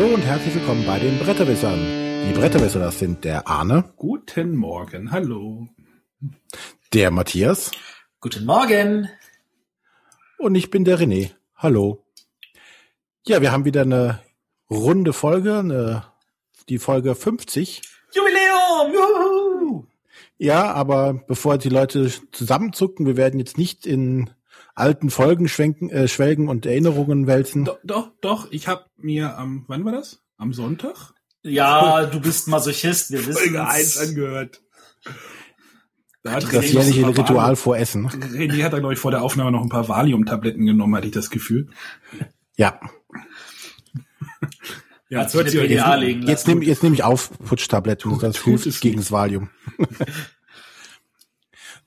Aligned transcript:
Hallo 0.00 0.14
und 0.14 0.22
herzlich 0.22 0.54
willkommen 0.54 0.86
bei 0.86 0.98
den 0.98 1.18
Bretterwissern. 1.18 1.78
Die 2.26 2.32
Bretterwisser, 2.32 2.78
das 2.78 2.98
sind 2.98 3.22
der 3.22 3.46
Arne. 3.46 3.92
Guten 3.96 4.56
Morgen, 4.56 5.10
hallo. 5.10 5.68
Der 6.94 7.10
Matthias. 7.10 7.70
Guten 8.18 8.46
Morgen. 8.46 9.10
Und 10.38 10.54
ich 10.54 10.70
bin 10.70 10.86
der 10.86 10.98
René. 10.98 11.32
Hallo. 11.54 12.02
Ja, 13.26 13.42
wir 13.42 13.52
haben 13.52 13.66
wieder 13.66 13.82
eine 13.82 14.20
runde 14.70 15.12
Folge, 15.12 15.58
eine, 15.58 16.06
die 16.70 16.78
Folge 16.78 17.14
50. 17.14 17.82
Jubiläum! 18.14 18.94
Juhu! 18.94 19.84
Ja, 20.38 20.72
aber 20.72 21.12
bevor 21.12 21.58
die 21.58 21.68
Leute 21.68 22.10
zusammenzucken, 22.32 23.04
wir 23.04 23.18
werden 23.18 23.38
jetzt 23.38 23.58
nicht 23.58 23.84
in 23.84 24.30
alten 24.80 25.10
Folgen 25.10 25.48
schwenken, 25.48 25.90
äh, 25.90 26.08
schwelgen 26.08 26.48
und 26.48 26.66
Erinnerungen 26.66 27.26
wälzen. 27.26 27.64
Doch, 27.64 27.78
doch, 27.84 28.10
doch 28.20 28.50
ich 28.50 28.68
habe 28.68 28.86
mir 28.96 29.36
am, 29.36 29.64
wann 29.68 29.84
war 29.84 29.92
das? 29.92 30.22
Am 30.36 30.52
Sonntag? 30.52 31.12
Ja, 31.42 32.06
du 32.06 32.20
bist 32.20 32.48
Masochist, 32.48 33.10
wir 33.10 33.26
wissen 33.26 33.40
Folge 33.40 33.66
1 33.66 33.98
angehört. 33.98 34.62
Da 36.22 36.32
hat 36.32 36.52
das 36.52 36.72
jährliche 36.72 37.06
Ritual 37.06 37.56
vor 37.56 37.78
Essen. 37.78 38.08
René 38.08 38.62
hat 38.62 38.74
da, 38.74 38.78
glaube 38.78 38.92
ich, 38.92 39.00
vor 39.00 39.10
der 39.10 39.22
Aufnahme 39.22 39.50
noch 39.50 39.62
ein 39.62 39.70
paar 39.70 39.88
Valium-Tabletten 39.88 40.66
genommen, 40.66 40.94
hatte 40.94 41.06
ich 41.06 41.14
das 41.14 41.30
Gefühl. 41.30 41.70
Ja. 42.56 42.78
ja, 45.08 45.22
jetzt, 45.22 45.34
jetzt, 45.34 45.54
legen 45.54 46.26
jetzt, 46.26 46.46
nehme 46.46 46.64
jetzt 46.64 46.82
nehm 46.82 46.92
ich 46.92 47.04
auf 47.04 47.30
Putschtabletten, 47.38 48.18
das 48.18 48.36
hilft 48.42 48.80
gegen 48.82 48.98
das 48.98 49.10
Valium. 49.10 49.48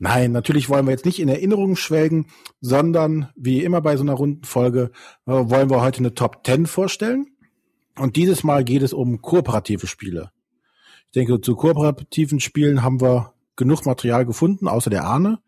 Nein, 0.04 0.34
natürlich 0.34 0.68
wollen 0.68 0.86
wir 0.86 0.92
jetzt 0.92 1.06
nicht 1.06 1.22
in 1.22 1.30
Erinnerungen 1.30 1.78
schwelgen, 1.78 2.28
sondern 2.60 3.30
wie 3.38 3.64
immer 3.64 3.80
bei 3.80 3.96
so 3.96 4.04
einer 4.04 4.16
runden 4.16 4.44
Folge 4.44 4.92
äh, 5.26 5.32
wollen 5.32 5.70
wir 5.70 5.80
heute 5.80 6.00
eine 6.00 6.14
Top 6.14 6.46
10 6.46 6.66
vorstellen. 6.66 7.28
Und 7.98 8.18
dieses 8.18 8.44
Mal 8.44 8.66
geht 8.66 8.82
es 8.82 8.92
um 8.92 9.22
kooperative 9.22 9.88
Spiele. 9.88 10.32
Ich 11.06 11.14
denke, 11.14 11.40
zu 11.40 11.56
kooperativen 11.56 12.42
Spielen 12.42 12.84
haben 12.84 13.00
wir 13.00 13.34
genug 13.56 13.86
Material 13.86 14.26
gefunden, 14.26 14.68
außer 14.68 14.90
der 14.90 15.06
Arne, 15.06 15.40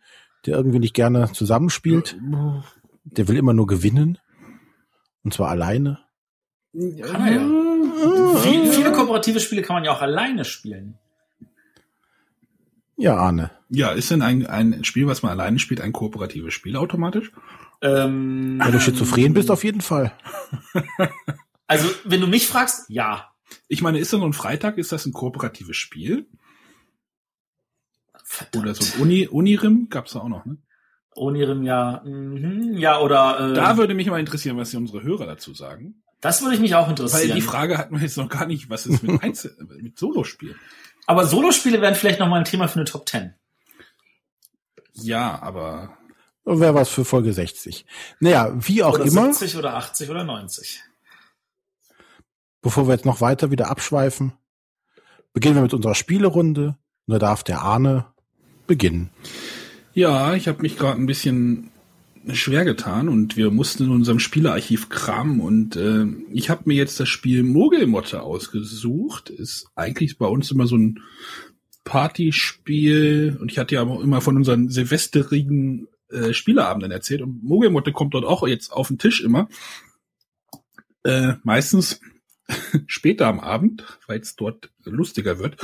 der 0.46 0.56
irgendwie 0.56 0.80
nicht 0.80 0.94
gerne 0.94 1.30
zusammenspielt. 1.34 2.16
Der 3.04 3.28
will 3.28 3.36
immer 3.36 3.54
nur 3.54 3.68
gewinnen. 3.68 4.20
Und 5.26 5.34
zwar 5.34 5.50
alleine. 5.50 6.00
Kann 6.72 7.28
er 7.28 7.34
ja. 7.34 8.40
Viel, 8.40 8.72
viele 8.72 8.94
kooperative 8.94 9.42
Spiele 9.42 9.64
kann 9.64 9.76
man 9.76 9.84
ja 9.84 9.92
auch 9.92 10.02
alleine 10.02 10.46
spielen. 10.46 10.98
Ja, 12.98 13.16
Arne. 13.18 13.52
Ja, 13.70 13.92
ist 13.92 14.12
denn 14.12 14.22
ein, 14.22 14.46
ein 14.46 14.84
Spiel, 14.84 15.08
was 15.08 15.22
man 15.22 15.32
alleine 15.32 15.60
spielt, 15.60 15.82
ein 15.82 15.92
kooperatives 15.92 16.54
Spiel 16.54 16.78
automatisch? 16.78 17.32
Ähm, 17.82 18.60
Wenn 18.64 18.72
du 18.72 18.80
schizophren 18.80 19.34
bist, 19.34 19.52
auf 19.52 19.64
jeden 19.64 19.82
Fall. 19.82 20.12
Also, 21.68 21.90
wenn 22.04 22.22
du 22.22 22.28
mich 22.28 22.48
fragst, 22.48 22.88
ja. 22.90 23.32
Ich 23.68 23.82
meine, 23.82 23.98
ist 23.98 24.14
denn 24.14 24.20
so 24.20 24.26
ein 24.28 24.34
Freitag, 24.34 24.78
ist 24.78 24.92
das 24.92 25.08
ein 25.08 25.14
kooperatives 25.14 25.76
Spiel? 25.76 26.28
Verdammt. 28.24 28.66
Oder 28.66 28.76
so 28.76 28.84
ein 28.84 29.02
Uni, 29.02 29.28
Unirim 29.28 29.88
gab's 29.90 30.14
da 30.14 30.20
auch 30.20 30.28
noch, 30.28 30.46
ne? 30.46 30.58
Unirim, 31.16 31.64
ja. 31.64 32.04
Mhm, 32.06 32.78
ja, 32.78 33.00
oder. 33.00 33.52
Äh, 33.52 33.54
da 33.56 33.78
würde 33.78 33.96
mich 33.96 34.08
mal 34.08 34.20
interessieren, 34.20 34.58
was 34.58 34.76
unsere 34.76 35.02
Hörer 35.02 35.26
dazu 35.26 35.54
sagen. 35.54 36.04
Das 36.22 36.42
würde 36.42 36.56
ich 36.56 36.62
mich 36.62 36.76
auch 36.76 36.90
interessieren. 36.90 37.30
Weil 37.30 37.36
die 37.36 37.42
Frage 37.42 37.78
hatten 37.78 37.96
wir 37.96 38.02
jetzt 38.02 38.18
noch 38.18 38.30
gar 38.30 38.46
nicht, 38.46 38.70
was 38.70 38.86
ist 38.86 39.04
mit, 39.04 39.22
Einzel 39.24 39.56
mit 39.80 39.98
Solospielen? 39.98 40.60
Aber 41.06 41.26
Solospiele 41.26 41.82
wären 41.82 41.96
vielleicht 41.96 42.20
noch 42.20 42.28
mal 42.28 42.40
ein 42.40 42.46
Thema 42.46 42.68
für 42.68 42.80
eine 42.80 42.86
Top 42.86 43.08
10. 43.08 43.34
Ja, 44.94 45.42
aber. 45.42 45.98
Wäre 46.46 46.76
was 46.76 46.90
für 46.90 47.06
Folge 47.06 47.34
60. 47.34 47.86
Naja, 48.20 48.54
wie 48.56 48.84
auch 48.84 48.94
oder 48.94 49.06
immer. 49.06 49.34
70 49.34 49.58
oder 49.58 49.76
80 49.76 50.10
oder 50.10 50.24
90. 50.24 50.82
Bevor 52.62 52.88
wir 52.88 52.94
jetzt 52.94 53.06
noch 53.06 53.22
weiter 53.22 53.52
wieder 53.52 53.70
abschweifen, 53.70 54.34
beginnen 55.34 55.56
wir 55.56 55.62
mit 55.64 55.74
unserer 55.74 55.96
Spielerunde. 55.96 56.78
Und 57.08 57.12
da 57.14 57.20
darf 57.20 57.44
der 57.44 57.62
Arne 57.62 58.06
beginnen. 58.68 59.12
Ja, 59.94 60.34
ich 60.34 60.48
habe 60.48 60.62
mich 60.62 60.78
gerade 60.78 61.00
ein 61.00 61.06
bisschen 61.06 61.72
schwer 62.34 62.66
getan 62.66 63.10
und 63.10 63.38
wir 63.38 63.52
mussten 63.52 63.86
in 63.86 63.92
unserem 63.92 64.20
Spielerarchiv 64.20 64.90
kramen 64.90 65.40
und 65.40 65.76
äh, 65.76 66.06
ich 66.32 66.50
habe 66.50 66.64
mir 66.66 66.76
jetzt 66.76 67.00
das 67.00 67.10
Spiel 67.10 67.44
Mogelmotte 67.44 68.22
ausgesucht. 68.22 69.30
Ist 69.30 69.68
eigentlich 69.76 70.18
bei 70.18 70.26
uns 70.26 70.50
immer 70.52 70.68
so 70.68 70.78
ein 70.78 71.02
Partyspiel 71.84 73.38
und 73.40 73.52
ich 73.52 73.60
hatte 73.60 73.76
ja 73.76 73.84
immer 73.84 74.22
von 74.22 74.38
unseren 74.38 74.70
silvesterigen 74.70 75.88
äh, 76.10 76.34
Spieleabenden 76.34 76.92
erzählt 76.92 77.22
und 77.22 77.44
Mogelmotte 77.44 77.92
kommt 77.92 78.14
dort 78.14 78.26
auch 78.26 78.48
jetzt 78.48 78.72
auf 78.72 78.88
den 78.88 78.98
Tisch 78.98 79.22
immer. 79.22 79.48
Äh, 81.04 81.34
meistens 81.44 82.02
später 82.88 83.28
am 83.28 83.40
Abend, 83.40 84.00
weil 84.08 84.20
es 84.20 84.36
dort 84.36 84.72
lustiger 84.84 85.40
wird. 85.40 85.58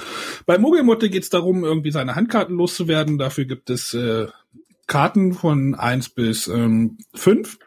Bei 0.46 0.58
Mogelmotte 0.58 1.10
geht 1.10 1.24
es 1.24 1.30
darum, 1.30 1.64
irgendwie 1.64 1.92
seine 1.92 2.16
Handkarten 2.16 2.56
loszuwerden. 2.56 3.18
Dafür 3.18 3.46
gibt 3.46 3.70
es 3.70 3.94
äh, 3.94 4.28
Karten 4.88 5.34
von 5.34 5.76
eins 5.76 6.10
bis 6.10 6.48
ähm, 6.48 6.98
fünf 7.14 7.60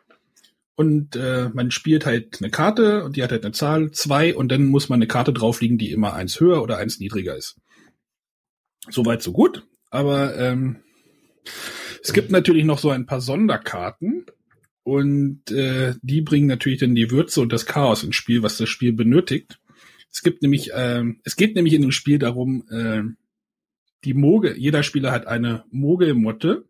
Und 0.76 1.16
äh, 1.16 1.50
man 1.52 1.70
spielt 1.70 2.06
halt 2.06 2.38
eine 2.40 2.50
Karte 2.50 3.04
und 3.04 3.16
die 3.16 3.22
hat 3.22 3.32
halt 3.32 3.44
eine 3.44 3.52
Zahl 3.52 3.90
zwei 3.92 4.34
und 4.34 4.50
dann 4.50 4.66
muss 4.66 4.88
man 4.88 4.98
eine 4.98 5.06
Karte 5.06 5.32
drauflegen, 5.32 5.78
die 5.78 5.92
immer 5.92 6.14
eins 6.14 6.40
höher 6.40 6.62
oder 6.62 6.78
eins 6.78 6.98
niedriger 6.98 7.36
ist. 7.36 7.56
Soweit 8.90 9.22
so 9.22 9.32
gut. 9.32 9.66
Aber 9.90 10.36
ähm, 10.36 10.80
es 12.02 12.12
gibt 12.12 12.30
natürlich 12.30 12.64
noch 12.64 12.78
so 12.78 12.90
ein 12.90 13.06
paar 13.06 13.20
Sonderkarten, 13.20 14.26
und 14.84 15.50
äh, 15.50 15.94
die 16.02 16.20
bringen 16.20 16.46
natürlich 16.46 16.78
dann 16.78 16.94
die 16.94 17.10
Würze 17.10 17.40
und 17.40 17.52
das 17.52 17.64
Chaos 17.64 18.04
ins 18.04 18.16
Spiel, 18.16 18.42
was 18.42 18.58
das 18.58 18.68
Spiel 18.68 18.92
benötigt. 18.92 19.58
Es 20.12 20.22
gibt 20.22 20.42
nämlich, 20.42 20.70
ähm, 20.74 21.20
es 21.24 21.36
geht 21.36 21.56
nämlich 21.56 21.72
in 21.72 21.82
dem 21.82 21.90
Spiel 21.90 22.18
darum, 22.18 22.64
äh, 22.70 23.02
die 24.04 24.14
Mogel, 24.14 24.56
jeder 24.58 24.82
Spieler 24.82 25.10
hat 25.10 25.26
eine 25.26 25.64
Mogelmotte. 25.70 26.66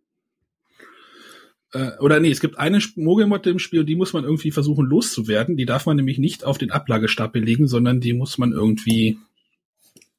Äh, 1.74 1.98
oder 1.98 2.20
nee, 2.20 2.30
es 2.30 2.40
gibt 2.40 2.58
eine 2.58 2.78
Mogelmotte 2.96 3.50
im 3.50 3.58
Spiel, 3.58 3.84
die 3.84 3.96
muss 3.96 4.12
man 4.12 4.24
irgendwie 4.24 4.52
versuchen 4.52 4.86
loszuwerden. 4.86 5.56
Die 5.56 5.66
darf 5.66 5.84
man 5.84 5.96
nämlich 5.96 6.18
nicht 6.18 6.44
auf 6.44 6.56
den 6.56 6.70
Ablagestapel 6.70 7.42
legen, 7.42 7.66
sondern 7.66 8.00
die 8.00 8.14
muss 8.14 8.38
man 8.38 8.52
irgendwie 8.52 9.18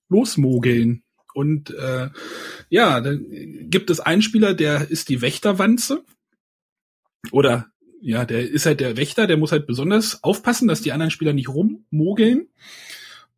losmogeln. 0.10 1.04
Und 1.34 1.72
äh, 1.72 2.10
ja, 2.70 3.02
dann 3.02 3.26
gibt 3.70 3.90
es 3.90 4.00
einen 4.00 4.22
Spieler, 4.22 4.54
der 4.54 4.90
ist 4.90 5.10
die 5.10 5.22
Wächterwanze. 5.22 6.04
Oder 7.32 7.68
ja, 8.02 8.24
der 8.26 8.48
ist 8.50 8.66
halt 8.66 8.82
der 8.82 8.98
Wächter, 8.98 9.26
der 9.26 9.38
muss 9.38 9.52
halt 9.52 9.66
besonders 9.66 10.24
aufpassen, 10.24 10.68
dass 10.68 10.82
die 10.82 10.92
anderen 10.92 11.12
Spieler 11.12 11.34
nicht 11.34 11.50
rummogeln. 11.50 12.50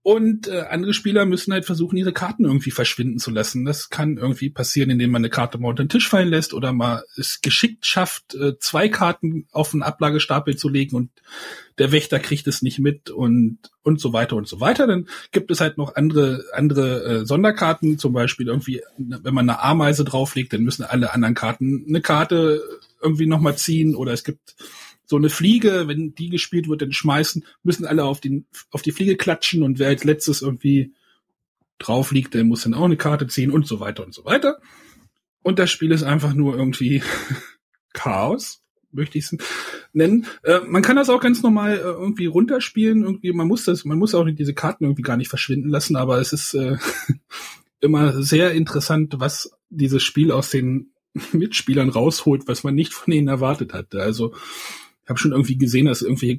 Und 0.08 0.48
äh, 0.48 0.62
andere 0.70 0.94
Spieler 0.94 1.26
müssen 1.26 1.52
halt 1.52 1.66
versuchen, 1.66 1.98
ihre 1.98 2.14
Karten 2.14 2.46
irgendwie 2.46 2.72
verschwinden 2.72 3.20
zu 3.20 3.30
lassen. 3.30 3.66
Das 3.66 3.90
kann 3.90 4.16
irgendwie 4.16 4.50
passieren, 4.50 4.90
indem 4.90 5.12
man 5.12 5.20
eine 5.20 5.30
Karte 5.30 5.58
mal 5.58 5.68
unter 5.68 5.84
den 5.84 5.90
Tisch 5.90 6.08
fallen 6.08 6.30
lässt 6.30 6.54
oder 6.54 6.72
mal 6.72 7.04
es 7.18 7.42
geschickt 7.42 7.86
schafft, 7.86 8.34
äh, 8.34 8.58
zwei 8.58 8.88
Karten 8.88 9.50
auf 9.52 9.74
einen 9.74 9.84
Ablagestapel 9.84 10.56
zu 10.56 10.70
legen 10.70 10.96
und 10.96 11.10
der 11.78 11.92
Wächter 11.92 12.20
kriegt 12.20 12.48
es 12.48 12.62
nicht 12.62 12.80
mit 12.80 13.10
und 13.10 13.58
und 13.84 14.00
so 14.00 14.14
weiter 14.14 14.38
und 14.38 14.48
so 14.48 14.62
weiter. 14.62 14.88
Dann 14.88 15.10
gibt 15.34 15.52
es 15.52 15.60
halt 15.60 15.78
noch 15.78 15.98
andere 15.98 16.46
andere 16.54 17.04
äh, 17.04 17.26
Sonderkarten, 17.26 18.00
zum 18.00 18.14
Beispiel 18.14 18.48
irgendwie, 18.48 18.84
wenn 18.98 19.34
man 19.34 19.50
eine 19.50 19.62
Ameise 19.62 20.06
drauflegt, 20.06 20.54
dann 20.54 20.64
müssen 20.64 20.84
alle 20.84 21.14
anderen 21.14 21.36
Karten 21.36 21.84
eine 21.86 22.00
Karte 22.00 22.64
irgendwie 23.02 23.28
nochmal 23.28 23.58
ziehen 23.58 23.94
oder 23.94 24.14
es 24.14 24.24
gibt 24.24 24.56
so 25.08 25.16
eine 25.16 25.30
Fliege, 25.30 25.88
wenn 25.88 26.14
die 26.14 26.30
gespielt 26.30 26.68
wird, 26.68 26.82
dann 26.82 26.92
schmeißen, 26.92 27.46
müssen 27.64 27.86
alle 27.86 28.04
auf, 28.04 28.20
den, 28.20 28.46
auf 28.72 28.82
die 28.82 28.92
Fliege 28.92 29.16
klatschen 29.16 29.64
und 29.64 29.80
wer 29.80 29.88
als 29.88 30.04
letztes 30.04 30.42
irgendwie 30.42 30.94
drauf 31.80 32.12
liegt, 32.12 32.34
der 32.34 32.44
muss 32.44 32.64
dann 32.64 32.74
auch 32.74 32.86
eine 32.86 32.98
Karte 32.98 33.28
ziehen 33.28 33.52
und 33.52 33.66
so 33.66 33.80
weiter 33.80 34.06
und 34.06 34.14
so 34.14 34.26
weiter. 34.26 34.60
Und 35.42 35.60
das 35.60 35.72
Spiel 35.72 35.92
ist 35.92 36.04
einfach 36.04 36.34
nur 36.34 36.58
irgendwie 36.58 37.02
Chaos, 37.94 38.62
möchte 38.92 39.18
ich 39.18 39.26
es 39.26 39.38
nennen. 39.94 40.28
Äh, 40.44 40.60
man 40.68 40.82
kann 40.82 40.98
das 40.98 41.10
auch 41.10 41.22
ganz 41.22 41.42
normal 41.42 41.78
äh, 41.78 41.82
irgendwie 41.82 42.26
runterspielen. 42.26 43.04
Irgendwie, 43.04 43.32
man 43.32 43.48
muss 43.48 43.64
das, 43.64 43.86
man 43.86 43.98
muss 43.98 44.14
auch 44.14 44.26
diese 44.26 44.54
Karten 44.54 44.84
irgendwie 44.84 45.04
gar 45.04 45.16
nicht 45.16 45.30
verschwinden 45.30 45.70
lassen, 45.70 45.96
aber 45.96 46.20
es 46.20 46.34
ist 46.34 46.54
äh, 46.54 46.78
immer 47.80 48.22
sehr 48.22 48.52
interessant, 48.52 49.16
was 49.20 49.52
dieses 49.70 50.04
Spiel 50.04 50.32
aus 50.32 50.50
den 50.50 50.92
Mitspielern 51.32 51.90
rausholt, 51.90 52.48
was 52.48 52.64
man 52.64 52.76
nicht 52.76 52.94
von 52.94 53.14
ihnen 53.14 53.30
erwartet 53.30 53.74
hatte. 53.74 54.02
Also 54.02 54.34
ich 55.08 55.10
habe 55.10 55.20
schon 55.20 55.32
irgendwie 55.32 55.58
gesehen, 55.58 55.86
dass 55.86 56.02
irgendwelche 56.02 56.38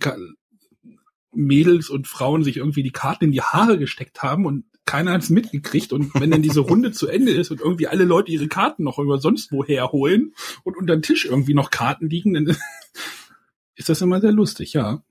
Mädels 1.33 1.89
und 1.89 2.07
Frauen 2.07 2.45
sich 2.45 2.59
irgendwie 2.59 2.83
die 2.83 2.93
Karten 2.93 3.25
in 3.25 3.33
die 3.33 3.41
Haare 3.41 3.79
gesteckt 3.79 4.23
haben 4.23 4.45
und 4.45 4.67
keiner 4.85 5.13
hat 5.13 5.23
es 5.23 5.31
mitgekriegt. 5.31 5.95
Und 5.95 6.13
wenn 6.21 6.31
dann 6.31 6.43
diese 6.43 6.61
Runde 6.61 6.93
zu 6.93 7.09
Ende 7.09 7.33
ist 7.33 7.51
und 7.51 7.63
irgendwie 7.63 7.87
alle 7.87 8.05
Leute 8.05 8.31
ihre 8.31 8.47
Karten 8.47 8.85
noch 8.85 8.99
über 8.99 9.19
sonst 9.19 9.53
woher 9.53 9.91
holen 9.91 10.35
und 10.65 10.77
unter 10.77 10.95
dem 10.95 11.01
Tisch 11.01 11.25
irgendwie 11.25 11.55
noch 11.55 11.71
Karten 11.71 12.11
liegen, 12.11 12.35
dann 12.35 12.47
ist 13.75 13.89
das 13.89 14.03
immer 14.03 14.21
sehr 14.21 14.33
lustig, 14.33 14.75
ja. 14.75 15.03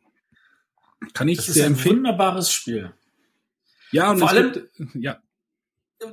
Kann 1.13 1.27
ich 1.27 1.37
das 1.37 1.47
sehr 1.47 1.55
ist 1.55 1.61
ein 1.65 1.73
empfehlen. 1.73 1.97
wunderbares 1.97 2.51
Spiel. 2.51 2.93
Ja, 3.91 4.11
und 4.11 4.19
Vor 4.19 4.29
allem, 4.29 4.53
gibt, 4.53 4.69
ja 4.93 5.19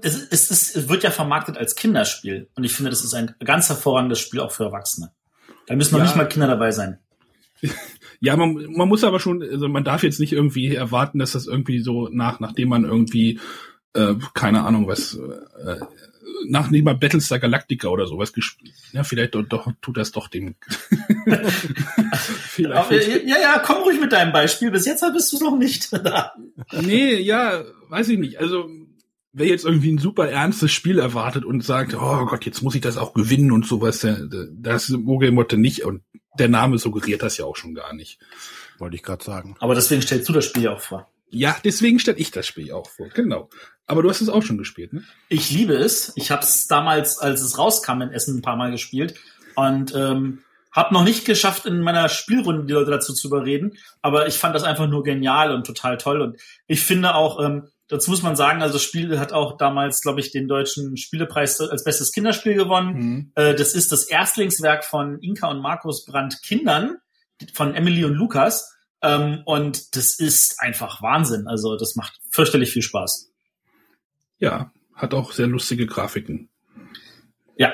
es, 0.02 0.16
ist, 0.16 0.50
es 0.50 0.88
wird 0.88 1.02
ja 1.02 1.10
vermarktet 1.10 1.58
als 1.58 1.74
Kinderspiel. 1.74 2.48
Und 2.54 2.64
ich 2.64 2.72
finde, 2.72 2.88
das 2.88 3.04
ist 3.04 3.12
ein 3.12 3.34
ganz 3.44 3.68
hervorragendes 3.68 4.18
Spiel 4.18 4.40
auch 4.40 4.52
für 4.52 4.64
Erwachsene. 4.64 5.12
Da 5.66 5.76
müssen 5.76 5.92
noch 5.92 5.98
ja. 5.98 6.06
nicht 6.06 6.16
mal 6.16 6.28
Kinder 6.28 6.46
dabei 6.46 6.70
sein. 6.70 7.00
Ja, 8.20 8.36
man, 8.36 8.72
man 8.72 8.88
muss 8.88 9.04
aber 9.04 9.20
schon, 9.20 9.42
also 9.42 9.68
man 9.68 9.84
darf 9.84 10.02
jetzt 10.02 10.20
nicht 10.20 10.32
irgendwie 10.32 10.74
erwarten, 10.74 11.18
dass 11.18 11.32
das 11.32 11.46
irgendwie 11.46 11.80
so 11.80 12.08
nach, 12.10 12.40
nachdem 12.40 12.70
man 12.70 12.84
irgendwie, 12.84 13.38
äh, 13.92 14.14
keine 14.32 14.64
Ahnung, 14.64 14.86
was, 14.86 15.14
äh, 15.14 15.80
nachdem 16.46 16.84
man 16.84 16.98
Battlestar 16.98 17.38
Galactica 17.38 17.88
oder 17.88 18.06
sowas 18.06 18.32
gespielt, 18.32 18.74
ja, 18.92 19.04
vielleicht 19.04 19.34
doch, 19.34 19.44
doch 19.46 19.70
tut 19.82 19.96
das 19.96 20.12
doch 20.12 20.28
dem. 20.28 20.54
vielleicht. 22.48 23.26
Ja, 23.26 23.36
ja, 23.40 23.62
komm 23.64 23.82
ruhig 23.82 24.00
mit 24.00 24.12
deinem 24.12 24.32
Beispiel. 24.32 24.70
Bis 24.70 24.86
jetzt 24.86 25.04
bist 25.12 25.32
du 25.32 25.38
noch 25.44 25.58
nicht 25.58 25.92
da. 26.04 26.32
nee, 26.80 27.16
ja, 27.16 27.62
weiß 27.88 28.08
ich 28.08 28.18
nicht. 28.18 28.40
Also, 28.40 28.70
wer 29.32 29.46
jetzt 29.46 29.64
irgendwie 29.64 29.92
ein 29.92 29.98
super 29.98 30.28
ernstes 30.28 30.72
Spiel 30.72 30.98
erwartet 30.98 31.44
und 31.44 31.64
sagt, 31.64 31.94
oh 31.94 32.26
Gott, 32.26 32.46
jetzt 32.46 32.62
muss 32.62 32.74
ich 32.74 32.80
das 32.80 32.96
auch 32.96 33.14
gewinnen 33.14 33.52
und 33.52 33.66
sowas, 33.66 34.06
das 34.52 34.88
Mogelmotte 34.88 35.58
nicht 35.58 35.84
und 35.84 36.02
der 36.38 36.48
Name 36.48 36.78
suggeriert 36.78 37.22
das 37.22 37.36
ja 37.36 37.44
auch 37.44 37.56
schon 37.56 37.74
gar 37.74 37.92
nicht. 37.92 38.18
Wollte 38.78 38.96
ich 38.96 39.02
gerade 39.02 39.24
sagen. 39.24 39.56
Aber 39.60 39.74
deswegen 39.74 40.02
stellst 40.02 40.28
du 40.28 40.32
das 40.32 40.44
Spiel 40.44 40.68
auch 40.68 40.80
vor. 40.80 41.08
Ja, 41.30 41.56
deswegen 41.64 41.98
stelle 41.98 42.18
ich 42.18 42.30
das 42.30 42.46
Spiel 42.46 42.72
auch 42.72 42.88
vor, 42.88 43.08
genau. 43.08 43.50
Aber 43.86 44.02
du 44.02 44.08
hast 44.08 44.20
es 44.20 44.28
auch 44.28 44.42
schon 44.42 44.58
gespielt, 44.58 44.92
ne? 44.92 45.02
Ich 45.28 45.50
liebe 45.50 45.74
es. 45.74 46.12
Ich 46.16 46.30
habe 46.30 46.42
es 46.42 46.66
damals, 46.68 47.18
als 47.18 47.40
es 47.40 47.58
rauskam 47.58 48.02
in 48.02 48.10
Essen, 48.10 48.38
ein 48.38 48.42
paar 48.42 48.56
Mal 48.56 48.70
gespielt 48.70 49.14
und 49.56 49.94
ähm, 49.94 50.44
habe 50.72 50.94
noch 50.94 51.04
nicht 51.04 51.24
geschafft, 51.24 51.66
in 51.66 51.80
meiner 51.80 52.08
Spielrunde 52.08 52.66
die 52.66 52.72
Leute 52.72 52.90
dazu 52.90 53.12
zu 53.12 53.28
überreden. 53.28 53.76
Aber 54.02 54.26
ich 54.26 54.38
fand 54.38 54.54
das 54.54 54.64
einfach 54.64 54.88
nur 54.88 55.02
genial 55.02 55.54
und 55.54 55.66
total 55.66 55.98
toll. 55.98 56.20
Und 56.20 56.36
ich 56.66 56.80
finde 56.80 57.14
auch, 57.14 57.40
ähm, 57.40 57.68
dazu 57.94 58.10
muss 58.10 58.22
man 58.22 58.36
sagen, 58.36 58.60
also 58.60 58.74
das 58.74 58.82
Spiel 58.82 59.18
hat 59.18 59.32
auch 59.32 59.56
damals, 59.56 60.00
glaube 60.00 60.20
ich, 60.20 60.32
den 60.32 60.48
deutschen 60.48 60.96
Spielepreis 60.96 61.60
als 61.60 61.84
bestes 61.84 62.12
Kinderspiel 62.12 62.54
gewonnen. 62.54 62.94
Mhm. 62.94 63.32
Äh, 63.34 63.54
das 63.54 63.74
ist 63.74 63.92
das 63.92 64.04
Erstlingswerk 64.04 64.84
von 64.84 65.18
Inka 65.20 65.48
und 65.48 65.60
Markus 65.60 66.04
Brandt 66.04 66.42
Kindern 66.42 66.98
von 67.52 67.74
Emily 67.74 68.04
und 68.04 68.14
Lukas. 68.14 68.76
Ähm, 69.00 69.42
und 69.44 69.96
das 69.96 70.18
ist 70.18 70.60
einfach 70.60 71.02
Wahnsinn. 71.02 71.46
Also 71.46 71.76
das 71.76 71.94
macht 71.94 72.18
fürchterlich 72.30 72.70
viel 72.70 72.82
Spaß. 72.82 73.30
Ja, 74.38 74.72
hat 74.94 75.14
auch 75.14 75.32
sehr 75.32 75.46
lustige 75.46 75.86
Grafiken. 75.86 76.48
Ja. 77.56 77.72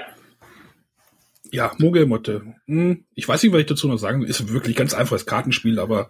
Ja, 1.50 1.72
Mogelmotte. 1.78 2.54
Hm, 2.66 3.06
ich 3.14 3.26
weiß 3.26 3.42
nicht, 3.42 3.52
was 3.52 3.60
ich 3.60 3.66
dazu 3.66 3.88
noch 3.88 3.96
sagen 3.96 4.20
will. 4.20 4.28
Ist 4.28 4.52
wirklich 4.52 4.76
ganz 4.76 4.92
einfaches 4.92 5.26
Kartenspiel, 5.26 5.78
aber 5.78 6.08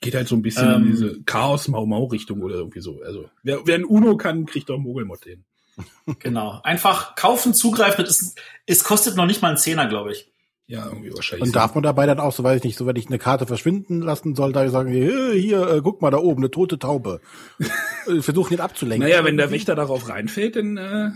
geht 0.00 0.14
halt 0.14 0.28
so 0.28 0.34
ein 0.34 0.42
bisschen 0.42 0.68
ähm, 0.68 0.82
in 0.82 0.90
diese 0.90 1.22
Chaos-Mau-Mau-Richtung 1.22 2.42
oder 2.42 2.56
irgendwie 2.56 2.80
so. 2.80 3.00
Also, 3.04 3.28
wer, 3.42 3.66
wer 3.66 3.76
ein 3.76 3.84
Uno 3.84 4.16
kann, 4.16 4.46
kriegt 4.46 4.70
auch 4.70 4.78
Mogelmotte 4.78 5.30
hin. 5.30 5.44
Genau. 6.18 6.60
Einfach 6.62 7.14
kaufen, 7.14 7.54
zugreifen. 7.54 8.04
Es, 8.04 8.34
es 8.66 8.84
kostet 8.84 9.16
noch 9.16 9.26
nicht 9.26 9.40
mal 9.40 9.48
einen 9.48 9.56
Zehner, 9.56 9.86
glaube 9.86 10.12
ich. 10.12 10.30
Ja, 10.70 10.86
irgendwie 10.86 11.12
wahrscheinlich. 11.12 11.48
Und 11.48 11.56
darf 11.56 11.74
man 11.74 11.82
dabei 11.82 12.06
dann 12.06 12.20
auch, 12.20 12.30
so 12.30 12.44
weiß 12.44 12.58
ich 12.58 12.62
nicht, 12.62 12.78
so 12.78 12.86
wenn 12.86 12.94
ich 12.94 13.08
eine 13.08 13.18
Karte 13.18 13.44
verschwinden 13.44 14.02
lassen 14.02 14.36
soll, 14.36 14.52
da 14.52 14.68
sagen, 14.68 14.92
hier, 14.92 15.32
hier 15.32 15.68
äh, 15.68 15.80
guck 15.82 16.00
mal 16.00 16.12
da 16.12 16.18
oben, 16.18 16.42
eine 16.42 16.50
tote 16.50 16.78
Taube. 16.78 17.20
Äh, 18.06 18.22
versuchen 18.22 18.54
ihn 18.54 18.60
abzulenken. 18.60 19.06
Naja, 19.06 19.24
wenn 19.24 19.36
der 19.36 19.50
Wächter 19.50 19.74
darauf 19.74 20.08
reinfällt, 20.08 20.56
dann 20.56 20.78
äh, 20.78 21.10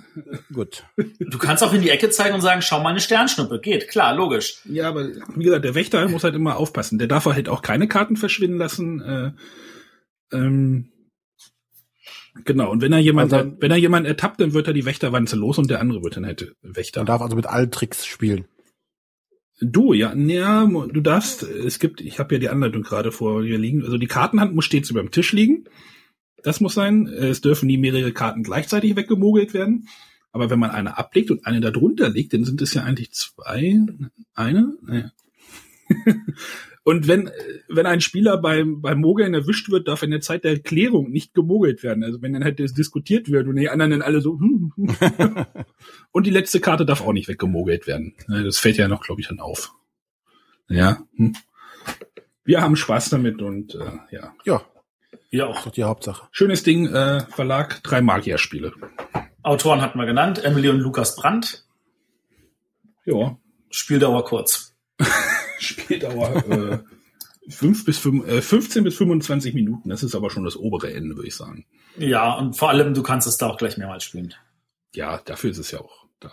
gut. 0.53 0.85
Du 1.19 1.39
kannst 1.39 1.65
auch 1.65 1.73
in 1.73 1.81
die 1.81 1.89
Ecke 1.89 2.11
zeigen 2.11 2.35
und 2.35 2.43
sagen, 2.43 2.61
schau 2.61 2.79
mal 2.83 2.91
eine 2.91 3.01
Sternschnuppe. 3.01 3.59
Geht, 3.59 3.89
klar, 3.89 4.15
logisch. 4.15 4.61
Ja, 4.67 4.91
aber 4.91 5.09
wie 5.35 5.45
gesagt, 5.45 5.65
der 5.65 5.75
Wächter 5.75 6.07
muss 6.11 6.25
halt 6.25 6.35
immer 6.35 6.59
aufpassen. 6.59 6.99
Der 6.99 7.09
darf 7.09 7.25
halt 7.25 7.49
auch 7.49 7.63
keine 7.63 7.89
Karten 7.89 8.17
verschwinden 8.17 8.59
lassen. 8.59 9.01
Äh, 9.01 10.37
ähm, 10.37 10.91
Genau, 12.45 12.71
und 12.71 12.83
wenn 12.83 12.93
er 12.93 12.99
jemand, 12.99 13.33
also, 13.33 13.53
wenn 13.61 13.71
er 13.71 13.77
jemand 13.77 14.07
ertappt, 14.07 14.41
dann 14.41 14.53
wird 14.53 14.67
er 14.67 14.75
die 14.75 14.85
Wächterwanze 14.85 15.37
los 15.37 15.57
und 15.57 15.71
der 15.71 15.81
andere 15.81 16.03
wird 16.03 16.17
dann 16.17 16.27
halt 16.27 16.55
Wächter. 16.63 17.01
Man 17.01 17.07
darf 17.07 17.23
also 17.23 17.37
mit 17.37 17.47
allen 17.47 17.71
Tricks 17.71 18.05
spielen. 18.05 18.47
Du, 19.61 19.93
ja, 19.93 20.15
ja, 20.15 20.67
du 20.67 21.01
darfst, 21.01 21.45
es 21.45 21.79
gibt, 21.79 22.01
ich 22.01 22.19
habe 22.19 22.35
ja 22.35 22.41
die 22.41 22.49
Anleitung 22.49 22.83
gerade 22.83 23.13
vor 23.13 23.43
dir 23.43 23.59
liegen, 23.59 23.85
also 23.85 23.99
die 23.99 24.09
Kartenhand 24.09 24.55
muss 24.55 24.65
stets 24.65 24.91
über 24.91 25.01
dem 25.01 25.13
Tisch 25.13 25.33
liegen. 25.33 25.65
Das 26.43 26.61
muss 26.61 26.75
sein. 26.75 27.07
Es 27.07 27.41
dürfen 27.41 27.67
nie 27.67 27.79
mehrere 27.79 28.13
Karten 28.13 28.43
gleichzeitig 28.43 28.97
weggemogelt 28.97 29.55
werden. 29.55 29.89
Aber 30.31 30.51
wenn 30.51 30.59
man 30.59 30.71
eine 30.71 30.99
ablegt 30.99 31.31
und 31.31 31.47
eine 31.47 31.61
darunter 31.61 32.11
legt, 32.11 32.35
dann 32.35 32.45
sind 32.45 32.61
es 32.61 32.75
ja 32.75 32.83
eigentlich 32.83 33.13
zwei. 33.13 33.79
Eine? 34.35 34.77
Naja. 34.83 35.13
Und 36.85 37.09
wenn, 37.09 37.31
wenn 37.69 37.87
ein 37.87 38.03
Spieler 38.03 38.37
beim, 38.37 38.83
beim 38.83 39.01
Mogeln 39.01 39.33
erwischt 39.33 39.71
wird, 39.71 39.89
darf 39.89 40.03
in 40.03 40.11
der 40.11 40.21
Zeit 40.21 40.45
der 40.45 40.53
Erklärung 40.53 41.11
nicht 41.11 41.33
gemogelt 41.33 41.83
werden. 41.83 42.05
Also 42.05 42.21
wenn 42.21 42.35
dann 42.35 42.45
halt 42.45 42.61
das 42.61 42.75
diskutiert 42.75 43.31
wird 43.31 43.49
und 43.49 43.57
die 43.57 43.71
anderen 43.71 43.91
dann 43.91 44.03
alle 44.03 44.21
so. 44.21 44.39
Hm, 44.39 44.73
hm. 44.77 45.47
und 46.13 46.27
die 46.27 46.31
letzte 46.31 46.61
Karte 46.61 46.85
darf 46.85 47.01
auch 47.01 47.15
nicht 47.15 47.27
weggemogelt 47.27 47.87
werden. 47.87 48.15
Das 48.29 48.59
fällt 48.59 48.77
ja 48.77 48.87
noch, 48.87 49.03
glaube 49.03 49.23
ich, 49.23 49.29
dann 49.29 49.41
auf. 49.41 49.73
Ja. 50.69 51.03
Hm. 51.17 51.35
Wir 52.45 52.61
haben 52.61 52.77
Spaß 52.77 53.09
damit 53.09 53.41
und 53.41 53.75
äh, 53.75 54.15
ja. 54.15 54.35
Ja. 54.45 54.63
Ja 55.31 55.47
auch. 55.47 55.57
Das 55.57 55.67
ist 55.67 55.77
die 55.79 55.85
Hauptsache. 55.85 56.29
Schönes 56.33 56.65
Ding, 56.65 56.87
äh, 56.87 57.21
Verlag, 57.31 57.83
drei 57.83 58.03
Magierspiele. 58.03 58.73
Autoren 59.43 59.81
hatten 59.81 59.99
wir 59.99 60.07
genannt, 60.07 60.45
Emily 60.45 60.69
und 60.69 60.81
Lukas 60.81 61.17
Brandt. 61.17 61.65
Ja. 63.07 63.39
Spieldauer 63.71 64.25
kurz. 64.25 64.77
Spieldauer 65.59 66.45
äh, 66.49 66.79
5 67.49 67.85
bis 67.85 67.99
5, 67.99 68.27
äh, 68.27 68.43
15 68.43 68.85
bis 68.85 68.97
25 68.97 69.55
Minuten. 69.55 69.89
Das 69.89 70.03
ist 70.03 70.15
aber 70.15 70.31
schon 70.31 70.45
das 70.45 70.57
obere 70.57 70.93
Ende, 70.93 71.17
würde 71.17 71.29
ich 71.29 71.37
sagen. 71.37 71.67
Ja, 71.97 72.35
und 72.35 72.57
vor 72.57 72.71
allem, 72.71 72.95
du 72.95 73.03
kannst 73.03 73.27
es 73.27 73.37
da 73.37 73.49
auch 73.49 73.57
gleich 73.57 73.77
mehrmals 73.77 74.05
spielen. 74.05 74.35
Ja, 74.95 75.19
dafür 75.25 75.51
ist 75.51 75.59
es 75.59 75.71
ja 75.71 75.81
auch 75.81 76.07
da. 76.21 76.33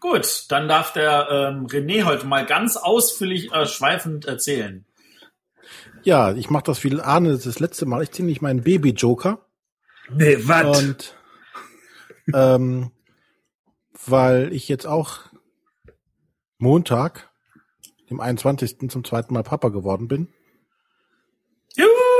Gut, 0.00 0.46
dann 0.48 0.68
darf 0.68 0.92
der 0.92 1.28
ähm, 1.30 1.66
René 1.66 2.04
heute 2.04 2.26
mal 2.26 2.46
ganz 2.46 2.76
ausführlich 2.76 3.52
äh, 3.52 3.66
schweifend 3.66 4.24
erzählen. 4.24 4.84
Ja, 6.02 6.34
ich 6.34 6.50
mache 6.50 6.64
das 6.64 6.78
viel 6.78 7.00
Ahne 7.00 7.32
das, 7.32 7.44
das 7.44 7.60
letzte 7.60 7.86
Mal. 7.86 8.02
Ich 8.02 8.12
ziehe 8.12 8.26
nicht 8.26 8.42
meinen 8.42 8.62
Baby-Joker. 8.62 9.46
Nee, 10.10 10.36
was? 10.40 10.78
Und 10.78 11.14
ähm, 12.32 12.90
weil 14.06 14.52
ich 14.52 14.68
jetzt 14.68 14.86
auch 14.86 15.20
Montag, 16.58 17.30
dem 18.10 18.20
21. 18.20 18.90
zum 18.90 19.04
zweiten 19.04 19.34
Mal 19.34 19.42
Papa 19.42 19.68
geworden 19.68 20.08
bin. 20.08 20.28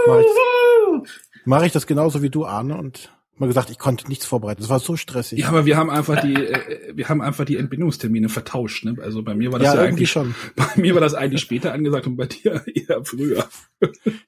Mache 0.06 0.20
ich, 0.20 1.10
mach 1.44 1.62
ich 1.62 1.72
das 1.72 1.86
genauso 1.86 2.22
wie 2.22 2.30
du, 2.30 2.44
Arne, 2.44 2.76
und 2.76 3.10
mal 3.36 3.46
gesagt, 3.46 3.70
ich 3.70 3.78
konnte 3.78 4.08
nichts 4.08 4.26
vorbereiten. 4.26 4.60
Das 4.60 4.70
war 4.70 4.78
so 4.78 4.96
stressig. 4.96 5.40
Ja, 5.40 5.48
aber 5.48 5.66
wir 5.66 5.76
haben 5.76 5.90
einfach 5.90 6.20
die, 6.20 6.34
äh, 6.34 6.92
wir 6.94 7.08
haben 7.08 7.20
einfach 7.20 7.44
die 7.44 7.56
Entbindungstermine 7.56 8.28
vertauscht. 8.28 8.84
Ne? 8.84 8.96
Also 9.02 9.22
bei 9.22 9.34
mir 9.34 9.52
war 9.52 9.58
das 9.58 9.74
ja, 9.74 9.74
ja 9.76 9.82
eigentlich 9.82 10.10
schon. 10.10 10.34
Bei 10.56 10.68
mir 10.76 10.94
war 10.94 11.00
das 11.00 11.14
eigentlich 11.14 11.40
später 11.40 11.72
angesagt 11.72 12.06
und 12.06 12.16
bei 12.16 12.26
dir 12.26 12.64
eher 12.74 13.04
früher. 13.04 13.48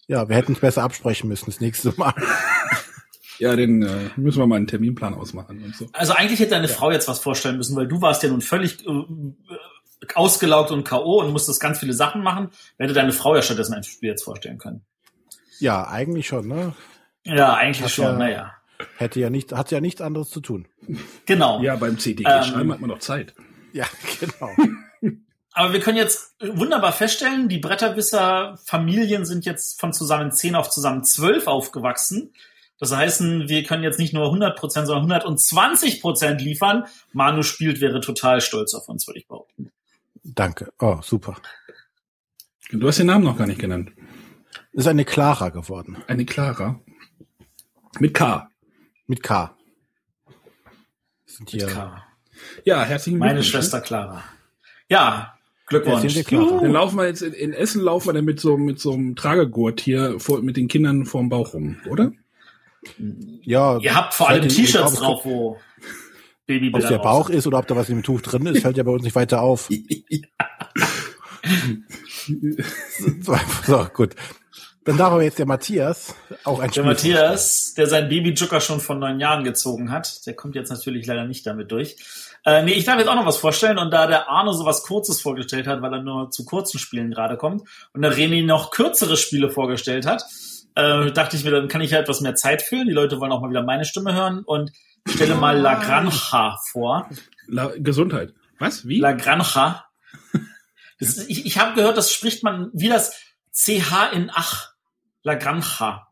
Ja, 0.07 0.29
wir 0.29 0.37
hätten 0.37 0.53
es 0.53 0.61
besser 0.61 0.83
absprechen 0.83 1.29
müssen 1.29 1.47
das 1.47 1.61
nächste 1.61 1.93
Mal. 1.97 2.15
Ja, 3.39 3.55
den 3.55 3.83
äh, 3.83 4.09
müssen 4.17 4.39
wir 4.39 4.47
mal 4.47 4.57
einen 4.57 4.67
Terminplan 4.67 5.13
ausmachen 5.13 5.63
und 5.63 5.77
so. 5.77 5.87
Also 5.93 6.15
eigentlich 6.15 6.41
hätte 6.41 6.53
deine 6.53 6.69
ja. 6.69 6.73
Frau 6.73 6.91
jetzt 6.91 7.07
was 7.07 7.19
vorstellen 7.19 7.59
müssen, 7.59 7.77
weil 7.77 7.87
du 7.87 8.01
warst 8.01 8.23
ja 8.23 8.31
nun 8.31 8.41
völlig 8.41 8.87
äh, 8.87 8.91
ausgelaugt 10.15 10.71
und 10.71 10.85
K.O. 10.85 11.21
und 11.21 11.33
musstest 11.33 11.61
ganz 11.61 11.79
viele 11.79 11.93
Sachen 11.93 12.23
machen, 12.23 12.51
hätte 12.79 12.93
deine 12.93 13.13
Frau 13.13 13.35
ja 13.35 13.43
stattdessen 13.43 13.75
ein 13.75 13.83
Spiel 13.83 14.11
jetzt 14.11 14.25
vorstellen 14.25 14.59
können. 14.59 14.85
Ja, 15.59 15.87
eigentlich 15.87 16.27
schon, 16.27 16.49
ne? 16.49 16.75
Ja, 17.25 17.55
eigentlich 17.55 17.83
hat 17.83 17.91
schon, 17.91 18.05
ja, 18.05 18.13
naja. 18.13 18.53
Hätte 18.99 19.21
ja 19.21 19.31
nicht, 19.31 19.53
hat 19.53 19.71
ja 19.71 19.81
nichts 19.81 20.01
anderes 20.01 20.31
zu 20.31 20.41
tun. 20.41 20.69
Genau. 21.25 21.63
Ja, 21.63 21.77
beim 21.77 21.99
CDG 21.99 22.29
ähm, 22.29 22.73
hat 22.73 22.81
man 22.81 22.91
noch 22.91 22.99
Zeit. 22.99 23.35
Ja, 23.73 23.87
genau. 24.21 24.51
Aber 25.53 25.73
wir 25.73 25.81
können 25.81 25.97
jetzt 25.97 26.35
wunderbar 26.41 26.93
feststellen, 26.93 27.49
die 27.49 27.59
Bretterwisser-Familien 27.59 29.25
sind 29.25 29.47
jetzt 29.47 29.81
von 29.81 29.95
zusammen 29.95 30.31
zehn 30.31 30.55
auf 30.55 30.69
zusammen 30.69 31.03
zwölf 31.03 31.47
aufgewachsen. 31.47 32.35
Das 32.79 32.95
heißt, 32.95 33.23
wir 33.23 33.63
können 33.65 33.83
jetzt 33.83 33.99
nicht 33.99 34.13
nur 34.13 34.27
100 34.27 34.59
Prozent, 34.59 34.87
sondern 34.87 35.11
120 35.11 36.03
Prozent 36.03 36.43
liefern. 36.43 36.85
Manu 37.13 37.43
spielt, 37.43 37.81
wäre 37.81 38.01
total 38.01 38.43
stolz 38.43 38.75
auf 38.75 38.89
uns, 38.91 39.07
würde 39.07 39.21
ich 39.21 39.29
behaupten. 39.29 39.71
Danke. 40.35 40.73
Oh, 40.79 40.99
super. 41.03 41.37
Du 42.71 42.87
hast 42.89 42.99
den 42.99 43.07
Namen 43.07 43.25
noch 43.25 43.39
gar 43.39 43.47
nicht 43.47 43.61
genannt. 43.61 43.93
Ist 44.73 44.89
eine 44.89 45.05
Clara 45.05 45.51
geworden. 45.51 45.99
Eine 46.07 46.25
Clara. 46.25 46.81
Mit 48.01 48.15
K. 48.15 48.51
Mit 49.07 49.23
K. 49.23 49.57
Sind 51.25 51.51
hier 51.51 51.67
K. 51.67 52.03
Ja, 52.65 52.83
herzlichen 52.85 53.19
Glückwunsch. 53.19 53.35
Meine 53.35 53.45
Schwester 53.45 53.81
Clara. 53.81 54.25
Ja, 54.89 55.37
Glückwunsch. 55.67 56.15
Ja, 56.15 56.61
dann 56.61 56.73
laufen 56.73 56.97
wir 56.97 57.07
jetzt 57.07 57.23
in, 57.23 57.33
in, 57.33 57.53
Essen 57.53 57.83
laufen 57.83 58.09
wir 58.09 58.13
dann 58.13 58.25
mit 58.25 58.41
so 58.41 58.57
mit 58.57 58.79
so 58.79 58.93
einem 58.93 59.17
Tragegurt 59.17 59.81
hier 59.81 60.21
vor, 60.21 60.43
mit 60.43 60.57
den 60.57 60.69
Kindern 60.69 61.07
vorm 61.07 61.29
Bauch 61.29 61.55
rum, 61.55 61.81
oder? 61.89 62.13
Ja. 63.43 63.79
Ihr 63.79 63.95
habt 63.95 64.15
vor 64.15 64.29
allem 64.29 64.49
T-Shirts 64.49 64.95
drauf, 64.95 65.25
wo 65.25 65.59
Babybilder 66.47 66.87
Ob 66.87 66.91
der 66.91 66.99
Bauch 66.99 67.29
ist 67.31 67.47
oder 67.47 67.59
ob 67.59 67.67
da 67.67 67.77
was 67.77 67.89
im 67.89 68.03
Tuch 68.03 68.21
drin 68.21 68.47
ist, 68.47 68.63
fällt 68.63 68.77
ja 68.77 68.83
bei 68.83 68.93
uns 68.93 69.03
nicht 69.03 69.17
weiter 69.17 69.43
auf. 69.43 69.69
so, 73.23 73.37
so, 73.67 73.87
gut. 73.93 74.15
Dann 74.85 74.97
darf 74.97 75.13
aber 75.13 75.25
jetzt 75.25 75.39
der 75.41 75.47
Matthias 75.47 76.15
auch 76.45 76.61
ein 76.61 76.71
Der 76.71 76.85
Matthias, 76.85 77.75
der 77.75 77.89
sein 77.89 78.09
Baby-Joker 78.09 78.61
schon 78.61 78.81
von 78.81 79.01
neun 79.01 79.19
Jahren 79.19 79.43
gezogen 79.43 79.91
hat, 79.91 80.25
der 80.27 80.35
kommt 80.35 80.55
jetzt 80.55 80.71
natürlich 80.71 81.07
leider 81.07 81.25
nicht 81.25 81.45
damit 81.45 81.73
durch. 81.73 81.97
Äh, 82.45 82.63
nee, 82.63 82.75
ich 82.75 82.85
darf 82.85 82.97
jetzt 82.99 83.09
auch 83.09 83.17
noch 83.17 83.27
was 83.27 83.39
vorstellen 83.39 83.79
und 83.79 83.91
da 83.91 84.07
der 84.07 84.29
Arno 84.29 84.53
so 84.53 84.65
was 84.65 84.85
Kurzes 84.85 85.21
vorgestellt 85.21 85.67
hat, 85.67 85.83
weil 85.83 85.93
er 85.93 86.03
nur 86.03 86.31
zu 86.31 86.45
kurzen 86.45 86.79
Spielen 86.79 87.11
gerade 87.11 87.37
kommt 87.37 87.69
und 87.93 88.03
der 88.03 88.13
René 88.13 88.47
noch 88.47 88.71
kürzere 88.71 89.17
Spiele 89.17 89.51
vorgestellt 89.51 90.07
hat, 90.07 90.23
äh, 90.77 91.11
dachte 91.11 91.37
ich 91.37 91.43
mir, 91.43 91.51
dann 91.51 91.67
kann 91.67 91.81
ich 91.81 91.91
ja 91.91 91.99
etwas 91.99 92.21
mehr 92.21 92.37
Zeit 92.37 92.63
füllen. 92.63 92.87
Die 92.87 92.93
Leute 92.93 93.19
wollen 93.19 93.33
auch 93.33 93.41
mal 93.41 93.51
wieder 93.51 93.65
meine 93.65 93.85
Stimme 93.85 94.15
hören 94.15 94.45
und 94.45 94.71
stelle 95.07 95.35
mal 95.35 95.59
La 95.59 95.75
Granja 95.75 96.57
vor. 96.71 97.09
La 97.47 97.73
Gesundheit. 97.77 98.35
Was? 98.59 98.87
Wie? 98.89 98.99
La 99.01 99.13
Granja. 99.13 99.85
Das, 100.99 101.19
ich 101.19 101.45
ich 101.45 101.59
habe 101.59 101.75
gehört, 101.75 101.99
das 101.99 102.11
spricht 102.11 102.43
man 102.43 102.71
wie 102.73 102.89
das 102.89 103.15
CH 103.53 104.13
in 104.15 104.31
Ach. 104.33 104.73
La 105.23 105.35
Granja. 105.35 106.09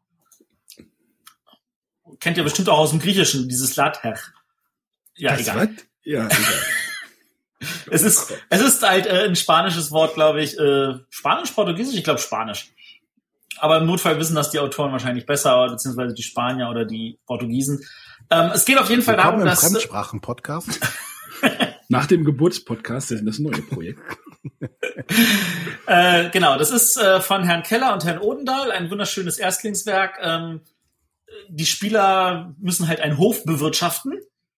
Kennt 2.21 2.37
ihr 2.37 2.45
bestimmt 2.45 2.69
auch 2.69 2.77
aus 2.79 2.91
dem 2.91 3.01
Griechischen, 3.01 3.49
dieses 3.49 3.77
Later. 3.77 4.15
Ja, 5.17 5.31
Das 5.31 5.41
egal. 5.41 5.57
was? 5.75 5.85
Ja, 6.03 6.27
egal. 6.27 6.39
Es 7.91 8.03
ist, 8.03 8.35
es 8.51 8.61
ist 8.61 8.83
halt 8.83 9.07
äh, 9.07 9.25
ein 9.25 9.37
spanisches 9.37 9.91
Wort, 9.91 10.13
glaube 10.15 10.43
ich. 10.43 10.59
Äh, 10.59 10.99
Spanisch, 11.09 11.51
Portugiesisch? 11.53 11.97
Ich 11.97 12.05
glaube 12.05 12.21
Spanisch. 12.21 12.71
Aber 13.65 13.79
im 13.79 13.87
Notfall 13.87 14.19
wissen 14.19 14.35
das 14.35 14.51
die 14.51 14.59
Autoren 14.59 14.93
wahrscheinlich 14.93 15.25
besser, 15.25 15.67
beziehungsweise 15.71 16.13
die 16.13 16.23
Spanier 16.23 16.69
oder 16.69 16.85
die 16.85 17.19
Portugiesen. 17.25 17.81
Ähm, 18.29 18.51
es 18.53 18.67
geht 18.67 18.77
auf 18.77 18.91
jeden 18.91 19.01
Fall 19.01 19.17
Willkommen 19.17 19.39
darum, 19.39 19.41
im 19.41 19.47
dass... 19.47 19.61
Fremdsprachen-Podcast. 19.61 20.81
Nach 21.89 22.05
dem 22.05 22.27
Geburtspodcast 22.27 23.13
ist 23.13 23.27
das 23.27 23.39
neue 23.39 23.63
Projekt. 23.63 24.03
Äh, 25.87 26.31
genau, 26.31 26.59
das 26.59 26.71
ist 26.71 26.99
äh, 26.99 27.21
von 27.21 27.45
Herrn 27.45 27.63
Keller 27.63 27.95
und 27.95 28.05
Herrn 28.05 28.19
Odendahl, 28.19 28.71
ein 28.73 28.91
wunderschönes 28.91 29.39
Erstlingswerk. 29.39 30.19
Ähm, 30.21 30.61
die 31.49 31.67
Spieler 31.67 32.55
müssen 32.59 32.89
halt 32.89 33.01
einen 33.01 33.17
Hof 33.17 33.45
bewirtschaften. 33.45 34.19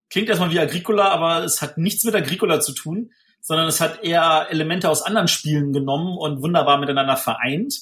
Klingt 0.09 0.29
erstmal 0.29 0.51
wie 0.51 0.61
Agricola, 0.61 1.09
aber 1.09 1.45
es 1.45 1.61
hat 1.61 1.77
nichts 1.77 2.05
mit 2.05 2.15
Agricola 2.15 2.61
zu 2.61 2.73
tun, 2.73 3.11
sondern 3.41 3.69
es 3.69 3.81
hat 3.81 4.03
eher 4.03 4.47
Elemente 4.51 4.89
aus 4.89 5.03
anderen 5.03 5.29
Spielen 5.29 5.73
genommen 5.75 6.17
und 6.17 6.43
wunderbar 6.43 6.79
miteinander 6.79 7.17
vereint. 7.17 7.75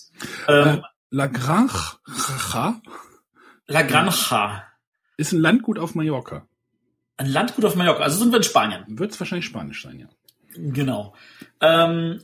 Ähm, 0.48 0.82
La 1.14 1.26
Granja 1.26 1.68
La 3.66 3.82
Granja, 3.82 4.64
ist 5.18 5.32
ein 5.32 5.40
Landgut 5.40 5.78
auf 5.78 5.94
Mallorca. 5.94 6.46
ein 7.18 7.26
Landgut 7.26 7.66
auf 7.66 7.76
Mallorca. 7.76 8.02
Also 8.02 8.18
sind 8.18 8.32
wir 8.32 8.38
in 8.38 8.42
Spanien. 8.42 8.84
Wird 8.88 9.12
es 9.12 9.20
wahrscheinlich 9.20 9.44
Spanisch 9.44 9.82
sein, 9.82 10.00
ja. 10.00 10.06
Genau. 10.56 11.14
Ähm, 11.60 12.22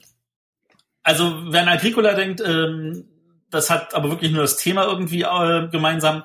also 1.03 1.53
wer 1.53 1.63
an 1.63 1.69
Agricola 1.69 2.15
denkt, 2.15 2.41
ähm, 2.41 3.05
das 3.51 3.69
hat 3.69 3.95
aber 3.95 4.09
wirklich 4.09 4.33
nur 4.33 4.41
das 4.41 4.57
Thema 4.57 4.85
irgendwie 4.85 5.23
äh, 5.23 5.69
gemeinsam. 5.69 6.25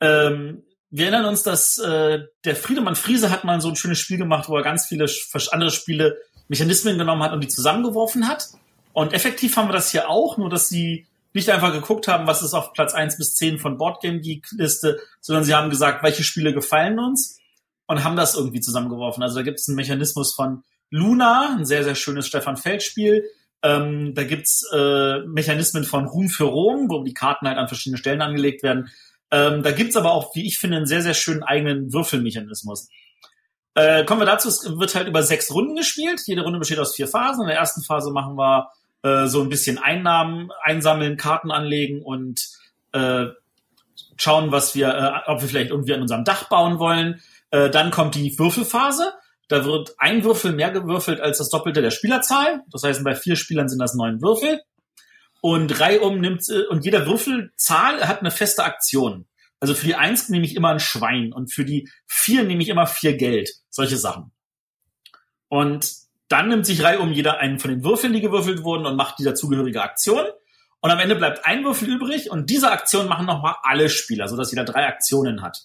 Ähm, 0.00 0.62
wir 0.90 1.06
erinnern 1.06 1.26
uns, 1.26 1.42
dass 1.42 1.76
äh, 1.78 2.20
der 2.44 2.54
Friedemann 2.54 2.94
Friese 2.94 3.30
hat 3.30 3.42
mal 3.42 3.60
so 3.60 3.68
ein 3.68 3.76
schönes 3.76 3.98
Spiel 3.98 4.18
gemacht, 4.18 4.48
wo 4.48 4.56
er 4.56 4.62
ganz 4.62 4.86
viele 4.86 5.06
andere 5.50 5.72
Spiele 5.72 6.18
Mechanismen 6.46 6.98
genommen 6.98 7.24
hat 7.24 7.32
und 7.32 7.40
die 7.40 7.48
zusammengeworfen 7.48 8.28
hat. 8.28 8.46
Und 8.92 9.12
effektiv 9.12 9.56
haben 9.56 9.68
wir 9.68 9.72
das 9.72 9.90
hier 9.90 10.08
auch, 10.08 10.38
nur 10.38 10.48
dass 10.48 10.68
sie 10.68 11.08
nicht 11.36 11.50
einfach 11.50 11.72
geguckt 11.72 12.08
haben, 12.08 12.26
was 12.26 12.42
ist 12.42 12.54
auf 12.54 12.72
Platz 12.72 12.94
1 12.94 13.16
bis 13.18 13.36
10 13.36 13.58
von 13.58 13.78
Boardgame 13.78 14.20
Geek 14.20 14.48
Liste, 14.56 14.98
sondern 15.20 15.44
sie 15.44 15.54
haben 15.54 15.70
gesagt, 15.70 16.02
welche 16.02 16.24
Spiele 16.24 16.52
gefallen 16.52 16.98
uns 16.98 17.38
und 17.86 18.02
haben 18.02 18.16
das 18.16 18.34
irgendwie 18.34 18.60
zusammengeworfen. 18.60 19.22
Also 19.22 19.36
da 19.36 19.42
gibt 19.42 19.60
es 19.60 19.68
einen 19.68 19.76
Mechanismus 19.76 20.34
von 20.34 20.64
Luna, 20.90 21.56
ein 21.56 21.64
sehr, 21.64 21.84
sehr 21.84 21.94
schönes 21.94 22.26
Stefan 22.26 22.56
Feld-Spiel. 22.56 23.24
Ähm, 23.62 24.14
da 24.14 24.24
gibt's 24.24 24.68
äh, 24.72 25.20
Mechanismen 25.26 25.84
von 25.84 26.06
Ruhm 26.06 26.28
für 26.28 26.44
Rom, 26.44 26.88
wo 26.88 27.02
die 27.04 27.14
Karten 27.14 27.46
halt 27.46 27.58
an 27.58 27.68
verschiedene 27.68 27.98
Stellen 27.98 28.22
angelegt 28.22 28.62
werden. 28.62 28.90
Ähm, 29.30 29.62
da 29.62 29.72
gibt's 29.72 29.96
aber 29.96 30.12
auch, 30.12 30.34
wie 30.34 30.46
ich 30.46 30.58
finde, 30.58 30.78
einen 30.78 30.86
sehr, 30.86 31.02
sehr 31.02 31.14
schönen 31.14 31.42
eigenen 31.42 31.92
Würfelmechanismus. 31.92 32.88
Äh, 33.74 34.04
kommen 34.04 34.22
wir 34.22 34.26
dazu, 34.26 34.48
es 34.48 34.64
wird 34.78 34.94
halt 34.94 35.08
über 35.08 35.22
sechs 35.22 35.52
Runden 35.52 35.76
gespielt. 35.76 36.22
Jede 36.26 36.42
Runde 36.42 36.58
besteht 36.58 36.78
aus 36.78 36.94
vier 36.94 37.08
Phasen. 37.08 37.42
In 37.42 37.48
der 37.48 37.58
ersten 37.58 37.82
Phase 37.82 38.10
machen 38.10 38.36
wir 38.36 38.70
äh, 39.06 39.28
so 39.28 39.40
ein 39.40 39.48
bisschen 39.48 39.78
Einnahmen 39.78 40.50
einsammeln, 40.62 41.16
Karten 41.16 41.50
anlegen 41.50 42.02
und 42.02 42.48
äh, 42.92 43.26
schauen, 44.16 44.50
was 44.50 44.74
wir, 44.74 44.88
äh, 44.88 45.30
ob 45.30 45.40
wir 45.40 45.48
vielleicht 45.48 45.70
irgendwie 45.70 45.94
an 45.94 46.02
unserem 46.02 46.24
Dach 46.24 46.48
bauen 46.48 46.78
wollen. 46.78 47.22
Äh, 47.50 47.70
dann 47.70 47.90
kommt 47.90 48.16
die 48.16 48.36
Würfelphase. 48.38 49.12
Da 49.48 49.64
wird 49.64 49.94
ein 49.98 50.24
Würfel 50.24 50.52
mehr 50.52 50.72
gewürfelt 50.72 51.20
als 51.20 51.38
das 51.38 51.50
Doppelte 51.50 51.82
der 51.82 51.92
Spielerzahl. 51.92 52.62
Das 52.70 52.82
heißt, 52.82 53.04
bei 53.04 53.14
vier 53.14 53.36
Spielern 53.36 53.68
sind 53.68 53.78
das 53.78 53.94
neun 53.94 54.20
Würfel. 54.20 54.60
Und 55.40 55.78
reihum 55.78 56.20
nimmt, 56.20 56.48
äh, 56.48 56.66
und 56.68 56.84
jeder 56.84 57.06
Würfelzahl 57.06 58.08
hat 58.08 58.20
eine 58.20 58.32
feste 58.32 58.64
Aktion. 58.64 59.26
Also 59.60 59.74
für 59.74 59.86
die 59.86 59.94
Eins 59.94 60.28
nehme 60.28 60.44
ich 60.44 60.56
immer 60.56 60.70
ein 60.70 60.80
Schwein 60.80 61.32
und 61.32 61.52
für 61.52 61.64
die 61.64 61.88
Vier 62.06 62.42
nehme 62.42 62.62
ich 62.62 62.68
immer 62.68 62.86
vier 62.86 63.16
Geld. 63.16 63.50
Solche 63.70 63.96
Sachen. 63.96 64.32
Und 65.48 66.05
dann 66.28 66.48
nimmt 66.48 66.66
sich 66.66 66.82
reihum 66.82 67.12
jeder 67.12 67.38
einen 67.38 67.58
von 67.58 67.70
den 67.70 67.84
Würfeln, 67.84 68.12
die 68.12 68.20
gewürfelt 68.20 68.64
wurden 68.64 68.86
und 68.86 68.96
macht 68.96 69.18
die 69.18 69.24
dazugehörige 69.24 69.82
Aktion. 69.82 70.24
Und 70.80 70.90
am 70.90 70.98
Ende 70.98 71.16
bleibt 71.16 71.46
ein 71.46 71.64
Würfel 71.64 71.88
übrig 71.88 72.30
und 72.30 72.50
diese 72.50 72.70
Aktion 72.70 73.08
machen 73.08 73.26
nochmal 73.26 73.56
alle 73.62 73.88
Spieler, 73.88 74.28
sodass 74.28 74.50
jeder 74.50 74.64
drei 74.64 74.86
Aktionen 74.86 75.42
hat. 75.42 75.58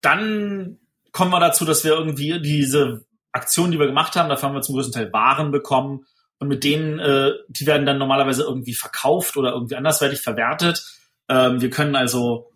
Dann 0.00 0.78
kommen 1.12 1.30
wir 1.30 1.40
dazu, 1.40 1.64
dass 1.64 1.84
wir 1.84 1.92
irgendwie 1.92 2.40
diese 2.40 3.04
Aktionen, 3.32 3.72
die 3.72 3.78
wir 3.78 3.86
gemacht 3.86 4.16
haben, 4.16 4.28
dafür 4.28 4.48
haben 4.48 4.54
wir 4.54 4.62
zum 4.62 4.74
größten 4.74 4.94
Teil 4.94 5.12
Waren 5.12 5.50
bekommen 5.50 6.06
und 6.38 6.48
mit 6.48 6.64
denen, 6.64 6.98
äh, 6.98 7.32
die 7.48 7.66
werden 7.66 7.86
dann 7.86 7.98
normalerweise 7.98 8.42
irgendwie 8.42 8.74
verkauft 8.74 9.36
oder 9.36 9.52
irgendwie 9.52 9.76
andersweitig 9.76 10.20
verwertet. 10.20 10.84
Ähm, 11.28 11.60
wir 11.60 11.70
können 11.70 11.94
also 11.94 12.50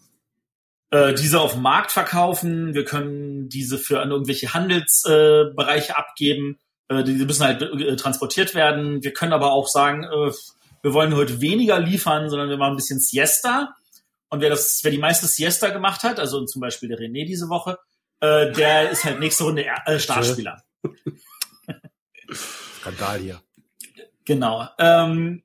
äh, 0.91 1.15
diese 1.15 1.41
auf 1.41 1.53
dem 1.53 1.63
Markt 1.63 1.93
verkaufen, 1.93 2.75
wir 2.75 2.85
können 2.85 3.49
diese 3.49 3.79
für 3.79 4.01
an 4.01 4.11
irgendwelche 4.11 4.55
Handelsbereiche 4.55 5.93
äh, 5.93 5.95
abgeben, 5.95 6.59
äh, 6.89 7.03
die 7.03 7.13
müssen 7.13 7.45
halt 7.45 7.63
äh, 7.63 7.97
transportiert 7.97 8.55
werden. 8.55 9.03
Wir 9.03 9.13
können 9.13 9.33
aber 9.33 9.53
auch 9.53 9.69
sagen, 9.69 10.05
äh, 10.05 10.33
wir 10.83 10.93
wollen 10.93 11.17
heute 11.17 11.41
weniger 11.41 11.79
liefern, 11.79 12.31
sondern 12.31 12.49
wir 12.49 12.57
machen 12.57 12.75
ein 12.75 12.77
bisschen 12.77 13.01
Siesta. 13.01 13.75
Und 14.29 14.41
wer 14.41 14.51
das, 14.51 14.81
wer 14.83 14.91
die 14.91 14.99
meiste 14.99 15.27
Siesta 15.27 15.71
gemacht 15.71 16.03
hat, 16.03 16.19
also 16.19 16.45
zum 16.45 16.61
Beispiel 16.61 16.89
der 16.89 16.99
René 16.99 17.27
diese 17.27 17.49
Woche, 17.49 17.79
äh, 18.21 18.53
der 18.53 18.91
ist 18.93 19.05
halt 19.05 19.21
nächste 19.21 19.45
Runde 19.45 19.65
äh, 19.65 19.99
Startspieler. 19.99 20.63
Skandal 22.81 23.19
hier. 23.19 23.43
Genau. 24.25 24.69
Ähm, 24.79 25.43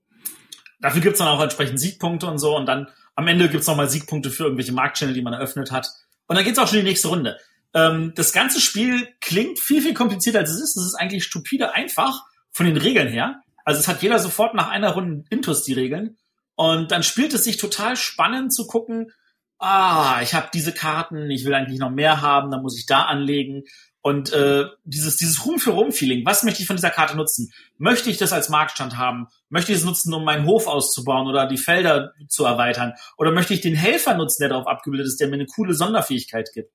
dafür 0.80 1.02
gibt's 1.02 1.20
dann 1.20 1.28
auch 1.28 1.42
entsprechend 1.42 1.80
Siegpunkte 1.80 2.28
und 2.28 2.40
so. 2.40 2.56
Und 2.56 2.66
dann 2.66 2.90
am 3.16 3.28
Ende 3.28 3.50
gibt's 3.50 3.68
noch 3.68 3.76
mal 3.76 3.90
Siegpunkte 3.90 4.32
für 4.32 4.44
irgendwelche 4.44 4.74
Marktchannel, 4.74 5.14
die 5.14 5.22
man 5.22 5.34
eröffnet 5.34 5.72
hat. 5.72 5.88
Und 6.28 6.36
dann 6.36 6.46
geht's 6.46 6.60
auch 6.60 6.68
schon 6.68 6.80
in 6.80 6.86
die 6.86 6.92
nächste 6.92 7.10
Runde. 7.10 7.38
Ähm, 7.74 8.14
das 8.16 8.34
ganze 8.34 8.60
Spiel 8.60 9.08
klingt 9.22 9.60
viel, 9.60 9.82
viel 9.82 9.94
komplizierter, 9.94 10.40
als 10.40 10.52
es 10.52 10.62
ist. 10.62 10.78
Es 10.78 10.86
ist 10.88 10.96
eigentlich 10.96 11.24
stupide 11.24 11.74
einfach 11.74 12.24
von 12.52 12.66
den 12.66 12.78
Regeln 12.78 13.08
her. 13.08 13.42
Also 13.64 13.80
es 13.80 13.88
hat 13.88 14.02
jeder 14.02 14.20
sofort 14.20 14.54
nach 14.54 14.70
einer 14.70 14.92
Runde 14.92 15.24
Intus 15.30 15.64
die 15.64 15.74
Regeln. 15.74 16.18
Und 16.56 16.92
dann 16.92 17.04
spielt 17.04 17.34
es 17.34 17.44
sich 17.44 17.58
total 17.58 17.96
spannend 17.96 18.54
zu 18.54 18.68
gucken, 18.68 19.12
ah, 19.58 20.20
ich 20.22 20.34
habe 20.34 20.50
diese 20.54 20.74
Karten, 20.74 21.30
ich 21.30 21.46
will 21.46 21.54
eigentlich 21.54 21.80
noch 21.80 21.92
mehr 21.92 22.22
haben, 22.22 22.52
dann 22.52 22.62
muss 22.62 22.78
ich 22.78 22.86
da 22.86 23.04
anlegen. 23.04 23.64
Und 24.02 24.34
äh, 24.34 24.66
dieses, 24.84 25.18
dieses 25.18 25.46
Ruhm 25.46 25.60
für 25.60 25.72
Rum-Feeling, 25.72 26.26
was 26.26 26.42
möchte 26.42 26.62
ich 26.62 26.68
von 26.68 26.76
dieser 26.76 26.90
Karte 26.90 27.16
nutzen? 27.16 27.54
Möchte 27.78 28.10
ich 28.10 28.18
das 28.18 28.34
als 28.34 28.50
Marktstand 28.50 28.98
haben? 28.98 29.28
Möchte 29.50 29.72
ich 29.72 29.78
es 29.78 29.86
nutzen, 29.86 30.12
um 30.14 30.26
meinen 30.26 30.48
Hof 30.48 30.66
auszubauen 30.66 31.28
oder 31.28 31.46
die 31.46 31.58
Felder 31.58 32.12
zu 32.28 32.44
erweitern? 32.44 32.94
Oder 33.18 33.32
möchte 33.32 33.54
ich 33.54 33.62
den 33.62 33.76
Helfer 33.76 34.16
nutzen, 34.16 34.42
der 34.42 34.50
darauf 34.50 34.66
abgebildet 34.66 35.08
ist, 35.08 35.20
der 35.20 35.28
mir 35.28 35.36
eine 35.36 35.46
coole 35.46 35.76
Sonderfähigkeit 35.76 36.50
gibt? 36.52 36.72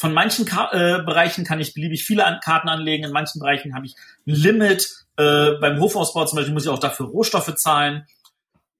Von 0.00 0.14
manchen 0.14 0.46
Ka 0.46 0.70
äh, 0.72 1.02
Bereichen 1.02 1.44
kann 1.44 1.60
ich 1.60 1.74
beliebig 1.74 2.06
viele 2.06 2.24
an 2.24 2.40
Karten 2.40 2.70
anlegen, 2.70 3.04
in 3.04 3.12
manchen 3.12 3.38
Bereichen 3.38 3.74
habe 3.74 3.84
ich 3.84 3.94
ein 4.26 4.34
Limit. 4.34 4.88
Äh, 5.18 5.58
beim 5.60 5.78
Hofausbau 5.78 6.24
zum 6.24 6.36
Beispiel 6.36 6.54
muss 6.54 6.64
ich 6.64 6.70
auch 6.70 6.78
dafür 6.78 7.04
Rohstoffe 7.04 7.54
zahlen. 7.56 8.06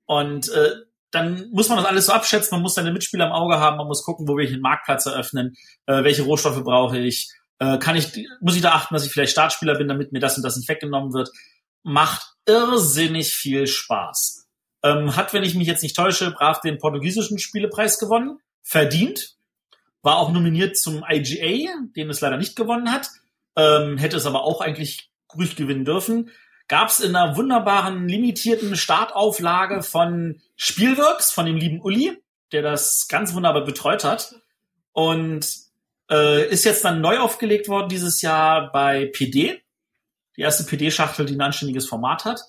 Und 0.06 0.48
äh, 0.48 0.70
dann 1.10 1.50
muss 1.50 1.68
man 1.68 1.76
das 1.76 1.84
alles 1.84 2.06
so 2.06 2.12
abschätzen, 2.12 2.56
man 2.56 2.62
muss 2.62 2.74
seine 2.74 2.90
Mitspieler 2.90 3.26
im 3.26 3.32
Auge 3.32 3.58
haben, 3.58 3.76
man 3.76 3.86
muss 3.86 4.02
gucken, 4.02 4.26
wo 4.26 4.34
will 4.38 4.46
ich 4.46 4.52
einen 4.54 4.62
Marktplatz 4.62 5.04
eröffnen, 5.04 5.58
äh, 5.84 6.02
welche 6.04 6.22
Rohstoffe 6.22 6.64
brauche 6.64 6.96
ich, 6.96 7.30
äh, 7.58 7.76
kann 7.76 7.96
ich, 7.96 8.26
muss 8.40 8.56
ich 8.56 8.62
da 8.62 8.72
achten, 8.72 8.94
dass 8.94 9.04
ich 9.04 9.12
vielleicht 9.12 9.32
Startspieler 9.32 9.76
bin, 9.76 9.88
damit 9.88 10.12
mir 10.12 10.20
das 10.20 10.38
und 10.38 10.42
das 10.42 10.56
nicht 10.56 10.70
weggenommen 10.70 11.12
wird. 11.12 11.28
Macht 11.82 12.32
irrsinnig 12.46 13.34
viel 13.34 13.66
Spaß. 13.66 14.48
Ähm, 14.84 15.16
hat, 15.16 15.34
wenn 15.34 15.42
ich 15.42 15.54
mich 15.54 15.66
jetzt 15.66 15.82
nicht 15.82 15.96
täusche, 15.96 16.30
brav 16.30 16.62
den 16.62 16.78
portugiesischen 16.78 17.38
Spielepreis 17.38 17.98
gewonnen. 17.98 18.38
Verdient. 18.62 19.36
War 20.02 20.18
auch 20.18 20.32
nominiert 20.32 20.76
zum 20.76 21.04
IGA, 21.08 21.72
den 21.96 22.10
es 22.10 22.20
leider 22.20 22.36
nicht 22.36 22.56
gewonnen 22.56 22.92
hat. 22.92 23.10
Ähm, 23.56 23.98
hätte 23.98 24.16
es 24.16 24.26
aber 24.26 24.44
auch 24.44 24.60
eigentlich 24.60 25.10
ruhig 25.34 25.56
gewinnen 25.56 25.84
dürfen. 25.84 26.30
Gab 26.68 26.88
es 26.88 27.00
in 27.00 27.16
einer 27.16 27.36
wunderbaren, 27.36 28.08
limitierten 28.08 28.76
Startauflage 28.76 29.82
von 29.82 30.40
Spielworks, 30.56 31.32
von 31.32 31.46
dem 31.46 31.56
lieben 31.56 31.80
Uli, 31.80 32.22
der 32.52 32.62
das 32.62 33.08
ganz 33.08 33.34
wunderbar 33.34 33.64
betreut 33.64 34.04
hat. 34.04 34.34
Und 34.92 35.46
äh, 36.10 36.48
ist 36.48 36.64
jetzt 36.64 36.84
dann 36.84 37.00
neu 37.00 37.18
aufgelegt 37.18 37.68
worden 37.68 37.88
dieses 37.88 38.22
Jahr 38.22 38.72
bei 38.72 39.06
PD. 39.06 39.62
Die 40.36 40.40
erste 40.40 40.64
PD-Schachtel, 40.64 41.26
die 41.26 41.34
ein 41.34 41.40
anständiges 41.40 41.86
Format 41.86 42.24
hat. 42.24 42.40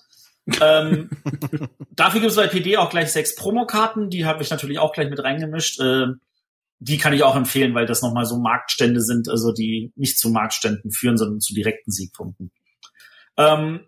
ähm, 0.60 1.10
dafür 1.90 2.20
gibt 2.20 2.30
es 2.30 2.36
bei 2.36 2.48
PD 2.48 2.76
auch 2.76 2.90
gleich 2.90 3.12
sechs 3.12 3.36
Promokarten, 3.36 4.10
die 4.10 4.24
habe 4.24 4.42
ich 4.42 4.50
natürlich 4.50 4.78
auch 4.78 4.92
gleich 4.92 5.08
mit 5.08 5.22
reingemischt. 5.22 5.80
Ähm, 5.80 6.20
die 6.82 6.98
kann 6.98 7.12
ich 7.12 7.22
auch 7.22 7.36
empfehlen, 7.36 7.74
weil 7.74 7.86
das 7.86 8.02
nochmal 8.02 8.26
so 8.26 8.38
Marktstände 8.38 9.00
sind, 9.00 9.28
also 9.28 9.52
die 9.52 9.92
nicht 9.94 10.18
zu 10.18 10.30
Marktständen 10.30 10.90
führen, 10.90 11.16
sondern 11.16 11.40
zu 11.40 11.54
direkten 11.54 11.92
Siegpunkten. 11.92 12.50
Ähm, 13.36 13.86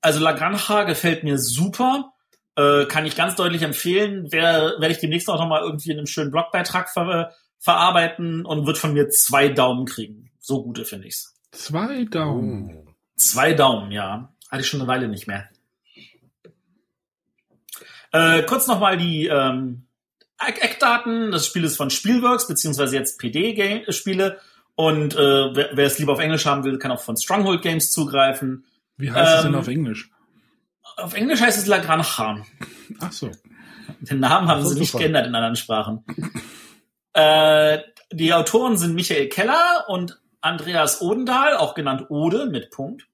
also 0.00 0.20
La 0.20 0.32
Granja 0.32 0.84
gefällt 0.84 1.22
mir 1.22 1.36
super. 1.36 2.14
Äh, 2.56 2.86
kann 2.86 3.04
ich 3.04 3.14
ganz 3.14 3.36
deutlich 3.36 3.62
empfehlen. 3.62 4.32
Werde 4.32 4.80
werd 4.80 4.90
ich 4.90 4.98
demnächst 4.98 5.28
auch 5.28 5.38
nochmal 5.38 5.62
irgendwie 5.62 5.90
in 5.90 5.98
einem 5.98 6.06
schönen 6.06 6.30
Blogbeitrag 6.30 6.88
ver 6.88 7.34
verarbeiten 7.58 8.46
und 8.46 8.66
wird 8.66 8.78
von 8.78 8.94
mir 8.94 9.10
zwei 9.10 9.50
Daumen 9.50 9.84
kriegen. 9.84 10.30
So 10.38 10.62
gute 10.62 10.86
finde 10.86 11.08
ich's. 11.08 11.34
Zwei 11.52 12.04
Daumen. 12.04 12.74
Oh. 12.74 12.94
Zwei 13.16 13.52
Daumen, 13.52 13.92
ja. 13.92 14.32
Hatte 14.50 14.62
ich 14.62 14.68
schon 14.68 14.80
eine 14.80 14.88
Weile 14.88 15.08
nicht 15.08 15.26
mehr. 15.26 15.50
Äh, 18.12 18.42
kurz 18.44 18.66
nochmal 18.66 18.96
die 18.96 19.26
ähm, 19.26 19.86
Eckdaten. 20.46 21.30
Das 21.30 21.46
Spiel 21.46 21.64
ist 21.64 21.76
von 21.76 21.90
Spielworks, 21.90 22.46
beziehungsweise 22.48 22.96
jetzt 22.96 23.18
PD-Spiele. 23.18 24.40
Und 24.74 25.14
äh, 25.14 25.18
wer, 25.54 25.70
wer 25.74 25.86
es 25.86 25.98
lieber 25.98 26.12
auf 26.14 26.20
Englisch 26.20 26.46
haben 26.46 26.64
will, 26.64 26.78
kann 26.78 26.90
auch 26.90 27.00
von 27.02 27.16
Stronghold 27.16 27.62
Games 27.62 27.90
zugreifen. 27.90 28.64
Wie 28.96 29.10
heißt 29.10 29.36
es 29.36 29.42
denn 29.42 29.52
Ähm, 29.52 29.60
auf 29.60 29.68
Englisch? 29.68 30.10
Auf 30.96 31.14
Englisch 31.14 31.40
heißt 31.40 31.58
es 31.58 31.66
La 31.66 31.78
Granja. 31.78 32.44
Ach 33.00 33.12
so. 33.12 33.30
Den 34.00 34.20
Namen 34.20 34.48
haben 34.48 34.66
sie 34.66 34.78
nicht 34.78 34.96
geändert 34.96 35.26
in 35.26 35.34
anderen 35.34 35.56
Sprachen. 35.56 36.04
äh, 37.12 37.78
die 38.12 38.32
Autoren 38.32 38.76
sind 38.78 38.94
Michael 38.94 39.28
Keller 39.28 39.84
und 39.88 40.18
Andreas 40.40 41.02
Odendahl, 41.02 41.56
auch 41.56 41.74
genannt 41.74 42.06
Ode 42.08 42.46
mit 42.46 42.70
Punkt. 42.70 43.06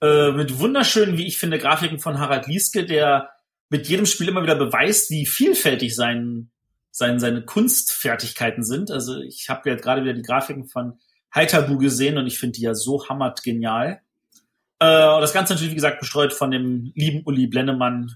Äh, 0.00 0.32
mit 0.32 0.58
wunderschönen, 0.58 1.16
wie 1.16 1.26
ich 1.26 1.38
finde, 1.38 1.58
Grafiken 1.58 2.00
von 2.00 2.18
Harald 2.18 2.48
Lieske, 2.48 2.84
der 2.84 3.30
mit 3.72 3.88
jedem 3.88 4.04
Spiel 4.04 4.28
immer 4.28 4.42
wieder 4.42 4.54
beweist, 4.54 5.10
wie 5.10 5.24
vielfältig 5.24 5.96
sein, 5.96 6.50
sein, 6.90 7.18
seine 7.18 7.42
Kunstfertigkeiten 7.42 8.64
sind. 8.64 8.90
Also 8.90 9.18
ich 9.22 9.48
habe 9.48 9.70
jetzt 9.70 9.82
gerade 9.82 10.02
wieder 10.02 10.12
die 10.12 10.20
Grafiken 10.20 10.66
von 10.66 10.98
Heiterbu 11.34 11.78
gesehen 11.78 12.18
und 12.18 12.26
ich 12.26 12.38
finde 12.38 12.58
die 12.58 12.64
ja 12.64 12.74
so 12.74 13.08
hammert 13.08 13.42
genial. 13.42 14.02
Äh, 14.78 15.08
und 15.14 15.22
das 15.22 15.32
Ganze 15.32 15.54
natürlich, 15.54 15.70
wie 15.70 15.76
gesagt, 15.76 16.00
bestreut 16.00 16.34
von 16.34 16.50
dem 16.50 16.92
lieben 16.94 17.22
Uli 17.24 17.46
Blennemann, 17.46 18.14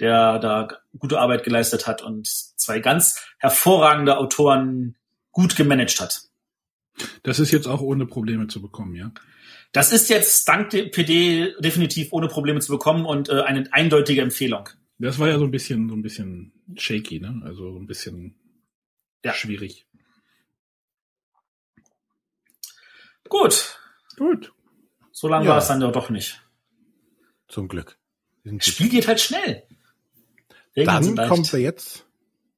der 0.00 0.40
da 0.40 0.68
gute 0.98 1.20
Arbeit 1.20 1.44
geleistet 1.44 1.86
hat 1.86 2.02
und 2.02 2.26
zwei 2.26 2.80
ganz 2.80 3.24
hervorragende 3.38 4.18
Autoren 4.18 4.96
gut 5.30 5.54
gemanagt 5.54 6.00
hat. 6.00 6.22
Das 7.22 7.38
ist 7.38 7.52
jetzt 7.52 7.68
auch 7.68 7.80
ohne 7.80 8.06
Probleme 8.06 8.48
zu 8.48 8.60
bekommen, 8.60 8.96
ja? 8.96 9.12
Das 9.70 9.92
ist 9.92 10.08
jetzt 10.08 10.48
dank 10.48 10.70
der 10.70 10.86
PD 10.86 11.54
definitiv 11.60 12.08
ohne 12.10 12.26
Probleme 12.26 12.58
zu 12.58 12.72
bekommen 12.72 13.06
und 13.06 13.28
äh, 13.28 13.42
eine 13.42 13.72
eindeutige 13.72 14.22
Empfehlung. 14.22 14.68
Das 14.98 15.18
war 15.18 15.28
ja 15.28 15.38
so 15.38 15.44
ein 15.44 15.50
bisschen, 15.50 15.88
so 15.88 15.94
ein 15.94 16.02
bisschen 16.02 16.52
shaky, 16.76 17.20
ne? 17.20 17.42
Also 17.44 17.72
so 17.72 17.78
ein 17.78 17.86
bisschen 17.86 18.34
Ja. 19.24 19.32
schwierig. 19.34 19.86
Gut, 23.28 23.78
Gut. 24.16 24.52
so 25.10 25.28
lange 25.28 25.46
Ja. 25.46 25.52
war 25.52 25.58
es 25.58 25.66
dann 25.68 25.80
doch 25.80 26.10
nicht. 26.10 26.40
Zum 27.48 27.68
Glück. 27.68 27.98
Das 28.44 28.66
Spiel 28.66 28.88
geht 28.88 29.08
halt 29.08 29.20
schnell. 29.20 29.64
Regeln 30.76 31.16
Dann 31.16 31.28
kommen 31.28 31.50
wir 31.52 31.60
jetzt 31.60 32.06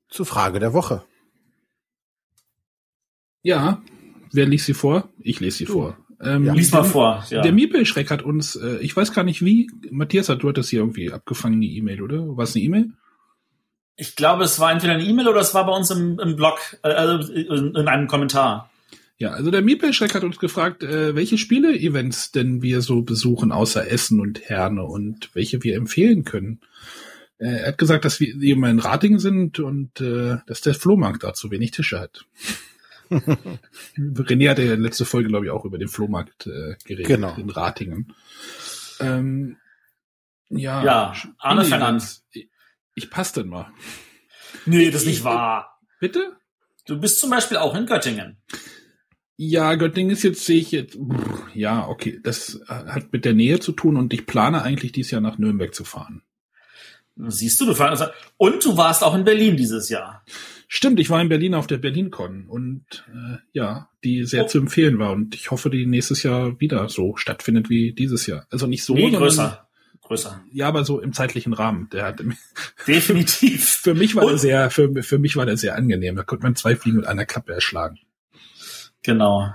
zur 0.08 0.26
Frage 0.26 0.58
der 0.58 0.72
Woche. 0.74 1.04
Ja, 3.42 3.82
wer 4.32 4.46
liest 4.46 4.66
sie 4.66 4.74
vor? 4.74 5.08
Ich 5.20 5.40
lese 5.40 5.58
sie 5.58 5.64
Du. 5.64 5.72
vor. 5.74 6.06
Ähm, 6.20 6.44
Ja. 6.44 6.52
Lies 6.52 6.72
mal 6.72 6.84
vor. 6.84 7.24
Ja. 7.30 7.42
Der 7.42 7.52
Miepelschreck 7.52 8.10
hat 8.10 8.22
uns, 8.22 8.56
äh, 8.56 8.78
ich 8.78 8.96
weiß 8.96 9.12
gar 9.12 9.24
nicht 9.24 9.44
wie, 9.44 9.70
Matthias 9.90 10.28
hat, 10.28 10.42
du 10.42 10.48
hattest 10.48 10.70
hier 10.70 10.80
irgendwie 10.80 11.12
abgefangen, 11.12 11.60
die 11.60 11.76
E-Mail, 11.76 12.02
oder? 12.02 12.36
War 12.36 12.44
es 12.44 12.54
eine 12.54 12.64
E-Mail? 12.64 12.90
Ich 13.96 14.14
glaube, 14.16 14.44
es 14.44 14.60
war 14.60 14.72
entweder 14.72 14.94
eine 14.94 15.04
E-Mail 15.04 15.28
oder 15.28 15.40
es 15.40 15.54
war 15.54 15.66
bei 15.66 15.72
uns 15.72 15.90
im, 15.90 16.18
im 16.20 16.36
Blog, 16.36 16.58
äh, 16.82 16.88
also 16.88 17.32
in, 17.32 17.74
in 17.74 17.88
einem 17.88 18.06
Kommentar. 18.06 18.70
Ja, 19.20 19.30
also 19.32 19.50
der 19.50 19.62
Miepelschreck 19.62 20.14
hat 20.14 20.22
uns 20.22 20.38
gefragt, 20.38 20.84
äh, 20.84 21.16
welche 21.16 21.38
Spiele-Events 21.38 22.30
denn 22.30 22.62
wir 22.62 22.82
so 22.82 23.02
besuchen, 23.02 23.50
außer 23.50 23.90
Essen 23.90 24.20
und 24.20 24.48
Herne 24.48 24.84
und 24.84 25.30
welche 25.34 25.64
wir 25.64 25.76
empfehlen 25.76 26.24
können. 26.24 26.60
Äh, 27.38 27.62
er 27.62 27.68
hat 27.68 27.78
gesagt, 27.78 28.04
dass 28.04 28.20
wir 28.20 28.28
eben 28.40 28.64
in 28.64 28.78
Ratingen 28.78 29.18
sind 29.18 29.58
und 29.58 30.00
äh, 30.00 30.36
dass 30.46 30.60
der 30.60 30.74
Flohmarkt 30.74 31.24
da 31.24 31.34
zu 31.34 31.50
wenig 31.50 31.72
Tische 31.72 31.98
hat. 31.98 32.26
René 33.96 34.50
hatte 34.50 34.62
ja 34.62 34.74
in 34.74 34.80
letzte 34.80 35.04
Folge, 35.04 35.28
glaube 35.28 35.46
ich, 35.46 35.50
auch 35.50 35.64
über 35.64 35.78
den 35.78 35.88
Flohmarkt 35.88 36.46
äh, 36.46 36.76
geredet 36.84 37.06
Genau. 37.06 37.34
in 37.36 37.50
Ratingen. 37.50 38.14
Ähm, 39.00 39.56
ja, 40.48 40.82
Ja, 40.84 41.14
Arne 41.38 41.62
Spiele-Events. 41.64 41.68
Fernand. 41.68 42.22
Ich, 42.32 42.48
ich 42.94 43.10
passe 43.10 43.40
denn 43.42 43.48
mal. 43.50 43.70
Nee, 44.66 44.90
das 44.90 45.02
ist 45.02 45.08
nicht 45.08 45.24
wahr. 45.24 45.78
Bitte? 46.00 46.36
Du 46.86 46.98
bist 46.98 47.20
zum 47.20 47.30
Beispiel 47.30 47.58
auch 47.58 47.74
in 47.74 47.86
Göttingen. 47.86 48.38
Ja, 49.36 49.74
Göttingen 49.76 50.10
ist 50.10 50.24
jetzt, 50.24 50.44
sehe 50.44 50.58
ich 50.58 50.72
jetzt, 50.72 50.98
ja, 51.54 51.86
okay, 51.86 52.18
das 52.24 52.60
hat 52.66 53.12
mit 53.12 53.24
der 53.24 53.34
Nähe 53.34 53.60
zu 53.60 53.70
tun 53.72 53.96
und 53.96 54.12
ich 54.12 54.26
plane 54.26 54.62
eigentlich 54.62 54.90
dieses 54.92 55.12
Jahr 55.12 55.20
nach 55.20 55.38
Nürnberg 55.38 55.72
zu 55.74 55.84
fahren. 55.84 56.22
Siehst 57.14 57.60
du, 57.60 57.66
du 57.66 57.74
fandest, 57.74 58.10
und 58.36 58.64
du 58.64 58.76
warst 58.76 59.04
auch 59.04 59.14
in 59.14 59.24
Berlin 59.24 59.56
dieses 59.56 59.88
Jahr. 59.88 60.24
Stimmt, 60.70 61.00
ich 61.00 61.08
war 61.08 61.20
in 61.22 61.30
Berlin 61.30 61.54
auf 61.54 61.66
der 61.66 61.78
BerlinCon 61.78 62.46
und 62.46 62.84
äh, 63.08 63.38
ja, 63.52 63.88
die 64.04 64.24
sehr 64.24 64.44
Oh. 64.44 64.48
zu 64.48 64.58
empfehlen 64.58 64.98
war 64.98 65.12
und 65.12 65.34
ich 65.34 65.50
hoffe, 65.50 65.70
die 65.70 65.86
nächstes 65.86 66.22
Jahr 66.22 66.60
wieder 66.60 66.88
so 66.90 67.16
stattfindet 67.16 67.70
wie 67.70 67.94
dieses 67.94 68.26
Jahr. 68.26 68.46
Also 68.50 68.66
nicht 68.66 68.84
so, 68.84 68.94
nee, 68.94 69.10
größer. 69.10 69.66
Größer. 70.02 70.42
ja, 70.52 70.68
aber 70.68 70.84
so 70.84 71.00
im 71.00 71.12
zeitlichen 71.14 71.52
Rahmen. 71.54 71.88
Der 71.92 72.04
hat 72.04 72.22
Definitiv. 72.86 73.64
für 73.64 73.94
mich 73.94 74.14
war 74.14 74.24
Und- 74.24 74.32
der 74.32 74.38
sehr, 74.38 74.70
für, 74.70 75.02
für 75.02 75.18
mich 75.18 75.36
war 75.36 75.46
der 75.46 75.56
sehr 75.56 75.74
angenehm. 75.74 76.16
Da 76.16 76.22
konnte 76.22 76.44
man 76.44 76.54
zwei 76.54 76.76
Fliegen 76.76 76.98
mit 76.98 77.06
einer 77.06 77.24
Klappe 77.26 77.54
erschlagen. 77.54 77.98
Genau. 79.02 79.50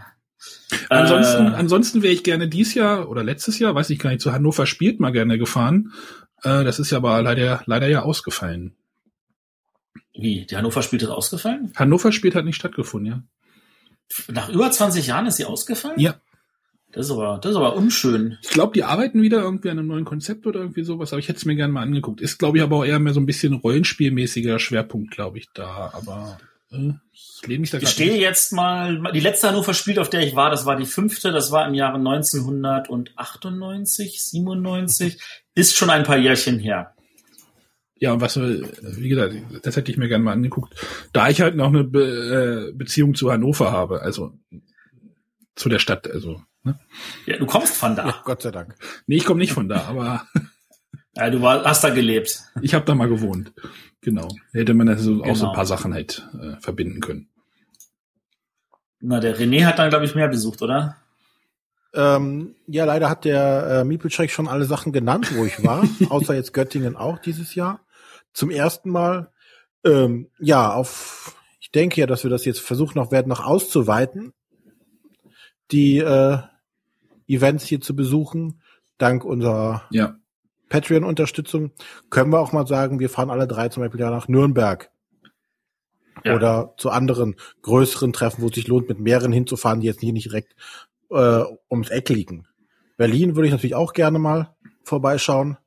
Ansonsten, 0.89 1.45
Äh, 1.47 1.55
ansonsten 1.55 2.01
wäre 2.01 2.13
ich 2.13 2.23
gerne 2.23 2.47
dies 2.47 2.73
Jahr 2.73 3.07
oder 3.09 3.23
letztes 3.23 3.59
Jahr, 3.59 3.75
weiß 3.75 3.89
ich 3.91 3.99
gar 3.99 4.09
nicht, 4.09 4.21
zu 4.21 4.33
Hannover 4.33 4.65
spielt 4.65 4.99
mal 4.99 5.11
gerne 5.11 5.37
gefahren. 5.37 5.93
Äh, 6.41 6.63
das 6.63 6.79
ist 6.79 6.91
ja 6.91 6.97
aber 6.97 7.21
leider, 7.21 7.61
leider 7.67 7.87
ja 7.87 8.01
ausgefallen. 8.01 8.75
Wie? 10.13 10.45
Die 10.45 10.55
Hannover 10.55 10.83
Spiel 10.83 11.01
ist 11.01 11.09
ausgefallen? 11.09 11.73
Hannover 11.75 12.11
spielt 12.11 12.35
hat 12.35 12.45
nicht 12.45 12.55
stattgefunden, 12.55 13.11
ja. 13.11 13.23
Nach 14.31 14.49
über 14.49 14.69
20 14.69 15.07
Jahren 15.07 15.25
ist 15.25 15.37
sie 15.37 15.45
ausgefallen? 15.45 15.99
Ja. 15.99 16.19
Das 16.91 17.07
ist 17.07 17.11
aber, 17.11 17.39
das 17.41 17.49
ist 17.51 17.57
aber 17.57 17.75
unschön. 17.75 18.37
Ich 18.43 18.49
glaube, 18.49 18.73
die 18.73 18.83
arbeiten 18.83 19.23
wieder 19.23 19.41
irgendwie 19.41 19.71
an 19.71 19.79
einem 19.79 19.87
neuen 19.87 20.05
Konzept 20.05 20.45
oder 20.45 20.59
irgendwie 20.59 20.83
sowas, 20.83 21.11
aber 21.11 21.19
ich 21.19 21.27
hätte 21.27 21.37
es 21.37 21.45
mir 21.45 21.55
gerne 21.55 21.73
mal 21.73 21.81
angeguckt. 21.81 22.21
Ist, 22.21 22.37
glaube 22.37 22.59
ich, 22.59 22.63
aber 22.63 22.77
auch 22.77 22.85
eher 22.85 22.99
mehr 22.99 23.13
so 23.13 23.19
ein 23.19 23.25
bisschen 23.25 23.53
rollenspielmäßiger 23.53 24.59
Schwerpunkt, 24.59 25.09
glaube 25.09 25.39
ich, 25.39 25.47
da. 25.55 25.91
Aber 25.95 26.37
äh, 26.71 26.91
ich 27.11 27.41
lehne 27.47 27.61
mich 27.61 27.71
da 27.71 27.79
Ich 27.79 27.89
stehe 27.89 28.17
jetzt 28.17 28.53
mal, 28.53 29.11
die 29.11 29.21
letzte 29.21 29.49
Hannover 29.49 29.73
Spiel, 29.73 29.97
auf 29.97 30.11
der 30.11 30.21
ich 30.21 30.35
war, 30.35 30.51
das 30.51 30.67
war 30.67 30.75
die 30.75 30.85
fünfte, 30.85 31.31
das 31.31 31.51
war 31.51 31.67
im 31.67 31.73
Jahre 31.73 31.97
1998, 31.97 34.23
97, 34.23 35.19
ist 35.55 35.75
schon 35.75 35.89
ein 35.89 36.03
paar 36.03 36.17
Jährchen 36.17 36.59
her. 36.59 36.93
Ja, 38.03 38.11
und 38.11 38.19
was, 38.19 38.35
äh, 38.35 38.61
wie 38.97 39.07
gesagt, 39.07 39.33
das 39.61 39.77
hätte 39.77 39.89
ich 39.89 39.97
mir 39.97 40.09
gerne 40.09 40.25
mal 40.25 40.33
angeguckt. 40.33 40.75
Da 41.13 41.29
ich 41.29 41.39
halt 41.39 41.55
noch 41.55 41.69
eine 41.69 41.85
Be 41.85 42.67
äh, 42.71 42.73
Beziehung 42.73 43.15
zu 43.15 43.31
Hannover 43.31 43.71
habe, 43.71 44.01
also 44.01 44.33
zu 45.55 45.69
der 45.69 45.79
Stadt, 45.79 46.11
also. 46.11 46.41
Ne? 46.65 46.77
Ja, 47.25 47.37
du 47.37 47.45
kommst 47.45 47.77
von 47.77 47.95
da. 47.95 48.05
Ja, 48.05 48.21
Gott 48.25 48.41
sei 48.41 48.51
Dank. 48.51 48.75
Nee, 49.07 49.15
ich 49.15 49.23
komme 49.23 49.39
nicht 49.39 49.53
von 49.53 49.69
da, 49.69 49.85
aber 49.85 50.27
Ja, 51.15 51.29
du 51.29 51.41
war, 51.41 51.63
hast 51.63 51.81
da 51.85 51.91
gelebt. 51.91 52.43
ich 52.61 52.73
habe 52.73 52.83
da 52.83 52.93
mal 52.93 53.07
gewohnt. 53.07 53.53
Genau. 54.01 54.27
Hätte 54.51 54.73
man 54.73 54.89
also 54.89 55.23
auch 55.23 55.27
so 55.27 55.43
Genau. 55.43 55.51
ein 55.51 55.55
paar 55.55 55.65
Sachen 55.65 55.93
halt 55.93 56.27
äh, 56.41 56.59
verbinden 56.59 56.99
können. 56.99 57.29
Na, 58.99 59.21
der 59.21 59.37
René 59.39 59.63
hat 59.63 59.79
dann, 59.79 59.89
glaube 59.89 60.03
ich, 60.03 60.13
mehr 60.13 60.27
besucht, 60.27 60.61
oder? 60.61 60.97
Ähm, 61.93 62.55
ja, 62.67 62.83
leider 62.83 63.09
hat 63.09 63.23
der 63.23 63.67
äh, 63.69 63.83
Miepelschreck 63.85 64.29
schon 64.29 64.49
alle 64.49 64.65
Sachen 64.65 64.91
genannt, 64.91 65.33
wo 65.37 65.45
ich 65.45 65.63
war, 65.63 65.87
außer 66.09 66.35
jetzt 66.35 66.51
Göttingen 66.53 66.97
auch 66.97 67.17
dieses 67.19 67.55
Jahr. 67.55 67.79
Zum 68.33 68.49
ersten 68.49 68.89
Mal. 68.89 69.31
Ähm, 69.85 70.29
ja, 70.39 70.73
auf, 70.73 71.35
ich 71.59 71.71
denke 71.71 71.99
ja, 71.99 72.07
dass 72.07 72.23
wir 72.23 72.29
das 72.29 72.45
jetzt 72.45 72.61
versuchen 72.61 72.97
noch 72.97 73.11
werden, 73.11 73.27
noch 73.27 73.43
auszuweiten, 73.45 74.33
die 75.71 75.97
äh, 75.97 76.37
Events 77.27 77.65
hier 77.65 77.81
zu 77.81 77.95
besuchen. 77.95 78.61
Dank 78.97 79.25
unserer 79.25 79.83
Ja. 79.91 80.15
Patreon-Unterstützung 80.69 81.71
können 82.09 82.31
wir 82.31 82.39
auch 82.39 82.51
mal 82.51 82.65
sagen, 82.65 82.99
wir 82.99 83.09
fahren 83.09 83.29
alle 83.29 83.47
drei 83.47 83.69
zum 83.69 83.83
Beispiel 83.83 83.99
ja 83.99 84.09
nach 84.09 84.27
Nürnberg. 84.27 84.89
Ja. 86.23 86.35
Oder 86.35 86.73
zu 86.77 86.89
anderen 86.89 87.35
größeren 87.63 88.13
Treffen, 88.13 88.43
wo 88.43 88.47
es 88.47 88.55
sich 88.55 88.67
lohnt, 88.67 88.87
mit 88.87 88.99
mehreren 88.99 89.33
hinzufahren, 89.33 89.81
die 89.81 89.87
jetzt 89.87 89.99
hier 89.99 90.13
nicht 90.13 90.27
direkt 90.27 90.55
äh, 91.09 91.43
ums 91.69 91.89
Eck 91.89 92.09
liegen. 92.09 92.47
Berlin 92.97 93.35
würde 93.35 93.47
ich 93.47 93.51
natürlich 93.51 93.75
auch 93.75 93.93
gerne 93.93 94.19
mal 94.19 94.55
vorbeischauen. 94.83 95.57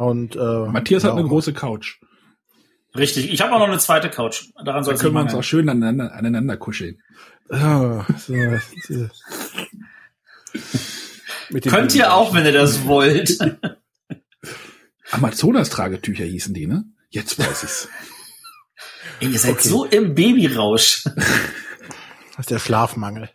Und 0.00 0.34
äh, 0.34 0.38
Matthias 0.38 1.04
hat 1.04 1.12
eine 1.12 1.24
große 1.24 1.52
Couch. 1.52 1.98
Richtig. 2.96 3.30
Ich 3.30 3.42
habe 3.42 3.52
auch 3.52 3.58
noch 3.58 3.68
eine 3.68 3.76
zweite 3.76 4.08
Couch. 4.08 4.44
Daran 4.64 4.82
soll 4.82 4.94
Da 4.94 4.96
es 4.96 5.02
können 5.02 5.12
wir 5.12 5.20
uns 5.20 5.34
auch 5.34 5.42
schön 5.42 5.68
aneinander, 5.68 6.14
aneinander 6.14 6.56
kuscheln. 6.56 7.02
Ah, 7.50 8.06
so, 8.16 8.34
so. 8.88 9.08
Mit 11.50 11.66
dem 11.66 11.70
Könnt 11.70 11.94
ihr 11.94 12.14
auch, 12.14 12.32
wenn 12.32 12.46
ihr 12.46 12.52
das 12.52 12.86
wollt. 12.86 13.38
Amazonas-Tragetücher 15.10 16.24
hießen 16.24 16.54
die, 16.54 16.66
ne? 16.66 16.84
Jetzt 17.10 17.38
weiß 17.38 17.64
ich's. 17.64 17.88
Ey, 19.20 19.28
ihr 19.28 19.38
seid 19.38 19.60
so 19.60 19.84
im 19.84 20.14
Babyrausch. 20.14 21.04
Das 22.36 22.46
ist 22.46 22.50
der 22.52 22.58
Schlafmangel. 22.58 23.28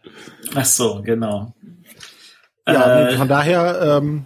Ach 0.56 0.66
so, 0.66 1.04
genau. 1.04 1.54
Ja, 2.66 3.10
Äh, 3.10 3.18
von 3.18 3.28
daher, 3.28 4.00
ähm, 4.02 4.26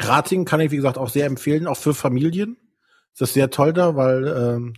Rating 0.00 0.44
kann 0.44 0.60
ich, 0.60 0.70
wie 0.70 0.76
gesagt, 0.76 0.98
auch 0.98 1.08
sehr 1.08 1.26
empfehlen, 1.26 1.66
auch 1.66 1.76
für 1.76 1.94
Familien. 1.94 2.56
Das 3.18 3.30
ist 3.30 3.34
sehr 3.34 3.50
toll 3.50 3.72
da, 3.72 3.96
weil 3.96 4.26
ähm, 4.26 4.74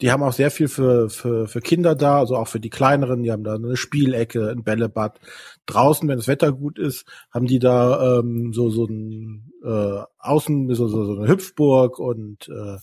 die 0.00 0.10
haben 0.10 0.22
auch 0.22 0.32
sehr 0.32 0.50
viel 0.50 0.68
für, 0.68 1.08
für, 1.10 1.46
für 1.46 1.60
Kinder 1.60 1.94
da, 1.94 2.18
also 2.18 2.36
auch 2.36 2.48
für 2.48 2.58
die 2.58 2.70
kleineren, 2.70 3.22
die 3.22 3.30
haben 3.30 3.44
da 3.44 3.54
eine 3.54 3.76
Spielecke, 3.76 4.50
ein 4.50 4.64
Bällebad. 4.64 5.20
Draußen, 5.66 6.08
wenn 6.08 6.16
das 6.16 6.26
Wetter 6.26 6.52
gut 6.52 6.78
ist, 6.78 7.06
haben 7.30 7.46
die 7.46 7.60
da 7.60 8.18
ähm, 8.18 8.52
so, 8.52 8.68
so 8.68 8.86
ein 8.86 9.52
äh, 9.64 10.02
Außen, 10.18 10.74
so, 10.74 10.88
so, 10.88 11.04
so 11.04 11.16
eine 11.20 11.28
Hüpfburg 11.28 12.00
und 12.00 12.48
äh, 12.48 12.78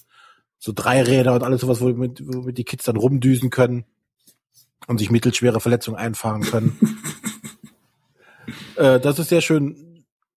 so 0.57 0.71
Dreiräder 0.73 1.33
und 1.33 1.43
alles 1.43 1.61
sowas, 1.61 1.81
womit, 1.81 2.21
womit 2.25 2.57
die 2.57 2.63
Kids 2.63 2.85
dann 2.85 2.95
rumdüsen 2.95 3.49
können 3.49 3.83
und 4.87 4.97
sich 4.99 5.11
mittelschwere 5.11 5.59
Verletzungen 5.59 5.97
einfahren 5.97 6.41
können. 6.41 6.79
äh, 8.77 8.99
das 8.99 9.19
ist 9.19 9.29
sehr 9.29 9.41
schön, 9.41 9.88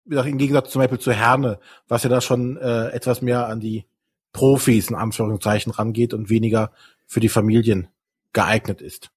im 0.10 0.38
Gegensatz 0.38 0.72
zum 0.72 0.82
Beispiel 0.82 1.00
zu 1.00 1.12
Herne, 1.12 1.60
was 1.88 2.04
ja 2.04 2.10
da 2.10 2.22
schon 2.22 2.58
äh, 2.58 2.89
etwas 2.89 3.22
mehr 3.22 3.48
an 3.48 3.60
die 3.60 3.86
Profis 4.34 4.89
in 4.89 4.95
Anführungszeichen 4.95 5.72
rangeht 5.72 6.13
und 6.13 6.30
weniger 6.30 6.72
für 7.06 7.19
die 7.19 7.30
Familien 7.30 7.88
geeignet 8.34 8.82
ist. 8.82 9.12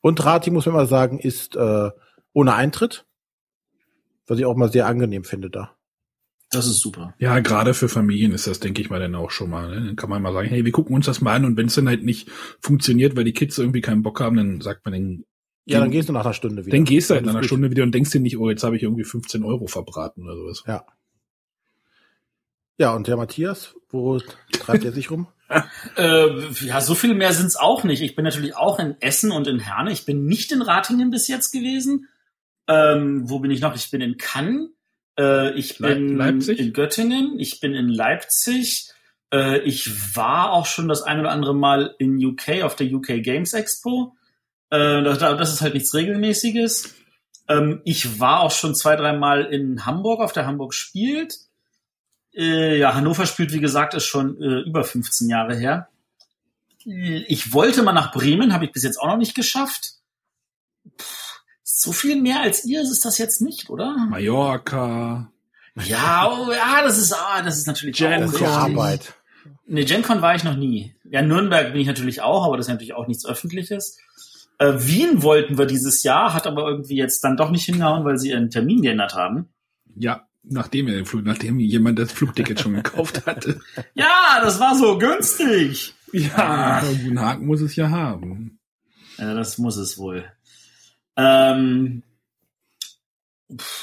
Und 0.00 0.24
Rati, 0.24 0.50
muss 0.50 0.66
man 0.66 0.74
mal 0.74 0.86
sagen, 0.86 1.18
ist 1.18 1.56
äh, 1.56 1.90
ohne 2.32 2.54
Eintritt, 2.54 3.06
was 4.26 4.38
ich 4.38 4.46
auch 4.46 4.56
mal 4.56 4.70
sehr 4.70 4.86
angenehm 4.86 5.24
finde 5.24 5.50
da. 5.50 5.76
das 6.50 6.66
ist 6.66 6.80
super. 6.80 7.14
Ja, 7.18 7.40
gerade 7.40 7.74
für 7.74 7.88
Familien 7.88 8.32
ist 8.32 8.46
das, 8.46 8.60
denke 8.60 8.80
ich 8.80 8.90
mal, 8.90 9.00
dann 9.00 9.14
auch 9.14 9.30
schon 9.30 9.50
mal. 9.50 9.68
Ne? 9.68 9.86
Dann 9.86 9.96
kann 9.96 10.10
man 10.10 10.22
mal 10.22 10.32
sagen, 10.32 10.48
hey, 10.48 10.64
wir 10.64 10.72
gucken 10.72 10.94
uns 10.94 11.06
das 11.06 11.20
mal 11.20 11.34
an 11.34 11.44
und 11.44 11.56
wenn 11.56 11.66
es 11.66 11.74
dann 11.74 11.88
halt 11.88 12.04
nicht 12.04 12.30
funktioniert, 12.60 13.16
weil 13.16 13.24
die 13.24 13.32
Kids 13.32 13.58
irgendwie 13.58 13.80
keinen 13.80 14.02
Bock 14.02 14.20
haben, 14.20 14.36
dann 14.36 14.60
sagt 14.60 14.84
man, 14.84 14.94
dann, 14.94 15.24
Ja, 15.68 15.80
dann 15.80 15.90
gehst 15.90 16.08
du 16.08 16.12
nach 16.12 16.24
einer 16.24 16.32
Stunde 16.32 16.64
wieder. 16.64 16.76
dann 16.76 16.84
gehst 16.84 17.10
du 17.10 17.14
halt 17.14 17.26
nach 17.26 17.34
einer. 17.34 17.42
Stunde 17.42 17.70
wieder 17.70 17.82
und 17.82 17.92
denkst 17.92 18.10
dir 18.12 18.20
nicht, 18.20 18.38
oh, 18.38 18.48
jetzt 18.48 18.62
habe 18.62 18.76
ich 18.76 18.84
irgendwie 18.84 19.02
15 19.02 19.42
Euro 19.42 19.66
verbraten 19.66 20.22
oder 20.22 20.36
sowas. 20.36 20.62
Ja. 20.66 20.86
Ja, 22.78 22.94
und 22.94 23.08
der 23.08 23.16
Matthias, 23.16 23.74
wo 23.88 24.20
treibt 24.52 24.84
er 24.84 24.92
sich 24.92 25.10
rum? 25.10 25.26
Äh, 25.96 26.26
ja, 26.64 26.80
so 26.80 26.96
viel 26.96 27.14
mehr 27.14 27.32
sind's 27.32 27.54
auch 27.54 27.84
nicht. 27.84 28.02
Ich 28.02 28.16
bin 28.16 28.24
natürlich 28.24 28.56
auch 28.56 28.80
in 28.80 28.96
Essen 29.00 29.30
und 29.30 29.46
in 29.46 29.60
Herne. 29.60 29.92
Ich 29.92 30.04
bin 30.04 30.26
nicht 30.26 30.50
in 30.50 30.60
Ratingen 30.60 31.10
bis 31.10 31.28
jetzt 31.28 31.52
gewesen. 31.52 32.08
Ähm, 32.66 33.30
wo 33.30 33.38
bin 33.38 33.52
ich 33.52 33.60
noch? 33.60 33.76
Ich 33.76 33.88
bin 33.92 34.00
in 34.00 34.16
Cannes. 34.16 34.70
Äh, 35.16 35.52
ich 35.52 35.78
bin 35.78 36.16
Leipzig? 36.16 36.58
in 36.58 36.72
Göttingen. 36.72 37.38
Ich 37.38 37.60
bin 37.60 37.74
in 37.74 37.88
Leipzig. 37.88 38.90
Äh, 39.32 39.60
ich 39.60 40.16
war 40.16 40.52
auch 40.52 40.66
schon 40.66 40.88
das 40.88 41.02
ein 41.02 41.20
oder 41.20 41.30
andere 41.30 41.54
Mal 41.54 41.94
in 42.00 42.22
UK 42.22 42.62
auf 42.64 42.74
der 42.74 42.92
UK 42.92 43.22
Games 43.22 43.52
Expo. 43.52 44.16
Äh, 44.76 45.02
das, 45.04 45.18
das 45.18 45.52
ist 45.52 45.60
halt 45.60 45.74
nichts 45.74 45.94
Regelmäßiges. 45.94 46.94
Ähm, 47.48 47.80
ich 47.84 48.18
war 48.20 48.40
auch 48.40 48.50
schon 48.50 48.74
zwei, 48.74 48.96
dreimal 48.96 49.44
in 49.44 49.86
Hamburg 49.86 50.20
auf 50.20 50.32
der 50.32 50.46
Hamburg 50.46 50.74
spielt. 50.74 51.34
Äh, 52.34 52.78
ja, 52.78 52.94
Hannover 52.94 53.26
spielt, 53.26 53.52
wie 53.52 53.60
gesagt, 53.60 53.94
ist 53.94 54.04
schon 54.04 54.40
äh, 54.40 54.60
über 54.60 54.84
15 54.84 55.28
Jahre 55.28 55.56
her. 55.56 55.88
Äh, 56.84 57.24
Ich 57.28 57.52
wollte 57.52 57.82
mal 57.82 57.92
nach 57.92 58.12
Bremen, 58.12 58.52
habe 58.52 58.64
ich 58.66 58.72
bis 58.72 58.82
jetzt 58.82 59.00
auch 59.00 59.06
noch 59.06 59.16
nicht 59.16 59.34
geschafft. 59.34 59.92
Pff, 61.00 61.42
so 61.62 61.92
viel 61.92 62.20
mehr 62.20 62.40
als 62.40 62.64
ihr 62.64 62.82
ist 62.82 63.04
das 63.04 63.18
jetzt 63.18 63.40
nicht, 63.40 63.70
oder? 63.70 63.96
Mallorca. 63.96 65.30
Ja, 65.84 66.30
oh, 66.30 66.50
ja, 66.50 66.82
das 66.82 66.96
ist, 66.98 67.12
ah, 67.12 67.42
das 67.42 67.58
ist 67.58 67.66
natürlich 67.66 67.96
Gen 67.96 68.22
Das 68.22 68.34
auch. 68.36 68.46
Arbeit. 68.46 69.14
Nee, 69.66 69.84
GenCon 69.84 70.22
war 70.22 70.34
ich 70.34 70.42
noch 70.44 70.56
nie. 70.56 70.94
Ja, 71.04 71.22
Nürnberg 71.22 71.72
bin 71.72 71.80
ich 71.80 71.86
natürlich 71.86 72.22
auch, 72.22 72.44
aber 72.46 72.56
das 72.56 72.66
ist 72.66 72.72
natürlich 72.72 72.94
auch 72.94 73.06
nichts 73.06 73.26
Öffentliches. 73.26 73.98
Äh, 74.58 74.72
Wien 74.78 75.22
wollten 75.22 75.58
wir 75.58 75.66
dieses 75.66 76.02
Jahr, 76.02 76.32
hat 76.32 76.46
aber 76.46 76.68
irgendwie 76.68 76.96
jetzt 76.96 77.22
dann 77.24 77.36
doch 77.36 77.50
nicht 77.50 77.64
hingehauen, 77.64 78.04
weil 78.04 78.18
sie 78.18 78.30
ihren 78.30 78.50
Termin 78.50 78.82
geändert 78.82 79.14
haben. 79.14 79.48
Ja, 79.94 80.26
nachdem 80.42 80.88
er 80.88 80.94
den 80.94 81.06
Flug, 81.06 81.24
nachdem 81.24 81.58
jemand 81.58 81.98
das 81.98 82.12
Flugticket 82.12 82.60
schon 82.60 82.74
gekauft 82.74 83.26
hatte. 83.26 83.60
Ja, 83.94 84.40
das 84.42 84.60
war 84.60 84.74
so 84.76 84.98
günstig. 84.98 85.94
Ja, 86.12 86.82
einen 86.82 87.20
Haken 87.20 87.46
muss 87.46 87.60
es 87.60 87.76
ja 87.76 87.90
haben. 87.90 88.58
Ja, 89.18 89.34
das 89.34 89.58
muss 89.58 89.76
es 89.76 89.98
wohl. 89.98 90.24
Ähm, 91.16 92.02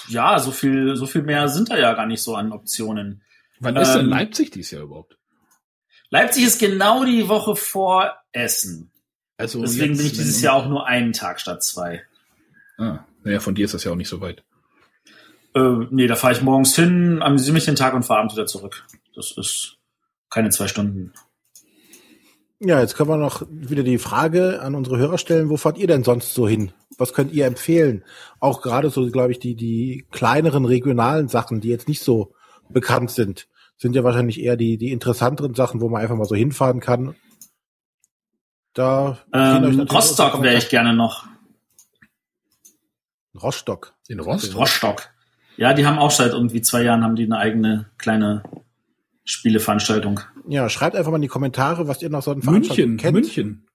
ja, 0.07 0.39
so 0.39 0.51
viel, 0.51 0.95
so 0.95 1.05
viel 1.05 1.23
mehr 1.23 1.49
sind 1.49 1.69
da 1.69 1.77
ja 1.77 1.93
gar 1.93 2.05
nicht 2.05 2.21
so 2.21 2.35
an 2.35 2.51
Optionen. 2.51 3.23
Wann 3.59 3.75
ist 3.75 3.93
denn 3.93 4.05
Ähm, 4.05 4.09
Leipzig 4.09 4.51
dies 4.51 4.71
Jahr 4.71 4.83
überhaupt? 4.83 5.17
Leipzig 6.09 6.43
ist 6.43 6.59
genau 6.59 7.05
die 7.05 7.27
Woche 7.27 7.55
vor 7.55 8.13
Essen. 8.31 8.91
Also 9.37 9.61
Deswegen 9.61 9.93
jetzt, 9.93 9.97
bin 9.97 10.07
ich 10.07 10.13
dieses 10.13 10.41
Jahr 10.41 10.55
auch 10.55 10.67
nur 10.67 10.85
einen 10.85 11.13
Tag 11.13 11.39
statt 11.39 11.63
zwei. 11.63 12.03
Ah, 12.77 12.99
naja, 13.23 13.39
von 13.39 13.55
dir 13.55 13.65
ist 13.65 13.73
das 13.73 13.83
ja 13.83 13.91
auch 13.91 13.95
nicht 13.95 14.09
so 14.09 14.21
weit. 14.21 14.43
Äh, 15.55 15.87
nee, 15.91 16.07
da 16.07 16.15
fahre 16.15 16.33
ich 16.33 16.41
morgens 16.41 16.75
hin, 16.75 17.21
amüsiere 17.21 17.53
mich 17.53 17.65
den 17.65 17.75
Tag 17.75 17.93
und 17.93 18.03
fahre 18.03 18.19
abends 18.19 18.35
wieder 18.35 18.45
zurück. 18.45 18.85
Das 19.15 19.31
ist 19.37 19.77
keine 20.29 20.49
zwei 20.49 20.67
Stunden. 20.67 21.13
Ja, 22.59 22.79
jetzt 22.79 22.95
können 22.95 23.09
wir 23.09 23.17
noch 23.17 23.45
wieder 23.49 23.83
die 23.83 23.97
Frage 23.97 24.61
an 24.61 24.73
unsere 24.73 24.97
Hörer 24.97 25.17
stellen, 25.17 25.49
wo 25.49 25.57
fahrt 25.57 25.77
ihr 25.77 25.87
denn 25.87 26.03
sonst 26.03 26.33
so 26.33 26.47
hin? 26.47 26.71
Was 26.97 27.13
könnt 27.13 27.33
ihr 27.33 27.45
empfehlen? 27.45 28.03
Auch 28.39 28.61
gerade 28.61 28.89
so, 28.89 29.05
glaube 29.11 29.31
ich, 29.31 29.39
die, 29.39 29.55
die 29.55 30.05
kleineren 30.11 30.63
regionalen 30.63 31.27
Sachen, 31.27 31.59
die 31.59 31.67
jetzt 31.67 31.87
nicht 31.87 32.01
so 32.01 32.33
bekannt 32.69 33.11
sind, 33.11 33.47
sind 33.77 33.95
ja 33.95 34.03
wahrscheinlich 34.03 34.41
eher 34.41 34.55
die, 34.55 34.77
die 34.77 34.91
interessanteren 34.91 35.55
Sachen, 35.55 35.81
wo 35.81 35.89
man 35.89 36.01
einfach 36.01 36.15
mal 36.15 36.25
so 36.25 36.35
hinfahren 36.35 36.79
kann. 36.79 37.15
Da 38.73 39.19
Ähm, 39.33 39.81
Rostock 39.81 40.41
wäre 40.41 40.57
ich 40.57 40.69
gerne 40.69 40.93
noch. 40.95 41.27
Rostock. 43.39 43.93
In 44.07 44.19
Rost? 44.19 44.55
Rostock. 44.55 45.09
Ja, 45.57 45.73
die 45.73 45.85
haben 45.85 45.99
auch 45.99 46.11
seit 46.11 46.31
irgendwie 46.31 46.61
zwei 46.61 46.83
Jahren 46.83 47.03
haben 47.03 47.15
die 47.15 47.25
eine 47.25 47.37
eigene 47.37 47.89
kleine 47.97 48.43
Spieleveranstaltung. 49.23 50.19
Ja, 50.47 50.69
schreibt 50.69 50.95
einfach 50.95 51.11
mal 51.11 51.17
in 51.17 51.23
die 51.23 51.27
Kommentare, 51.27 51.87
was 51.87 52.01
ihr 52.01 52.09
noch 52.09 52.23
so 52.23 52.31
an 52.31 52.39
München, 52.39 52.97
kennt. 52.97 53.13
München. 53.13 53.67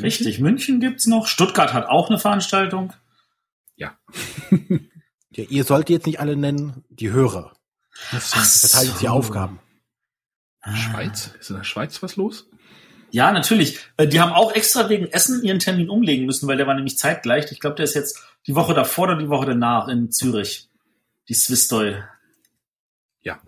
Richtig, 0.00 0.38
München 0.38 0.80
gibt's 0.80 1.06
noch. 1.06 1.26
Stuttgart 1.26 1.72
hat 1.72 1.86
auch 1.86 2.08
eine 2.08 2.18
Veranstaltung. 2.18 2.92
Ja. 3.76 3.96
Ja, 5.30 5.44
ihr 5.44 5.62
sollt 5.62 5.88
jetzt 5.88 6.06
nicht 6.06 6.18
alle 6.18 6.36
nennen, 6.36 6.84
die 6.88 7.12
Hörer. 7.12 7.52
Die 8.10 8.16
verteilen 8.16 8.88
jetzt 8.88 9.00
die 9.02 9.06
so. 9.06 9.12
Aufgaben. 9.12 9.60
Schweiz? 10.74 11.32
Ist 11.38 11.50
in 11.50 11.56
der 11.56 11.64
Schweiz 11.64 12.02
was 12.02 12.16
los? 12.16 12.47
Ja, 13.10 13.32
natürlich. 13.32 13.78
Äh, 13.96 14.06
Die 14.06 14.20
haben 14.20 14.32
auch 14.32 14.52
extra 14.54 14.88
wegen 14.88 15.06
Essen 15.06 15.42
ihren 15.42 15.58
Termin 15.58 15.88
umlegen 15.88 16.26
müssen, 16.26 16.46
weil 16.48 16.56
der 16.56 16.66
war 16.66 16.74
nämlich 16.74 16.98
zeitgleich. 16.98 17.50
Ich 17.52 17.60
glaube, 17.60 17.76
der 17.76 17.84
ist 17.84 17.94
jetzt 17.94 18.22
die 18.46 18.54
Woche 18.54 18.74
davor 18.74 19.04
oder 19.04 19.16
die 19.16 19.28
Woche 19.28 19.46
danach 19.46 19.88
in 19.88 20.10
Zürich. 20.10 20.68
Die 21.28 21.34
Swissdoy. 21.34 22.02
Ja. 23.22 23.40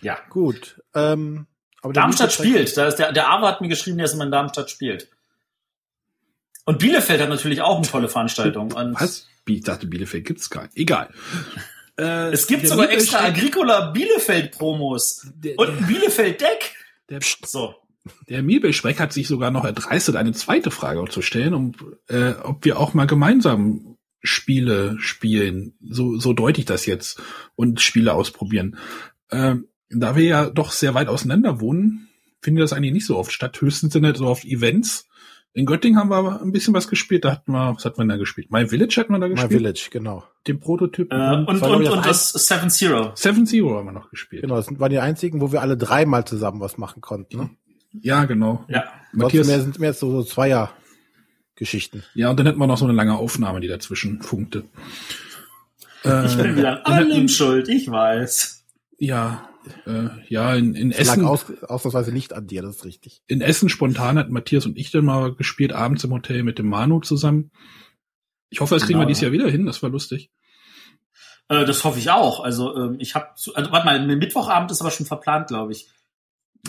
Ja. 0.00 0.18
Gut. 0.30 0.80
Ähm, 0.94 1.46
aber 1.82 1.92
der 1.92 2.02
Darmstadt 2.02 2.32
spielt. 2.32 2.76
Da 2.76 2.86
ist 2.86 2.96
der, 2.96 3.12
der 3.12 3.28
Ava 3.30 3.48
hat 3.48 3.60
mir 3.60 3.68
geschrieben, 3.68 3.98
dass 3.98 4.14
er 4.14 4.24
in 4.24 4.30
Darmstadt 4.30 4.70
spielt. 4.70 5.08
Und 6.64 6.78
Bielefeld 6.78 7.20
hat 7.20 7.28
natürlich 7.30 7.62
auch 7.62 7.78
eine 7.78 7.86
tolle 7.86 8.08
Veranstaltung. 8.08 8.72
Und 8.72 9.00
Was? 9.00 9.26
Ich 9.46 9.62
dachte, 9.62 9.86
Bielefeld 9.86 10.26
gibt's 10.26 10.50
gar 10.50 10.64
nicht. 10.64 10.76
Egal. 10.76 11.08
Äh, 11.98 12.30
Es 12.32 12.46
gibt 12.46 12.66
sogar 12.66 12.90
extra 12.90 13.24
Agricola 13.24 13.90
Bielefeld 13.90 14.52
Promos. 14.52 15.26
Der, 15.34 15.58
Und 15.58 15.68
ein 15.78 15.86
Bielefeld 15.86 16.40
Deck. 16.40 16.74
der, 17.08 17.20
So. 17.44 17.74
der 18.28 18.42
Mielbespreck 18.42 19.00
hat 19.00 19.12
sich 19.12 19.26
sogar 19.28 19.50
noch 19.50 19.64
erdreistet, 19.64 20.16
eine 20.16 20.32
zweite 20.32 20.70
Frage 20.70 21.04
zu 21.10 21.22
stellen, 21.22 21.54
um, 21.54 21.74
äh, 22.08 22.32
ob 22.42 22.64
wir 22.64 22.78
auch 22.78 22.94
mal 22.94 23.06
gemeinsam 23.06 23.96
Spiele 24.22 24.96
spielen. 24.98 25.74
So, 25.80 26.18
so 26.18 26.32
deute 26.32 26.60
ich 26.60 26.66
das 26.66 26.86
jetzt. 26.86 27.20
Und 27.56 27.80
Spiele 27.80 28.14
ausprobieren. 28.14 28.78
Ähm, 29.30 29.68
da 29.90 30.16
wir 30.16 30.24
ja 30.24 30.50
doch 30.50 30.70
sehr 30.72 30.94
weit 30.94 31.08
auseinander 31.08 31.60
wohnen, 31.60 32.08
findet 32.42 32.62
das 32.62 32.72
eigentlich 32.72 32.92
nicht 32.92 33.06
so 33.06 33.16
oft 33.16 33.32
statt. 33.32 33.60
Höchstens 33.60 33.92
sind 33.92 34.04
halt 34.04 34.16
so 34.16 34.26
oft 34.26 34.44
Events. 34.44 35.06
In 35.54 35.66
Göttingen 35.66 35.98
haben 35.98 36.10
wir 36.10 36.16
aber 36.16 36.40
ein 36.40 36.52
bisschen 36.52 36.72
was 36.74 36.86
gespielt. 36.88 37.24
Da 37.24 37.32
hatten 37.32 37.50
wir, 37.52 37.74
was 37.74 37.84
hat 37.84 37.98
man 37.98 38.08
da 38.08 38.16
gespielt? 38.16 38.50
My 38.52 38.66
Village 38.68 38.96
hat 39.00 39.10
man 39.10 39.20
da 39.20 39.26
My 39.28 39.34
gespielt. 39.34 39.52
Village, 39.52 39.88
genau. 39.90 40.24
Den 40.46 40.60
Prototypen. 40.60 41.18
Äh, 41.18 41.34
und, 41.50 41.62
und, 41.62 41.82
ich, 41.82 41.90
und 41.90 42.06
das 42.06 42.30
Seven 42.30 42.70
Zero. 42.70 43.12
Seven 43.14 43.44
Zero 43.46 43.76
haben 43.76 43.86
wir 43.86 43.92
noch 43.92 44.10
gespielt. 44.10 44.42
Genau, 44.42 44.56
das 44.56 44.68
waren 44.78 44.90
die 44.90 44.98
einzigen, 45.00 45.40
wo 45.40 45.50
wir 45.50 45.60
alle 45.62 45.76
dreimal 45.76 46.24
zusammen 46.26 46.60
was 46.60 46.78
machen 46.78 47.00
konnten. 47.00 47.36
Ne? 47.38 47.50
Ja, 48.02 48.24
genau. 48.26 48.64
Ja. 48.68 48.84
Matthias 49.12 49.46
mehr 49.48 49.60
sind 49.60 49.78
mehr 49.80 49.94
so, 49.94 50.10
so 50.10 50.22
Zweier-Geschichten. 50.22 52.04
ja, 52.14 52.30
und 52.30 52.38
dann 52.38 52.46
hätten 52.46 52.58
wir 52.58 52.66
noch 52.66 52.78
so 52.78 52.84
eine 52.84 52.94
lange 52.94 53.16
Aufnahme, 53.16 53.60
die 53.60 53.68
dazwischen 53.68 54.22
funkte. 54.22 54.64
Ich 56.04 56.36
bin 56.36 56.46
Äh, 56.52 56.56
wieder 56.56 56.86
an 56.86 56.92
allem 56.92 57.28
schuld, 57.28 57.68
ich 57.68 57.90
weiß. 57.90 58.64
ja, 58.98 59.48
äh, 59.86 60.08
ja, 60.28 60.54
in, 60.54 60.74
in 60.74 60.90
Es 60.92 61.06
lag 61.06 61.14
Essen, 61.14 61.24
aus, 61.24 61.46
ausnahmsweise 61.62 62.12
nicht 62.12 62.32
an 62.32 62.46
dir, 62.46 62.62
das 62.62 62.76
ist 62.76 62.84
richtig. 62.84 63.22
in 63.26 63.40
Essen 63.40 63.68
spontan 63.68 64.18
hat 64.18 64.30
Matthias 64.30 64.66
und 64.66 64.76
ich 64.78 64.90
dann 64.90 65.04
mal 65.04 65.34
gespielt, 65.34 65.72
abends 65.72 66.04
im 66.04 66.12
Hotel 66.12 66.42
mit 66.42 66.58
dem 66.58 66.68
Manu 66.68 67.00
zusammen. 67.00 67.50
Ich 68.50 68.60
hoffe, 68.60 68.74
das 68.74 68.84
kriegen 68.84 68.98
Genau. 68.98 69.02
wir 69.06 69.08
dieses 69.08 69.22
Jahr 69.22 69.32
wieder 69.32 69.48
hin, 69.50 69.66
das 69.66 69.82
war 69.82 69.90
lustig. 69.90 70.30
Äh, 71.48 71.64
das 71.64 71.84
hoffe 71.84 71.98
ich 71.98 72.10
auch. 72.10 72.40
Also 72.40 72.74
ähm, 72.76 72.96
ich 72.98 73.14
habe, 73.14 73.28
also, 73.54 73.72
warte 73.72 73.86
mal, 73.86 74.16
Mittwochabend 74.16 74.70
ist 74.70 74.80
aber 74.80 74.90
schon 74.90 75.06
verplant, 75.06 75.48
glaube 75.48 75.72
ich. 75.72 75.88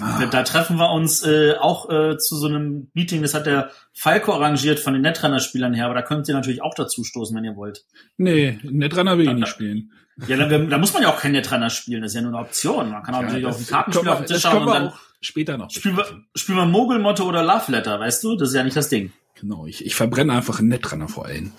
Ah. 0.02 0.25
Da 0.25 0.43
treffen 0.43 0.78
wir 0.78 0.91
uns 0.91 1.25
äh, 1.25 1.56
auch 1.60 1.89
äh, 1.89 2.17
zu 2.17 2.36
so 2.36 2.47
einem 2.47 2.89
Meeting, 2.93 3.21
das 3.21 3.34
hat 3.34 3.45
der 3.45 3.71
Falco 3.93 4.34
arrangiert 4.34 4.80
von 4.80 4.93
den 4.93 5.02
Netrunner-Spielern 5.02 5.73
her, 5.73 5.86
aber 5.86 5.95
da 5.95 6.02
könnt 6.02 6.28
ihr 6.28 6.36
natürlich 6.36 6.62
auch 6.62 6.73
dazu 6.75 7.04
stoßen, 7.04 7.36
wenn 7.36 7.43
ihr 7.43 7.56
wollt. 7.56 7.86
Nee, 8.17 8.60
Netrunner 8.63 9.17
will 9.17 9.28
ich 9.28 9.34
nicht 9.34 9.47
spielen. 9.47 9.91
Ja, 10.28 10.38
dann, 10.38 10.69
da 10.69 10.78
muss 10.78 10.93
man 10.93 11.02
ja 11.02 11.10
auch 11.10 11.19
kein 11.19 11.32
Netrunner 11.32 11.69
spielen, 11.69 12.02
das 12.02 12.12
ist 12.12 12.15
ja 12.15 12.21
nur 12.21 12.34
eine 12.34 12.45
Option. 12.45 12.91
Man 12.91 13.04
kann 13.04 13.15
auch 13.15 13.19
ja, 13.19 13.25
natürlich 13.25 13.45
auf 13.45 13.60
ein 13.60 13.65
Kartenspiel 13.65 14.10
auf 14.10 14.17
den 14.19 14.28
Tisch 14.28 14.41
schauen 14.41 14.63
und 14.63 14.73
dann 14.73 14.93
später 15.21 15.58
noch. 15.58 15.69
Spielen 15.69 15.97
wir, 15.97 16.06
spielen 16.36 16.58
wir 16.58 16.65
Mogelmotto 16.65 17.23
oder 17.23 17.43
Love 17.43 17.71
Letter, 17.71 17.99
weißt 17.99 18.23
du? 18.23 18.36
Das 18.36 18.49
ist 18.49 18.56
ja 18.56 18.63
nicht 18.63 18.75
das 18.75 18.89
Ding. 18.89 19.12
Genau, 19.39 19.65
ich, 19.65 19.86
ich 19.86 19.95
verbrenne 19.95 20.34
einfach 20.34 20.60
einen 20.60 20.67
Netrunner 20.67 21.08
vor 21.08 21.25
allem. 21.25 21.54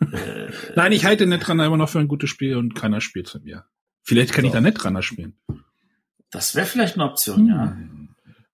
Äh, 0.00 0.50
Nein, 0.76 0.92
ich 0.92 1.04
halte 1.04 1.26
Netrunner 1.26 1.66
immer 1.66 1.76
noch 1.76 1.88
für 1.88 1.98
ein 1.98 2.08
gutes 2.08 2.30
Spiel 2.30 2.56
und 2.56 2.74
keiner 2.74 3.00
spielt 3.00 3.28
von 3.28 3.42
mir. 3.42 3.64
Vielleicht 4.02 4.32
kann 4.32 4.42
so. 4.42 4.48
ich 4.48 4.52
da 4.52 4.60
Netrunner 4.60 5.02
spielen. 5.02 5.36
Das 6.30 6.54
wäre 6.54 6.66
vielleicht 6.66 6.94
eine 6.94 7.04
Option, 7.04 7.38
hm. 7.38 7.48
ja. 7.48 7.76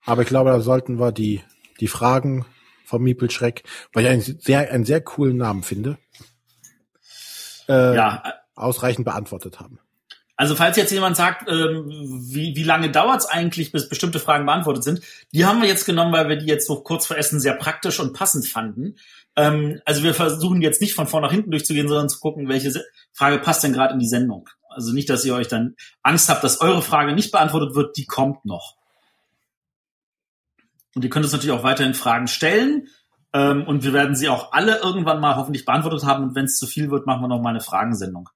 Aber 0.07 0.23
ich 0.23 0.29
glaube, 0.29 0.51
da 0.51 0.61
sollten 0.61 0.99
wir 0.99 1.13
die, 1.13 1.43
die 1.81 1.89
Fragen 1.89 2.45
vom 2.85 3.03
Miepelschreck, 3.03 3.65
weil 3.93 4.05
ich 4.05 4.11
einen 4.11 4.21
sehr, 4.21 4.71
einen 4.71 4.85
sehr 4.85 5.01
coolen 5.01 5.39
Namen 5.39 5.63
finde, 5.63 5.99
äh, 7.69 7.97
ja. 7.97 8.23
ausreichend 8.55 9.05
beantwortet 9.07 9.61
haben. 9.61 9.79
Also 10.37 10.57
falls 10.57 10.77
jetzt 10.77 10.91
jemand 10.91 11.17
sagt, 11.17 11.49
ähm, 11.49 11.85
wie, 11.89 12.57
wie 12.57 12.65
lange 12.65 12.91
dauert's 12.91 13.27
eigentlich, 13.27 13.71
bis 13.71 13.89
bestimmte 13.89 14.19
Fragen 14.19 14.47
beantwortet 14.47 14.83
sind, 14.83 15.01
die 15.33 15.45
haben 15.45 15.63
wir 15.63 15.69
jetzt 15.69 15.87
genommen, 15.87 16.13
weil 16.13 16.29
wir 16.29 16.37
die 16.37 16.47
jetzt 16.47 16.67
so 16.67 16.81
kurz 16.81 17.07
vor 17.07 17.17
Essen 17.17 17.39
sehr 17.39 17.55
praktisch 17.55 18.01
und 18.01 18.15
passend 18.15 18.47
fanden. 18.47 18.97
Ähm, 19.37 19.81
also 19.85 20.03
wir 20.03 20.13
versuchen 20.13 20.61
jetzt 20.61 20.81
nicht 20.81 20.95
von 20.95 21.07
vorn 21.07 21.23
nach 21.23 21.31
hinten 21.31 21.53
durchzugehen, 21.53 21.89
sondern 21.89 22.09
zu 22.09 22.19
gucken, 22.19 22.49
welche 22.49 22.73
Frage 23.13 23.39
passt 23.39 23.63
denn 23.63 23.73
gerade 23.73 23.95
in 23.95 24.01
die 24.01 24.09
Sendung. 24.09 24.49
Also 24.75 24.93
nicht, 24.93 25.09
dass 25.09 25.25
ihr 25.25 25.35
euch 25.35 25.49
dann 25.49 25.77
Angst 26.03 26.29
habt, 26.29 26.45
dass 26.45 26.61
eure 26.61 26.83
Frage 26.83 27.15
nicht 27.15 27.33
beantwortet 27.33 27.75
wird, 27.75 27.97
die 27.97 28.07
kommt 28.07 28.45
noch. 28.45 28.77
Und 30.95 31.05
ihr 31.05 31.11
könnt 31.11 31.25
uns 31.25 31.33
natürlich 31.33 31.57
auch 31.57 31.65
weiterhin 31.65 31.95
Fragen 31.95 32.29
stellen. 32.29 32.89
Ähm, 33.33 33.67
und 33.67 33.83
wir 33.83 33.93
werden 33.93 34.15
sie 34.15 34.29
auch 34.29 34.53
alle 34.53 34.79
irgendwann 34.79 35.21
mal 35.21 35.37
hoffentlich 35.37 35.65
beantwortet 35.65 36.05
haben. 36.05 36.25
Und 36.25 36.35
wenn 36.35 36.45
es 36.45 36.59
zu 36.59 36.67
viel 36.67 36.91
wird, 36.91 37.07
machen 37.07 37.23
wir 37.23 37.29
noch 37.29 37.41
mal 37.41 37.51
eine 37.51 37.61
Fragensendung. 37.61 38.29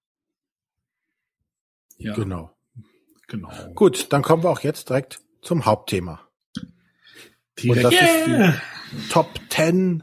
Ja. 1.98 2.14
Genau. 2.14 2.54
Genau. 3.28 3.50
Gut, 3.74 4.12
dann 4.12 4.22
kommen 4.22 4.42
wir 4.42 4.50
auch 4.50 4.60
jetzt 4.60 4.88
direkt 4.88 5.20
zum 5.42 5.66
Hauptthema. 5.66 6.20
Direkt. 7.58 7.84
Und 7.84 7.92
das 7.92 7.92
yeah. 7.92 8.48
ist 8.48 8.56
die 8.92 9.08
Top 9.10 9.28
10 9.50 10.02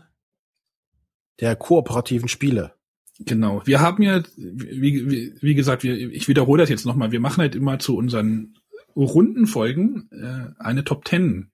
der 1.40 1.56
kooperativen 1.56 2.28
Spiele. 2.28 2.76
Genau. 3.20 3.62
Wir 3.66 3.80
haben 3.80 4.04
ja, 4.04 4.22
wie, 4.36 5.10
wie, 5.10 5.34
wie 5.40 5.56
gesagt, 5.56 5.84
wir, 5.84 5.96
ich 5.96 6.28
wiederhole 6.28 6.64
das 6.64 6.70
jetzt 6.70 6.86
nochmal, 6.86 7.12
wir 7.12 7.22
machen 7.22 7.42
halt 7.42 7.56
immer 7.56 7.80
zu 7.80 7.96
unseren 7.96 8.56
Rundenfolgen 8.96 10.10
äh, 10.12 10.62
eine 10.62 10.84
Top 10.84 11.08
10, 11.08 11.52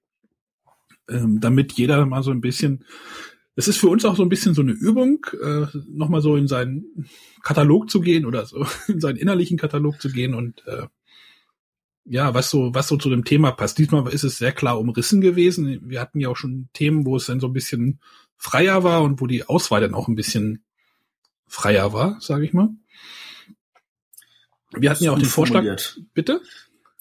ähm, 1.09 1.39
damit 1.39 1.73
jeder 1.73 2.05
mal 2.05 2.23
so 2.23 2.31
ein 2.31 2.41
bisschen 2.41 2.83
es 3.55 3.67
ist 3.67 3.77
für 3.77 3.89
uns 3.89 4.05
auch 4.05 4.15
so 4.15 4.23
ein 4.23 4.29
bisschen 4.29 4.53
so 4.53 4.61
eine 4.61 4.71
Übung, 4.71 5.25
äh, 5.41 5.65
nochmal 5.89 6.21
so 6.21 6.35
in 6.35 6.47
seinen 6.47 7.07
Katalog 7.43 7.89
zu 7.89 8.01
gehen 8.01 8.25
oder 8.25 8.45
so 8.45 8.65
in 8.87 8.99
seinen 8.99 9.17
innerlichen 9.17 9.57
Katalog 9.57 10.01
zu 10.01 10.09
gehen 10.09 10.33
und 10.33 10.65
äh, 10.67 10.87
ja, 12.05 12.33
was 12.33 12.49
so, 12.49 12.73
was 12.73 12.87
so 12.87 12.97
zu 12.97 13.09
dem 13.09 13.25
Thema 13.25 13.51
passt. 13.51 13.77
Diesmal 13.77 14.07
ist 14.11 14.23
es 14.23 14.37
sehr 14.37 14.51
klar 14.51 14.79
umrissen 14.79 15.21
gewesen. 15.21 15.81
Wir 15.87 16.01
hatten 16.01 16.19
ja 16.19 16.29
auch 16.29 16.37
schon 16.37 16.69
Themen, 16.73 17.05
wo 17.05 17.15
es 17.15 17.27
dann 17.27 17.39
so 17.39 17.47
ein 17.47 17.53
bisschen 17.53 17.99
freier 18.37 18.83
war 18.83 19.03
und 19.03 19.21
wo 19.21 19.27
die 19.27 19.47
Auswahl 19.47 19.81
dann 19.81 19.93
auch 19.93 20.07
ein 20.07 20.15
bisschen 20.15 20.63
freier 21.51 21.91
war, 21.91 22.17
sage 22.21 22.45
ich 22.45 22.53
mal. 22.53 22.69
Wir 24.71 24.89
hatten 24.89 25.03
ja 25.03 25.11
auch 25.11 25.19
den 25.19 25.25
Vorschlag. 25.25 25.59
Formuliert. 25.59 26.01
Bitte? 26.13 26.41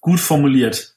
Gut 0.00 0.18
formuliert. 0.18 0.96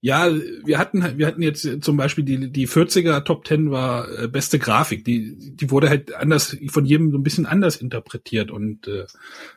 Ja, 0.00 0.30
wir 0.64 0.78
hatten 0.78 1.18
wir 1.18 1.26
hatten 1.26 1.42
jetzt 1.42 1.82
zum 1.82 1.98
Beispiel 1.98 2.24
die 2.24 2.50
die 2.50 2.66
40er 2.66 3.22
Top 3.22 3.46
10 3.46 3.70
war 3.70 4.08
äh, 4.18 4.28
beste 4.28 4.58
Grafik. 4.58 5.04
Die 5.04 5.54
die 5.54 5.70
wurde 5.70 5.90
halt 5.90 6.14
anders 6.14 6.56
von 6.68 6.86
jedem 6.86 7.10
so 7.10 7.18
ein 7.18 7.22
bisschen 7.22 7.44
anders 7.44 7.76
interpretiert 7.76 8.50
und 8.50 8.88
äh, 8.88 9.04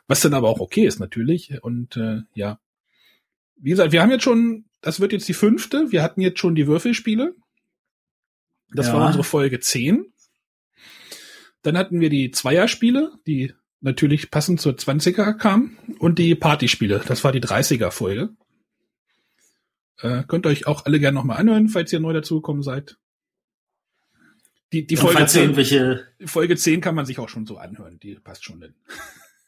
was 0.07 0.19
dann 0.19 0.33
aber 0.33 0.49
auch 0.49 0.59
okay 0.59 0.85
ist 0.85 0.99
natürlich 0.99 1.63
und 1.63 1.95
äh, 1.95 2.23
ja. 2.33 2.59
Wie 3.55 3.69
gesagt, 3.69 3.93
wir 3.93 4.01
haben 4.01 4.11
jetzt 4.11 4.25
schon, 4.25 4.65
das 4.81 4.99
wird 4.99 5.13
jetzt 5.13 5.29
die 5.29 5.33
fünfte. 5.33 5.93
Wir 5.93 6.03
hatten 6.03 6.19
jetzt 6.19 6.39
schon 6.39 6.55
die 6.55 6.67
Würfelspiele. 6.67 7.33
Das 8.73 8.87
ja. 8.87 8.93
war 8.95 9.05
unsere 9.05 9.23
Folge 9.23 9.61
10. 9.61 10.12
Dann 11.63 11.77
hatten 11.77 11.99
wir 11.99 12.09
die 12.09 12.31
Zweierspiele, 12.31 13.13
die 13.25 13.53
natürlich 13.81 14.31
passend 14.31 14.61
zur 14.61 14.73
20er 14.73 15.33
kamen 15.33 15.77
und 15.99 16.19
die 16.19 16.35
Partyspiele. 16.35 17.01
Das 17.05 17.23
war 17.23 17.31
die 17.31 17.41
30er 17.41 17.91
Folge. 17.91 18.29
Äh, 19.99 20.23
könnt 20.27 20.45
ihr 20.45 20.49
euch 20.49 20.67
auch 20.67 20.85
alle 20.85 20.99
gerne 20.99 21.15
nochmal 21.15 21.37
anhören, 21.37 21.69
falls 21.69 21.91
ihr 21.93 21.99
neu 21.99 22.13
dazugekommen 22.13 22.63
seid. 22.63 22.97
Die, 24.71 24.87
die 24.87 24.97
Folge, 24.97 25.25
10, 25.25 25.41
irgendwelche 25.41 26.07
Folge 26.25 26.55
10 26.55 26.81
kann 26.81 26.95
man 26.95 27.05
sich 27.05 27.19
auch 27.19 27.29
schon 27.29 27.45
so 27.45 27.57
anhören, 27.57 27.99
die 27.99 28.15
passt 28.15 28.43
schon 28.43 28.59
denn. 28.59 28.75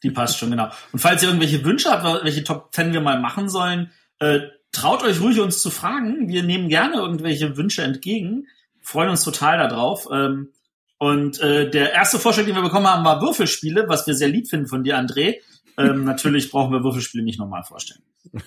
Die 0.02 0.10
passt 0.10 0.38
schon, 0.38 0.50
genau. 0.50 0.70
Und 0.92 0.98
falls 0.98 1.22
ihr 1.22 1.30
irgendwelche 1.30 1.64
Wünsche 1.64 1.90
habt, 1.90 2.22
welche 2.22 2.44
Top 2.44 2.68
10 2.72 2.92
wir 2.92 3.00
mal 3.00 3.18
machen 3.18 3.48
sollen, 3.48 3.90
äh, 4.18 4.40
traut 4.70 5.02
euch 5.02 5.20
ruhig 5.22 5.40
uns 5.40 5.62
zu 5.62 5.70
fragen. 5.70 6.28
Wir 6.28 6.42
nehmen 6.42 6.68
gerne 6.68 6.96
irgendwelche 6.96 7.56
Wünsche 7.56 7.82
entgegen, 7.82 8.46
freuen 8.82 9.08
uns 9.08 9.24
total 9.24 9.56
darauf. 9.56 10.06
Ähm, 10.12 10.50
und 10.98 11.40
äh, 11.40 11.70
der 11.70 11.92
erste 11.92 12.18
Vorschlag, 12.18 12.46
den 12.46 12.54
wir 12.54 12.62
bekommen 12.62 12.86
haben, 12.86 13.04
war 13.04 13.20
Würfelspiele, 13.20 13.88
was 13.88 14.06
wir 14.06 14.14
sehr 14.14 14.28
lieb 14.28 14.48
finden 14.48 14.66
von 14.66 14.82
dir, 14.82 14.98
André. 14.98 15.36
Ähm, 15.76 16.04
natürlich 16.06 16.50
brauchen 16.50 16.72
wir 16.72 16.82
Würfelspiele 16.82 17.24
nicht 17.24 17.38
nochmal 17.38 17.64
vorstellen. 17.64 18.02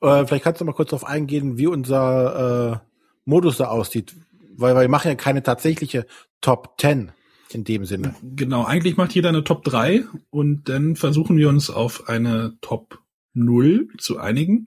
Äh, 0.00 0.26
vielleicht 0.26 0.44
kannst 0.44 0.60
du 0.60 0.66
mal 0.66 0.74
kurz 0.74 0.90
darauf 0.90 1.08
eingehen, 1.08 1.56
wie 1.56 1.66
unser 1.66 2.82
äh, 2.82 2.86
Modus 3.24 3.56
da 3.56 3.68
aussieht. 3.68 4.14
Weil, 4.54 4.74
weil 4.74 4.82
wir 4.82 4.90
machen 4.90 5.08
ja 5.08 5.14
keine 5.14 5.42
tatsächliche 5.42 6.04
Top 6.42 6.74
10 6.78 7.12
in 7.52 7.64
dem 7.64 7.86
Sinne. 7.86 8.14
Genau, 8.22 8.64
eigentlich 8.64 8.98
macht 8.98 9.14
jeder 9.14 9.30
eine 9.30 9.44
Top 9.44 9.64
3 9.64 10.04
und 10.28 10.68
dann 10.68 10.96
versuchen 10.96 11.38
wir 11.38 11.48
uns 11.48 11.70
auf 11.70 12.06
eine 12.06 12.58
Top 12.60 12.98
0 13.32 13.88
zu 13.96 14.18
einigen. 14.18 14.66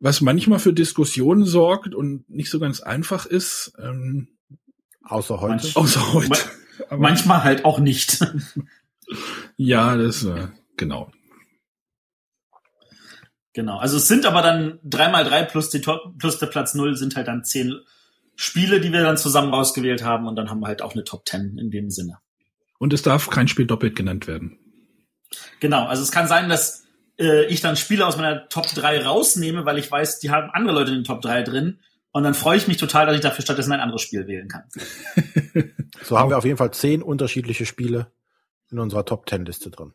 Was 0.00 0.20
manchmal 0.20 0.58
für 0.58 0.72
Diskussionen 0.72 1.44
sorgt 1.44 1.94
und 1.94 2.28
nicht 2.30 2.50
so 2.50 2.60
ganz 2.60 2.80
einfach 2.80 3.26
ist. 3.26 3.72
Ähm, 3.82 4.28
außer 5.02 5.40
heute. 5.40 5.54
Manch, 5.54 5.76
außer 5.76 6.12
heute. 6.12 6.38
manchmal 6.96 7.42
halt 7.44 7.64
auch 7.64 7.78
nicht. 7.80 8.24
ja, 9.56 9.96
das 9.96 10.24
äh, 10.24 10.48
genau. 10.76 11.10
Genau. 13.54 13.78
Also 13.78 13.96
es 13.96 14.06
sind 14.06 14.24
aber 14.24 14.42
dann 14.42 14.78
dreimal 14.84 15.24
drei 15.24 15.42
plus, 15.42 15.70
die, 15.70 15.80
plus 15.80 16.38
der 16.38 16.46
Platz 16.46 16.74
null 16.74 16.96
sind 16.96 17.16
halt 17.16 17.26
dann 17.26 17.44
zehn 17.44 17.80
Spiele, 18.36 18.80
die 18.80 18.92
wir 18.92 19.02
dann 19.02 19.16
zusammen 19.16 19.52
rausgewählt 19.52 20.04
haben 20.04 20.28
und 20.28 20.36
dann 20.36 20.48
haben 20.48 20.60
wir 20.60 20.68
halt 20.68 20.80
auch 20.80 20.92
eine 20.92 21.02
Top 21.02 21.24
Ten 21.24 21.58
in 21.58 21.72
dem 21.72 21.90
Sinne. 21.90 22.18
Und 22.78 22.92
es 22.92 23.02
darf 23.02 23.28
kein 23.30 23.48
Spiel 23.48 23.66
doppelt 23.66 23.96
genannt 23.96 24.28
werden. 24.28 24.58
Genau. 25.58 25.86
Also 25.86 26.04
es 26.04 26.12
kann 26.12 26.28
sein, 26.28 26.48
dass 26.48 26.84
äh, 27.18 27.46
ich 27.46 27.60
dann 27.60 27.76
Spiele 27.76 28.06
aus 28.06 28.16
meiner 28.16 28.48
Top 28.48 28.66
3 28.66 29.04
rausnehme, 29.04 29.64
weil 29.64 29.78
ich 29.78 29.90
weiß, 29.90 30.20
die 30.20 30.30
haben 30.30 30.50
andere 30.50 30.74
Leute 30.74 30.90
in 30.90 30.98
den 30.98 31.04
Top 31.04 31.20
3 31.20 31.42
drin. 31.42 31.80
Und 32.10 32.24
dann 32.24 32.34
freue 32.34 32.56
ich 32.56 32.68
mich 32.68 32.78
total, 32.78 33.06
dass 33.06 33.16
ich 33.16 33.20
dafür 33.20 33.42
stattdessen 33.42 33.72
ein 33.72 33.80
anderes 33.80 34.02
Spiel 34.02 34.26
wählen 34.26 34.48
kann. 34.48 34.64
so 36.02 36.18
haben 36.18 36.30
wir 36.30 36.38
auf 36.38 36.44
jeden 36.44 36.56
Fall 36.56 36.72
zehn 36.72 37.02
unterschiedliche 37.02 37.66
Spiele 37.66 38.10
in 38.70 38.78
unserer 38.78 39.04
Top 39.04 39.28
10 39.28 39.44
Liste 39.44 39.70
drin. 39.70 39.92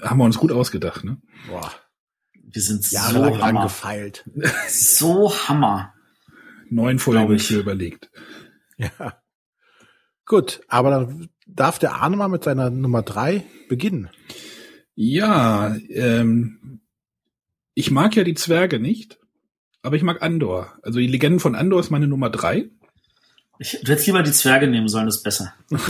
Haben 0.00 0.18
wir 0.18 0.24
uns 0.24 0.38
gut 0.38 0.52
ausgedacht, 0.52 1.04
ne? 1.04 1.18
Boah. 1.48 1.70
Wir 2.34 2.62
sind 2.62 2.90
Jahrelang 2.90 3.36
so 3.36 3.42
angefeilt. 3.42 4.28
So 4.68 5.32
Hammer. 5.48 5.94
Neun 6.70 6.98
Folgen 6.98 7.38
für 7.38 7.60
überlegt. 7.60 8.10
Ja. 8.76 9.22
Gut, 10.24 10.60
aber 10.68 10.90
dann 10.90 11.28
darf 11.46 11.78
der 11.78 11.94
Arne 11.94 12.16
mal 12.16 12.28
mit 12.28 12.44
seiner 12.44 12.70
Nummer 12.70 13.02
drei 13.02 13.44
beginnen. 13.68 14.08
Ja, 14.94 15.76
ähm, 15.90 16.80
ich 17.74 17.90
mag 17.90 18.14
ja 18.16 18.24
die 18.24 18.34
Zwerge 18.34 18.78
nicht, 18.78 19.18
aber 19.82 19.96
ich 19.96 20.02
mag 20.02 20.22
Andor. 20.22 20.78
Also 20.82 20.98
die 20.98 21.06
Legenden 21.06 21.40
von 21.40 21.54
Andor 21.54 21.80
ist 21.80 21.90
meine 21.90 22.08
Nummer 22.08 22.30
drei. 22.30 22.68
Ich 23.58 23.74
hätte 23.74 24.06
lieber 24.06 24.22
die 24.22 24.32
Zwerge 24.32 24.66
nehmen 24.66 24.88
sollen, 24.88 25.06
das 25.06 25.16
ist 25.16 25.22
besser. 25.22 25.54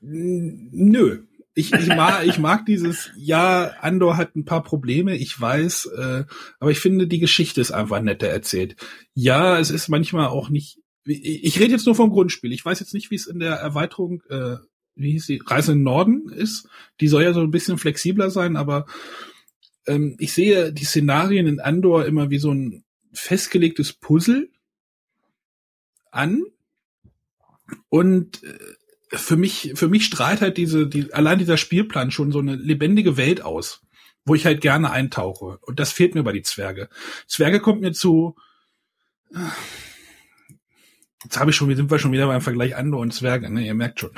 Nö, 0.00 1.22
ich, 1.54 1.72
ich 1.72 1.86
mag, 1.88 2.26
ich 2.26 2.38
mag 2.38 2.64
dieses, 2.66 3.10
ja, 3.16 3.74
Andor 3.80 4.16
hat 4.16 4.34
ein 4.34 4.44
paar 4.44 4.62
Probleme, 4.62 5.16
ich 5.16 5.38
weiß, 5.38 5.86
äh, 5.86 6.24
aber 6.58 6.70
ich 6.70 6.80
finde, 6.80 7.06
die 7.06 7.18
Geschichte 7.18 7.60
ist 7.60 7.72
einfach 7.72 8.00
netter 8.00 8.28
erzählt. 8.28 8.76
Ja, 9.14 9.58
es 9.58 9.70
ist 9.70 9.88
manchmal 9.88 10.28
auch 10.28 10.48
nicht, 10.48 10.78
ich, 11.04 11.44
ich 11.44 11.60
rede 11.60 11.72
jetzt 11.72 11.84
nur 11.86 11.94
vom 11.94 12.10
Grundspiel. 12.10 12.52
Ich 12.52 12.64
weiß 12.64 12.80
jetzt 12.80 12.94
nicht, 12.94 13.10
wie 13.10 13.16
es 13.16 13.26
in 13.26 13.38
der 13.38 13.56
Erweiterung, 13.56 14.22
äh, 14.30 14.56
wie 14.94 15.12
hieß 15.12 15.26
die, 15.26 15.42
Reise 15.44 15.72
in 15.72 15.78
den 15.78 15.84
Norden 15.84 16.28
ist. 16.28 16.68
Die 17.00 17.08
soll 17.08 17.22
ja 17.22 17.32
so 17.32 17.40
ein 17.40 17.50
bisschen 17.50 17.78
flexibler 17.78 18.30
sein, 18.30 18.56
aber 18.56 18.86
ähm, 19.86 20.16
ich 20.18 20.32
sehe 20.32 20.72
die 20.72 20.84
Szenarien 20.84 21.46
in 21.46 21.60
Andor 21.60 22.06
immer 22.06 22.30
wie 22.30 22.38
so 22.38 22.52
ein 22.52 22.84
festgelegtes 23.12 23.92
Puzzle 23.92 24.50
an. 26.10 26.44
Und 27.88 28.42
äh, 28.44 28.58
für 29.16 29.36
mich, 29.36 29.72
für 29.74 29.88
mich 29.88 30.04
strahlt 30.06 30.40
halt 30.40 30.56
diese, 30.56 30.86
die, 30.86 31.12
allein 31.12 31.38
dieser 31.38 31.56
Spielplan 31.56 32.10
schon 32.10 32.32
so 32.32 32.38
eine 32.38 32.56
lebendige 32.56 33.16
Welt 33.16 33.42
aus, 33.42 33.82
wo 34.24 34.34
ich 34.34 34.46
halt 34.46 34.60
gerne 34.60 34.90
eintauche. 34.90 35.58
Und 35.62 35.80
das 35.80 35.92
fehlt 35.92 36.14
mir 36.14 36.22
bei 36.22 36.32
die 36.32 36.42
Zwerge. 36.42 36.88
Zwerge 37.26 37.60
kommt 37.60 37.80
mir 37.80 37.92
zu, 37.92 38.36
jetzt 41.24 41.38
habe 41.38 41.50
ich 41.50 41.56
schon, 41.56 41.74
sind 41.74 41.90
wir 41.90 41.98
schon 41.98 42.12
wieder 42.12 42.26
beim 42.26 42.40
Vergleich 42.40 42.76
Andor 42.76 43.00
und 43.00 43.12
Zwerge, 43.12 43.50
ne? 43.50 43.66
Ihr 43.66 43.74
merkt 43.74 44.00
schon. 44.00 44.10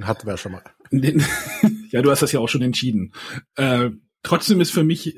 Hatten 0.00 0.26
wir 0.26 0.34
ja 0.34 0.38
schon 0.38 0.52
mal. 0.52 0.62
ja, 1.90 2.02
du 2.02 2.10
hast 2.10 2.22
das 2.22 2.32
ja 2.32 2.40
auch 2.40 2.48
schon 2.48 2.62
entschieden. 2.62 3.12
Äh, 3.56 3.90
trotzdem 4.22 4.60
ist 4.60 4.70
für 4.70 4.84
mich 4.84 5.16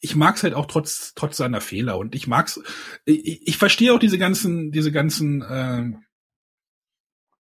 ich 0.00 0.14
mag's 0.14 0.44
halt 0.44 0.54
auch 0.54 0.66
trotz 0.66 1.12
trotz 1.14 1.36
seiner 1.36 1.60
Fehler 1.60 1.98
und 1.98 2.14
ich 2.14 2.28
mag's 2.28 2.60
ich, 3.04 3.48
ich 3.48 3.58
verstehe 3.58 3.92
auch 3.92 3.98
diese 3.98 4.18
ganzen 4.18 4.70
diese 4.70 4.92
ganzen 4.92 5.42
äh, 5.42 5.92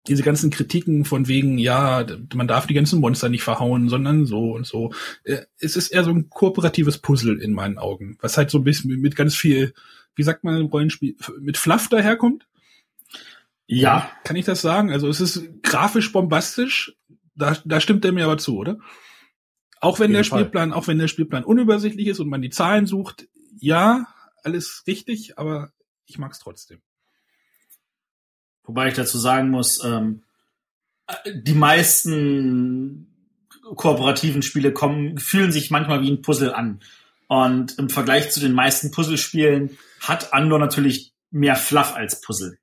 diese 0.07 0.23
ganzen 0.23 0.51
Kritiken 0.51 1.05
von 1.05 1.27
wegen, 1.27 1.57
ja, 1.57 2.05
man 2.35 2.47
darf 2.47 2.67
die 2.67 2.73
ganzen 2.73 2.99
Monster 2.99 3.29
nicht 3.29 3.43
verhauen, 3.43 3.89
sondern 3.89 4.25
so 4.25 4.51
und 4.51 4.67
so. 4.67 4.93
Äh, 5.23 5.41
es 5.59 5.75
ist 5.75 5.89
eher 5.89 6.03
so 6.03 6.11
ein 6.11 6.29
kooperatives 6.29 6.99
Puzzle 6.99 7.41
in 7.41 7.53
meinen 7.53 7.77
Augen, 7.77 8.17
was 8.21 8.37
halt 8.37 8.51
so 8.51 8.59
ein 8.59 8.63
bisschen 8.63 8.99
mit 9.01 9.15
ganz 9.15 9.35
viel, 9.35 9.73
wie 10.15 10.23
sagt 10.23 10.43
man 10.43 10.57
im 10.57 10.67
Rollenspiel, 10.67 11.15
mit 11.39 11.57
Fluff 11.57 11.89
daherkommt. 11.89 12.47
Ja. 13.67 14.11
Kann 14.23 14.35
ich 14.35 14.45
das 14.45 14.61
sagen? 14.61 14.91
Also 14.91 15.07
es 15.07 15.19
ist 15.21 15.63
grafisch 15.63 16.11
bombastisch, 16.11 16.95
da, 17.35 17.57
da 17.65 17.79
stimmt 17.79 18.05
er 18.05 18.11
mir 18.11 18.25
aber 18.25 18.37
zu, 18.37 18.57
oder? 18.57 18.77
Auch 19.81 19.99
wenn 19.99 20.13
der 20.13 20.23
Spielplan, 20.23 20.71
Fall. 20.71 20.79
auch 20.79 20.87
wenn 20.87 20.97
der 20.97 21.07
Spielplan 21.07 21.43
unübersichtlich 21.43 22.07
ist 22.07 22.19
und 22.19 22.29
man 22.29 22.41
die 22.41 22.49
Zahlen 22.49 22.85
sucht, 22.85 23.27
ja, 23.59 24.07
alles 24.43 24.83
richtig, 24.87 25.37
aber 25.37 25.71
ich 26.05 26.17
mag's 26.17 26.39
trotzdem. 26.39 26.81
Wobei 28.63 28.87
ich 28.87 28.95
dazu 28.95 29.17
sagen 29.17 29.49
muss, 29.49 29.83
ähm, 29.83 30.23
die 31.33 31.53
meisten 31.53 33.11
kooperativen 33.75 34.41
Spiele 34.41 34.71
kommen, 34.71 35.17
fühlen 35.17 35.51
sich 35.51 35.71
manchmal 35.71 36.01
wie 36.01 36.11
ein 36.11 36.21
Puzzle 36.21 36.53
an. 36.53 36.81
Und 37.27 37.77
im 37.79 37.89
Vergleich 37.89 38.31
zu 38.31 38.39
den 38.39 38.53
meisten 38.53 38.91
Puzzlespielen 38.91 39.77
hat 39.99 40.33
Andor 40.33 40.59
natürlich 40.59 41.13
mehr 41.31 41.55
Fluff 41.55 41.95
als 41.95 42.21
Puzzle. 42.21 42.57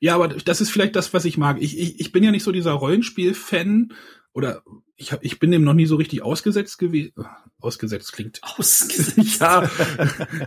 Ja, 0.00 0.14
aber 0.14 0.28
das 0.28 0.60
ist 0.60 0.70
vielleicht 0.70 0.96
das, 0.96 1.12
was 1.12 1.26
ich 1.26 1.36
mag. 1.36 1.58
Ich, 1.60 1.78
ich, 1.78 2.00
ich 2.00 2.10
bin 2.10 2.24
ja 2.24 2.30
nicht 2.30 2.42
so 2.42 2.52
dieser 2.52 2.72
Rollenspiel-Fan 2.72 3.92
oder 4.32 4.62
ich, 4.96 5.12
hab, 5.12 5.24
ich 5.24 5.38
bin 5.38 5.50
dem 5.50 5.62
noch 5.62 5.74
nie 5.74 5.86
so 5.86 5.96
richtig 5.96 6.22
ausgesetzt 6.22 6.78
gewesen. 6.78 7.12
Ausgesetzt 7.58 8.12
klingt. 8.12 8.40
Ausgesetzt. 8.56 9.40
ja. 9.40 9.70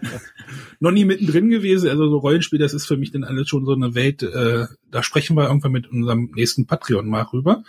noch 0.79 0.91
nie 0.91 1.05
mittendrin 1.05 1.49
gewesen. 1.49 1.89
Also 1.89 2.09
so 2.09 2.17
Rollenspiel, 2.17 2.59
das 2.59 2.73
ist 2.73 2.87
für 2.87 2.97
mich 2.97 3.11
dann 3.11 3.23
alles 3.23 3.47
schon 3.47 3.65
so 3.65 3.73
eine 3.73 3.93
Welt. 3.93 4.23
Äh, 4.23 4.65
da 4.89 5.03
sprechen 5.03 5.37
wir 5.37 5.47
irgendwann 5.47 5.71
mit 5.71 5.87
unserem 5.87 6.31
nächsten 6.33 6.65
Patreon 6.65 7.07
mal 7.07 7.23
rüber. 7.23 7.63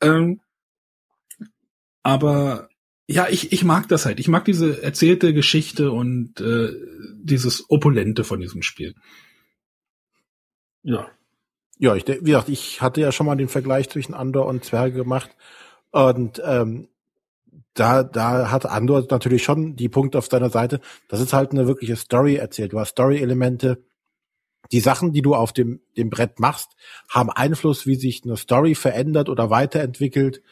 Ähm, 0.00 0.40
aber 2.02 2.70
ja, 3.06 3.28
ich, 3.28 3.52
ich 3.52 3.62
mag 3.62 3.88
das 3.88 4.06
halt. 4.06 4.18
Ich 4.18 4.28
mag 4.28 4.44
diese 4.44 4.82
erzählte 4.82 5.34
Geschichte 5.34 5.92
und 5.92 6.40
äh, 6.40 6.72
dieses 7.22 7.68
Opulente 7.68 8.24
von 8.24 8.40
diesem 8.40 8.62
Spiel. 8.62 8.94
Ja. 10.82 11.08
Ja, 11.82 11.94
ich, 11.94 12.06
wie 12.06 12.18
gesagt, 12.20 12.50
ich 12.50 12.82
hatte 12.82 13.00
ja 13.00 13.10
schon 13.10 13.24
mal 13.24 13.36
den 13.36 13.48
Vergleich 13.48 13.88
zwischen 13.88 14.12
Andor 14.12 14.44
und 14.44 14.62
Zwerge 14.66 14.98
gemacht. 14.98 15.30
Und 15.90 16.40
ähm, 16.44 16.88
da, 17.72 18.02
da 18.02 18.50
hat 18.50 18.66
Andor 18.66 19.06
natürlich 19.10 19.42
schon 19.42 19.76
die 19.76 19.88
Punkte 19.88 20.18
auf 20.18 20.26
seiner 20.26 20.50
Seite. 20.50 20.80
Das 21.08 21.20
ist 21.20 21.32
halt 21.32 21.52
eine 21.52 21.66
wirkliche 21.66 21.96
Story 21.96 22.34
erzählt. 22.34 22.74
Du 22.74 22.80
hast 22.80 22.90
Story-Elemente. 22.90 23.82
Die 24.72 24.80
Sachen, 24.80 25.14
die 25.14 25.22
du 25.22 25.34
auf 25.34 25.54
dem, 25.54 25.80
dem 25.96 26.10
Brett 26.10 26.38
machst, 26.38 26.72
haben 27.08 27.30
Einfluss, 27.30 27.86
wie 27.86 27.94
sich 27.94 28.24
eine 28.24 28.36
Story 28.36 28.74
verändert 28.74 29.30
oder 29.30 29.48
weiterentwickelt. 29.48 30.42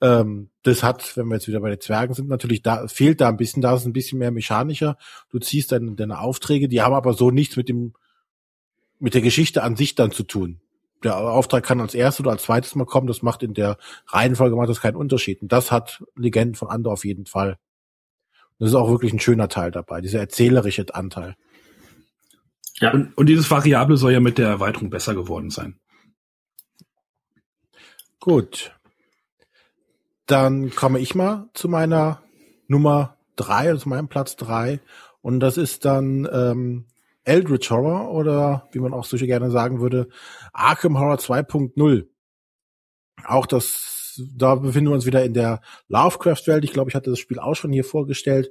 Ähm, 0.00 0.50
das 0.64 0.82
hat, 0.82 1.16
wenn 1.16 1.28
wir 1.28 1.36
jetzt 1.36 1.46
wieder 1.46 1.60
bei 1.60 1.70
den 1.70 1.80
Zwergen 1.80 2.14
sind, 2.14 2.28
natürlich 2.28 2.60
da, 2.62 2.88
fehlt 2.88 3.20
da 3.20 3.28
ein 3.28 3.36
bisschen, 3.36 3.62
da 3.62 3.74
ist 3.74 3.82
es 3.82 3.86
ein 3.86 3.92
bisschen 3.92 4.18
mehr 4.18 4.32
mechanischer. 4.32 4.98
Du 5.30 5.38
ziehst 5.38 5.70
deine, 5.70 5.92
deine 5.94 6.18
Aufträge, 6.18 6.68
die 6.68 6.82
haben 6.82 6.92
aber 6.92 7.12
so 7.12 7.30
nichts 7.30 7.56
mit 7.56 7.68
dem, 7.68 7.94
mit 8.98 9.14
der 9.14 9.22
Geschichte 9.22 9.62
an 9.62 9.76
sich 9.76 9.94
dann 9.94 10.10
zu 10.10 10.24
tun 10.24 10.61
der 11.02 11.16
Auftrag 11.16 11.64
kann 11.64 11.80
als 11.80 11.94
erstes 11.94 12.20
oder 12.20 12.30
als 12.32 12.42
zweites 12.42 12.74
mal 12.74 12.86
kommen. 12.86 13.06
Das 13.06 13.22
macht 13.22 13.42
in 13.42 13.54
der 13.54 13.76
Reihenfolge 14.06 14.56
macht 14.56 14.68
das 14.68 14.80
keinen 14.80 14.96
Unterschied. 14.96 15.42
Und 15.42 15.52
das 15.52 15.70
hat 15.70 16.02
Legenden 16.14 16.54
von 16.54 16.68
Andor 16.68 16.94
auf 16.94 17.04
jeden 17.04 17.26
Fall. 17.26 17.58
Das 18.58 18.68
ist 18.70 18.74
auch 18.74 18.90
wirklich 18.90 19.12
ein 19.12 19.20
schöner 19.20 19.48
Teil 19.48 19.70
dabei, 19.70 20.00
dieser 20.00 20.20
erzählerische 20.20 20.86
Anteil. 20.94 21.36
Ja. 22.80 22.92
Und, 22.92 23.16
und 23.16 23.26
dieses 23.26 23.50
Variable 23.50 23.96
soll 23.96 24.12
ja 24.12 24.20
mit 24.20 24.38
der 24.38 24.48
Erweiterung 24.48 24.90
besser 24.90 25.14
geworden 25.14 25.50
sein. 25.50 25.78
Gut. 28.20 28.72
Dann 30.26 30.70
komme 30.70 31.00
ich 31.00 31.14
mal 31.14 31.48
zu 31.54 31.68
meiner 31.68 32.22
Nummer 32.68 33.16
drei, 33.36 33.68
also 33.68 33.88
meinem 33.88 34.08
Platz 34.08 34.36
drei. 34.36 34.80
Und 35.20 35.40
das 35.40 35.56
ist 35.56 35.84
dann 35.84 36.28
ähm, 36.32 36.86
Eldritch 37.24 37.70
Horror 37.70 38.10
oder 38.12 38.68
wie 38.72 38.80
man 38.80 38.92
auch 38.92 39.04
so 39.04 39.16
gerne 39.16 39.50
sagen 39.50 39.80
würde, 39.80 40.08
Arkham 40.52 40.98
Horror 40.98 41.16
2.0. 41.16 42.06
Auch 43.24 43.46
das, 43.46 44.20
da 44.36 44.56
befinden 44.56 44.90
wir 44.90 44.94
uns 44.94 45.06
wieder 45.06 45.24
in 45.24 45.34
der 45.34 45.60
Lovecraft-Welt. 45.88 46.64
Ich 46.64 46.72
glaube, 46.72 46.90
ich 46.90 46.94
hatte 46.94 47.10
das 47.10 47.18
Spiel 47.18 47.38
auch 47.38 47.54
schon 47.54 47.72
hier 47.72 47.84
vorgestellt. 47.84 48.50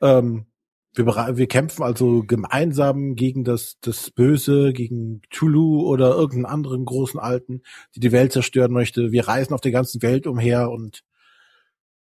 Ähm, 0.00 0.46
wir, 0.94 1.06
wir 1.06 1.46
kämpfen 1.46 1.82
also 1.82 2.22
gemeinsam 2.24 3.14
gegen 3.14 3.44
das, 3.44 3.78
das 3.80 4.10
Böse, 4.10 4.72
gegen 4.72 5.22
Tulu 5.30 5.86
oder 5.86 6.10
irgendeinen 6.10 6.52
anderen 6.52 6.84
großen 6.84 7.20
Alten, 7.20 7.62
die 7.94 8.00
die 8.00 8.12
Welt 8.12 8.32
zerstören 8.32 8.72
möchte. 8.72 9.12
Wir 9.12 9.28
reisen 9.28 9.54
auf 9.54 9.60
der 9.60 9.72
ganzen 9.72 10.02
Welt 10.02 10.26
umher 10.26 10.70
und 10.70 11.04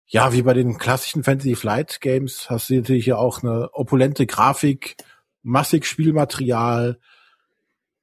ja, 0.10 0.32
wie 0.32 0.42
bei 0.42 0.54
den 0.54 0.78
klassischen 0.78 1.24
Fantasy 1.24 1.56
Flight 1.56 2.00
Games 2.00 2.50
hast 2.50 2.70
du 2.70 2.76
natürlich 2.76 3.04
hier 3.04 3.20
auch 3.20 3.44
eine 3.44 3.70
opulente 3.74 4.26
Grafik, 4.26 4.96
massig 5.44 5.86
Spielmaterial, 5.86 7.00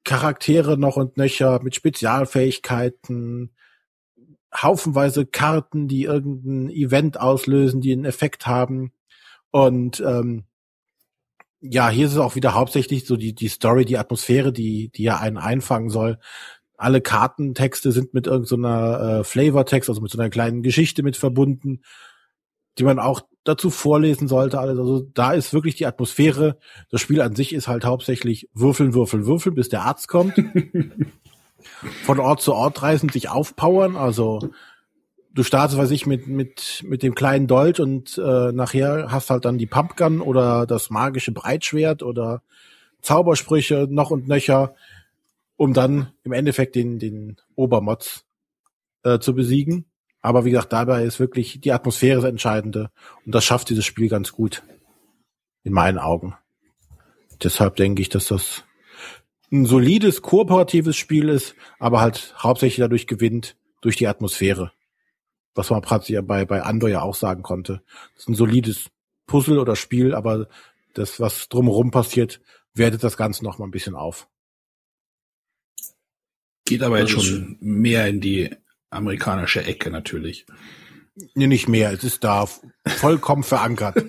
Charaktere 0.03 0.77
noch 0.77 0.97
und 0.97 1.17
nöcher 1.17 1.61
mit 1.63 1.75
Spezialfähigkeiten, 1.75 3.55
haufenweise 4.55 5.25
Karten, 5.25 5.87
die 5.87 6.03
irgendein 6.03 6.69
Event 6.69 7.19
auslösen, 7.19 7.81
die 7.81 7.91
einen 7.91 8.05
Effekt 8.05 8.47
haben. 8.47 8.93
Und 9.51 9.99
ähm, 10.01 10.45
ja, 11.59 11.89
hier 11.89 12.05
ist 12.05 12.13
es 12.13 12.19
auch 12.19 12.35
wieder 12.35 12.53
hauptsächlich 12.53 13.05
so 13.05 13.17
die, 13.17 13.33
die 13.33 13.47
Story, 13.47 13.85
die 13.85 13.97
Atmosphäre, 13.97 14.53
die, 14.53 14.89
die 14.89 15.03
ja 15.03 15.17
einen 15.19 15.37
einfangen 15.37 15.89
soll. 15.89 16.19
Alle 16.77 17.01
Kartentexte 17.01 17.91
sind 17.91 18.13
mit 18.13 18.27
irgendeiner 18.27 18.99
so 18.99 19.21
äh, 19.21 19.23
Flavortext, 19.23 19.89
also 19.89 20.01
mit 20.01 20.11
so 20.11 20.19
einer 20.19 20.29
kleinen 20.29 20.61
Geschichte 20.61 21.03
mit 21.03 21.17
verbunden, 21.17 21.81
die 22.77 22.83
man 22.83 22.99
auch 22.99 23.21
dazu 23.45 23.69
vorlesen 23.69 24.27
sollte. 24.27 24.59
Alles. 24.59 24.77
Also 24.77 25.07
da 25.13 25.31
ist 25.31 25.53
wirklich 25.53 25.75
die 25.75 25.85
Atmosphäre. 25.85 26.57
Das 26.89 26.99
Spiel 26.99 27.21
an 27.21 27.35
sich 27.35 27.53
ist 27.53 27.69
halt 27.69 27.85
hauptsächlich 27.85 28.49
würfeln, 28.53 28.93
würfeln, 28.93 29.25
würfeln, 29.25 29.55
bis 29.55 29.69
der 29.69 29.83
Arzt 29.83 30.09
kommt. 30.09 30.33
Von 32.03 32.19
Ort 32.19 32.41
zu 32.41 32.53
Ort 32.53 32.81
reisen, 32.81 33.09
sich 33.09 33.29
aufpowern. 33.29 33.95
Also 33.95 34.49
du 35.33 35.43
startest, 35.43 35.77
weiß 35.77 35.91
ich, 35.91 36.05
mit, 36.05 36.27
mit, 36.27 36.83
mit 36.85 37.03
dem 37.03 37.15
kleinen 37.15 37.47
Dolch 37.47 37.79
und 37.79 38.17
äh, 38.17 38.51
nachher 38.51 39.11
hast 39.11 39.29
halt 39.29 39.45
dann 39.45 39.57
die 39.57 39.67
Pumpgun 39.67 40.21
oder 40.21 40.65
das 40.65 40.89
magische 40.89 41.31
Breitschwert 41.31 42.03
oder 42.03 42.41
Zaubersprüche 43.01 43.87
noch 43.89 44.09
und 44.09 44.27
nöcher, 44.27 44.73
um 45.57 45.73
dann 45.73 46.11
im 46.23 46.33
Endeffekt 46.33 46.75
den, 46.75 46.97
den 46.97 47.37
Obermods 47.55 48.25
äh, 49.03 49.19
zu 49.19 49.35
besiegen. 49.35 49.85
Aber 50.25 50.43
wie 50.43 50.49
gesagt, 50.49 50.73
dabei 50.73 51.03
ist 51.03 51.19
wirklich 51.19 51.61
die 51.61 51.71
Atmosphäre 51.71 52.19
das 52.19 52.27
Entscheidende. 52.31 52.89
Und 53.27 53.35
das 53.35 53.45
schafft 53.45 53.69
dieses 53.69 53.85
Spiel 53.85 54.09
ganz 54.09 54.31
gut. 54.31 54.63
In 55.63 55.71
meinen 55.71 55.99
Augen. 55.99 56.35
Deshalb 57.43 57.75
denke 57.75 58.01
ich, 58.01 58.09
dass 58.09 58.29
das 58.29 58.63
ein 59.51 59.67
solides, 59.67 60.23
kooperatives 60.23 60.97
Spiel 60.97 61.29
ist, 61.29 61.53
aber 61.77 62.01
halt 62.01 62.33
hauptsächlich 62.39 62.83
dadurch 62.83 63.05
gewinnt, 63.05 63.55
durch 63.81 63.97
die 63.97 64.07
Atmosphäre. 64.07 64.71
Was 65.53 65.69
man 65.69 65.83
praktisch 65.83 66.19
bei, 66.23 66.43
bei 66.43 66.63
Andor 66.63 66.89
ja 66.89 67.03
auch 67.03 67.13
sagen 67.13 67.43
konnte. 67.43 67.83
Das 68.15 68.23
ist 68.23 68.29
ein 68.29 68.35
solides 68.35 68.89
Puzzle 69.27 69.59
oder 69.59 69.75
Spiel, 69.75 70.15
aber 70.15 70.47
das, 70.95 71.19
was 71.19 71.49
drumherum 71.49 71.91
passiert, 71.91 72.41
wertet 72.73 73.03
das 73.03 73.15
Ganze 73.15 73.43
noch 73.43 73.59
mal 73.59 73.65
ein 73.65 73.71
bisschen 73.71 73.93
auf. 73.93 74.27
Geht 76.65 76.81
aber 76.81 76.99
jetzt 76.99 77.11
schon 77.11 77.57
mehr 77.59 78.07
in 78.07 78.21
die 78.21 78.49
amerikanische 78.89 79.63
Ecke 79.63 79.89
natürlich. 79.89 80.45
Nee, 81.33 81.47
nicht 81.47 81.67
mehr. 81.67 81.91
Es 81.91 82.03
ist 82.03 82.23
da 82.23 82.47
vollkommen 82.85 83.43
verankert. 83.43 83.97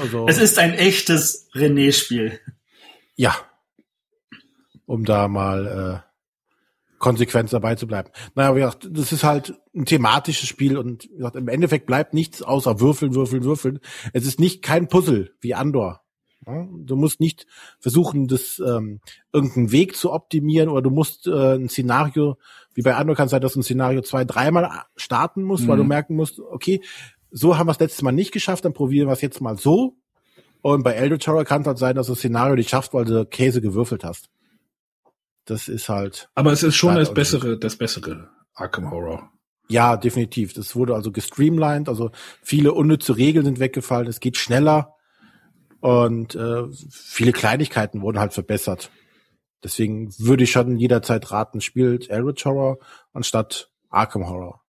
also, 0.00 0.26
es 0.26 0.38
ist 0.38 0.58
ein 0.58 0.72
echtes 0.72 1.48
René-Spiel. 1.54 2.40
Ja. 3.14 3.36
Um 4.86 5.04
da 5.04 5.28
mal 5.28 6.02
äh, 6.04 6.10
konsequent 6.98 7.52
dabei 7.52 7.74
zu 7.74 7.86
bleiben. 7.86 8.10
Naja, 8.34 8.54
wie 8.54 8.60
gesagt, 8.60 8.88
das 8.90 9.12
ist 9.12 9.24
halt 9.24 9.54
ein 9.74 9.84
thematisches 9.86 10.48
Spiel 10.48 10.78
und 10.78 11.04
wie 11.10 11.16
gesagt, 11.16 11.36
im 11.36 11.48
Endeffekt 11.48 11.86
bleibt 11.86 12.14
nichts 12.14 12.42
außer 12.42 12.80
Würfeln, 12.80 13.14
Würfeln, 13.14 13.44
Würfeln. 13.44 13.80
Es 14.12 14.24
ist 14.26 14.40
nicht 14.40 14.62
kein 14.62 14.88
Puzzle 14.88 15.34
wie 15.40 15.54
Andor. 15.54 16.04
Du 16.84 16.96
musst 16.96 17.20
nicht 17.20 17.46
versuchen, 17.78 18.28
das 18.28 18.60
ähm, 18.64 19.00
irgendeinen 19.32 19.72
Weg 19.72 19.96
zu 19.96 20.12
optimieren 20.12 20.68
oder 20.68 20.82
du 20.82 20.90
musst 20.90 21.26
äh, 21.26 21.54
ein 21.54 21.68
Szenario, 21.68 22.36
wie 22.74 22.82
bei 22.82 22.94
Andor 22.94 23.16
kann 23.16 23.26
es 23.26 23.30
sein, 23.30 23.40
dass 23.40 23.54
du 23.54 23.60
ein 23.60 23.64
Szenario 23.64 24.02
zwei, 24.02 24.24
dreimal 24.24 24.84
starten 24.96 25.42
musst, 25.42 25.64
mhm. 25.64 25.68
weil 25.68 25.76
du 25.78 25.82
mhm. 25.82 25.88
merken 25.88 26.16
musst, 26.16 26.40
okay, 26.40 26.80
so 27.30 27.58
haben 27.58 27.66
wir 27.66 27.72
es 27.72 27.80
letztes 27.80 28.02
Mal 28.02 28.12
nicht 28.12 28.32
geschafft, 28.32 28.64
dann 28.64 28.72
probieren 28.72 29.08
wir 29.08 29.12
es 29.12 29.20
jetzt 29.20 29.40
mal 29.40 29.56
so. 29.56 29.96
Und 30.62 30.82
bei 30.82 30.92
Elder 30.92 31.18
Terror 31.18 31.44
kann 31.44 31.62
es 31.62 31.66
halt 31.66 31.78
sein, 31.78 31.96
dass 31.96 32.06
du 32.06 32.12
das 32.12 32.18
Szenario 32.18 32.54
nicht 32.54 32.68
schaffst, 32.68 32.92
weil 32.92 33.04
du 33.04 33.24
Käse 33.24 33.60
gewürfelt 33.60 34.04
hast. 34.04 34.28
Das 35.46 35.68
ist 35.68 35.88
halt. 35.88 36.28
Aber 36.34 36.52
es 36.52 36.62
ist 36.62 36.76
schon 36.76 36.94
das 36.94 37.14
bessere, 37.14 37.58
das 37.58 37.76
bessere 37.76 38.28
Arkham 38.54 38.90
Horror. 38.90 39.30
Ja, 39.68 39.96
definitiv. 39.96 40.52
Das 40.52 40.74
wurde 40.74 40.94
also 40.94 41.12
gestreamlined, 41.12 41.88
also 41.88 42.10
viele 42.42 42.72
unnütze 42.72 43.16
Regeln 43.16 43.44
sind 43.44 43.60
weggefallen, 43.60 44.08
es 44.08 44.20
geht 44.20 44.36
schneller 44.36 44.96
und 45.80 46.34
äh, 46.34 46.64
viele 46.90 47.32
Kleinigkeiten 47.32 48.02
wurden 48.02 48.20
halt 48.20 48.32
verbessert. 48.32 48.90
Deswegen 49.62 50.12
würde 50.18 50.44
ich 50.44 50.52
schon 50.52 50.78
jederzeit 50.78 51.30
raten, 51.30 51.60
spielt 51.60 52.08
Eldritch 52.08 52.44
Horror 52.44 52.78
anstatt 53.12 53.70
Arkham 53.90 54.28
Horror. 54.28 54.62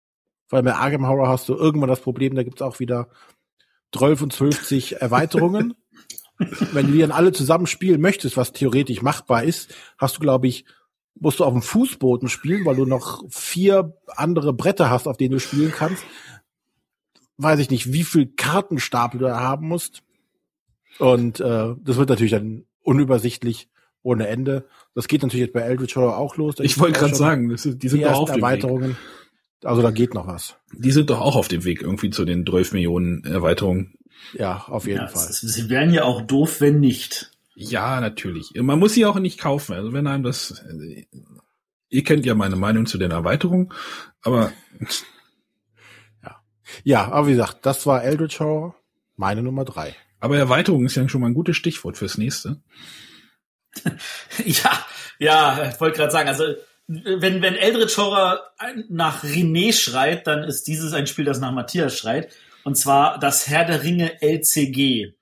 Vor 0.47 0.57
allem 0.57 0.65
bei 0.65 0.75
Arkham 0.75 1.07
Horror 1.07 1.29
hast 1.29 1.47
du 1.47 1.55
irgendwann 1.55 1.89
das 1.89 2.01
Problem, 2.01 2.35
da 2.35 2.43
gibt's 2.43 2.61
auch 2.61 2.79
wieder 2.79 3.07
12 3.93 4.21
und 4.23 4.33
50 4.33 4.95
Erweiterungen. 5.01 5.75
Wenn 6.37 6.87
du 6.87 6.93
die 6.93 6.99
dann 6.99 7.11
alle 7.11 7.31
zusammen 7.31 7.67
spielen 7.67 8.01
möchtest, 8.01 8.35
was 8.35 8.51
theoretisch 8.51 9.01
machbar 9.01 9.43
ist, 9.43 9.73
hast 9.97 10.17
du, 10.17 10.19
glaube 10.19 10.47
ich, 10.47 10.65
musst 11.19 11.39
du 11.39 11.45
auf 11.45 11.53
dem 11.53 11.61
Fußboden 11.61 12.29
spielen, 12.29 12.65
weil 12.65 12.75
du 12.75 12.85
noch 12.85 13.23
vier 13.29 13.95
andere 14.07 14.53
Bretter 14.53 14.89
hast, 14.89 15.07
auf 15.07 15.17
denen 15.17 15.33
du 15.33 15.39
spielen 15.39 15.71
kannst. 15.71 16.03
Weiß 17.37 17.59
ich 17.59 17.69
nicht, 17.69 17.93
wie 17.93 18.03
viel 18.03 18.27
Kartenstapel 18.27 19.19
du 19.19 19.25
da 19.27 19.39
haben 19.39 19.67
musst. 19.67 20.03
Und 20.99 21.39
äh, 21.39 21.75
das 21.83 21.97
wird 21.97 22.09
natürlich 22.09 22.31
dann 22.31 22.65
unübersichtlich 22.83 23.69
ohne 24.03 24.27
Ende. 24.27 24.67
Das 24.95 25.07
geht 25.07 25.21
natürlich 25.21 25.45
jetzt 25.45 25.53
bei 25.53 25.61
Eldritch 25.61 25.95
Horror 25.95 26.17
auch 26.17 26.37
los. 26.37 26.55
ich 26.59 26.79
wollte 26.79 26.99
gerade 26.99 27.15
sagen, 27.15 27.49
das 27.49 27.65
ist, 27.65 27.81
die 27.81 27.89
sind 27.89 27.99
die 27.99 28.05
doch 28.05 28.19
auf 28.19 28.29
Erweiterungen. 28.29 28.91
Weg. 28.91 28.97
Also 29.63 29.81
da 29.81 29.91
geht 29.91 30.13
noch 30.13 30.27
was. 30.27 30.55
Die 30.73 30.91
sind 30.91 31.09
doch 31.09 31.21
auch 31.21 31.35
auf 31.35 31.47
dem 31.47 31.63
Weg 31.65 31.81
irgendwie 31.81 32.09
zu 32.09 32.25
den 32.25 32.45
12 32.45 32.73
Millionen 32.73 33.23
Erweiterungen. 33.25 33.93
Ja, 34.33 34.65
auf 34.67 34.87
jeden 34.87 35.01
ja, 35.01 35.07
Fall. 35.07 35.29
Ist, 35.29 35.41
sie 35.41 35.69
wären 35.69 35.93
ja 35.93 36.03
auch 36.03 36.21
doof, 36.21 36.61
wenn 36.61 36.79
nicht. 36.79 37.31
Ja, 37.53 38.01
natürlich. 38.01 38.53
Man 38.55 38.79
muss 38.79 38.93
sie 38.93 39.05
auch 39.05 39.19
nicht 39.19 39.39
kaufen. 39.39 39.73
Also 39.73 39.93
wenn 39.93 40.07
einem 40.07 40.23
das, 40.23 40.63
äh, 40.67 41.05
ihr 41.89 42.03
kennt 42.03 42.25
ja 42.25 42.33
meine 42.33 42.55
Meinung 42.55 42.85
zu 42.85 42.97
den 42.97 43.11
Erweiterungen, 43.11 43.71
aber 44.23 44.51
ja, 46.23 46.41
ja, 46.83 47.11
aber 47.11 47.27
wie 47.27 47.31
gesagt, 47.31 47.65
das 47.65 47.85
war 47.85 48.03
Eldritch 48.03 48.39
Horror, 48.39 48.75
meine 49.15 49.43
Nummer 49.43 49.65
drei. 49.65 49.95
Aber 50.21 50.37
Erweiterung 50.37 50.85
ist 50.85 50.95
ja 50.95 51.09
schon 51.09 51.19
mal 51.19 51.27
ein 51.27 51.33
gutes 51.33 51.57
Stichwort 51.57 51.97
fürs 51.97 52.17
nächste. 52.17 52.61
ja, 54.45 54.85
ja, 55.19 55.69
ich 55.69 55.79
wollte 55.81 55.97
gerade 55.97 56.11
sagen, 56.11 56.29
also 56.29 56.45
wenn, 56.87 57.41
wenn 57.41 57.55
Eldritch 57.55 57.97
Horror 57.97 58.41
nach 58.89 59.23
René 59.23 59.73
schreit, 59.73 60.27
dann 60.27 60.43
ist 60.43 60.67
dieses 60.67 60.93
ein 60.93 61.07
Spiel, 61.07 61.25
das 61.25 61.39
nach 61.39 61.51
Matthias 61.51 61.97
schreit. 61.97 62.33
Und 62.63 62.75
zwar 62.75 63.17
das 63.19 63.47
Herr 63.47 63.65
der 63.65 63.83
Ringe 63.83 64.21
LCG. 64.21 65.13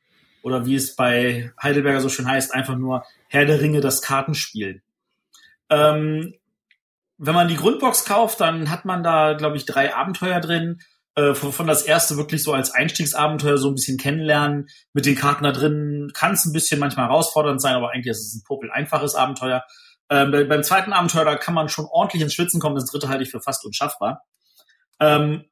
Oder 0.42 0.66
wie 0.66 0.76
es 0.76 0.96
bei 0.96 1.52
Heidelberger 1.62 2.02
so 2.02 2.10
schön 2.10 2.28
heißt, 2.28 2.54
einfach 2.54 2.76
nur 2.76 3.06
Herr 3.28 3.46
der 3.46 3.62
Ringe, 3.62 3.82
das 3.82 4.02
Kartenspiel. 4.02 4.82
Ähm, 5.70 6.34
wenn 7.18 7.36
man 7.36 7.48
die 7.48 7.58
Grundbox 7.58 8.06
kauft, 8.06 8.40
dann 8.42 8.70
hat 8.70 8.86
man 8.86 9.04
da, 9.04 9.34
glaube 9.34 9.58
ich, 9.58 9.66
drei 9.66 9.94
Abenteuer 9.94 10.40
drin. 10.40 10.82
Äh, 11.16 11.34
von 11.34 11.68
das 11.68 11.84
erste 11.84 12.18
wirklich 12.18 12.44
so 12.44 12.54
als 12.54 12.72
Einstiegsabenteuer 12.72 13.58
so 13.58 13.70
ein 13.70 13.76
bisschen 13.76 13.98
kennenlernen. 13.98 14.68
Mit 14.94 15.06
den 15.06 15.16
Karten 15.16 15.44
da 15.44 15.52
drin 15.52 16.12
kann 16.14 16.34
es 16.34 16.46
ein 16.46 16.54
bisschen 16.54 16.80
manchmal 16.80 17.08
herausfordernd 17.08 17.62
sein, 17.62 17.76
aber 17.76 17.92
eigentlich 17.92 18.12
ist 18.12 18.28
es 18.28 18.36
ein 18.36 18.44
popel 18.46 18.72
einfaches 18.72 19.16
Abenteuer. 19.16 19.64
Ähm, 20.10 20.32
beim 20.32 20.64
zweiten 20.64 20.94
Abenteuer, 20.94 21.26
da 21.26 21.36
kann 21.36 21.54
man 21.54 21.70
schon 21.70 21.86
ordentlich 21.86 22.22
ins 22.22 22.34
Schwitzen 22.34 22.60
kommen. 22.60 22.76
Das 22.76 22.86
dritte 22.86 23.10
halte 23.10 23.24
ich 23.24 23.32
für 23.32 23.42
fast 23.42 23.66
unschaffbar. 23.66 24.24
Ähm, 25.00 25.46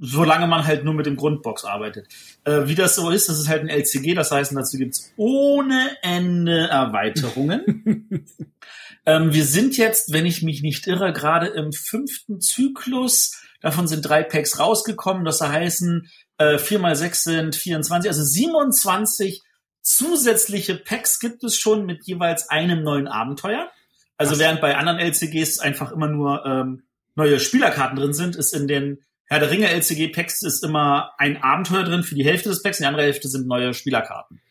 solange 0.00 0.46
man 0.46 0.66
halt 0.66 0.84
nur 0.84 0.94
mit 0.94 1.06
dem 1.06 1.16
Grundbox 1.16 1.64
arbeitet. 1.64 2.08
Äh, 2.44 2.66
wie 2.66 2.74
das 2.74 2.94
so 2.94 3.10
ist, 3.10 3.28
das 3.28 3.38
ist 3.38 3.48
halt 3.48 3.62
ein 3.62 3.68
LCG, 3.68 4.14
das 4.14 4.30
heißt, 4.30 4.54
dazu 4.54 4.78
gibt's 4.78 5.12
ohne 5.16 5.96
Ende 6.02 6.68
Erweiterungen. 6.68 8.26
ähm, 9.06 9.32
wir 9.32 9.44
sind 9.44 9.76
jetzt, 9.76 10.12
wenn 10.12 10.26
ich 10.26 10.42
mich 10.42 10.62
nicht 10.62 10.86
irre, 10.86 11.12
gerade 11.12 11.48
im 11.48 11.72
fünften 11.72 12.40
Zyklus. 12.40 13.40
Davon 13.64 13.88
sind 13.88 14.02
drei 14.02 14.22
Packs 14.22 14.58
rausgekommen. 14.58 15.24
Das 15.24 15.40
heißen, 15.40 16.06
äh, 16.36 16.58
4 16.58 16.78
mal 16.80 16.94
6 16.94 17.24
sind 17.24 17.56
24, 17.56 18.10
also 18.10 18.22
27 18.22 19.40
zusätzliche 19.80 20.76
Packs 20.76 21.18
gibt 21.18 21.42
es 21.44 21.56
schon 21.56 21.86
mit 21.86 22.06
jeweils 22.06 22.50
einem 22.50 22.82
neuen 22.82 23.08
Abenteuer. 23.08 23.70
Also 24.18 24.32
Was? 24.32 24.38
während 24.40 24.60
bei 24.60 24.76
anderen 24.76 24.98
LCGs 24.98 25.60
einfach 25.60 25.92
immer 25.92 26.08
nur 26.08 26.44
ähm, 26.44 26.82
neue 27.14 27.40
Spielerkarten 27.40 27.96
drin 27.96 28.12
sind, 28.12 28.36
ist 28.36 28.52
in 28.52 28.68
den 28.68 29.02
Herr 29.24 29.38
der 29.38 29.50
Ringe 29.50 29.70
LCG 29.70 30.08
Packs 30.08 30.42
ist 30.42 30.62
immer 30.62 31.12
ein 31.16 31.42
Abenteuer 31.42 31.84
drin 31.84 32.02
für 32.02 32.14
die 32.14 32.24
Hälfte 32.26 32.50
des 32.50 32.62
Packs, 32.62 32.76
die 32.76 32.84
andere 32.84 33.04
Hälfte 33.04 33.28
sind 33.28 33.46
neue 33.46 33.72
Spielerkarten. 33.72 34.42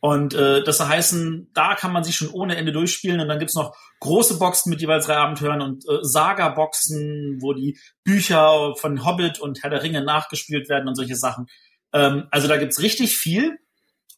Und 0.00 0.34
äh, 0.34 0.62
das 0.62 0.80
heißen, 0.80 1.50
da 1.54 1.74
kann 1.74 1.92
man 1.92 2.04
sich 2.04 2.16
schon 2.16 2.28
ohne 2.28 2.56
Ende 2.56 2.72
durchspielen. 2.72 3.20
Und 3.20 3.28
dann 3.28 3.38
gibt's 3.38 3.54
noch 3.54 3.76
große 4.00 4.38
Boxen 4.38 4.70
mit 4.70 4.80
jeweils 4.80 5.06
drei 5.06 5.16
Abenteuern 5.16 5.62
und 5.62 5.84
äh, 5.88 5.98
Saga-Boxen, 6.02 7.38
wo 7.40 7.54
die 7.54 7.78
Bücher 8.04 8.74
von 8.76 9.04
Hobbit 9.04 9.40
und 9.40 9.62
Herr 9.62 9.70
der 9.70 9.82
Ringe 9.82 10.04
nachgespielt 10.04 10.68
werden 10.68 10.88
und 10.88 10.94
solche 10.94 11.16
Sachen. 11.16 11.46
Ähm, 11.92 12.28
also 12.30 12.46
da 12.46 12.56
gibt's 12.56 12.80
richtig 12.80 13.16
viel. 13.16 13.58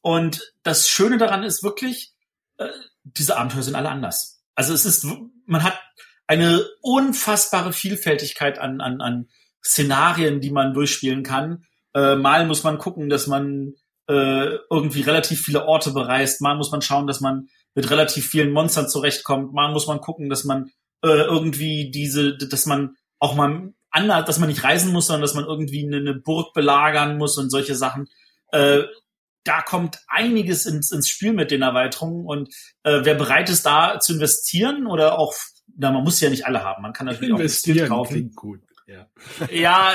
Und 0.02 0.52
das 0.62 0.88
Schöne 0.88 1.18
daran 1.18 1.42
ist 1.42 1.62
wirklich, 1.62 2.12
äh, 2.58 2.68
diese 3.04 3.36
Abenteuer 3.36 3.62
sind 3.62 3.74
alle 3.74 3.88
anders. 3.88 4.42
Also 4.54 4.74
es 4.74 4.84
ist, 4.84 5.06
man 5.46 5.62
hat 5.62 5.80
eine 6.26 6.64
unfassbare 6.82 7.72
Vielfältigkeit 7.72 8.58
an, 8.58 8.80
an, 8.80 9.00
an 9.00 9.28
Szenarien, 9.64 10.40
die 10.40 10.50
man 10.50 10.74
durchspielen 10.74 11.22
kann. 11.22 11.64
Äh, 11.94 12.16
mal 12.16 12.46
muss 12.46 12.64
man 12.64 12.78
gucken, 12.78 13.08
dass 13.08 13.26
man 13.26 13.74
äh, 14.08 14.56
irgendwie 14.70 15.02
relativ 15.02 15.42
viele 15.42 15.66
Orte 15.66 15.92
bereist. 15.92 16.40
Mal 16.40 16.56
muss 16.56 16.70
man 16.70 16.82
schauen, 16.82 17.06
dass 17.06 17.20
man 17.20 17.48
mit 17.74 17.90
relativ 17.90 18.26
vielen 18.26 18.52
Monstern 18.52 18.88
zurechtkommt. 18.88 19.52
Mal 19.52 19.70
muss 19.72 19.86
man 19.86 20.00
gucken, 20.00 20.28
dass 20.28 20.44
man 20.44 20.70
äh, 21.02 21.08
irgendwie 21.08 21.90
diese, 21.90 22.36
dass 22.36 22.66
man 22.66 22.96
auch 23.18 23.34
mal 23.34 23.72
anders, 23.90 24.24
dass 24.26 24.38
man 24.38 24.48
nicht 24.48 24.64
reisen 24.64 24.92
muss, 24.92 25.06
sondern 25.06 25.22
dass 25.22 25.34
man 25.34 25.44
irgendwie 25.44 25.86
eine, 25.86 25.98
eine 25.98 26.14
Burg 26.14 26.54
belagern 26.54 27.18
muss 27.18 27.36
und 27.38 27.50
solche 27.50 27.74
Sachen. 27.74 28.08
Äh, 28.52 28.82
da 29.44 29.62
kommt 29.62 29.98
einiges 30.08 30.66
ins, 30.66 30.90
ins 30.90 31.08
Spiel 31.08 31.32
mit 31.32 31.50
den 31.50 31.62
Erweiterungen 31.62 32.26
und 32.26 32.48
äh, 32.82 33.00
wer 33.02 33.14
bereit 33.14 33.48
ist, 33.48 33.64
da 33.64 33.98
zu 34.00 34.14
investieren 34.14 34.86
oder 34.86 35.18
auch, 35.18 35.34
na, 35.76 35.90
man 35.90 36.04
muss 36.04 36.20
ja 36.20 36.28
nicht 36.28 36.46
alle 36.46 36.62
haben, 36.62 36.82
man 36.82 36.92
kann 36.92 37.06
natürlich 37.06 37.30
investieren, 37.30 37.90
auch 37.92 38.10
investieren 38.10 38.34
kaufen. 38.34 38.34
Gut. 38.34 38.60
Ja, 38.86 39.06
ja 39.50 39.92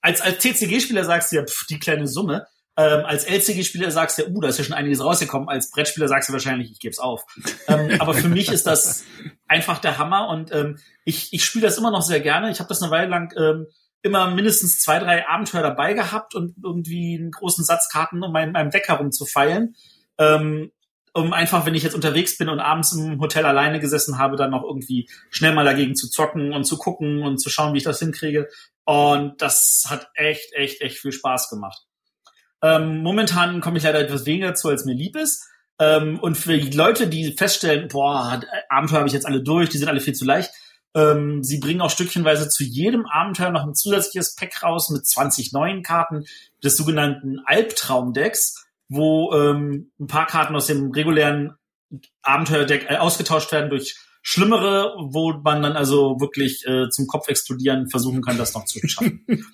als, 0.00 0.20
als 0.20 0.38
TCG-Spieler 0.38 1.04
sagst 1.04 1.32
du 1.32 1.36
ja, 1.36 1.44
pff, 1.44 1.66
die 1.68 1.78
kleine 1.78 2.06
Summe. 2.06 2.46
Ähm, 2.76 3.04
als 3.04 3.24
LCG-Spieler 3.24 3.90
sagst 3.90 4.18
du, 4.18 4.26
uh, 4.28 4.40
da 4.40 4.48
ist 4.48 4.58
ja 4.58 4.64
schon 4.64 4.74
einiges 4.74 5.04
rausgekommen. 5.04 5.48
Als 5.48 5.70
Brettspieler 5.70 6.08
sagst 6.08 6.28
du 6.28 6.32
wahrscheinlich, 6.32 6.70
ich 6.70 6.80
gebe 6.80 6.92
es 6.92 6.98
auf. 6.98 7.24
ähm, 7.68 7.96
aber 8.00 8.14
für 8.14 8.28
mich 8.28 8.50
ist 8.50 8.66
das 8.66 9.04
einfach 9.46 9.78
der 9.78 9.98
Hammer 9.98 10.28
und 10.28 10.52
ähm, 10.52 10.78
ich, 11.04 11.32
ich 11.32 11.44
spiele 11.44 11.66
das 11.66 11.76
immer 11.76 11.90
noch 11.90 12.02
sehr 12.02 12.20
gerne. 12.20 12.50
Ich 12.50 12.60
habe 12.60 12.68
das 12.68 12.82
eine 12.82 12.90
Weile 12.90 13.08
lang 13.08 13.34
ähm, 13.36 13.66
immer 14.00 14.30
mindestens 14.30 14.80
zwei, 14.80 14.98
drei 14.98 15.28
Abenteuer 15.28 15.62
dabei 15.62 15.92
gehabt 15.92 16.34
und 16.34 16.56
irgendwie 16.62 17.16
einen 17.18 17.30
großen 17.30 17.64
Satz 17.64 17.88
Karten, 17.90 18.22
um 18.22 18.32
meinem, 18.32 18.52
meinem 18.52 18.70
Deck 18.70 18.88
herumzufeilen. 18.88 19.76
Ähm, 20.18 20.72
um 21.14 21.34
einfach, 21.34 21.66
wenn 21.66 21.74
ich 21.74 21.82
jetzt 21.82 21.94
unterwegs 21.94 22.38
bin 22.38 22.48
und 22.48 22.58
abends 22.58 22.92
im 22.92 23.20
Hotel 23.20 23.44
alleine 23.44 23.80
gesessen 23.80 24.18
habe, 24.18 24.36
dann 24.36 24.50
noch 24.50 24.64
irgendwie 24.64 25.10
schnell 25.30 25.52
mal 25.52 25.64
dagegen 25.64 25.94
zu 25.94 26.08
zocken 26.08 26.54
und 26.54 26.64
zu 26.64 26.78
gucken 26.78 27.22
und 27.22 27.38
zu 27.38 27.50
schauen, 27.50 27.74
wie 27.74 27.78
ich 27.78 27.84
das 27.84 27.98
hinkriege. 27.98 28.48
Und 28.84 29.40
das 29.42 29.86
hat 29.88 30.10
echt, 30.14 30.54
echt, 30.54 30.80
echt 30.80 30.98
viel 30.98 31.12
Spaß 31.12 31.50
gemacht. 31.50 31.82
Ähm, 32.62 33.02
momentan 33.02 33.60
komme 33.60 33.78
ich 33.78 33.84
leider 33.84 34.00
etwas 34.00 34.26
weniger 34.26 34.54
zu, 34.54 34.68
als 34.68 34.84
mir 34.84 34.94
lieb 34.94 35.16
ist. 35.16 35.48
Ähm, 35.78 36.18
und 36.20 36.36
für 36.36 36.56
die 36.58 36.76
Leute, 36.76 37.08
die 37.08 37.32
feststellen, 37.32 37.88
boah, 37.88 38.40
Abenteuer 38.68 38.98
habe 38.98 39.08
ich 39.08 39.14
jetzt 39.14 39.26
alle 39.26 39.42
durch, 39.42 39.68
die 39.68 39.78
sind 39.78 39.88
alle 39.88 40.00
viel 40.00 40.14
zu 40.14 40.24
leicht, 40.24 40.52
ähm, 40.94 41.42
sie 41.42 41.58
bringen 41.58 41.80
auch 41.80 41.90
stückchenweise 41.90 42.48
zu 42.48 42.64
jedem 42.64 43.06
Abenteuer 43.06 43.50
noch 43.50 43.64
ein 43.64 43.74
zusätzliches 43.74 44.34
Pack 44.36 44.62
raus 44.62 44.90
mit 44.90 45.06
20 45.06 45.52
neuen 45.52 45.82
Karten 45.82 46.26
des 46.62 46.76
sogenannten 46.76 47.40
Albtraumdecks 47.46 48.62
wo 48.92 49.32
ähm, 49.32 49.90
ein 49.98 50.06
paar 50.06 50.26
Karten 50.26 50.54
aus 50.54 50.66
dem 50.66 50.90
regulären 50.90 51.56
Abenteuerdeck 52.22 52.90
äh, 52.90 52.96
ausgetauscht 52.96 53.50
werden 53.52 53.70
durch 53.70 53.96
schlimmere, 54.22 54.94
wo 54.98 55.32
man 55.32 55.62
dann 55.62 55.76
also 55.76 56.20
wirklich 56.20 56.64
äh, 56.66 56.88
zum 56.88 57.06
Kopf 57.06 57.28
explodieren 57.28 57.90
versuchen 57.90 58.22
kann, 58.22 58.38
das 58.38 58.54
noch 58.54 58.64
zu 58.64 58.78
schaffen. 58.86 59.26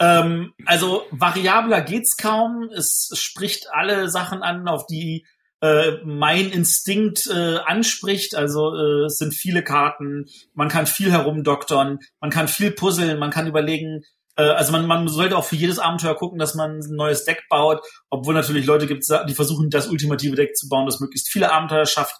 ähm, 0.00 0.52
also 0.66 1.04
variabler 1.12 1.80
geht's 1.80 2.16
kaum. 2.16 2.68
Es 2.74 3.10
spricht 3.14 3.68
alle 3.72 4.08
Sachen 4.08 4.42
an, 4.42 4.66
auf 4.66 4.86
die 4.86 5.24
äh, 5.60 5.98
mein 6.04 6.50
Instinkt 6.50 7.28
äh, 7.28 7.58
anspricht. 7.58 8.34
Also 8.34 8.74
äh, 8.74 9.04
es 9.06 9.18
sind 9.18 9.32
viele 9.32 9.62
Karten, 9.62 10.26
man 10.54 10.68
kann 10.68 10.86
viel 10.86 11.12
herumdoktern, 11.12 12.00
man 12.20 12.30
kann 12.30 12.48
viel 12.48 12.72
puzzeln, 12.72 13.18
man 13.18 13.30
kann 13.30 13.46
überlegen, 13.46 14.02
Äh, 14.36 14.44
also 14.44 14.72
man, 14.72 14.86
man 14.86 15.08
sollte 15.08 15.36
auch 15.36 15.44
für 15.44 15.56
jedes 15.56 15.78
Abenteuer 15.78 16.16
gucken, 16.16 16.38
dass 16.38 16.54
man 16.54 16.78
ein 16.78 16.96
neues 16.96 17.24
Deck 17.24 17.44
baut, 17.48 17.80
obwohl 18.10 18.34
natürlich 18.34 18.66
Leute 18.66 18.86
gibt, 18.86 19.04
die 19.28 19.34
versuchen, 19.34 19.70
das 19.70 19.88
ultimative 19.88 20.36
Deck 20.36 20.56
zu 20.56 20.68
bauen, 20.68 20.86
das 20.86 21.00
möglichst 21.00 21.28
viele 21.30 21.52
Abenteuer 21.52 21.86
schafft. 21.86 22.16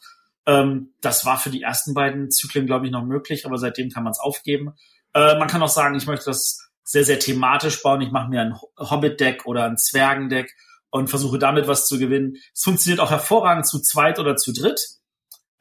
Ähm, 0.47 0.95
das 1.01 1.24
war 1.24 1.38
für 1.38 1.51
die 1.51 1.62
ersten 1.62 1.95
beiden 1.95 2.30
Zyklen, 2.30 2.66
glaube 2.66 2.86
ich, 2.86 2.93
noch 2.93 3.05
möglich, 3.05 3.47
aber 3.47 3.59
seitdem 3.59 3.90
kann 3.90 4.05
man 4.05 4.12
es 4.12 4.20
aufgeben. 4.20 4.74
Äh, 5.14 5.38
man 5.38 5.49
kann 5.49 5.62
auch 5.62 5.68
sagen, 5.68 5.95
ich 5.95 6.07
möchte 6.07 6.26
das 6.26 6.70
sehr, 6.84 7.05
sehr 7.05 7.18
thematisch 7.18 7.82
bauen. 7.82 8.01
Ich 8.01 8.11
mache 8.11 8.28
mir 8.28 8.40
ein 8.40 8.59
Hobbit-Deck 8.78 9.47
oder 9.47 9.64
ein 9.64 9.78
Zwergendeck 9.78 10.53
und 10.90 11.09
versuche 11.09 11.38
damit 11.38 11.68
was 11.68 11.86
zu 11.86 11.99
gewinnen. 11.99 12.36
Es 12.55 12.62
funktioniert 12.62 13.01
auch 13.01 13.11
hervorragend 13.11 13.66
zu 13.66 13.80
zweit 13.80 14.18
oder 14.18 14.36
zu 14.36 14.53
dritt. 14.53 14.80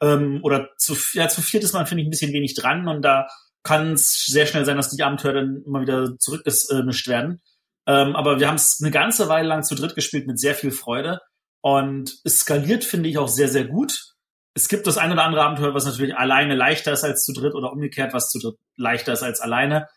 Ähm, 0.00 0.40
oder 0.42 0.70
zu, 0.78 0.96
ja, 1.12 1.28
zu 1.28 1.42
viert 1.42 1.64
ist 1.64 1.74
man, 1.74 1.86
finde 1.86 2.02
ich, 2.02 2.08
ein 2.08 2.10
bisschen 2.10 2.32
wenig 2.32 2.54
dran 2.54 2.88
und 2.88 3.02
da 3.02 3.28
kann 3.62 3.92
es 3.92 4.26
sehr 4.26 4.46
schnell 4.46 4.64
sein, 4.64 4.76
dass 4.76 4.90
die 4.90 5.02
Abenteuer 5.02 5.34
dann 5.34 5.62
immer 5.64 5.82
wieder 5.82 6.18
zurückgemischt 6.18 7.06
werden. 7.06 7.40
Ähm, 7.86 8.16
aber 8.16 8.40
wir 8.40 8.48
haben 8.48 8.56
es 8.56 8.80
eine 8.80 8.90
ganze 8.90 9.28
Weile 9.28 9.48
lang 9.48 9.62
zu 9.62 9.76
dritt 9.76 9.94
gespielt 9.94 10.26
mit 10.26 10.40
sehr 10.40 10.56
viel 10.56 10.72
Freude 10.72 11.20
und 11.60 12.16
es 12.24 12.40
skaliert, 12.40 12.82
finde 12.84 13.08
ich, 13.08 13.18
auch 13.18 13.28
sehr, 13.28 13.48
sehr 13.48 13.64
gut 13.64 14.11
es 14.54 14.68
gibt 14.68 14.86
das 14.86 14.98
ein 14.98 15.12
oder 15.12 15.24
andere 15.24 15.42
Abenteuer, 15.42 15.74
was 15.74 15.86
natürlich 15.86 16.16
alleine 16.16 16.54
leichter 16.54 16.92
ist 16.92 17.04
als 17.04 17.24
zu 17.24 17.32
dritt 17.32 17.54
oder 17.54 17.72
umgekehrt, 17.72 18.12
was 18.12 18.30
zu 18.30 18.38
dritt 18.38 18.56
leichter 18.76 19.12
ist 19.12 19.22
als 19.22 19.40
alleine. 19.40 19.88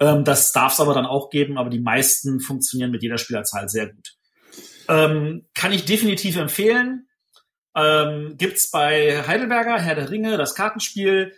Ähm, 0.00 0.24
das 0.24 0.52
darf 0.52 0.72
es 0.72 0.80
aber 0.80 0.94
dann 0.94 1.06
auch 1.06 1.30
geben, 1.30 1.58
aber 1.58 1.70
die 1.70 1.80
meisten 1.80 2.40
funktionieren 2.40 2.90
mit 2.90 3.02
jeder 3.02 3.18
Spielerzahl 3.18 3.68
sehr 3.68 3.92
gut. 3.92 4.16
Ähm, 4.88 5.46
kann 5.54 5.72
ich 5.72 5.84
definitiv 5.84 6.36
empfehlen. 6.36 7.06
Ähm, 7.76 8.34
gibt's 8.36 8.70
bei 8.70 9.22
Heidelberger, 9.26 9.78
Herr 9.78 9.94
der 9.94 10.10
Ringe, 10.10 10.36
das 10.36 10.56
Kartenspiel. 10.56 11.32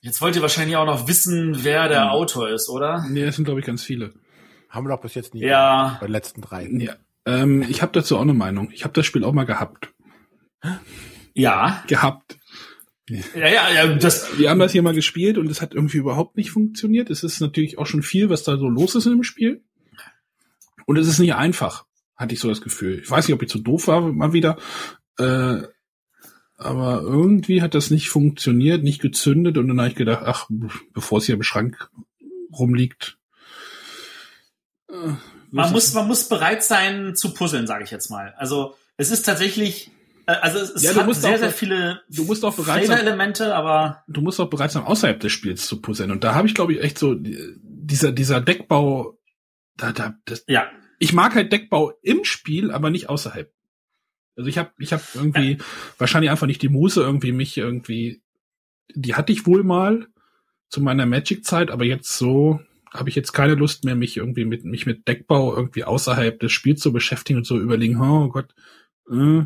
Jetzt 0.00 0.20
wollt 0.20 0.36
ihr 0.36 0.42
wahrscheinlich 0.42 0.76
auch 0.76 0.86
noch 0.86 1.08
wissen, 1.08 1.64
wer 1.64 1.88
der 1.88 2.04
hm. 2.04 2.10
Autor 2.10 2.50
ist, 2.50 2.68
oder? 2.68 3.04
Nee, 3.08 3.24
das 3.24 3.34
sind, 3.34 3.44
glaube 3.44 3.58
ich, 3.58 3.66
ganz 3.66 3.82
viele. 3.82 4.12
Haben 4.68 4.86
wir 4.86 4.94
doch 4.94 5.02
bis 5.02 5.14
jetzt 5.14 5.34
nie. 5.34 5.42
Ja. 5.42 5.96
Bei 6.00 6.06
den 6.06 6.12
letzten 6.12 6.40
drei. 6.40 6.68
Ja. 6.70 6.94
Ähm, 7.26 7.62
ich 7.68 7.82
habe 7.82 7.92
dazu 7.92 8.16
auch 8.16 8.22
eine 8.22 8.34
Meinung. 8.34 8.70
Ich 8.70 8.84
habe 8.84 8.94
das 8.94 9.06
Spiel 9.06 9.24
auch 9.24 9.32
mal 9.32 9.46
gehabt. 9.46 9.88
Ja. 11.34 11.84
Gehabt. 11.86 12.38
Ja, 13.08 13.48
ja, 13.48 13.70
ja, 13.74 13.86
das. 13.94 14.38
Wir 14.38 14.48
haben 14.48 14.60
das 14.60 14.72
hier 14.72 14.82
mal 14.82 14.94
gespielt 14.94 15.36
und 15.36 15.50
es 15.50 15.60
hat 15.60 15.74
irgendwie 15.74 15.98
überhaupt 15.98 16.36
nicht 16.36 16.50
funktioniert. 16.50 17.10
Es 17.10 17.22
ist 17.24 17.40
natürlich 17.40 17.78
auch 17.78 17.86
schon 17.86 18.02
viel, 18.02 18.30
was 18.30 18.44
da 18.44 18.56
so 18.56 18.68
los 18.68 18.94
ist 18.94 19.06
in 19.06 19.12
dem 19.12 19.24
Spiel. 19.24 19.62
Und 20.86 20.96
es 20.96 21.08
ist 21.08 21.18
nicht 21.18 21.34
einfach, 21.34 21.84
hatte 22.16 22.34
ich 22.34 22.40
so 22.40 22.48
das 22.48 22.60
Gefühl. 22.60 23.00
Ich 23.02 23.10
weiß 23.10 23.26
nicht, 23.26 23.34
ob 23.34 23.42
ich 23.42 23.48
zu 23.48 23.58
doof 23.58 23.88
war, 23.88 24.00
mal 24.00 24.32
wieder. 24.32 24.56
Äh, 25.18 25.62
aber 26.56 27.02
irgendwie 27.02 27.60
hat 27.60 27.74
das 27.74 27.90
nicht 27.90 28.08
funktioniert, 28.08 28.84
nicht 28.84 29.00
gezündet 29.00 29.58
und 29.58 29.68
dann 29.68 29.78
habe 29.78 29.88
ich 29.88 29.96
gedacht, 29.96 30.22
ach, 30.24 30.48
bevor 30.92 31.18
es 31.18 31.26
hier 31.26 31.34
im 31.34 31.42
Schrank 31.42 31.90
rumliegt. 32.52 33.18
Äh, 34.88 35.14
man 35.50 35.72
muss, 35.72 35.92
man 35.92 36.06
muss 36.06 36.28
bereit 36.28 36.62
sein 36.62 37.14
zu 37.14 37.34
puzzeln, 37.34 37.66
sage 37.66 37.84
ich 37.84 37.90
jetzt 37.90 38.10
mal. 38.10 38.34
Also 38.38 38.74
es 38.96 39.10
ist 39.10 39.24
tatsächlich 39.24 39.90
also 40.40 40.58
es 40.58 40.82
ja, 40.82 40.94
hat 40.94 41.14
sehr, 41.14 41.38
sehr 41.38 41.50
viele 41.50 42.00
du 42.08 42.24
musst 42.24 42.44
auch 42.44 42.54
bereit 42.54 42.86
sein, 42.86 42.98
Elemente, 42.98 43.54
aber 43.54 44.04
du 44.08 44.20
musst 44.20 44.40
auch 44.40 44.48
bereit 44.48 44.70
sein, 44.70 44.84
außerhalb 44.84 45.18
des 45.20 45.32
Spiels 45.32 45.66
zu 45.66 45.80
puzzeln. 45.80 46.10
Und 46.10 46.24
da 46.24 46.34
habe 46.34 46.46
ich, 46.46 46.54
glaube 46.54 46.72
ich, 46.72 46.82
echt 46.82 46.98
so 46.98 47.14
dieser 47.16 48.12
dieser 48.12 48.40
Deckbau. 48.40 49.18
Da, 49.76 49.92
da, 49.92 50.14
das, 50.24 50.44
ja. 50.46 50.70
Ich 50.98 51.12
mag 51.12 51.34
halt 51.34 51.52
Deckbau 51.52 51.92
im 52.02 52.24
Spiel, 52.24 52.70
aber 52.70 52.90
nicht 52.90 53.08
außerhalb. 53.08 53.52
Also 54.36 54.48
ich 54.48 54.58
habe 54.58 54.70
ich 54.78 54.92
hab 54.92 55.02
irgendwie 55.14 55.52
ja. 55.52 55.64
wahrscheinlich 55.98 56.30
einfach 56.30 56.46
nicht 56.46 56.62
die 56.62 56.68
Muße 56.68 57.00
irgendwie 57.00 57.32
mich 57.32 57.56
irgendwie. 57.56 58.22
Die 58.94 59.14
hatte 59.14 59.32
ich 59.32 59.46
wohl 59.46 59.64
mal 59.64 60.06
zu 60.68 60.80
meiner 60.80 61.06
Magic-Zeit, 61.06 61.70
aber 61.70 61.84
jetzt 61.84 62.16
so 62.16 62.60
habe 62.92 63.08
ich 63.08 63.14
jetzt 63.14 63.32
keine 63.32 63.54
Lust 63.54 63.84
mehr, 63.84 63.94
mich 63.94 64.16
irgendwie 64.16 64.44
mit 64.44 64.64
mich 64.64 64.86
mit 64.86 65.08
Deckbau 65.08 65.54
irgendwie 65.54 65.84
außerhalb 65.84 66.38
des 66.38 66.52
Spiels 66.52 66.80
zu 66.80 66.92
beschäftigen 66.92 67.38
und 67.38 67.46
so 67.46 67.58
überlegen, 67.58 68.00
oh 68.00 68.28
Gott, 68.28 68.54
äh, 69.10 69.42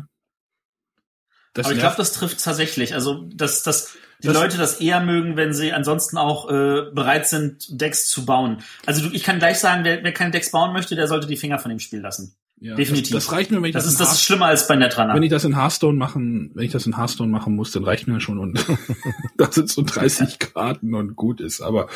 das 1.57 1.65
Aber 1.65 1.75
ich 1.75 1.79
glaube, 1.79 1.95
das 1.97 2.11
trifft 2.11 2.43
tatsächlich. 2.43 2.93
Also, 2.93 3.23
dass, 3.33 3.63
dass 3.63 3.97
die 4.23 4.27
das 4.27 4.35
Leute 4.35 4.57
das 4.57 4.79
eher 4.79 5.01
mögen, 5.01 5.37
wenn 5.37 5.53
sie 5.53 5.73
ansonsten 5.73 6.17
auch 6.17 6.49
äh, 6.49 6.91
bereit 6.91 7.27
sind, 7.27 7.67
Decks 7.69 8.07
zu 8.09 8.25
bauen. 8.25 8.63
Also 8.85 9.07
du, 9.07 9.15
ich 9.15 9.23
kann 9.23 9.39
gleich 9.39 9.59
sagen, 9.59 9.83
wer, 9.83 10.03
wer 10.03 10.11
keine 10.11 10.31
Decks 10.31 10.51
bauen 10.51 10.73
möchte, 10.73 10.95
der 10.95 11.07
sollte 11.07 11.27
die 11.27 11.37
Finger 11.37 11.59
von 11.59 11.69
dem 11.69 11.79
Spiel 11.79 11.99
lassen. 11.99 12.35
Ja, 12.59 12.75
Definitiv. 12.75 13.13
Das, 13.13 13.25
das, 13.25 13.33
reicht 13.33 13.51
mir, 13.51 13.57
wenn 13.57 13.65
ich 13.65 13.73
das, 13.73 13.83
das 13.83 13.93
ist 13.93 13.99
das 13.99 14.13
ist 14.13 14.23
schlimmer 14.23 14.47
als 14.47 14.67
bei 14.67 14.75
Netrunner. 14.75 15.13
Wenn 15.13 15.21
ich 15.21 15.29
das 15.29 15.43
in 15.43 15.55
Hearthstone 15.55 15.95
machen, 15.95 16.51
wenn 16.55 16.65
ich 16.65 16.71
das 16.71 16.87
in 16.87 16.97
Hearthstone 16.97 17.31
machen 17.31 17.55
muss, 17.55 17.71
dann 17.71 17.83
reicht 17.83 18.07
mir 18.07 18.19
schon 18.19 18.39
und 18.39 18.65
da 19.37 19.51
sind 19.51 19.69
so 19.69 19.83
30 19.83 20.39
Karten 20.53 20.95
und 20.95 21.15
gut 21.15 21.39
ist. 21.39 21.61
Aber 21.61 21.87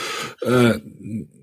äh, 0.42 0.80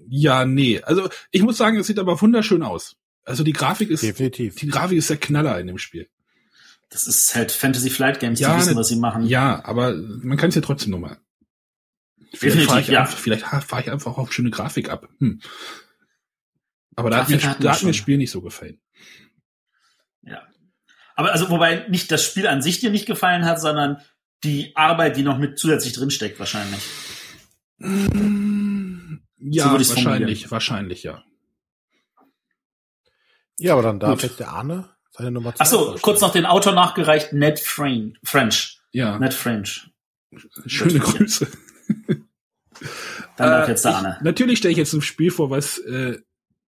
ja, 0.09 0.45
nee. 0.45 0.81
Also 0.83 1.09
ich 1.33 1.43
muss 1.43 1.57
sagen, 1.57 1.77
es 1.79 1.89
sieht 1.89 1.99
aber 1.99 2.21
wunderschön 2.21 2.62
aus. 2.62 2.95
Also 3.25 3.43
die 3.43 3.53
Grafik 3.53 3.91
ist 3.91 4.05
definitiv. 4.05 4.55
Die 4.55 4.69
Grafik 4.69 4.99
ist 4.99 5.11
der 5.11 5.16
Knaller 5.16 5.59
in 5.59 5.66
dem 5.66 5.79
Spiel. 5.79 6.09
Das 6.91 7.07
ist 7.07 7.34
halt 7.34 7.53
Fantasy 7.53 7.91
Flight 7.91 8.18
Games, 8.20 8.41
ja, 8.41 8.55
die 8.55 8.61
wissen, 8.61 8.76
was 8.76 8.89
sie 8.89 8.97
machen. 8.97 9.26
Ja, 9.26 9.62
aber 9.64 9.95
man 9.95 10.39
kann 10.39 10.49
es 10.49 10.55
ja 10.55 10.62
trotzdem 10.62 10.91
nochmal. 10.93 11.18
Vielleicht 12.34 12.66
fahre 12.66 12.80
ich, 12.80 12.89
ja. 12.89 13.01
Einfach, 13.01 13.18
vielleicht 13.18 13.45
fahr 13.45 13.80
ich 13.80 13.91
einfach 13.91 14.16
auf 14.18 14.32
schöne 14.32 14.51
Grafik 14.51 14.91
ab. 14.91 15.09
Hm. 15.18 15.41
Aber 16.97 17.11
da 17.11 17.18
hat, 17.18 17.28
mir, 17.28 17.39
da 17.39 17.72
hat 17.72 17.82
mir 17.82 17.91
das 17.91 17.97
Spiel 17.97 18.18
nicht 18.18 18.30
so 18.30 18.41
gefallen. 18.41 18.80
Ja. 20.22 20.47
Aber 21.14 21.32
also, 21.32 21.49
wobei 21.51 21.86
nicht 21.89 22.11
das 22.11 22.24
Spiel 22.24 22.47
an 22.47 22.62
sich 22.62 22.80
dir 22.80 22.91
nicht 22.91 23.07
gefallen 23.07 23.45
hat, 23.45 23.61
sondern 23.61 24.01
die 24.45 24.74
Arbeit, 24.76 25.16
die 25.16 25.22
noch 25.22 25.39
mit 25.39 25.59
zusätzlich 25.59 25.93
drinsteckt, 25.93 26.39
wahrscheinlich. 26.39 26.82
Ja, 27.80 29.78
so 29.78 29.95
wahrscheinlich, 29.95 30.51
wahrscheinlich, 30.51 31.03
ja. 31.03 31.22
Ja, 33.59 33.72
aber 33.72 33.82
dann 33.82 34.01
darf 34.01 34.20
Gut. 34.20 34.22
jetzt 34.22 34.41
der 34.41 34.51
Arne 34.51 34.89
seine 35.19 35.33
Nummer 35.33 35.55
zwei. 35.55 35.62
Achso, 35.62 35.97
kurz 36.01 36.21
noch 36.21 36.33
den 36.33 36.47
Autor 36.47 36.73
nachgereicht, 36.73 37.33
Ned 37.33 37.61
French. 37.61 38.81
Ja. 38.93 39.19
Ned 39.19 39.35
French. 39.35 39.91
Schöne 40.66 40.99
Grüße. 40.99 41.49
Dann 43.37 43.51
darf 43.51 43.69
äh, 43.69 43.71
jetzt 43.71 43.85
der 43.85 43.97
Arne. 43.97 44.16
Ich, 44.19 44.25
natürlich 44.25 44.59
stelle 44.59 44.73
ich 44.73 44.79
jetzt 44.79 44.93
ein 44.93 45.03
Spiel 45.03 45.31
vor, 45.31 45.51
was 45.51 45.79
äh, 45.79 46.19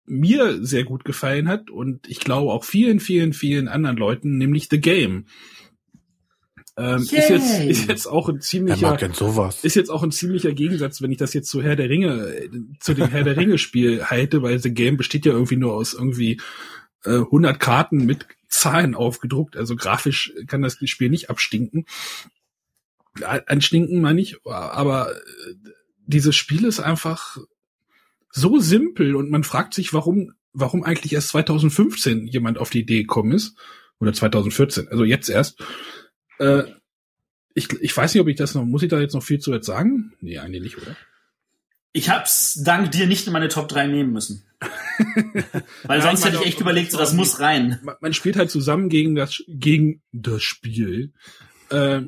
mir 0.05 0.65
sehr 0.65 0.85
gut 0.85 1.05
gefallen 1.05 1.49
hat 1.49 1.71
und 1.71 2.09
ich 2.09 2.21
glaube 2.21 2.53
auch 2.53 2.65
vielen, 2.65 3.01
vielen, 3.01 3.33
vielen 3.33 3.69
anderen 3.69 3.97
Leuten, 3.97 4.39
nämlich 4.39 4.69
The 4.71 4.81
Game. 4.81 5.27
Ähm, 6.79 7.03
ist 7.03 7.11
jetzt 7.11 7.61
ist 7.61 7.89
jetzt 7.89 8.07
auch 8.07 8.29
ein 8.29 8.41
ziemlicher 8.43 8.99
ist 9.63 9.77
jetzt 9.77 9.89
auch 9.89 10.03
ein 10.03 10.11
ziemlicher 10.11 10.53
Gegensatz, 10.53 11.01
wenn 11.01 11.11
ich 11.11 11.17
das 11.17 11.33
jetzt 11.33 11.49
zu 11.49 11.63
Herr 11.63 11.75
der 11.75 11.89
Ringe 11.89 12.27
äh, 12.27 12.51
zu 12.81 12.93
dem 12.93 13.09
Herr 13.09 13.25
der 13.25 13.37
Ringe 13.37 13.57
Spiel 13.57 14.05
halte, 14.05 14.43
weil 14.43 14.59
The 14.59 14.75
Game 14.75 14.99
besteht 14.99 15.25
ja 15.25 15.33
irgendwie 15.33 15.57
nur 15.57 15.73
aus 15.73 15.95
irgendwie 15.95 16.39
äh, 17.05 17.13
100 17.13 17.59
Karten 17.59 18.05
mit 18.05 18.27
Zahlen 18.49 18.95
aufgedruckt, 18.95 19.57
also 19.57 19.77
grafisch 19.77 20.33
kann 20.47 20.63
das 20.63 20.79
Spiel 20.85 21.11
nicht 21.11 21.31
abstinken. 21.31 21.87
Anstinken 23.23 24.01
meine 24.01 24.21
ich, 24.21 24.37
aber 24.45 25.13
äh, 25.13 25.55
dieses 26.07 26.37
Spiel 26.37 26.65
ist 26.65 26.81
einfach 26.81 27.39
so 28.31 28.59
simpel 28.59 29.17
und 29.17 29.31
man 29.31 29.45
fragt 29.45 29.75
sich, 29.75 29.93
warum, 29.93 30.35
warum 30.53 30.85
eigentlich 30.85 31.13
erst 31.13 31.29
2015 31.29 32.27
jemand 32.27 32.59
auf 32.59 32.71
die 32.71 32.81
Idee 32.81 33.01
gekommen 33.01 33.33
ist. 33.33 33.57
Oder 33.99 34.13
2014, 34.13 34.89
also 34.89 35.05
jetzt 35.05 35.31
erst. 35.31 35.63
Äh, 36.39 36.65
ich, 37.55 37.73
ich 37.81 37.97
weiß 37.97 38.13
nicht, 38.13 38.21
ob 38.21 38.29
ich 38.29 38.37
das 38.37 38.55
noch, 38.55 38.67
muss 38.67 38.83
ich 38.83 38.91
da 38.91 39.01
jetzt 39.01 39.15
noch 39.15 39.23
viel 39.23 39.39
zu 39.39 39.55
jetzt 39.55 39.65
sagen? 39.65 40.13
Nee, 40.21 40.39
eigentlich 40.39 40.63
nicht, 40.63 40.77
oder? 40.77 40.95
Ich 41.97 42.11
hab's 42.11 42.61
dank 42.63 42.91
dir 42.91 43.07
nicht 43.07 43.27
in 43.27 43.33
meine 43.33 43.49
Top 43.49 43.69
3 43.69 43.87
nehmen 43.87 44.13
müssen. 44.13 44.45
Weil 45.85 46.03
sonst 46.03 46.27
hätte 46.27 46.37
ich 46.37 46.47
echt 46.47 46.61
überlegt, 46.61 46.93
so 46.93 46.99
das 46.99 47.15
muss 47.15 47.41
rein. 47.41 47.81
Man 48.03 48.13
spielt 48.13 48.37
halt 48.37 48.51
zusammen 48.51 48.91
gegen 48.91 49.15
das 49.15 49.43
gegen 49.49 50.03
das 50.13 50.43
Spiel 50.43 51.15
äh, 51.71 52.03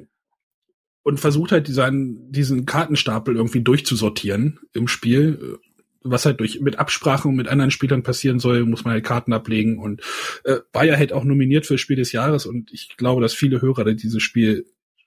und 1.04 1.20
versucht 1.20 1.52
halt 1.52 1.68
diesen, 1.68 2.30
diesen 2.30 2.66
Kartenstapel 2.66 3.34
irgendwie 3.34 3.62
durchzusortieren 3.62 4.60
im 4.74 4.88
Spiel. 4.88 5.58
Was 6.02 6.26
halt 6.26 6.40
durch 6.40 6.60
mit 6.60 6.78
Absprachen 6.78 7.34
mit 7.34 7.48
anderen 7.48 7.70
Spielern 7.70 8.02
passieren 8.02 8.40
soll, 8.40 8.66
muss 8.66 8.84
man 8.84 8.92
halt 8.92 9.04
Karten 9.04 9.32
ablegen 9.32 9.78
und 9.78 10.02
äh, 10.44 10.56
war 10.74 10.84
ja 10.84 10.98
halt 10.98 11.14
auch 11.14 11.24
nominiert 11.24 11.64
für 11.64 11.78
Spiel 11.78 11.96
des 11.96 12.12
Jahres 12.12 12.44
und 12.44 12.70
ich 12.74 12.94
glaube, 12.98 13.22
dass 13.22 13.32
viele 13.32 13.62
Hörer 13.62 13.94
dieses 13.94 14.22
Spiel 14.22 14.66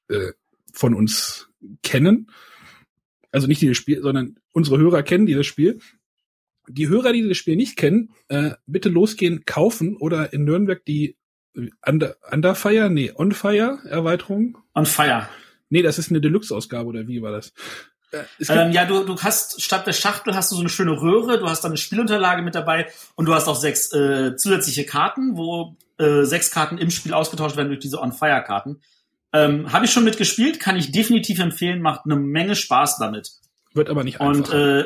äh, 0.10 0.32
von 0.74 0.96
uns 0.96 1.50
kennen. 1.84 2.32
Also 3.32 3.48
nicht 3.48 3.62
dieses 3.62 3.78
Spiel, 3.78 4.02
sondern 4.02 4.38
unsere 4.52 4.78
Hörer 4.78 5.04
kennen 5.04 5.26
dieses 5.26 5.46
Spiel 5.46 5.80
die 6.68 6.88
Hörer, 6.88 7.14
die 7.14 7.28
das 7.28 7.38
Spiel 7.38 7.56
nicht 7.56 7.78
kennen, 7.78 8.14
äh, 8.30 8.52
bitte 8.66 8.90
losgehen, 8.90 9.46
kaufen 9.46 9.98
oder 9.98 10.34
in 10.34 10.44
Nürnberg 10.44 10.84
die 10.86 11.18
Under, 11.86 12.16
Underfire, 12.32 12.90
nee, 12.90 13.12
Onfire 13.14 13.80
Erweiterung. 13.86 14.58
On 14.74 14.86
Fire. 14.86 15.28
Nee, 15.70 15.82
das 15.82 15.98
ist 15.98 16.10
eine 16.10 16.22
Deluxe-Ausgabe 16.22 16.88
oder 16.88 17.08
wie 17.08 17.22
war 17.22 17.32
das? 17.32 17.54
Äh, 18.12 18.24
ähm, 18.50 18.72
ja, 18.72 18.86
du, 18.86 19.04
du 19.04 19.18
hast 19.22 19.62
statt 19.62 19.88
der 19.88 19.94
Schachtel 19.94 20.36
hast 20.36 20.52
du 20.52 20.56
so 20.56 20.62
eine 20.62 20.70
schöne 20.70 21.02
Röhre, 21.02 21.40
du 21.40 21.48
hast 21.48 21.64
dann 21.64 21.72
eine 21.72 21.78
Spielunterlage 21.78 22.42
mit 22.42 22.56
dabei 22.56 22.88
und 23.16 23.26
du 23.26 23.34
hast 23.34 23.48
auch 23.48 23.56
sechs 23.56 23.92
äh, 23.94 24.36
zusätzliche 24.36 24.86
Karten, 24.86 25.38
wo 25.38 25.76
äh, 25.98 26.24
sechs 26.24 26.52
Karten 26.52 26.78
im 26.78 26.90
Spiel 26.90 27.14
ausgetauscht 27.14 27.58
werden 27.58 27.70
durch 27.70 27.80
diese 27.80 28.02
On-Fire-Karten. 28.02 28.82
Ähm, 29.34 29.72
Habe 29.72 29.86
ich 29.86 29.92
schon 29.92 30.04
mitgespielt, 30.04 30.60
kann 30.60 30.76
ich 30.76 30.92
definitiv 30.92 31.40
empfehlen, 31.40 31.82
macht 31.82 32.02
eine 32.06 32.16
Menge 32.16 32.56
Spaß 32.56 32.98
damit. 32.98 33.32
Wird 33.74 33.90
aber 33.90 34.04
nicht 34.04 34.20
einfach. 34.20 34.54
Und 34.54 34.54
äh, 34.54 34.86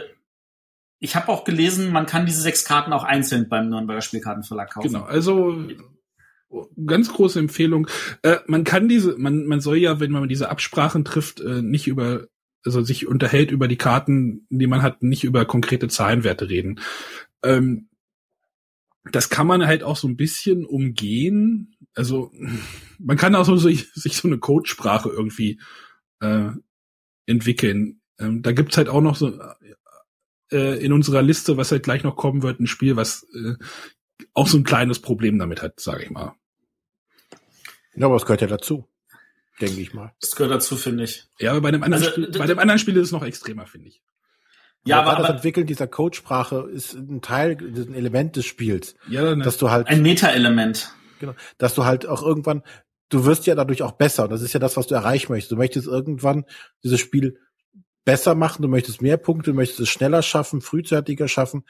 ich 1.00 1.16
habe 1.16 1.30
auch 1.30 1.44
gelesen, 1.44 1.92
man 1.92 2.06
kann 2.06 2.26
diese 2.26 2.42
sechs 2.42 2.66
Karten 2.66 2.94
auch 2.94 3.04
einzeln 3.04 3.50
beim 3.50 3.70
Nürnberger 3.70 4.02
Spielkartenverlag 4.02 4.72
kaufen. 4.72 4.88
Genau, 4.88 5.04
also 5.04 5.68
ganz 6.86 7.12
große 7.12 7.40
Empfehlung. 7.40 7.88
Äh, 8.22 8.38
man 8.48 8.64
kann 8.64 8.88
diese, 8.88 9.18
man, 9.18 9.46
man 9.46 9.62
soll 9.62 9.78
ja, 9.78 10.00
wenn 10.00 10.12
man 10.12 10.30
diese 10.30 10.50
Absprachen 10.50 11.04
trifft, 11.04 11.42
äh, 11.42 11.62
nicht 11.62 11.88
über, 11.88 12.28
also 12.64 12.82
sich 12.82 13.08
unterhält 13.08 13.52
über 13.52 13.68
die 13.68 13.78
Karten, 13.78 14.46
die 14.50 14.68
man 14.68 14.82
hat, 14.82 15.04
nicht 15.04 15.24
über 15.24 15.46
konkrete 15.46 15.88
Zahlenwerte 15.88 16.50
reden. 16.50 16.80
Ähm, 17.44 17.90
das 19.12 19.30
kann 19.30 19.48
man 19.48 19.68
halt 19.68 19.84
auch 19.84 19.98
so 19.98 20.08
ein 20.08 20.18
bisschen 20.18 20.66
umgehen. 20.66 21.76
Also 21.94 22.32
man 23.00 23.18
kann 23.18 23.36
auch 23.36 23.46
so 23.46 23.58
sich, 23.58 23.92
sich 23.94 24.18
so 24.18 24.28
eine 24.28 24.38
Codesprache 24.38 25.10
irgendwie 25.10 25.60
äh, 26.22 26.50
entwickeln. 27.26 28.02
Ähm, 28.20 28.42
da 28.42 28.52
gibt's 28.52 28.78
halt 28.78 28.90
auch 28.90 29.02
noch 29.02 29.16
so 29.16 29.40
äh, 30.52 30.84
in 30.84 30.94
unserer 30.94 31.22
Liste, 31.22 31.58
was 31.58 31.72
halt 31.72 31.84
gleich 31.84 32.04
noch 32.04 32.16
kommen 32.16 32.44
wird, 32.44 32.60
ein 32.60 32.68
Spiel, 32.68 32.96
was 32.96 33.26
äh, 33.34 33.56
auch 34.34 34.48
so 34.48 34.58
ein 34.58 34.64
kleines 34.64 35.00
Problem 35.00 35.38
damit 35.40 35.62
hat, 35.62 35.80
sage 35.80 36.04
ich 36.04 36.10
mal. 36.10 36.34
Ja, 37.96 38.08
aber 38.08 38.16
es 38.16 38.24
gehört 38.24 38.42
ja 38.42 38.48
dazu, 38.48 38.88
denke 39.62 39.82
ich 39.82 39.94
mal. 39.94 40.14
Das 40.22 40.36
gehört 40.36 40.54
dazu, 40.54 40.76
finde 40.76 41.06
ich. 41.06 41.26
Ja, 41.40 41.52
aber 41.52 41.62
bei 41.62 41.72
dem 41.72 41.84
anderen, 41.84 42.04
Also, 42.04 42.14
Spiel, 42.14 42.32
bei 42.38 42.46
dem 42.46 42.60
anderen 42.60 42.80
Spiel 42.80 42.96
ist 42.98 43.04
es 43.08 43.12
noch 43.12 43.24
extremer, 43.24 43.66
finde 43.66 43.90
ich. 43.90 44.02
Ja, 44.86 45.02
aber, 45.02 45.14
aber, 45.14 45.22
das 45.24 45.32
Entwickeln 45.38 45.66
dieser 45.66 45.88
Codesprache 45.88 46.70
ist 46.72 46.94
ein 46.94 47.22
Teil, 47.22 47.60
ist 47.62 47.90
ein 47.90 47.96
Element 47.96 48.36
des 48.36 48.46
Spiels, 48.46 48.96
Ja, 49.08 49.36
ne, 49.36 49.44
dass 49.44 49.58
du 49.58 49.72
halt, 49.72 49.88
ein 49.88 50.04
Meta-Element. 50.04 50.94
genau, 51.20 51.34
dass 51.58 51.74
du 51.74 51.86
halt 51.86 52.06
auch 52.06 52.22
irgendwann, 52.22 52.62
du 53.10 53.26
wirst 53.26 53.46
ja 53.46 53.56
dadurch 53.56 53.82
auch 53.84 53.94
besser. 53.94 54.24
Und 54.24 54.32
das 54.32 54.42
ist 54.42 54.54
ja 54.54 54.60
das, 54.60 54.78
was 54.78 54.88
du 54.88 54.96
erreichen 54.96 55.32
möchtest. 55.32 55.52
Du 55.52 55.56
möchtest 55.58 55.88
irgendwann 55.88 56.46
dieses 56.84 57.00
Spiel 57.00 57.38
besser 58.04 58.36
machen, 58.36 58.62
du 58.62 58.68
möchtest 58.68 59.02
mehr 59.02 59.18
Punkte, 59.18 59.52
du 59.52 59.56
möchtest 59.56 59.80
es 59.82 59.90
schneller 59.90 60.22
schaffen, 60.22 60.62
frühzeitiger 60.62 61.28
schaffen. 61.28 61.64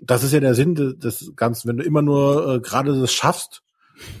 Das 0.00 0.22
ist 0.24 0.32
ja 0.32 0.40
der 0.40 0.54
Sinn 0.54 0.74
de- 0.74 0.96
des 0.96 1.32
Ganzen. 1.36 1.68
Wenn 1.68 1.76
du 1.78 1.84
immer 1.84 2.02
nur 2.02 2.56
äh, 2.56 2.60
gerade 2.60 2.98
das 3.00 3.12
schaffst, 3.12 3.62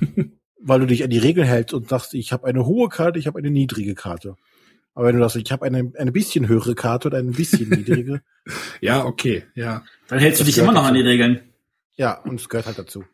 weil 0.60 0.80
du 0.80 0.86
dich 0.86 1.04
an 1.04 1.10
die 1.10 1.18
Regeln 1.18 1.46
hältst 1.46 1.74
und 1.74 1.88
sagst, 1.88 2.14
ich 2.14 2.32
habe 2.32 2.46
eine 2.46 2.64
hohe 2.66 2.88
Karte, 2.88 3.18
ich 3.18 3.26
habe 3.26 3.38
eine 3.38 3.50
niedrige 3.50 3.94
Karte. 3.94 4.36
Aber 4.94 5.08
wenn 5.08 5.16
du 5.16 5.22
sagst, 5.22 5.36
ich 5.36 5.52
habe 5.52 5.66
eine, 5.66 5.92
eine 5.98 6.12
bisschen 6.12 6.48
höhere 6.48 6.74
Karte 6.74 7.08
oder 7.08 7.18
eine 7.18 7.32
bisschen 7.32 7.68
niedrige, 7.68 8.22
ja, 8.80 9.04
okay, 9.04 9.44
ja. 9.54 9.84
Dann 10.08 10.18
hältst 10.20 10.40
du 10.40 10.44
dich 10.44 10.56
immer 10.56 10.72
noch 10.72 10.84
an 10.84 10.94
die 10.94 11.00
dazu. 11.00 11.08
Regeln. 11.10 11.40
ja, 11.96 12.18
und 12.22 12.40
es 12.40 12.48
gehört 12.48 12.66
halt 12.66 12.78
dazu. 12.78 13.04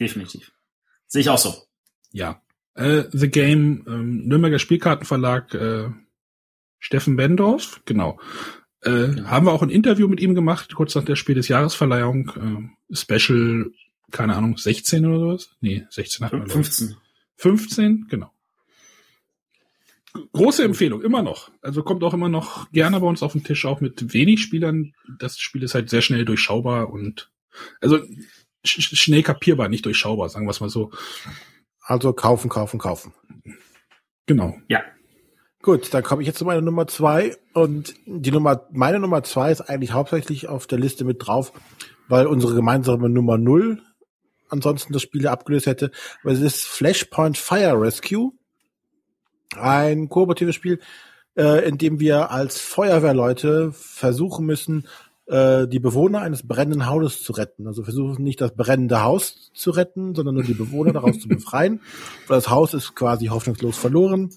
Definitiv. 0.00 0.52
Sehe 1.06 1.20
ich 1.20 1.28
auch 1.28 1.38
so. 1.38 1.54
Ja. 2.12 2.40
Äh, 2.78 3.04
The 3.12 3.28
Game, 3.28 3.84
ähm, 3.88 4.26
Nürnberger 4.28 4.58
Spielkartenverlag, 4.58 5.52
äh, 5.54 5.88
Steffen 6.78 7.16
Bendorf, 7.16 7.80
genau. 7.84 8.20
Äh, 8.82 9.08
Genau. 9.08 9.28
Haben 9.28 9.46
wir 9.46 9.52
auch 9.52 9.62
ein 9.62 9.70
Interview 9.70 10.06
mit 10.06 10.20
ihm 10.20 10.34
gemacht, 10.36 10.72
kurz 10.74 10.94
nach 10.94 11.04
der 11.04 11.16
Spiel 11.16 11.34
des 11.34 11.48
Jahresverleihung. 11.48 12.70
Äh, 12.90 12.94
Special, 12.94 13.72
keine 14.12 14.36
Ahnung, 14.36 14.56
16 14.56 15.04
oder 15.04 15.18
sowas? 15.18 15.50
Nee, 15.60 15.84
16 15.90 16.24
hatten 16.24 16.36
wir. 16.38 16.44
glaub 16.44 16.60
ich. 16.60 16.66
15. 16.68 16.96
15, 17.36 18.06
genau. 18.08 18.32
Große 20.32 20.64
Empfehlung, 20.64 21.02
immer 21.02 21.22
noch. 21.22 21.50
Also 21.60 21.82
kommt 21.82 22.02
auch 22.02 22.14
immer 22.14 22.28
noch 22.28 22.70
gerne 22.72 22.98
bei 23.00 23.06
uns 23.06 23.22
auf 23.22 23.32
den 23.32 23.44
Tisch, 23.44 23.66
auch 23.66 23.80
mit 23.80 24.12
wenig 24.14 24.40
Spielern. 24.40 24.94
Das 25.18 25.38
Spiel 25.38 25.62
ist 25.62 25.74
halt 25.74 25.90
sehr 25.90 26.00
schnell 26.02 26.24
durchschaubar 26.24 26.90
und 26.90 27.30
also 27.80 27.96
sch- 28.64 28.96
schnell 28.96 29.22
kapierbar, 29.22 29.68
nicht 29.68 29.84
durchschaubar, 29.84 30.28
sagen 30.28 30.46
wir 30.46 30.50
es 30.50 30.60
mal 30.60 30.70
so. 30.70 30.90
Also 31.88 32.12
kaufen, 32.12 32.50
kaufen, 32.50 32.78
kaufen. 32.78 33.14
Genau. 34.26 34.54
Ja. 34.68 34.82
Gut, 35.62 35.92
dann 35.94 36.02
komme 36.02 36.20
ich 36.20 36.28
jetzt 36.28 36.38
zu 36.38 36.44
meiner 36.44 36.60
Nummer 36.60 36.86
zwei 36.86 37.34
und 37.54 37.94
die 38.04 38.30
Nummer, 38.30 38.66
meine 38.70 39.00
Nummer 39.00 39.22
zwei 39.22 39.50
ist 39.50 39.62
eigentlich 39.62 39.92
hauptsächlich 39.92 40.48
auf 40.48 40.66
der 40.66 40.78
Liste 40.78 41.06
mit 41.06 41.26
drauf, 41.26 41.50
weil 42.06 42.26
unsere 42.26 42.54
gemeinsame 42.54 43.08
Nummer 43.08 43.38
null 43.38 43.80
ansonsten 44.50 44.92
das 44.92 45.00
Spiel 45.00 45.26
abgelöst 45.26 45.64
hätte. 45.64 45.90
Aber 46.22 46.32
es 46.32 46.40
ist 46.40 46.66
Flashpoint 46.66 47.38
Fire 47.38 47.80
Rescue, 47.80 48.32
ein 49.56 50.10
kooperatives 50.10 50.56
Spiel, 50.56 50.80
äh, 51.38 51.66
in 51.66 51.78
dem 51.78 52.00
wir 52.00 52.30
als 52.30 52.60
Feuerwehrleute 52.60 53.72
versuchen 53.72 54.44
müssen, 54.44 54.86
äh, 55.28 55.68
die 55.68 55.78
Bewohner 55.78 56.20
eines 56.20 56.46
brennenden 56.46 56.86
Hauses 56.86 57.22
zu 57.22 57.32
retten. 57.32 57.66
Also 57.66 57.82
versuchen 57.82 58.22
nicht 58.22 58.40
das 58.40 58.54
brennende 58.54 59.02
Haus 59.02 59.50
zu 59.54 59.70
retten, 59.70 60.14
sondern 60.14 60.34
nur 60.34 60.44
die 60.44 60.54
Bewohner 60.54 60.92
daraus 60.92 61.20
zu 61.20 61.28
befreien. 61.28 61.80
Weil 62.26 62.38
das 62.38 62.50
Haus 62.50 62.74
ist 62.74 62.94
quasi 62.94 63.26
hoffnungslos 63.26 63.76
verloren. 63.76 64.30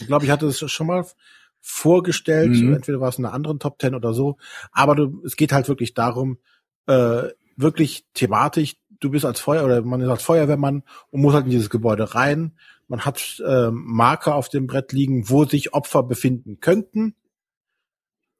Ich 0.00 0.06
glaube, 0.06 0.24
ich 0.24 0.30
hatte 0.30 0.46
es 0.46 0.58
schon 0.70 0.86
mal 0.86 1.04
vorgestellt. 1.60 2.50
Mhm. 2.50 2.74
Entweder 2.74 3.00
war 3.00 3.08
es 3.08 3.18
in 3.18 3.24
einer 3.24 3.34
anderen 3.34 3.58
Top 3.58 3.78
Ten 3.78 3.94
oder 3.94 4.14
so. 4.14 4.36
Aber 4.72 4.94
du, 4.94 5.22
es 5.24 5.36
geht 5.36 5.52
halt 5.52 5.68
wirklich 5.68 5.94
darum, 5.94 6.38
äh, 6.86 7.24
wirklich 7.56 8.06
thematisch, 8.14 8.76
du 9.00 9.10
bist 9.10 9.24
als 9.24 9.40
Feuer 9.40 9.64
oder 9.64 9.82
man 9.82 10.00
ist 10.00 10.08
als 10.08 10.22
Feuerwehrmann 10.22 10.82
und 11.10 11.20
muss 11.20 11.34
halt 11.34 11.46
in 11.46 11.50
dieses 11.50 11.70
Gebäude 11.70 12.14
rein. 12.14 12.52
Man 12.86 13.04
hat 13.04 13.42
äh, 13.44 13.70
Marker 13.70 14.34
auf 14.34 14.48
dem 14.48 14.66
Brett 14.66 14.92
liegen, 14.92 15.28
wo 15.28 15.44
sich 15.44 15.74
Opfer 15.74 16.02
befinden 16.02 16.60
könnten. 16.60 17.14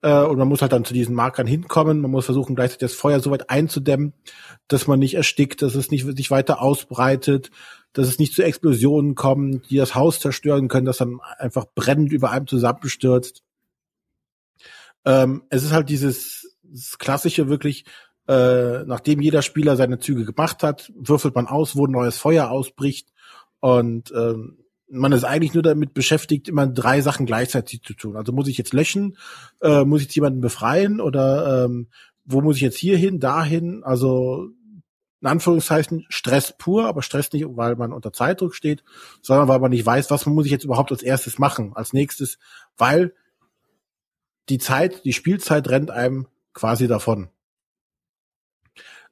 Äh, 0.03 0.23
und 0.23 0.39
man 0.39 0.49
muss 0.49 0.63
halt 0.63 0.73
dann 0.73 0.85
zu 0.85 0.95
diesen 0.95 1.15
Markern 1.15 1.47
hinkommen. 1.47 2.01
Man 2.01 2.11
muss 2.11 2.27
versuchen, 2.27 2.55
gleichzeitig 2.55 2.91
das 2.91 2.95
Feuer 2.95 3.21
so 3.21 3.31
weit 3.31 3.51
einzudämmen, 3.51 4.13
dass 4.69 4.87
man 4.87 4.99
nicht 4.99 5.15
erstickt, 5.15 5.63
dass 5.63 5.75
es 5.75 5.91
nicht 5.91 6.07
sich 6.07 6.31
weiter 6.31 6.63
ausbreitet, 6.63 7.51
dass 7.93 8.09
es 8.09 8.19
nicht 8.19 8.35
zu 8.35 8.43
Explosionen 8.43 9.15
kommt, 9.15 9.71
die 9.71 9.77
das 9.77 9.95
Haus 9.95 10.21
zerstören 10.21 10.69
können, 10.69 10.87
dass 10.87 10.99
dann 10.99 11.21
einfach 11.39 11.67
brennend 11.75 12.13
über 12.13 12.31
einem 12.31 12.47
zusammenstürzt. 12.47 13.43
Ähm, 15.05 15.43
es 15.51 15.65
ist 15.65 15.73
halt 15.73 15.89
dieses, 15.89 16.57
dieses 16.63 16.99
klassische 16.99 17.49
wirklich, 17.49 17.85
äh, 18.29 18.85
nachdem 18.85 19.21
jeder 19.21 19.43
Spieler 19.43 19.77
seine 19.77 19.99
Züge 19.99 20.25
gemacht 20.25 20.63
hat, 20.63 20.93
würfelt 20.95 21.35
man 21.35 21.47
aus, 21.47 21.77
wo 21.77 21.87
ein 21.87 21.93
neues 21.93 22.19
Feuer 22.19 22.51
ausbricht 22.51 23.09
und 23.61 24.13
ähm, 24.13 24.59
man 24.91 25.13
ist 25.13 25.25
eigentlich 25.25 25.55
nur 25.55 25.63
damit 25.63 25.95
beschäftigt, 25.95 26.49
immer 26.49 26.67
drei 26.67 27.01
Sachen 27.01 27.27
gleichzeitig 27.27 27.83
zu 27.83 27.95
tun. 27.95 28.17
Also 28.17 28.33
muss 28.33 28.49
ich 28.49 28.59
jetzt 28.59 28.73
löschen, 28.73 29.17
äh, 29.61 29.85
muss 29.85 30.01
ich 30.01 30.07
jetzt 30.07 30.17
jemanden 30.17 30.41
befreien 30.41 31.01
oder 31.01 31.65
ähm, 31.65 31.89
wo 32.25 32.41
muss 32.41 32.57
ich 32.57 32.63
jetzt 32.63 32.79
hier 32.79 32.97
hin, 32.97 33.21
dahin? 33.21 33.83
Also 33.85 34.51
in 35.21 35.27
Anführungszeichen 35.27 36.07
Stress 36.09 36.57
pur, 36.57 36.87
aber 36.87 37.03
Stress 37.03 37.33
nicht, 37.33 37.45
weil 37.49 37.77
man 37.77 37.93
unter 37.93 38.13
Zeitdruck 38.13 38.55
steht, 38.55 38.85
sondern 39.21 39.49
weil 39.49 39.59
man 39.59 39.71
nicht 39.71 39.85
weiß, 39.85 40.11
was 40.11 40.27
muss 40.27 40.47
ich 40.47 40.53
jetzt 40.53 40.65
überhaupt 40.65 40.93
als 40.93 41.03
erstes 41.03 41.39
machen, 41.39 41.73
als 41.75 41.93
nächstes, 41.93 42.39
weil 42.77 43.15
die 44.49 44.59
Zeit, 44.59 45.05
die 45.05 45.13
Spielzeit 45.13 45.69
rennt 45.69 45.91
einem 45.91 46.27
quasi 46.55 46.87
davon. 46.87 47.29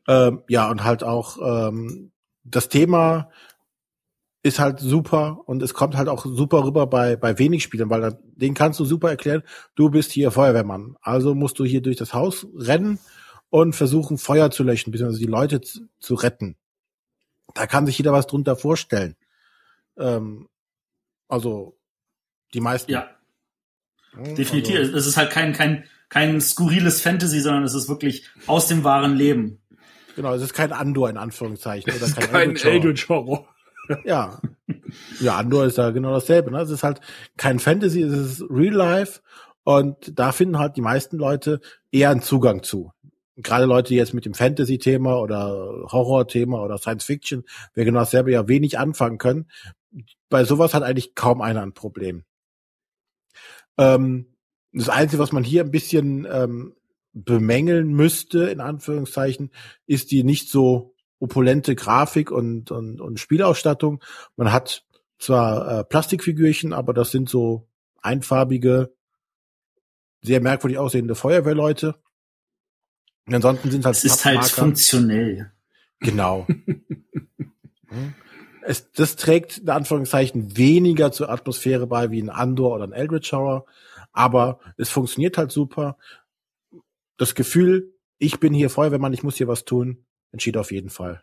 Ähm, 0.09 0.43
ja, 0.49 0.71
und 0.71 0.85
halt 0.85 1.03
auch 1.03 1.69
ähm, 1.69 2.13
das 2.45 2.69
Thema 2.69 3.31
ist 4.47 4.59
halt 4.59 4.81
super 4.81 5.41
und 5.47 5.63
es 5.63 5.75
kommt 5.75 5.97
halt 5.97 6.09
auch 6.09 6.25
super 6.25 6.65
rüber 6.65 6.87
bei, 6.87 7.17
bei 7.17 7.39
wenig 7.39 7.63
Spielern, 7.63 7.91
weil 7.91 8.01
dann, 8.01 8.19
den 8.23 8.55
kannst 8.55 8.81
du 8.81 8.85
super 8.85 9.11
erklären, 9.11 9.43
du 9.75 9.91
bist 9.91 10.13
hier 10.13 10.31
Feuerwehrmann. 10.31 10.97
Also 11.03 11.35
musst 11.35 11.59
du 11.59 11.65
hier 11.65 11.83
durch 11.83 11.97
das 11.97 12.15
Haus 12.15 12.47
rennen 12.57 12.99
und 13.51 13.75
versuchen, 13.75 14.19
Feuer 14.19 14.51
zu 14.51 14.63
löschen, 14.63 14.91
beziehungsweise 14.91 15.21
die 15.21 15.31
Leute 15.31 15.61
zu, 15.61 15.89
zu 15.99 16.15
retten. 16.15 16.57
Da 17.55 17.67
kann 17.67 17.87
sich 17.87 17.99
jeder 17.99 18.13
was 18.13 18.27
drunter 18.27 18.57
vorstellen. 18.57 19.17
Ähm, 19.99 20.49
also 21.29 21.79
die 22.55 22.61
meisten. 22.61 22.91
Ja, 22.91 23.17
Hm, 24.17 24.35
definitiv. 24.35 24.77
Also, 24.77 24.97
es 24.97 25.07
ist 25.07 25.17
halt 25.17 25.31
kein, 25.31 25.53
kein, 25.53 25.85
kein 26.09 26.41
skurriles 26.41 27.01
Fantasy, 27.01 27.41
sondern 27.41 27.65
es 27.65 27.75
ist 27.75 27.89
wirklich 27.89 28.29
aus 28.47 28.67
dem 28.67 28.85
wahren 28.85 29.15
Leben. 29.15 29.61
genau, 30.15 30.35
es 30.35 30.43
ist 30.43 30.55
kein 30.55 30.73
Andor 30.73 31.11
in 31.11 31.17
Anführungszeichen. 31.17 31.93
Oder 31.95 32.11
kein, 32.11 32.55
Kein 32.55 32.73
Eldritch 32.73 33.09
Horror. 33.09 33.49
Ja. 34.05 34.41
Ja, 35.21 35.37
Andor 35.37 35.67
ist 35.67 35.79
da 35.79 35.91
genau 35.91 36.13
dasselbe. 36.13 36.51
Ne? 36.51 36.61
Es 36.61 36.71
ist 36.71 36.83
halt 36.83 37.01
kein 37.37 37.59
Fantasy, 37.59 38.03
es 38.03 38.13
ist 38.13 38.45
Real 38.51 38.75
Life. 38.75 39.21
Und 39.65 40.19
da 40.19 40.33
finden 40.33 40.59
halt 40.59 40.77
die 40.77 40.81
meisten 40.81 41.17
Leute 41.17 41.61
eher 41.91 42.11
einen 42.11 42.23
Zugang 42.23 42.63
zu. 42.63 42.93
Gerade 43.37 43.67
Leute, 43.67 43.89
die 43.89 43.97
jetzt 43.97 44.15
mit 44.15 44.25
dem 44.25 44.33
Fantasy-Thema 44.33 45.19
oder 45.21 45.87
Horror-Thema 45.91 46.63
oder 46.63 46.79
Science-Fiction, 46.79 47.45
wir 47.75 47.85
genau 47.85 48.01
dasselbe 48.01 48.33
ja 48.33 48.49
wenig 48.49 48.79
anfangen 48.79 49.19
können. 49.19 49.51
Bei 50.29 50.45
sowas 50.45 50.73
hat 50.73 50.83
eigentlich 50.83 51.15
kaum 51.15 51.43
einer 51.43 51.63
ein 51.63 51.75
Problem. 51.75 52.25
Ähm, 53.77 54.37
das 54.73 54.89
Einzige, 54.89 55.23
was 55.23 55.33
man 55.33 55.45
hier 55.45 55.65
ein 55.65 55.71
bisschen 55.71 56.27
ähm, 56.31 56.75
bemängeln 57.13 57.93
müsste, 57.93 58.45
in 58.45 58.61
Anführungszeichen, 58.61 59.51
ist 59.87 60.11
die 60.11 60.23
nicht 60.23 60.51
so 60.51 60.96
opulente 61.19 61.75
Grafik 61.75 62.31
und, 62.31 62.71
und, 62.71 63.01
und 63.01 63.19
Spielausstattung. 63.21 64.03
Man 64.37 64.53
hat 64.53 64.85
zwar 65.19 65.81
äh, 65.81 65.85
Plastikfigürchen, 65.85 66.73
aber 66.73 66.93
das 66.93 67.11
sind 67.11 67.29
so 67.29 67.69
einfarbige, 68.03 68.95
sehr 70.23 70.41
merkwürdig 70.41 70.79
aussehende 70.79 71.15
Feuerwehrleute. 71.15 71.97
Und 73.27 73.35
ansonsten 73.35 73.71
sind 73.71 73.85
halt 73.85 73.97
Es 73.97 74.05
ist 74.05 74.25
halt 74.25 74.45
funktionell. 74.45 75.53
Genau. 76.01 76.47
Hm. 77.89 78.15
es, 78.63 78.91
das 78.91 79.15
trägt 79.15 79.59
in 79.59 79.69
Anführungszeichen 79.69 80.57
weniger 80.57 81.13
zur 81.13 81.31
Atmosphäre 81.31 81.87
bei 81.87 82.11
wie 82.11 82.21
ein 82.21 82.31
Andor 82.31 82.75
oder 82.75 82.83
ein 82.83 82.93
Eldritch 82.93 83.31
Horror, 83.31 83.65
aber 84.11 84.59
es 84.77 84.91
funktioniert 84.91 85.39
halt 85.39 85.53
super. 85.53 85.97
das 87.17 87.37
Gefühl, 87.37 87.95
ich 88.19 88.41
bin 88.41 88.53
hier 88.53 88.71
Feuerwehrmann, 88.71 89.13
ich 89.13 89.23
muss 89.23 89.37
hier 89.37 89.47
was 89.47 89.65
tun, 89.65 90.05
entschied 90.37 90.57
auf 90.57 90.71
jeden 90.71 90.91
Fall. 90.91 91.23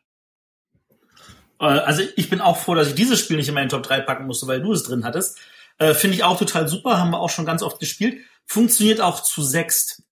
Äh, 1.59 1.65
also 1.65 2.03
ich 2.15 2.29
bin 2.29 2.41
auch 2.41 2.57
froh, 2.57 2.75
dass 2.75 2.89
ich 2.89 2.95
dieses 2.95 3.19
Spiel 3.19 3.37
nicht 3.37 3.47
in 3.47 3.55
meinen 3.55 3.69
Top 3.69 3.83
3 3.83 4.01
packen 4.01 4.25
musste, 4.25 4.47
weil 4.47 4.61
du 4.61 4.73
es 4.73 4.83
drin 4.83 5.05
hattest. 5.05 5.37
Äh, 5.77 5.93
Finde 5.93 6.15
ich 6.15 6.23
auch 6.23 6.37
total 6.37 6.67
super, 6.67 6.99
haben 6.99 7.11
wir 7.11 7.19
auch 7.19 7.29
schon 7.29 7.45
ganz 7.45 7.63
oft 7.63 7.79
gespielt. 7.79 8.19
Funktioniert 8.45 9.01
auch 9.01 9.23
zu 9.23 9.41
sechst. 9.41 10.03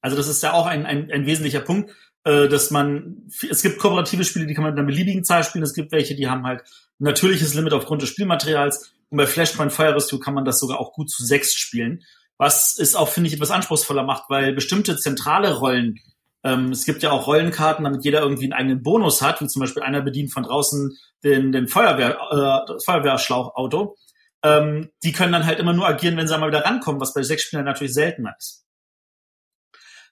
Also 0.00 0.16
das 0.16 0.28
ist 0.28 0.42
ja 0.42 0.52
auch 0.52 0.66
ein, 0.66 0.86
ein, 0.86 1.10
ein 1.10 1.26
wesentlicher 1.26 1.60
Punkt, 1.60 1.90
äh, 2.24 2.48
dass 2.48 2.70
man, 2.70 3.28
es 3.48 3.62
gibt 3.62 3.78
kooperative 3.78 4.24
Spiele, 4.24 4.46
die 4.46 4.54
kann 4.54 4.62
man 4.62 4.72
mit 4.72 4.78
einer 4.78 4.86
beliebigen 4.86 5.24
Zahl 5.24 5.44
spielen, 5.44 5.64
es 5.64 5.74
gibt 5.74 5.92
welche, 5.92 6.14
die 6.14 6.28
haben 6.28 6.46
halt 6.46 6.62
natürliches 6.98 7.54
Limit 7.54 7.72
aufgrund 7.72 8.02
des 8.02 8.08
Spielmaterials. 8.08 8.92
Und 9.10 9.18
bei 9.18 9.26
Flashpoint 9.26 9.72
Fire 9.72 9.94
Rescue 9.94 10.20
kann 10.20 10.34
man 10.34 10.44
das 10.44 10.60
sogar 10.60 10.78
auch 10.78 10.92
gut 10.92 11.10
zu 11.10 11.24
sechs 11.24 11.54
spielen. 11.54 12.04
Was 12.38 12.78
es 12.78 12.94
auch, 12.94 13.08
finde 13.08 13.28
ich, 13.28 13.34
etwas 13.34 13.50
anspruchsvoller 13.50 14.04
macht, 14.04 14.30
weil 14.30 14.54
bestimmte 14.54 14.96
zentrale 14.96 15.52
Rollen, 15.52 15.98
ähm, 16.42 16.70
es 16.70 16.84
gibt 16.84 17.02
ja 17.02 17.10
auch 17.10 17.26
Rollenkarten, 17.26 17.84
damit 17.84 18.04
jeder 18.04 18.20
irgendwie 18.20 18.44
einen 18.44 18.52
eigenen 18.52 18.82
Bonus 18.82 19.20
hat, 19.22 19.40
wie 19.40 19.46
zum 19.46 19.60
Beispiel 19.60 19.82
einer 19.82 20.00
bedient 20.00 20.32
von 20.32 20.42
draußen 20.42 20.96
den, 21.22 21.52
den 21.52 21.68
Feuerwehr, 21.68 22.18
äh, 22.30 22.72
das 22.72 22.84
Feuerwehrschlauchauto. 22.84 23.96
Ähm, 24.42 24.90
die 25.02 25.12
können 25.12 25.32
dann 25.32 25.44
halt 25.44 25.58
immer 25.58 25.74
nur 25.74 25.86
agieren, 25.86 26.16
wenn 26.16 26.26
sie 26.26 26.34
einmal 26.34 26.48
wieder 26.48 26.64
rankommen, 26.64 27.00
was 27.00 27.12
bei 27.12 27.22
sechs 27.22 27.42
Spielern 27.42 27.66
natürlich 27.66 27.92
seltener 27.92 28.34
ist. 28.38 28.64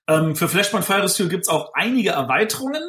Ähm, 0.06 0.36
für 0.36 0.48
Flashpoint 0.48 0.84
Fire 0.84 1.02
Rescue 1.02 1.28
gibt's 1.28 1.48
auch 1.48 1.72
einige 1.74 2.10
Erweiterungen. 2.10 2.82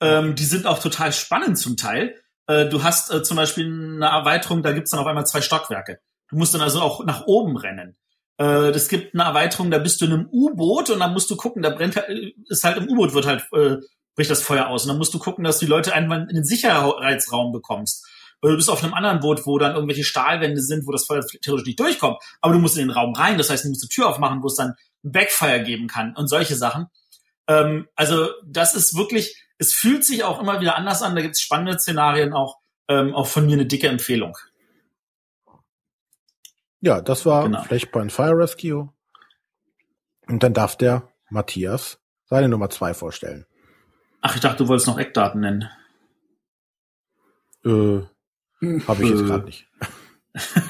Ähm, 0.00 0.34
die 0.34 0.44
sind 0.44 0.66
auch 0.66 0.78
total 0.78 1.12
spannend 1.12 1.58
zum 1.58 1.76
Teil. 1.76 2.14
Äh, 2.46 2.66
du 2.66 2.82
hast 2.82 3.12
äh, 3.12 3.22
zum 3.22 3.36
Beispiel 3.36 3.66
eine 3.66 4.06
Erweiterung, 4.06 4.62
da 4.62 4.72
gibt's 4.72 4.90
dann 4.90 5.00
auf 5.00 5.06
einmal 5.06 5.26
zwei 5.26 5.42
Stockwerke. 5.42 6.00
Du 6.28 6.36
musst 6.36 6.54
dann 6.54 6.62
also 6.62 6.80
auch 6.80 7.04
nach 7.04 7.26
oben 7.26 7.56
rennen. 7.56 7.96
Äh, 8.38 8.70
es 8.70 8.88
gibt 8.88 9.14
eine 9.14 9.24
Erweiterung, 9.24 9.70
da 9.70 9.78
bist 9.78 10.00
du 10.00 10.06
in 10.06 10.12
einem 10.12 10.28
U-Boot 10.30 10.90
und 10.90 11.00
dann 11.00 11.12
musst 11.12 11.30
du 11.30 11.36
gucken, 11.36 11.62
da 11.62 11.70
brennt 11.70 11.96
halt, 11.96 12.34
ist 12.48 12.64
halt 12.64 12.76
im 12.78 12.88
U-Boot 12.88 13.14
wird 13.14 13.26
halt, 13.26 13.46
äh, 13.52 13.76
bricht 14.14 14.30
das 14.30 14.42
Feuer 14.42 14.68
aus. 14.68 14.84
Und 14.84 14.88
dann 14.88 14.98
musst 14.98 15.14
du 15.14 15.18
gucken, 15.18 15.44
dass 15.44 15.58
die 15.58 15.66
Leute 15.66 15.92
einmal 15.92 16.22
in 16.22 16.34
den 16.34 16.44
Sicherheitsraum 16.44 17.52
bekommst. 17.52 18.06
Oder 18.40 18.52
du 18.52 18.56
bist 18.56 18.70
auf 18.70 18.84
einem 18.84 18.94
anderen 18.94 19.20
Boot, 19.20 19.46
wo 19.46 19.58
dann 19.58 19.74
irgendwelche 19.74 20.04
Stahlwände 20.04 20.60
sind, 20.60 20.86
wo 20.86 20.92
das 20.92 21.06
Feuer 21.06 21.24
theoretisch 21.42 21.66
nicht 21.66 21.80
durchkommt. 21.80 22.18
Aber 22.40 22.54
du 22.54 22.60
musst 22.60 22.76
in 22.76 22.86
den 22.86 22.96
Raum 22.96 23.12
rein, 23.14 23.36
das 23.36 23.50
heißt, 23.50 23.64
du 23.64 23.68
musst 23.68 23.82
die 23.82 23.88
Tür 23.88 24.08
aufmachen, 24.08 24.42
wo 24.42 24.46
es 24.46 24.54
dann 24.54 24.74
Backfire 25.02 25.62
geben 25.62 25.88
kann 25.88 26.14
und 26.16 26.28
solche 26.28 26.54
Sachen. 26.54 26.86
Ähm, 27.48 27.88
also 27.96 28.28
das 28.46 28.74
ist 28.74 28.96
wirklich, 28.96 29.42
es 29.58 29.72
fühlt 29.72 30.04
sich 30.04 30.22
auch 30.22 30.40
immer 30.40 30.60
wieder 30.60 30.76
anders 30.76 31.02
an. 31.02 31.16
Da 31.16 31.22
gibt 31.22 31.34
es 31.34 31.40
spannende 31.40 31.78
Szenarien 31.78 32.32
auch, 32.32 32.58
ähm, 32.88 33.14
auch 33.14 33.26
von 33.26 33.46
mir 33.46 33.54
eine 33.54 33.66
dicke 33.66 33.88
Empfehlung. 33.88 34.36
Ja, 36.80 37.00
das 37.00 37.26
war 37.26 37.44
genau. 37.44 37.62
Flashpoint 37.62 38.12
Fire 38.12 38.36
Rescue. 38.36 38.88
Und 40.26 40.42
dann 40.42 40.54
darf 40.54 40.76
der 40.76 41.08
Matthias 41.30 41.98
seine 42.26 42.48
Nummer 42.48 42.70
zwei 42.70 42.94
vorstellen. 42.94 43.46
Ach, 44.20 44.34
ich 44.34 44.40
dachte, 44.40 44.64
du 44.64 44.68
wolltest 44.68 44.86
noch 44.86 44.98
Eckdaten 44.98 45.40
nennen. 45.40 45.68
Äh, 47.64 48.00
habe 48.86 49.02
ich 49.02 49.10
jetzt 49.10 49.24
gerade 49.24 49.44
nicht. 49.44 49.66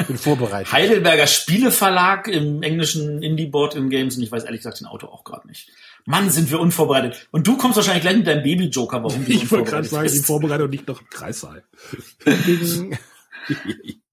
Bin 0.07 0.17
vorbereitet. 0.17 0.73
Heidelberger 0.73 1.27
Spieleverlag 1.27 2.29
im 2.29 2.63
englischen 2.63 3.23
Indie-Board 3.23 3.75
in 3.75 3.91
Games 3.91 4.17
und 4.17 4.23
ich 4.23 4.33
weiß 4.33 4.45
ehrlich 4.45 4.61
gesagt 4.61 4.81
den 4.81 4.87
Auto 4.87 5.09
auch 5.09 5.25
gerade 5.25 5.47
nicht. 5.47 5.71
Mann, 6.05 6.31
sind 6.31 6.51
wir 6.51 6.61
unvorbereitet. 6.61 7.29
Und 7.33 7.47
du 7.47 7.57
kommst 7.57 7.77
wahrscheinlich 7.77 8.03
gleich 8.03 8.17
mit 8.17 8.27
deinem 8.27 8.43
Baby-Joker, 8.43 9.03
warum 9.03 9.25
du 9.25 9.33
Ich 9.33 9.51
wollte 9.51 9.71
gerade 9.71 9.87
sagen, 9.87 10.09
die 10.09 10.19
Vorbereitung 10.21 10.71
liegt 10.71 10.89
noch 10.89 11.01
im 11.01 11.11
Kreissaal. 11.11 11.65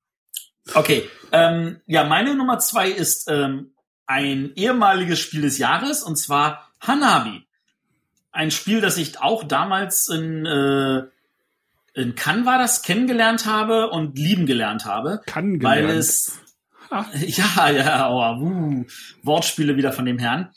okay, 0.74 1.09
ähm, 1.32 1.82
ja, 1.86 2.03
meine 2.03 2.36
Nummer 2.36 2.59
zwei 2.59 2.89
ist 2.89 3.30
ähm, 3.30 3.72
ein 4.05 4.51
ehemaliges 4.55 5.20
Spiel 5.20 5.41
des 5.41 5.57
Jahres 5.57 6.03
und 6.03 6.18
zwar 6.18 6.70
Hanabi. 6.80 7.45
Ein 8.32 8.51
Spiel, 8.51 8.82
das 8.82 8.97
ich 8.97 9.20
auch 9.22 9.43
damals 9.43 10.09
in 10.09 10.45
äh, 10.45 11.03
in 11.95 12.13
Cannes 12.16 12.45
war 12.45 12.57
das, 12.57 12.82
kennengelernt 12.82 13.45
habe 13.45 13.89
und 13.89 14.18
lieben 14.18 14.45
gelernt 14.45 14.86
habe. 14.86 15.22
Cannes 15.26 15.63
Weil 15.63 15.89
es, 15.89 16.39
ah. 16.89 17.05
ja, 17.26 17.70
ja, 17.70 18.09
oh, 18.09 18.43
uh, 18.43 18.86
Wortspiele 19.24 19.78
wieder 19.78 19.93
von 19.93 20.05
dem 20.05 20.20
Herrn. 20.20 20.51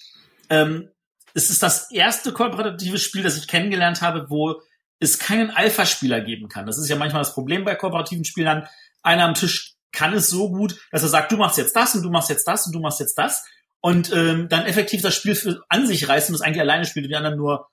Ähm, 0.51 0.89
es 1.35 1.51
ist 1.51 1.63
das 1.63 1.93
erste 1.93 2.33
kooperative 2.33 2.99
Spiel, 2.99 3.23
das 3.23 3.37
ich 3.37 3.47
kennengelernt 3.47 4.03
habe, 4.03 4.29
wo 4.29 4.61
es 4.99 5.21
keinen 5.21 5.51
Alpha-Spieler 5.51 6.21
geben 6.23 6.49
kann. 6.49 6.67
Das 6.67 6.77
ist 6.77 6.89
ja 6.89 6.97
manchmal 6.97 7.23
das 7.23 7.35
Problem 7.35 7.65
bei 7.65 7.77
kooperativen 7.77 8.25
Spielern. 8.25 8.67
Einer 9.05 9.25
am 9.25 9.35
Tisch 9.35 9.77
kann 9.93 10.13
es 10.15 10.29
so 10.29 10.51
gut, 10.51 10.81
dass 10.91 11.03
er 11.03 11.09
sagt, 11.09 11.33
du 11.33 11.37
machst 11.37 11.59
jetzt 11.59 11.75
das 11.75 11.95
und 11.95 12.03
du 12.03 12.11
machst 12.11 12.29
jetzt 12.29 12.47
das 12.47 12.67
und 12.67 12.73
du 12.73 12.81
machst 12.81 13.01
jetzt 13.01 13.17
das 13.17 13.45
und 13.81 14.13
ähm, 14.13 14.49
dann 14.49 14.67
effektiv 14.67 15.03
das 15.03 15.15
Spiel 15.15 15.35
für, 15.35 15.63
an 15.69 15.87
sich 15.87 16.09
reißen 16.09 16.35
und 16.35 16.37
es 16.37 16.43
eigentlich 16.43 16.61
alleine 16.61 16.85
spielt 16.85 17.07
und 17.07 17.11
die 17.11 17.17
anderen 17.17 17.37
nur 17.37 17.69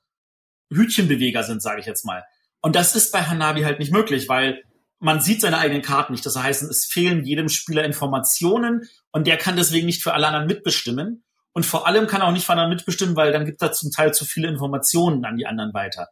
Hütchenbeweger 0.71 1.43
sind, 1.43 1.61
sage 1.61 1.79
ich 1.79 1.85
jetzt 1.85 2.05
mal. 2.05 2.23
Und 2.61 2.75
das 2.75 2.95
ist 2.95 3.11
bei 3.11 3.21
Hanabi 3.21 3.61
halt 3.61 3.79
nicht 3.79 3.91
möglich, 3.91 4.27
weil 4.29 4.63
man 4.99 5.21
sieht 5.21 5.41
seine 5.41 5.59
eigenen 5.59 5.81
Karten 5.81 6.13
nicht. 6.13 6.25
Das 6.25 6.35
heißt, 6.35 6.63
es 6.63 6.85
fehlen 6.85 7.23
jedem 7.23 7.49
Spieler 7.49 7.83
Informationen 7.83 8.87
und 9.11 9.27
der 9.27 9.37
kann 9.37 9.55
deswegen 9.55 9.85
nicht 9.85 10.01
für 10.01 10.13
alle 10.13 10.27
anderen 10.27 10.47
mitbestimmen. 10.47 11.23
Und 11.53 11.65
vor 11.65 11.87
allem 11.87 12.07
kann 12.07 12.21
er 12.21 12.27
auch 12.27 12.31
nicht 12.31 12.45
für 12.45 12.53
anderen 12.53 12.71
mitbestimmen, 12.71 13.15
weil 13.15 13.31
dann 13.31 13.45
gibt 13.45 13.61
er 13.61 13.71
zum 13.71 13.91
Teil 13.91 14.13
zu 14.13 14.25
viele 14.25 14.47
Informationen 14.47 15.23
an 15.25 15.37
die 15.37 15.45
anderen 15.45 15.73
weiter. 15.73 16.09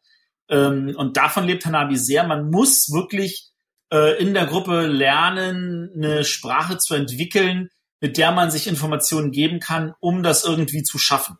Ähm, 0.50 0.94
und 0.96 1.18
davon 1.18 1.46
lebt 1.46 1.66
Hanabi 1.66 1.98
sehr. 1.98 2.26
Man 2.26 2.50
muss 2.50 2.92
wirklich 2.92 3.53
äh, 3.92 4.22
in 4.22 4.34
der 4.34 4.46
Gruppe 4.46 4.88
lernen, 4.88 5.92
eine 5.96 6.24
Sprache 6.24 6.78
zu 6.78 6.94
entwickeln, 6.94 7.70
mit 8.02 8.18
der 8.18 8.32
man 8.32 8.52
sich 8.52 8.68
Informationen 8.68 9.32
geben 9.32 9.60
kann, 9.60 9.94
um 10.00 10.24
das 10.24 10.44
irgendwie 10.44 10.84
zu 10.84 10.98
schaffen. 10.98 11.38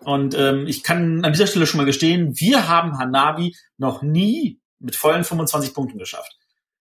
Und 0.00 0.34
ähm, 0.34 0.66
ich 0.66 0.82
kann 0.82 1.24
an 1.24 1.32
dieser 1.32 1.46
Stelle 1.46 1.66
schon 1.66 1.78
mal 1.78 1.84
gestehen, 1.84 2.32
wir 2.38 2.68
haben 2.68 2.98
Hanabi 2.98 3.54
noch 3.76 4.00
nie 4.02 4.60
mit 4.78 4.96
vollen 4.96 5.24
25 5.24 5.74
Punkten 5.74 5.98
geschafft. 5.98 6.36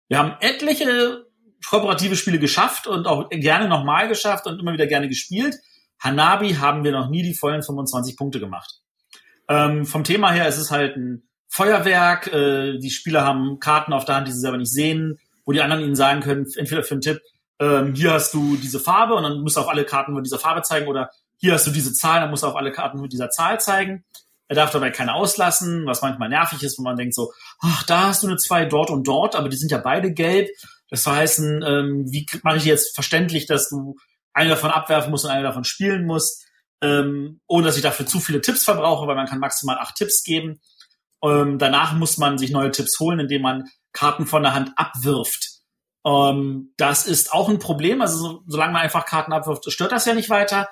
Wir 0.07 0.20
haben 0.20 0.36
etliche 0.39 1.26
kooperative 1.68 2.15
Spiele 2.15 2.39
geschafft 2.39 2.88
und 2.88 3.07
auch 3.07 3.30
gerne 3.30 3.68
nochmal 3.68 4.07
geschafft 4.07 4.47
und 4.47 4.59
immer 4.59 4.74
wieder 4.74 4.88
gerne 4.88 5.09
gespielt. 5.09 5.57
Hanabi 5.99 6.53
haben 6.53 6.84
wir 6.84 6.91
noch 6.91 7.09
nie 7.09 7.24
die 7.24 7.34
vollen 7.34 7.63
25 7.63 8.15
Punkte 8.15 8.39
gemacht. 8.39 8.82
Ähm, 9.49 9.86
vom 9.86 10.03
Thema 10.03 10.32
her 10.32 10.47
ist 10.47 10.57
es 10.57 10.72
halt 10.72 10.95
ein 10.95 11.27
Feuerwerk. 11.58 12.28
Äh, 12.28 12.78
die 12.78 12.91
Spieler 12.91 13.26
haben 13.26 13.60
Karten 13.60 13.91
auf 13.91 14.05
der 14.05 14.16
Hand, 14.16 14.28
die 14.28 14.32
sie 14.32 14.39
selber 14.39 14.58
nicht 14.58 14.72
sehen, 14.72 15.20
wo 15.45 15.51
die 15.51 15.62
anderen 15.62 15.84
ihnen 15.84 15.95
sagen 15.95 16.22
können, 16.22 16.45
entweder 16.55 16.84
für 16.84 16.93
einen 16.93 17.01
Tipp, 17.01 17.20
ähm, 17.60 17.95
hier 17.95 18.14
hast 18.14 18.34
du 18.34 18.55
diese 18.58 18.80
Farbe 18.80 19.16
und 19.16 19.24
dann 19.24 19.41
musst 19.41 19.58
du 19.58 19.62
auf 19.62 19.68
alle 19.68 19.84
Karten 19.84 20.14
mit 20.14 20.26
dieser 20.26 20.38
Farbe 20.38 20.62
zeigen 20.62 20.88
oder 20.88 21.10
hier 21.38 21.53
hast 21.53 21.66
du 21.66 21.72
diese 21.72 21.93
Zahl, 21.93 22.22
dann 22.22 22.30
musst 22.30 22.43
du 22.43 22.47
auf 22.47 22.55
alle 22.55 22.72
Karten 22.72 23.01
mit 23.01 23.12
dieser 23.12 23.32
Zahl 23.32 23.60
zeigen. 23.60 24.05
Er 24.47 24.55
darf 24.55 24.72
dabei 24.72 24.91
keine 24.91 25.16
auslassen, 25.16 25.86
was 25.86 26.01
manchmal 26.01 26.30
nervig 26.30 26.62
ist, 26.64 26.78
wo 26.78 26.84
man 26.84 26.95
denkt 26.95 27.16
so, 27.16 27.34
ach, 27.60 27.84
da 27.84 28.08
hast 28.08 28.24
du 28.24 28.28
eine 28.28 28.38
zwei 28.38 28.66
dort 28.66 28.89
und 28.89 29.08
dort, 29.08 29.36
aber 29.36 29.49
die 29.49 29.58
sind 29.58 29.72
ja 29.72 29.80
beide 29.80 30.14
gelb. 30.14 30.49
Das 30.89 31.05
heißt, 31.05 31.39
ähm, 31.39 32.05
wie 32.10 32.26
mache 32.43 32.58
ich 32.58 32.66
jetzt 32.66 32.93
verständlich, 32.95 33.45
dass 33.45 33.70
du 33.70 33.97
eine 34.34 34.51
davon 34.51 34.72
abwerfen 34.72 35.12
musst 35.12 35.26
und 35.26 35.32
eine 35.32 35.43
davon 35.43 35.64
spielen 35.64 36.05
musst, 36.05 36.45
ähm, 36.82 37.41
ohne 37.47 37.66
dass 37.66 37.76
ich 37.76 37.82
dafür 37.82 38.05
zu 38.05 38.20
viele 38.20 38.41
Tipps 38.41 38.64
verbrauche, 38.64 39.08
weil 39.08 39.16
man 39.16 39.28
kann 39.28 39.39
maximal 39.39 39.78
acht 39.80 39.95
Tipps 39.95 40.24
geben. 40.24 40.62
Ähm, 41.24 41.57
danach 41.57 41.93
muss 41.93 42.18
man 42.18 42.38
sich 42.38 42.51
neue 42.51 42.72
Tipps 42.72 42.99
holen, 42.99 43.20
indem 43.20 43.41
man 43.41 43.70
Karten 43.91 44.26
von 44.26 44.43
der 44.43 44.53
Hand 44.53 44.72
abwirft. 44.76 45.57
Ähm, 46.05 46.74
das 46.78 47.07
ist 47.07 47.34
auch 47.34 47.49
ein 47.49 47.59
Problem. 47.59 48.01
Also 48.01 48.18
so, 48.18 48.43
solange 48.47 48.74
man 48.74 48.82
einfach 48.82 49.05
Karten 49.05 49.34
abwirft, 49.34 49.72
stört 49.72 49.91
das 49.91 50.05
ja 50.05 50.13
nicht 50.13 50.30
weiter. 50.30 50.70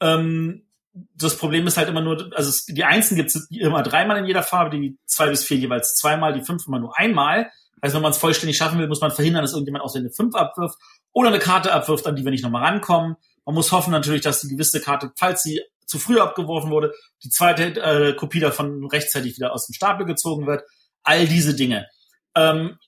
Ähm, 0.00 0.66
das 0.92 1.36
Problem 1.36 1.66
ist 1.66 1.76
halt 1.76 1.88
immer 1.88 2.00
nur, 2.00 2.30
also 2.36 2.48
es, 2.48 2.66
die 2.66 2.84
Einsen 2.84 3.16
gibt 3.16 3.34
es 3.34 3.50
immer 3.50 3.82
dreimal 3.82 4.18
in 4.18 4.26
jeder 4.26 4.42
Farbe, 4.42 4.76
die 4.76 4.98
zwei 5.06 5.28
bis 5.28 5.44
vier 5.44 5.56
jeweils 5.56 5.94
zweimal, 5.96 6.32
die 6.32 6.42
fünf 6.44 6.66
immer 6.66 6.78
nur 6.78 6.96
einmal. 6.96 7.50
Also 7.80 7.96
wenn 7.96 8.02
man 8.02 8.12
es 8.12 8.18
vollständig 8.18 8.56
schaffen 8.56 8.78
will, 8.78 8.88
muss 8.88 9.00
man 9.00 9.10
verhindern, 9.10 9.42
dass 9.42 9.52
irgendjemand 9.52 9.84
aus 9.84 9.96
eine 9.96 10.10
fünf 10.10 10.34
abwirft 10.34 10.78
oder 11.12 11.28
eine 11.28 11.38
Karte 11.38 11.72
abwirft, 11.72 12.06
an 12.06 12.16
die 12.16 12.24
wir 12.24 12.30
nicht 12.30 12.44
nochmal 12.44 12.62
rankommen. 12.62 13.16
Man 13.44 13.54
muss 13.54 13.72
hoffen 13.72 13.90
natürlich, 13.90 14.22
dass 14.22 14.40
die 14.40 14.48
gewisse 14.48 14.80
Karte, 14.80 15.12
falls 15.16 15.42
sie 15.42 15.60
zu 15.86 15.98
früh 15.98 16.18
abgeworfen 16.20 16.70
wurde, 16.70 16.92
die 17.22 17.30
zweite 17.30 17.80
äh, 17.80 18.14
Kopie 18.14 18.40
davon 18.40 18.86
rechtzeitig 18.86 19.36
wieder 19.36 19.52
aus 19.52 19.66
dem 19.66 19.74
Stapel 19.74 20.06
gezogen 20.06 20.46
wird. 20.46 20.62
All 21.02 21.26
diese 21.26 21.54
Dinge. 21.54 21.86
Ähm, 22.34 22.78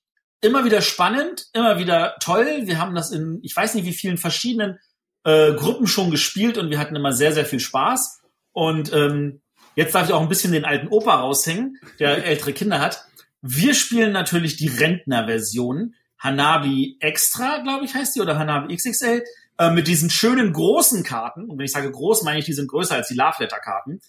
immer 0.40 0.64
wieder 0.64 0.80
spannend, 0.80 1.46
immer 1.52 1.78
wieder 1.78 2.16
toll. 2.20 2.62
Wir 2.62 2.78
haben 2.78 2.94
das 2.94 3.10
in, 3.10 3.40
ich 3.42 3.54
weiß 3.54 3.74
nicht 3.74 3.84
wie 3.84 3.92
vielen 3.92 4.18
verschiedenen 4.18 4.78
äh, 5.24 5.54
Gruppen 5.54 5.86
schon 5.86 6.10
gespielt 6.10 6.58
und 6.58 6.70
wir 6.70 6.78
hatten 6.78 6.96
immer 6.96 7.12
sehr, 7.12 7.32
sehr 7.32 7.44
viel 7.44 7.60
Spaß. 7.60 8.20
Und 8.52 8.92
ähm, 8.92 9.42
jetzt 9.74 9.94
darf 9.94 10.08
ich 10.08 10.14
auch 10.14 10.20
ein 10.20 10.28
bisschen 10.28 10.52
den 10.52 10.64
alten 10.64 10.88
Opa 10.88 11.16
raushängen, 11.16 11.78
der 11.98 12.24
ältere 12.24 12.52
Kinder 12.52 12.80
hat. 12.80 13.04
Wir 13.42 13.74
spielen 13.74 14.12
natürlich 14.12 14.56
die 14.56 14.68
Rentner-Version. 14.68 15.94
Hanabi 16.18 16.96
Extra, 17.00 17.58
glaube 17.58 17.84
ich, 17.84 17.94
heißt 17.94 18.16
die, 18.16 18.20
oder 18.20 18.38
Hanabi 18.38 18.74
XXL, 18.74 19.22
äh, 19.58 19.70
mit 19.70 19.88
diesen 19.88 20.10
schönen 20.10 20.52
großen 20.52 21.02
Karten. 21.02 21.48
Und 21.48 21.58
wenn 21.58 21.64
ich 21.64 21.72
sage 21.72 21.90
groß, 21.90 22.22
meine 22.22 22.38
ich, 22.38 22.44
die 22.44 22.52
sind 22.52 22.68
größer 22.68 22.94
als 22.94 23.08
die 23.08 23.14
Love 23.14 23.36
Letter 23.40 23.58
Karten, 23.58 24.00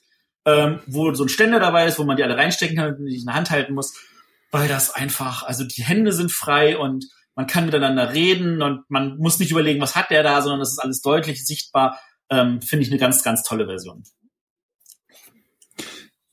ähm, 0.46 0.80
wo 0.88 1.14
so 1.14 1.24
ein 1.24 1.30
Ständer 1.30 1.60
dabei 1.60 1.88
ist, 1.88 2.00
wo 2.00 2.04
man 2.04 2.18
die 2.18 2.24
alle 2.24 2.38
reinstecken 2.38 2.78
kann 2.78 2.96
und 2.96 3.06
die 3.06 3.18
in 3.18 3.26
der 3.26 3.36
Hand 3.36 3.50
halten 3.50 3.74
muss, 3.74 3.96
weil 4.52 4.68
das 4.68 4.94
einfach, 4.94 5.44
also 5.44 5.64
die 5.64 5.84
Hände 5.84 6.14
sind 6.14 6.32
frei 6.32 6.78
und 6.78 7.06
man 7.36 7.48
kann 7.48 7.66
miteinander 7.66 8.14
reden 8.14 8.62
und 8.62 8.90
man 8.90 9.18
muss 9.18 9.40
nicht 9.40 9.52
überlegen, 9.52 9.80
was 9.80 9.96
hat 9.96 10.10
der 10.10 10.24
da, 10.24 10.42
sondern 10.42 10.60
das 10.60 10.72
ist 10.72 10.80
alles 10.80 11.02
deutlich 11.02 11.46
sichtbar. 11.46 12.00
Ähm, 12.30 12.62
Finde 12.62 12.84
ich 12.84 12.92
eine 12.92 13.00
ganz, 13.00 13.24
ganz 13.24 13.44
tolle 13.44 13.68
Version. 13.68 14.04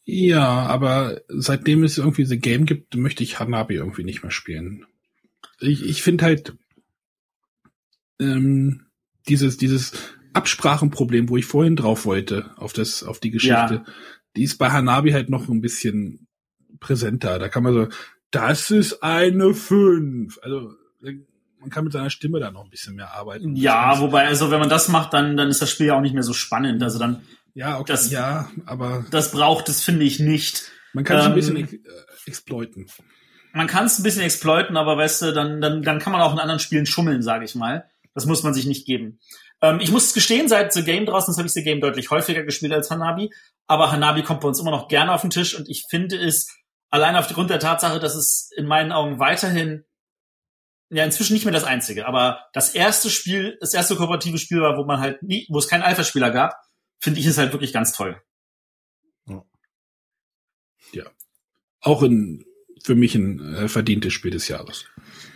Ja, 0.04 0.66
aber 0.66 1.20
seitdem 1.28 1.82
es 1.82 1.98
irgendwie 1.98 2.24
The 2.24 2.38
Game 2.38 2.66
gibt, 2.66 2.94
möchte 2.94 3.22
ich 3.22 3.38
Hanabi 3.38 3.74
irgendwie 3.74 4.04
nicht 4.04 4.22
mehr 4.22 4.30
spielen. 4.30 4.86
Ich, 5.60 5.84
ich 5.84 6.02
finde 6.02 6.24
halt 6.24 6.56
ähm, 8.20 8.86
dieses, 9.28 9.56
dieses 9.56 9.92
Absprachenproblem, 10.32 11.28
wo 11.28 11.36
ich 11.36 11.46
vorhin 11.46 11.76
drauf 11.76 12.04
wollte, 12.04 12.50
auf 12.56 12.72
das, 12.72 13.02
auf 13.02 13.20
die 13.20 13.30
Geschichte, 13.30 13.74
ja. 13.74 13.84
die 14.36 14.42
ist 14.42 14.58
bei 14.58 14.70
Hanabi 14.70 15.12
halt 15.12 15.30
noch 15.30 15.48
ein 15.48 15.60
bisschen 15.60 16.26
präsenter. 16.80 17.38
Da 17.38 17.48
kann 17.48 17.62
man 17.62 17.74
so, 17.74 17.88
das 18.30 18.70
ist 18.70 19.02
eine 19.02 19.54
fünf. 19.54 20.38
Also 20.42 20.72
man 21.60 21.70
kann 21.70 21.84
mit 21.84 21.92
seiner 21.92 22.10
Stimme 22.10 22.40
da 22.40 22.50
noch 22.50 22.64
ein 22.64 22.70
bisschen 22.70 22.96
mehr 22.96 23.12
arbeiten. 23.14 23.56
Ja, 23.56 24.00
wobei, 24.00 24.26
also 24.26 24.50
wenn 24.50 24.60
man 24.60 24.68
das 24.68 24.88
macht, 24.88 25.14
dann, 25.14 25.36
dann 25.36 25.48
ist 25.48 25.62
das 25.62 25.70
Spiel 25.70 25.86
ja 25.86 25.96
auch 25.96 26.02
nicht 26.02 26.14
mehr 26.14 26.22
so 26.22 26.32
spannend. 26.32 26.82
Also 26.82 26.98
dann 26.98 27.22
ja, 27.54 27.78
okay, 27.78 27.92
das, 27.92 28.10
ja, 28.10 28.50
aber 28.66 29.06
das 29.10 29.30
braucht 29.30 29.68
es, 29.68 29.82
finde 29.82 30.04
ich, 30.04 30.18
nicht. 30.18 30.72
Man 30.92 31.04
kann 31.04 31.18
es 31.18 31.24
ähm, 31.24 31.32
ein 31.32 31.34
bisschen 31.36 31.56
ex 31.56 31.72
äh, 31.72 31.78
exploiten. 32.26 32.86
Man 33.52 33.68
kann 33.68 33.86
es 33.86 33.98
ein 33.98 34.02
bisschen 34.02 34.22
exploiten, 34.22 34.76
aber 34.76 34.96
weißt 34.96 35.22
du, 35.22 35.32
dann, 35.32 35.60
dann, 35.60 35.82
dann 35.82 36.00
kann 36.00 36.12
man 36.12 36.20
auch 36.20 36.32
in 36.32 36.40
anderen 36.40 36.58
Spielen 36.58 36.86
schummeln, 36.86 37.22
sage 37.22 37.44
ich 37.44 37.54
mal. 37.54 37.88
Das 38.14 38.26
muss 38.26 38.42
man 38.42 38.54
sich 38.54 38.66
nicht 38.66 38.86
geben. 38.86 39.20
Ähm, 39.60 39.80
ich 39.80 39.90
muss 39.90 40.14
gestehen, 40.14 40.48
seit 40.48 40.72
The 40.72 40.84
Game 40.84 41.06
draußen 41.06 41.36
habe 41.36 41.46
ich 41.46 41.52
The 41.52 41.64
Game 41.64 41.80
deutlich 41.80 42.10
häufiger 42.10 42.44
gespielt 42.44 42.72
als 42.72 42.90
Hanabi. 42.90 43.32
Aber 43.66 43.90
Hanabi 43.90 44.22
kommt 44.22 44.40
bei 44.40 44.48
uns 44.48 44.60
immer 44.60 44.70
noch 44.70 44.88
gerne 44.88 45.12
auf 45.12 45.22
den 45.22 45.30
Tisch 45.30 45.56
und 45.56 45.68
ich 45.68 45.84
finde 45.88 46.16
es 46.16 46.48
allein 46.90 47.16
aufgrund 47.16 47.50
der 47.50 47.58
Tatsache, 47.58 47.98
dass 47.98 48.14
es 48.14 48.50
in 48.56 48.66
meinen 48.66 48.92
Augen 48.92 49.18
weiterhin 49.18 49.84
ja 50.90 51.04
inzwischen 51.04 51.32
nicht 51.32 51.44
mehr 51.44 51.52
das 51.52 51.64
einzige, 51.64 52.06
aber 52.06 52.46
das 52.52 52.74
erste 52.74 53.10
Spiel, 53.10 53.56
das 53.60 53.74
erste 53.74 53.96
kooperative 53.96 54.38
Spiel 54.38 54.60
war, 54.60 54.76
wo 54.76 54.84
man 54.84 55.00
halt 55.00 55.22
nie, 55.22 55.46
wo 55.50 55.58
es 55.58 55.66
keinen 55.66 55.82
Alpha-Spieler 55.82 56.30
gab, 56.30 56.54
finde 57.00 57.18
ich 57.20 57.26
es 57.26 57.38
halt 57.38 57.52
wirklich 57.52 57.72
ganz 57.72 57.92
toll. 57.92 58.22
Ja. 60.92 61.04
Auch 61.80 62.02
ein, 62.02 62.44
für 62.82 62.94
mich 62.94 63.14
ein 63.14 63.54
äh, 63.54 63.68
verdientes 63.68 64.12
Spiel 64.12 64.30
des 64.30 64.48
Jahres. 64.48 64.86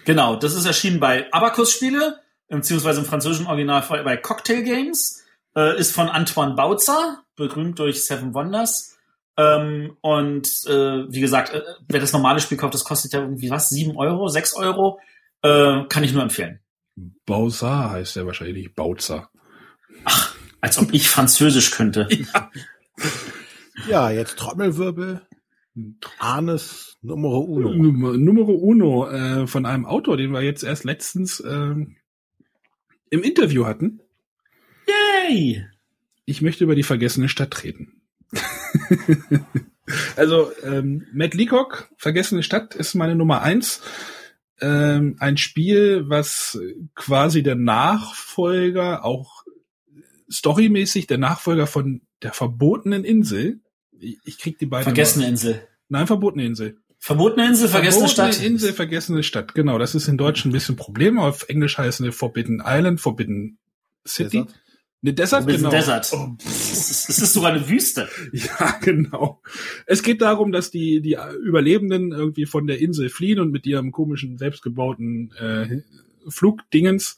Genau, 0.05 0.37
das 0.37 0.55
ist 0.55 0.65
erschienen 0.65 1.01
bei 1.01 1.31
Abacus 1.33 1.73
Spiele, 1.73 2.21
beziehungsweise 2.49 3.01
im 3.01 3.07
französischen 3.07 3.47
Original 3.47 3.83
bei 4.05 4.17
Cocktail 4.17 4.63
Games, 4.63 5.25
äh, 5.57 5.79
ist 5.79 5.95
von 5.95 6.09
Antoine 6.09 6.55
Bautzer, 6.55 7.23
berühmt 7.37 7.79
durch 7.79 8.05
Seven 8.05 8.35
Wonders. 8.35 8.97
Ähm, 9.37 9.97
und 10.01 10.49
äh, 10.67 11.05
wie 11.09 11.21
gesagt, 11.21 11.53
äh, 11.53 11.63
wer 11.89 12.01
das 12.01 12.13
normale 12.13 12.41
Spiel 12.41 12.59
kauft, 12.59 12.75
das 12.75 12.85
kostet 12.85 13.13
ja 13.13 13.21
irgendwie 13.21 13.51
was, 13.51 13.69
sieben 13.69 13.97
Euro, 13.97 14.29
sechs 14.29 14.55
Euro, 14.55 14.99
äh, 15.43 15.85
kann 15.89 16.03
ich 16.03 16.13
nur 16.13 16.23
empfehlen. 16.23 16.61
Bausar 17.27 17.91
heißt 17.91 18.17
der 18.17 18.27
wahrscheinlich, 18.27 18.75
Bautzer. 18.75 19.31
Ach, 20.05 20.35
als 20.61 20.79
ob 20.79 20.93
ich 20.93 21.09
Französisch 21.09 21.71
könnte. 21.71 22.09
Ja, 23.87 24.11
ja 24.11 24.19
jetzt 24.19 24.39
Trommelwirbel. 24.39 25.23
Arnes 26.19 26.97
Numero 27.01 27.39
Uno. 27.39 27.73
Numero 27.73 28.51
Uno 28.51 29.09
äh, 29.09 29.47
von 29.47 29.67
einem 29.67 29.87
Autor, 29.87 30.17
den 30.17 30.33
wir 30.33 30.43
jetzt 30.43 30.65
erst 30.65 30.83
letztens 30.83 31.39
äh, 31.39 31.75
im 33.11 33.23
Interview 33.23 33.67
hatten. 33.67 34.01
Yay! 34.87 35.67
Ich 36.25 36.43
möchte 36.43 36.65
über 36.65 36.75
die 36.75 36.83
vergessene 36.83 37.29
Stadt 37.29 37.65
reden. 37.65 38.03
also 40.17 40.51
ähm, 40.63 41.07
Matt 41.13 41.35
Leacock, 41.35 41.91
Vergessene 41.97 42.43
Stadt, 42.43 42.75
ist 42.75 42.95
meine 42.95 43.15
Nummer 43.15 43.43
eins. 43.43 43.83
Ähm, 44.61 45.17
ein 45.21 45.37
Spiel, 45.37 46.09
was 46.09 46.59
quasi 46.95 47.43
der 47.43 47.55
Nachfolger, 47.55 49.05
auch 49.05 49.45
storymäßig 50.31 51.07
der 51.07 51.19
Nachfolger 51.19 51.67
von 51.67 52.03
der 52.23 52.33
verbotenen 52.33 53.05
Insel. 53.05 53.61
Ich, 53.99 54.19
ich 54.25 54.39
krieg 54.39 54.59
die 54.59 54.67
beiden. 54.67 54.85
Vergessene 54.85 55.25
mal. 55.25 55.31
Insel. 55.31 55.69
Nein, 55.89 56.07
verbotene 56.07 56.45
Insel. 56.45 56.79
Verbotene 56.99 57.47
Insel, 57.47 57.69
vergessene 57.69 58.09
verbotene 58.09 58.33
Stadt. 58.33 58.45
Insel, 58.45 58.73
vergessene 58.73 59.23
Stadt. 59.23 59.55
Genau, 59.55 59.79
das 59.79 59.95
ist 59.95 60.09
in 60.09 60.19
Deutsch 60.19 60.45
ein 60.45 60.53
bisschen 60.53 60.77
Problem. 60.77 61.19
Auf 61.19 61.49
Englisch 61.49 61.79
heißt 61.79 62.01
es 62.01 62.15
Forbidden 62.15 62.63
Island, 62.65 63.01
Forbidden 63.01 63.59
City. 64.07 64.39
Desert. 64.39 64.55
Eine 65.01 65.15
Desert, 65.15 65.47
genau. 65.47 65.71
Desert. 65.71 66.11
Oh. 66.13 66.37
Es 67.11 67.23
ist 67.23 67.33
sogar 67.33 67.53
eine 67.53 67.69
Wüste. 67.69 68.09
ja, 68.33 68.79
genau. 68.83 69.41
Es 69.87 70.03
geht 70.03 70.21
darum, 70.21 70.53
dass 70.53 70.71
die, 70.71 71.01
die 71.01 71.17
Überlebenden 71.45 72.13
irgendwie 72.13 72.47
von 72.47 72.67
der 72.67 72.81
Insel 72.81 73.09
fliehen 73.09 73.41
und 73.41 73.51
mit 73.51 73.67
ihrem 73.67 73.93
komischen, 73.93 74.37
selbstgebauten 74.37 75.33
äh, 75.39 75.83
Flugdingens 76.29 77.17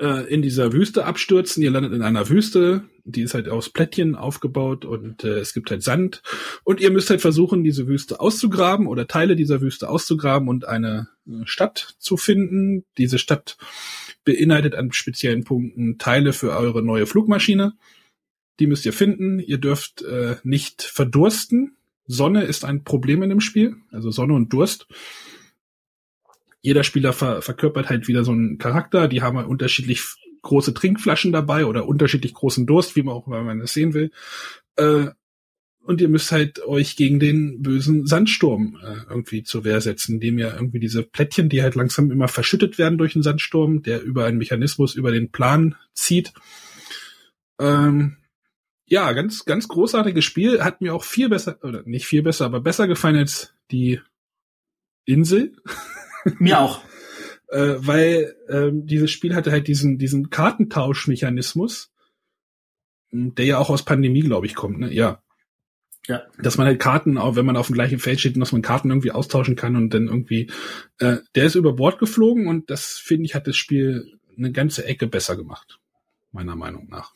äh, 0.00 0.32
in 0.32 0.42
dieser 0.42 0.72
Wüste 0.72 1.04
abstürzen. 1.04 1.62
Ihr 1.62 1.70
landet 1.70 1.92
in 1.92 2.02
einer 2.02 2.28
Wüste, 2.28 2.84
die 3.04 3.22
ist 3.22 3.34
halt 3.34 3.48
aus 3.48 3.68
Plättchen 3.70 4.16
aufgebaut 4.16 4.84
und 4.84 5.24
äh, 5.24 5.38
es 5.38 5.52
gibt 5.52 5.70
halt 5.70 5.82
Sand. 5.82 6.22
Und 6.64 6.80
ihr 6.80 6.90
müsst 6.90 7.10
halt 7.10 7.20
versuchen, 7.20 7.62
diese 7.62 7.86
Wüste 7.86 8.20
auszugraben 8.20 8.86
oder 8.86 9.06
Teile 9.06 9.36
dieser 9.36 9.60
Wüste 9.60 9.88
auszugraben 9.88 10.48
und 10.48 10.66
eine 10.66 11.08
äh, 11.28 11.44
Stadt 11.44 11.96
zu 11.98 12.16
finden. 12.16 12.84
Diese 12.98 13.18
Stadt 13.18 13.58
beinhaltet 14.24 14.74
an 14.74 14.92
speziellen 14.92 15.44
Punkten 15.44 15.98
Teile 15.98 16.32
für 16.32 16.50
eure 16.56 16.82
neue 16.82 17.06
Flugmaschine. 17.06 17.74
Die 18.58 18.66
müsst 18.66 18.86
ihr 18.86 18.92
finden. 18.92 19.38
Ihr 19.38 19.58
dürft 19.58 20.02
äh, 20.02 20.36
nicht 20.42 20.82
verdursten. 20.82 21.76
Sonne 22.06 22.44
ist 22.44 22.64
ein 22.64 22.84
Problem 22.84 23.22
in 23.22 23.30
dem 23.30 23.40
Spiel, 23.40 23.76
also 23.92 24.10
Sonne 24.10 24.34
und 24.34 24.52
Durst. 24.52 24.88
Jeder 26.62 26.84
Spieler 26.84 27.12
ver 27.12 27.42
verkörpert 27.42 27.88
halt 27.88 28.08
wieder 28.08 28.24
so 28.24 28.32
einen 28.32 28.58
Charakter. 28.58 29.08
Die 29.08 29.22
haben 29.22 29.38
halt 29.38 29.48
unterschiedlich 29.48 30.02
große 30.42 30.74
Trinkflaschen 30.74 31.32
dabei 31.32 31.66
oder 31.66 31.86
unterschiedlich 31.86 32.34
großen 32.34 32.66
Durst, 32.66 32.96
wie 32.96 33.02
man 33.02 33.14
auch 33.14 33.26
man 33.26 33.60
das 33.60 33.72
sehen 33.72 33.94
will. 33.94 34.10
Äh, 34.76 35.08
und 35.82 36.00
ihr 36.00 36.08
müsst 36.08 36.30
halt 36.30 36.62
euch 36.64 36.94
gegen 36.94 37.18
den 37.18 37.62
bösen 37.62 38.06
Sandsturm 38.06 38.78
äh, 38.82 39.08
irgendwie 39.08 39.42
zur 39.42 39.64
Wehr 39.64 39.80
setzen, 39.80 40.14
indem 40.14 40.38
ihr 40.38 40.54
irgendwie 40.54 40.78
diese 40.78 41.02
Plättchen, 41.02 41.48
die 41.48 41.62
halt 41.62 41.74
langsam 41.74 42.10
immer 42.10 42.28
verschüttet 42.28 42.78
werden 42.78 42.98
durch 42.98 43.14
den 43.14 43.22
Sandsturm, 43.22 43.82
der 43.82 44.02
über 44.02 44.26
einen 44.26 44.38
Mechanismus 44.38 44.94
über 44.94 45.10
den 45.10 45.32
Plan 45.32 45.74
zieht. 45.94 46.32
Ähm, 47.58 48.18
ja, 48.84 49.12
ganz, 49.12 49.44
ganz 49.44 49.68
großartiges 49.68 50.24
Spiel. 50.24 50.62
Hat 50.62 50.80
mir 50.80 50.94
auch 50.94 51.04
viel 51.04 51.28
besser, 51.28 51.58
oder 51.62 51.82
nicht 51.84 52.06
viel 52.06 52.22
besser, 52.22 52.44
aber 52.44 52.60
besser 52.60 52.86
gefallen 52.86 53.16
als 53.16 53.54
die 53.70 54.00
Insel. 55.06 55.56
Mir 56.38 56.60
auch. 56.60 56.80
äh, 57.50 57.74
weil 57.78 58.36
ähm, 58.48 58.86
dieses 58.86 59.10
Spiel 59.10 59.34
hatte 59.34 59.50
halt 59.50 59.66
diesen, 59.66 59.98
diesen 59.98 60.30
Kartentauschmechanismus, 60.30 61.92
der 63.12 63.44
ja 63.44 63.58
auch 63.58 63.70
aus 63.70 63.84
Pandemie, 63.84 64.20
glaube 64.20 64.46
ich, 64.46 64.54
kommt, 64.54 64.78
ne? 64.78 64.92
Ja. 64.92 65.22
Ja. 66.06 66.22
Dass 66.38 66.56
man 66.56 66.66
halt 66.66 66.80
Karten, 66.80 67.18
auch 67.18 67.36
wenn 67.36 67.44
man 67.44 67.56
auf 67.56 67.66
dem 67.66 67.74
gleichen 67.74 67.98
Feld 67.98 68.20
steht, 68.20 68.40
dass 68.40 68.52
man 68.52 68.62
Karten 68.62 68.90
irgendwie 68.90 69.10
austauschen 69.10 69.54
kann 69.54 69.76
und 69.76 69.92
dann 69.92 70.06
irgendwie, 70.06 70.50
äh, 70.98 71.18
der 71.34 71.44
ist 71.44 71.56
über 71.56 71.74
Bord 71.74 71.98
geflogen 71.98 72.46
und 72.46 72.70
das, 72.70 72.98
finde 72.98 73.26
ich, 73.26 73.34
hat 73.34 73.46
das 73.46 73.56
Spiel 73.56 74.18
eine 74.36 74.50
ganze 74.50 74.84
Ecke 74.86 75.06
besser 75.06 75.36
gemacht. 75.36 75.78
Meiner 76.32 76.56
Meinung 76.56 76.88
nach. 76.88 77.12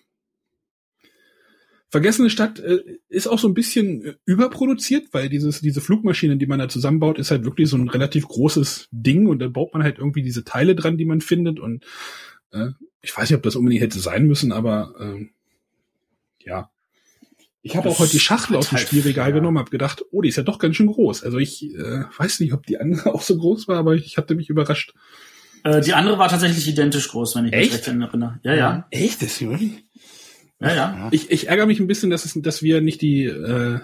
Vergessene 1.94 2.28
Stadt 2.28 2.58
äh, 2.58 2.80
ist 3.08 3.28
auch 3.28 3.38
so 3.38 3.46
ein 3.46 3.54
bisschen 3.54 4.04
äh, 4.04 4.14
überproduziert, 4.24 5.10
weil 5.12 5.28
dieses, 5.28 5.60
diese 5.60 5.80
Flugmaschine, 5.80 6.36
die 6.36 6.46
man 6.46 6.58
da 6.58 6.68
zusammenbaut, 6.68 7.20
ist 7.20 7.30
halt 7.30 7.44
wirklich 7.44 7.68
so 7.68 7.76
ein 7.76 7.88
relativ 7.88 8.26
großes 8.26 8.88
Ding 8.90 9.28
und 9.28 9.38
da 9.38 9.46
baut 9.46 9.72
man 9.74 9.84
halt 9.84 9.98
irgendwie 9.98 10.24
diese 10.24 10.42
Teile 10.42 10.74
dran, 10.74 10.98
die 10.98 11.04
man 11.04 11.20
findet 11.20 11.60
und 11.60 11.84
äh, 12.50 12.70
ich 13.00 13.16
weiß 13.16 13.30
nicht, 13.30 13.36
ob 13.36 13.44
das 13.44 13.54
unbedingt 13.54 13.80
hätte 13.80 14.00
sein 14.00 14.26
müssen, 14.26 14.50
aber 14.50 14.92
äh, 14.98 15.26
ja, 16.44 16.68
ich 17.62 17.76
habe 17.76 17.88
auch 17.88 18.00
heute 18.00 18.10
die 18.10 18.18
Schachtel 18.18 18.56
aus 18.56 18.70
dem 18.70 18.78
Spielregal 18.78 19.28
ja. 19.28 19.36
genommen, 19.36 19.58
habe 19.58 19.70
gedacht, 19.70 20.04
oh, 20.10 20.20
die 20.20 20.30
ist 20.30 20.36
ja 20.36 20.42
doch 20.42 20.58
ganz 20.58 20.74
schön 20.74 20.88
groß. 20.88 21.22
Also 21.22 21.38
ich 21.38 21.62
äh, 21.76 22.02
weiß 22.18 22.40
nicht, 22.40 22.54
ob 22.54 22.66
die 22.66 22.80
andere 22.80 23.06
auch 23.14 23.22
so 23.22 23.38
groß 23.38 23.68
war, 23.68 23.78
aber 23.78 23.94
ich 23.94 24.16
hatte 24.16 24.34
mich 24.34 24.50
überrascht. 24.50 24.94
Äh, 25.62 25.80
die 25.80 25.94
andere 25.94 26.18
war 26.18 26.28
tatsächlich 26.28 26.66
identisch 26.66 27.08
groß, 27.08 27.36
wenn 27.36 27.44
ich 27.44 27.52
mich 27.52 27.72
recht 27.72 27.86
erinnere. 27.86 28.40
Ja, 28.42 28.54
ja. 28.54 28.86
Echt? 28.90 29.22
Das 29.22 29.40
ist 29.40 29.42
ja, 30.68 30.74
ja. 30.74 31.08
Ich, 31.10 31.30
ich 31.30 31.48
ärgere 31.48 31.66
mich 31.66 31.80
ein 31.80 31.86
bisschen, 31.86 32.10
dass, 32.10 32.24
es, 32.24 32.34
dass 32.36 32.62
wir 32.62 32.80
nicht 32.80 33.00
die 33.00 33.24
äh, 33.24 33.80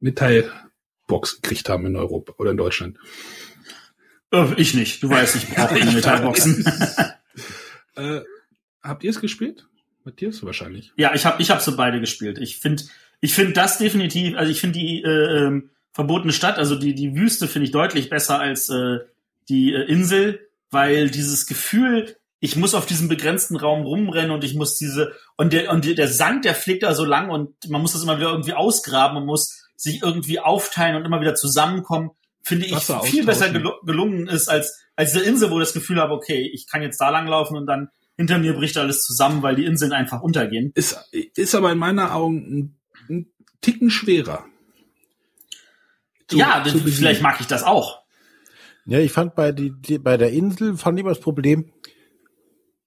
Metallbox 0.00 1.40
gekriegt 1.40 1.68
haben 1.68 1.86
in 1.86 1.96
Europa 1.96 2.34
oder 2.38 2.50
in 2.50 2.56
Deutschland. 2.56 2.98
Äh, 4.32 4.54
ich 4.56 4.74
nicht. 4.74 5.02
Du 5.02 5.10
weißt, 5.10 5.36
ich 5.36 5.48
brauche 5.48 5.74
keine 5.78 5.92
Metallboxen. 5.92 6.64
äh, 7.96 8.20
habt 8.82 9.04
ihr 9.04 9.10
es 9.10 9.20
gespielt? 9.20 9.66
Matthias 10.04 10.44
wahrscheinlich. 10.44 10.92
Ja, 10.96 11.14
ich 11.14 11.24
habe 11.24 11.40
ich 11.40 11.50
hab 11.50 11.60
so 11.62 11.76
beide 11.76 12.00
gespielt. 12.00 12.38
Ich 12.38 12.58
finde 12.58 12.84
ich 13.20 13.34
finde 13.34 13.52
das 13.52 13.78
definitiv, 13.78 14.36
also 14.36 14.50
ich 14.50 14.60
finde 14.60 14.78
die 14.78 15.02
äh, 15.02 15.46
ähm, 15.46 15.70
verbotene 15.92 16.32
Stadt, 16.32 16.58
also 16.58 16.76
die, 16.76 16.94
die 16.94 17.14
Wüste 17.14 17.48
finde 17.48 17.66
ich 17.66 17.72
deutlich 17.72 18.10
besser 18.10 18.38
als 18.38 18.68
äh, 18.68 18.98
die 19.48 19.72
äh, 19.72 19.84
Insel, 19.84 20.46
weil 20.70 21.08
dieses 21.08 21.46
Gefühl, 21.46 22.16
ich 22.44 22.56
muss 22.56 22.74
auf 22.74 22.84
diesem 22.84 23.08
begrenzten 23.08 23.56
Raum 23.56 23.84
rumrennen 23.84 24.30
und 24.30 24.44
ich 24.44 24.54
muss 24.54 24.76
diese, 24.76 25.14
und 25.36 25.54
der, 25.54 25.72
und 25.72 25.86
der 25.86 26.08
Sand, 26.08 26.44
der 26.44 26.54
fliegt 26.54 26.82
da 26.82 26.94
so 26.94 27.06
lang 27.06 27.30
und 27.30 27.54
man 27.70 27.80
muss 27.80 27.94
das 27.94 28.02
immer 28.02 28.18
wieder 28.18 28.32
irgendwie 28.32 28.52
ausgraben 28.52 29.16
und 29.16 29.24
muss 29.24 29.64
sich 29.76 30.02
irgendwie 30.02 30.40
aufteilen 30.40 30.94
und 30.94 31.06
immer 31.06 31.22
wieder 31.22 31.34
zusammenkommen, 31.34 32.10
finde 32.42 32.66
ich 32.66 32.76
viel 33.04 33.24
besser 33.24 33.48
gel 33.48 33.64
gelungen 33.86 34.26
ist 34.26 34.48
als, 34.48 34.78
als 34.94 35.12
diese 35.12 35.24
Insel, 35.24 35.50
wo 35.50 35.58
ich 35.58 35.68
das 35.68 35.72
Gefühl 35.72 35.98
habe, 35.98 36.12
okay, 36.12 36.50
ich 36.52 36.66
kann 36.66 36.82
jetzt 36.82 37.00
da 37.00 37.08
langlaufen 37.08 37.56
und 37.56 37.64
dann 37.64 37.88
hinter 38.18 38.36
mir 38.36 38.52
bricht 38.52 38.76
alles 38.76 39.02
zusammen, 39.02 39.42
weil 39.42 39.56
die 39.56 39.64
Inseln 39.64 39.92
einfach 39.92 40.20
untergehen. 40.20 40.70
Ist, 40.74 40.98
ist 41.12 41.54
aber 41.54 41.72
in 41.72 41.78
meiner 41.78 42.14
Augen 42.14 42.76
ein 43.08 43.32
Ticken 43.62 43.88
schwerer. 43.88 44.44
Zu, 46.28 46.36
ja, 46.36 46.62
zu 46.62 46.78
vielleicht 46.78 47.22
mag 47.22 47.40
ich 47.40 47.46
das 47.46 47.62
auch. 47.62 48.04
Ja, 48.84 48.98
ich 48.98 49.12
fand 49.12 49.34
bei, 49.34 49.50
die, 49.50 49.70
die, 49.70 49.98
bei 49.98 50.18
der 50.18 50.30
Insel 50.30 50.76
fand 50.76 50.98
ich 50.98 51.00
immer 51.00 51.14
das 51.14 51.20
Problem, 51.20 51.72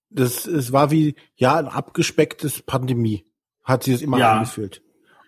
das, 0.10 0.46
es 0.46 0.72
war 0.72 0.92
wie, 0.92 1.16
ja, 1.36 1.58
ein 1.58 1.68
abgespecktes 1.68 2.62
Pandemie. 2.62 3.26
Hat 3.64 3.84
sich 3.84 3.96
das 3.96 4.02
immer 4.02 4.20
ja, 4.20 4.34
angefühlt. 4.34 4.82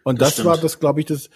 Und 0.04 0.22
das, 0.22 0.38
das 0.38 0.46
war 0.46 0.58
das, 0.58 0.80
glaube 0.80 1.02
ich, 1.02 1.06
das, 1.06 1.30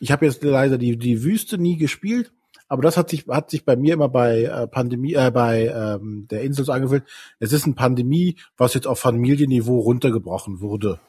ich 0.00 0.10
habe 0.10 0.26
jetzt 0.26 0.42
leider 0.42 0.78
die, 0.78 0.96
die 0.96 1.22
Wüste 1.22 1.58
nie 1.58 1.76
gespielt, 1.76 2.32
aber 2.68 2.82
das 2.82 2.96
hat 2.96 3.10
sich, 3.10 3.26
hat 3.28 3.50
sich 3.50 3.64
bei 3.64 3.76
mir 3.76 3.94
immer 3.94 4.08
bei 4.08 4.44
äh, 4.44 4.66
Pandemie, 4.66 5.14
äh, 5.14 5.30
bei 5.30 5.66
ähm, 5.66 6.26
der 6.30 6.42
Insel 6.42 6.64
so 6.64 6.72
angefühlt. 6.72 7.04
Es 7.38 7.52
ist 7.52 7.64
eine 7.64 7.74
Pandemie, 7.74 8.36
was 8.56 8.74
jetzt 8.74 8.86
auf 8.86 8.98
Familienniveau 8.98 9.78
runtergebrochen 9.80 10.60
wurde. 10.60 11.00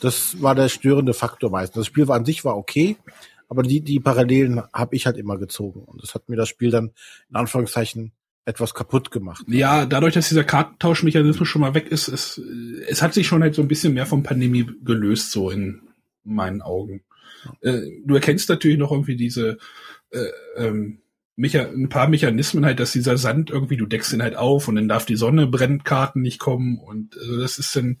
Das 0.00 0.40
war 0.42 0.54
der 0.54 0.68
störende 0.68 1.12
Faktor 1.12 1.50
meistens. 1.50 1.80
Das 1.80 1.86
Spiel 1.86 2.08
war 2.08 2.16
an 2.16 2.24
sich 2.24 2.44
war 2.44 2.56
okay, 2.56 2.96
aber 3.48 3.62
die, 3.62 3.82
die 3.82 4.00
Parallelen 4.00 4.62
habe 4.72 4.96
ich 4.96 5.06
halt 5.06 5.16
immer 5.16 5.38
gezogen. 5.38 5.82
Und 5.84 6.02
das 6.02 6.14
hat 6.14 6.28
mir 6.28 6.36
das 6.36 6.48
Spiel 6.48 6.70
dann 6.70 6.92
in 7.28 7.36
Anführungszeichen 7.36 8.12
etwas 8.50 8.74
kaputt 8.74 9.10
gemacht. 9.10 9.44
Ja, 9.48 9.86
dadurch, 9.86 10.14
dass 10.14 10.28
dieser 10.28 10.44
Kartentauschmechanismus 10.44 11.48
schon 11.48 11.62
mal 11.62 11.74
weg 11.74 11.88
ist, 11.88 12.08
es, 12.08 12.40
es 12.88 13.00
hat 13.00 13.14
sich 13.14 13.26
schon 13.26 13.42
halt 13.42 13.54
so 13.54 13.62
ein 13.62 13.68
bisschen 13.68 13.94
mehr 13.94 14.06
vom 14.06 14.22
Pandemie 14.22 14.66
gelöst, 14.84 15.30
so 15.30 15.50
in 15.50 15.80
meinen 16.24 16.60
Augen. 16.60 17.02
Äh, 17.62 17.80
du 18.04 18.14
erkennst 18.14 18.48
natürlich 18.48 18.78
noch 18.78 18.92
irgendwie 18.92 19.16
diese 19.16 19.58
äh, 20.10 20.26
ähm, 20.56 20.98
Mecha 21.36 21.62
ein 21.62 21.88
paar 21.88 22.08
Mechanismen 22.08 22.66
halt, 22.66 22.80
dass 22.80 22.92
dieser 22.92 23.16
Sand 23.16 23.50
irgendwie, 23.50 23.78
du 23.78 23.86
deckst 23.86 24.12
ihn 24.12 24.22
halt 24.22 24.36
auf 24.36 24.68
und 24.68 24.74
dann 24.74 24.88
darf 24.88 25.06
die 25.06 25.16
Sonne 25.16 25.46
brennt 25.46 25.84
Karten 25.84 26.20
nicht 26.20 26.38
kommen 26.38 26.78
und 26.78 27.16
äh, 27.16 27.38
das 27.40 27.58
ist 27.58 27.74
dann 27.74 28.00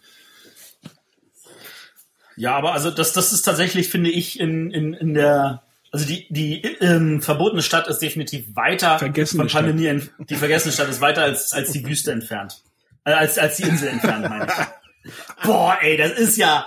ja, 2.36 2.56
aber 2.56 2.72
also 2.72 2.90
das, 2.90 3.12
das 3.12 3.34
ist 3.34 3.42
tatsächlich, 3.42 3.88
finde 3.88 4.08
ich, 4.08 4.40
in, 4.40 4.70
in, 4.70 4.94
in 4.94 5.12
der, 5.12 5.62
also 5.92 6.06
die, 6.06 6.26
die 6.30 6.62
ähm, 6.80 7.20
verbotene 7.20 7.62
Stadt 7.62 7.88
ist 7.88 7.98
definitiv 7.98 8.54
weiter 8.54 8.98
vergessene 8.98 9.42
von 9.42 9.48
Pandemie. 9.50 10.00
Stadt. 10.00 10.30
Die 10.30 10.36
vergessene 10.36 10.72
Stadt 10.72 10.88
ist 10.88 11.00
weiter 11.00 11.22
als, 11.22 11.52
als 11.52 11.72
die 11.72 11.84
Wüste 11.84 12.12
entfernt. 12.12 12.62
Äh, 13.04 13.12
als, 13.12 13.38
als 13.38 13.56
die 13.56 13.64
Insel 13.64 13.88
entfernt, 13.88 14.28
meine 14.28 14.46
ich. 14.46 15.12
Boah, 15.44 15.78
ey, 15.80 15.96
das 15.96 16.12
ist 16.12 16.36
ja. 16.36 16.66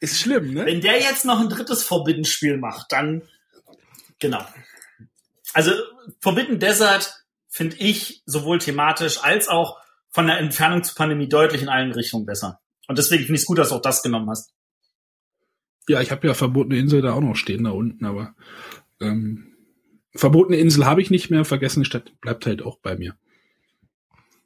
Ist 0.00 0.20
schlimm, 0.20 0.52
ne? 0.52 0.66
Wenn 0.66 0.80
der 0.80 0.98
jetzt 0.98 1.24
noch 1.24 1.40
ein 1.40 1.48
drittes 1.48 1.82
Forbidden-Spiel 1.84 2.56
macht, 2.56 2.90
dann. 2.90 3.22
Genau. 4.18 4.44
Also 5.52 5.72
Forbidden 6.20 6.58
Desert 6.58 7.24
finde 7.48 7.76
ich 7.76 8.22
sowohl 8.26 8.58
thematisch 8.58 9.22
als 9.22 9.48
auch 9.48 9.78
von 10.10 10.26
der 10.26 10.38
Entfernung 10.38 10.82
zur 10.82 10.96
Pandemie 10.96 11.28
deutlich 11.28 11.62
in 11.62 11.68
allen 11.68 11.92
Richtungen 11.92 12.26
besser. 12.26 12.60
Und 12.88 12.98
deswegen 12.98 13.24
finde 13.24 13.36
ich 13.36 13.42
es 13.42 13.46
gut, 13.46 13.58
dass 13.58 13.68
du 13.68 13.76
auch 13.76 13.82
das 13.82 14.02
genommen 14.02 14.28
hast. 14.28 14.52
Ja, 15.88 16.00
ich 16.00 16.10
habe 16.10 16.26
ja 16.26 16.34
verbotene 16.34 16.78
Insel 16.78 17.02
da 17.02 17.12
auch 17.12 17.20
noch 17.20 17.36
stehen 17.36 17.64
da 17.64 17.70
unten, 17.70 18.04
aber 18.04 18.34
ähm, 19.00 19.54
verbotene 20.14 20.56
Insel 20.56 20.86
habe 20.86 21.02
ich 21.02 21.10
nicht 21.10 21.30
mehr, 21.30 21.44
vergessene 21.44 21.84
Stadt 21.84 22.18
bleibt 22.20 22.46
halt 22.46 22.62
auch 22.62 22.78
bei 22.78 22.96
mir. 22.96 23.16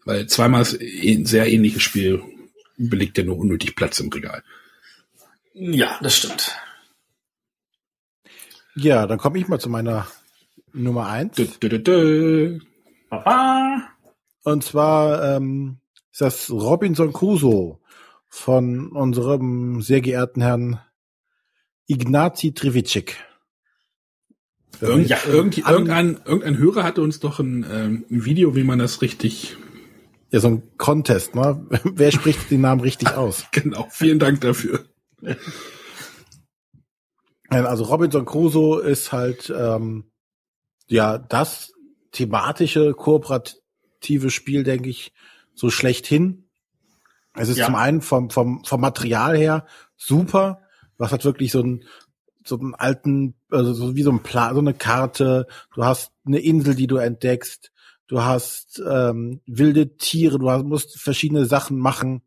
Weil 0.04 0.26
zweimal 0.26 0.62
ein 0.62 1.26
sehr 1.26 1.50
ähnliches 1.50 1.82
Spiel 1.82 2.22
belegt 2.76 3.18
ja 3.18 3.24
nur 3.24 3.38
unnötig 3.38 3.76
Platz 3.76 4.00
im 4.00 4.08
Regal. 4.08 4.42
Ja, 5.52 5.98
das 6.00 6.16
stimmt. 6.16 6.56
Ja, 8.74 9.06
dann 9.06 9.18
komme 9.18 9.38
ich 9.38 9.48
mal 9.48 9.58
zu 9.58 9.68
meiner 9.68 10.06
Nummer 10.72 11.08
eins. 11.08 11.36
Dö, 11.36 11.46
dö, 11.46 11.78
dö, 11.78 12.60
Papa. 13.10 13.88
Und 14.44 14.64
zwar 14.64 15.36
ähm, 15.36 15.78
ist 16.12 16.20
das 16.20 16.50
Robinson 16.50 17.12
Crusoe 17.12 17.78
von 18.28 18.92
unserem 18.92 19.82
sehr 19.82 20.00
geehrten 20.00 20.40
Herrn 20.40 20.80
Ignazi 21.88 22.52
Trivicek. 22.52 23.16
Irgend, 24.80 25.08
ja, 25.08 25.18
irgend, 25.26 25.58
irgendein, 25.58 26.20
irgendein 26.24 26.58
Hörer 26.58 26.84
hatte 26.84 27.02
uns 27.02 27.18
doch 27.18 27.40
ein, 27.40 27.66
ähm, 27.68 28.04
ein 28.10 28.24
Video, 28.24 28.54
wie 28.54 28.62
man 28.62 28.78
das 28.78 29.02
richtig. 29.02 29.56
Ja, 30.30 30.40
so 30.40 30.48
ein 30.48 30.62
Contest, 30.76 31.34
ne? 31.34 31.66
Wer 31.84 32.12
spricht 32.12 32.50
den 32.50 32.60
Namen 32.60 32.80
richtig 32.80 33.08
aus? 33.16 33.46
genau, 33.50 33.88
vielen 33.90 34.18
Dank 34.18 34.40
dafür. 34.42 34.84
Also 37.48 37.84
Robinson 37.84 38.26
Crusoe 38.26 38.82
ist 38.82 39.10
halt 39.10 39.52
ähm, 39.56 40.12
ja 40.86 41.18
das 41.18 41.72
thematische, 42.12 42.92
kooperative 42.92 44.30
Spiel, 44.30 44.62
denke 44.62 44.90
ich, 44.90 45.12
so 45.54 45.70
schlechthin. 45.70 46.44
Es 47.34 47.48
ist 47.48 47.56
ja. 47.56 47.66
zum 47.66 47.74
einen 47.74 48.02
vom, 48.02 48.30
vom, 48.30 48.64
vom 48.64 48.80
Material 48.80 49.36
her 49.36 49.66
super. 49.96 50.60
Was 50.98 51.12
hat 51.12 51.24
wirklich 51.24 51.52
so 51.52 51.62
ein 51.62 51.84
so 52.48 52.58
einen 52.58 52.74
alten, 52.74 53.34
also 53.50 53.72
so 53.72 53.94
wie 53.94 54.02
so 54.02 54.10
ein 54.10 54.22
Plan, 54.22 54.54
so 54.54 54.60
eine 54.60 54.74
Karte. 54.74 55.46
Du 55.74 55.84
hast 55.84 56.12
eine 56.26 56.40
Insel, 56.40 56.74
die 56.74 56.86
du 56.86 56.96
entdeckst. 56.96 57.72
Du 58.06 58.22
hast 58.22 58.82
ähm, 58.88 59.40
wilde 59.46 59.96
Tiere. 59.96 60.38
Du 60.38 60.50
hast, 60.50 60.64
musst 60.64 60.98
verschiedene 60.98 61.44
Sachen 61.44 61.78
machen. 61.78 62.22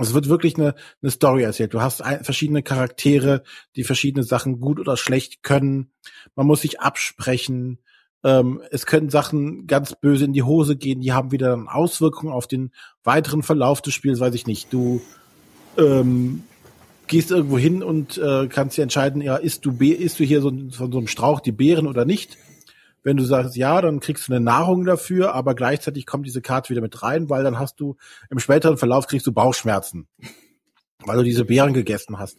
Es 0.00 0.14
wird 0.14 0.28
wirklich 0.28 0.56
eine, 0.56 0.74
eine 1.02 1.10
Story 1.10 1.42
erzählt. 1.42 1.74
Du 1.74 1.80
hast 1.80 2.00
ein, 2.00 2.24
verschiedene 2.24 2.62
Charaktere, 2.62 3.44
die 3.76 3.84
verschiedene 3.84 4.24
Sachen 4.24 4.60
gut 4.60 4.80
oder 4.80 4.96
schlecht 4.96 5.42
können. 5.42 5.92
Man 6.34 6.46
muss 6.46 6.62
sich 6.62 6.80
absprechen. 6.80 7.78
Ähm, 8.24 8.62
es 8.70 8.86
können 8.86 9.10
Sachen 9.10 9.66
ganz 9.66 9.94
böse 9.94 10.24
in 10.24 10.32
die 10.32 10.42
Hose 10.42 10.76
gehen. 10.76 11.00
Die 11.00 11.12
haben 11.12 11.30
wieder 11.30 11.66
Auswirkungen 11.68 12.32
auf 12.32 12.48
den 12.48 12.72
weiteren 13.04 13.42
Verlauf 13.42 13.82
des 13.82 13.94
Spiels. 13.94 14.20
Weiß 14.20 14.34
ich 14.34 14.46
nicht. 14.46 14.72
Du 14.72 15.02
ähm, 15.76 16.44
gehst 17.06 17.30
irgendwo 17.30 17.58
hin 17.58 17.82
und 17.82 18.18
äh, 18.18 18.48
kannst 18.48 18.76
dir 18.76 18.82
entscheiden, 18.82 19.20
ja, 19.20 19.36
isst 19.36 19.64
du, 19.64 19.72
isst 19.72 20.18
du 20.18 20.24
hier 20.24 20.40
so, 20.40 20.50
von 20.70 20.92
so 20.92 20.98
einem 20.98 21.06
Strauch 21.06 21.40
die 21.40 21.52
Beeren 21.52 21.86
oder 21.86 22.04
nicht. 22.04 22.38
Wenn 23.02 23.18
du 23.18 23.24
sagst 23.24 23.56
ja, 23.56 23.82
dann 23.82 24.00
kriegst 24.00 24.28
du 24.28 24.32
eine 24.32 24.42
Nahrung 24.42 24.86
dafür, 24.86 25.34
aber 25.34 25.54
gleichzeitig 25.54 26.06
kommt 26.06 26.26
diese 26.26 26.40
Karte 26.40 26.70
wieder 26.70 26.80
mit 26.80 27.02
rein, 27.02 27.28
weil 27.28 27.44
dann 27.44 27.58
hast 27.58 27.78
du 27.78 27.96
im 28.30 28.38
späteren 28.38 28.78
Verlauf 28.78 29.06
kriegst 29.06 29.26
du 29.26 29.32
Bauchschmerzen, 29.32 30.08
weil 31.04 31.18
du 31.18 31.22
diese 31.22 31.44
Beeren 31.44 31.74
gegessen 31.74 32.18
hast. 32.18 32.38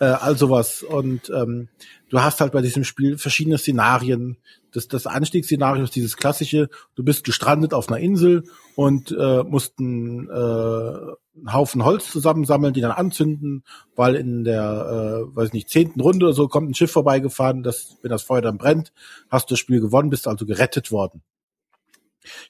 Äh, 0.00 0.06
all 0.06 0.36
sowas. 0.36 0.82
Und 0.82 1.30
ähm, 1.34 1.68
du 2.10 2.20
hast 2.20 2.40
halt 2.40 2.52
bei 2.52 2.60
diesem 2.60 2.84
Spiel 2.84 3.16
verschiedene 3.16 3.58
Szenarien. 3.58 4.36
Das, 4.72 4.88
das 4.88 5.06
Anstiegsszenario 5.06 5.84
ist 5.84 5.94
dieses 5.94 6.16
klassische, 6.16 6.68
du 6.96 7.04
bist 7.04 7.24
gestrandet 7.24 7.72
auf 7.72 7.88
einer 7.88 8.00
Insel 8.00 8.44
und 8.74 9.12
äh, 9.12 9.42
musst 9.44 9.78
einen, 9.78 10.28
äh, 10.28 11.14
einen 11.36 11.52
Haufen 11.52 11.84
Holz 11.84 12.10
zusammensammeln, 12.10 12.74
die 12.74 12.80
dann 12.80 12.92
anzünden, 12.92 13.64
weil 13.96 14.14
in 14.14 14.44
der, 14.44 15.26
äh, 15.32 15.36
weiß 15.36 15.52
nicht, 15.52 15.68
zehnten 15.68 16.00
Runde 16.00 16.26
oder 16.26 16.34
so 16.34 16.48
kommt 16.48 16.70
ein 16.70 16.74
Schiff 16.74 16.92
vorbeigefahren, 16.92 17.62
das, 17.62 17.98
wenn 18.02 18.10
das 18.10 18.22
Feuer 18.22 18.42
dann 18.42 18.58
brennt, 18.58 18.92
hast 19.30 19.50
du 19.50 19.54
das 19.54 19.58
Spiel 19.58 19.80
gewonnen, 19.80 20.10
bist 20.10 20.28
also 20.28 20.46
gerettet 20.46 20.92
worden. 20.92 21.22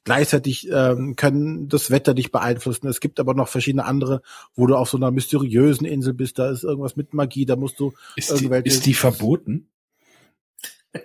Gleichzeitig 0.05 0.69
ähm, 0.71 1.17
können 1.17 1.69
das 1.69 1.91
Wetter 1.91 2.15
dich 2.15 2.31
beeinflussen. 2.31 2.87
Es 2.87 3.01
gibt 3.01 3.19
aber 3.19 3.35
noch 3.35 3.49
verschiedene 3.49 3.85
andere, 3.85 4.23
wo 4.55 4.67
du 4.67 4.77
auf 4.77 4.89
so 4.89 4.97
einer 4.97 5.11
mysteriösen 5.11 5.85
Insel 5.87 6.15
bist. 6.15 6.39
Da 6.39 6.51
ist 6.51 6.63
irgendwas 6.63 6.95
mit 6.95 7.13
Magie. 7.13 7.45
Da 7.45 7.57
musst 7.57 7.81
du 7.81 7.93
ist 8.15 8.31
irgendwelche. 8.31 8.63
Die, 8.65 8.71
ist 8.71 8.87
die 8.87 8.95
verboten? 8.95 9.69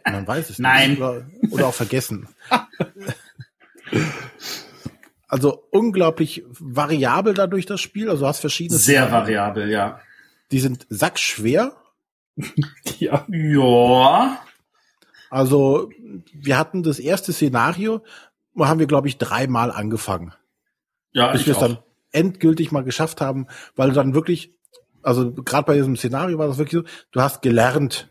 Man 0.05 0.27
weiß 0.27 0.51
es 0.51 0.59
Nein. 0.59 0.91
nicht. 0.91 1.01
Oder, 1.01 1.25
oder 1.49 1.67
auch 1.67 1.73
vergessen. 1.73 2.27
also 5.29 5.63
unglaublich 5.69 6.43
variabel 6.49 7.35
dadurch 7.35 7.65
das 7.67 7.79
Spiel. 7.79 8.09
Also 8.09 8.23
du 8.23 8.27
hast 8.27 8.39
verschiedene. 8.39 8.77
Sehr 8.77 9.03
Szenarien. 9.03 9.27
variabel, 9.27 9.69
ja. 9.69 9.99
Die 10.51 10.59
sind 10.59 10.87
sackschwer. 10.89 11.77
ja. 12.99 13.25
Ja. 13.29 14.41
Also 15.29 15.91
wir 16.33 16.57
hatten 16.57 16.81
das 16.81 16.97
erste 16.99 17.31
Szenario, 17.31 18.03
haben 18.57 18.79
wir, 18.79 18.87
glaube 18.87 19.07
ich, 19.07 19.17
dreimal 19.19 19.71
angefangen. 19.71 20.33
Ja, 21.11 21.31
bis 21.31 21.45
wir 21.45 21.53
es 21.53 21.59
dann 21.59 21.77
endgültig 22.11 22.71
mal 22.71 22.83
geschafft 22.83 23.21
haben, 23.21 23.47
weil 23.75 23.89
du 23.89 23.95
dann 23.95 24.15
wirklich, 24.15 24.51
also 25.03 25.31
gerade 25.31 25.65
bei 25.65 25.75
diesem 25.75 25.95
Szenario 25.95 26.39
war 26.39 26.47
das 26.47 26.57
wirklich 26.57 26.81
so, 26.81 26.87
du 27.11 27.21
hast 27.21 27.43
gelernt, 27.43 28.09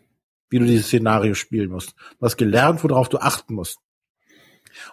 wie 0.51 0.61
du 0.61 0.65
dieses 0.65 0.87
Szenario 0.87 1.35
spielen 1.35 1.71
musst. 1.71 1.95
Du 2.21 2.27
hast 2.27 2.37
gelernt, 2.37 2.83
worauf 2.85 3.09
du 3.09 3.19
achten 3.19 3.55
musst. 3.55 3.81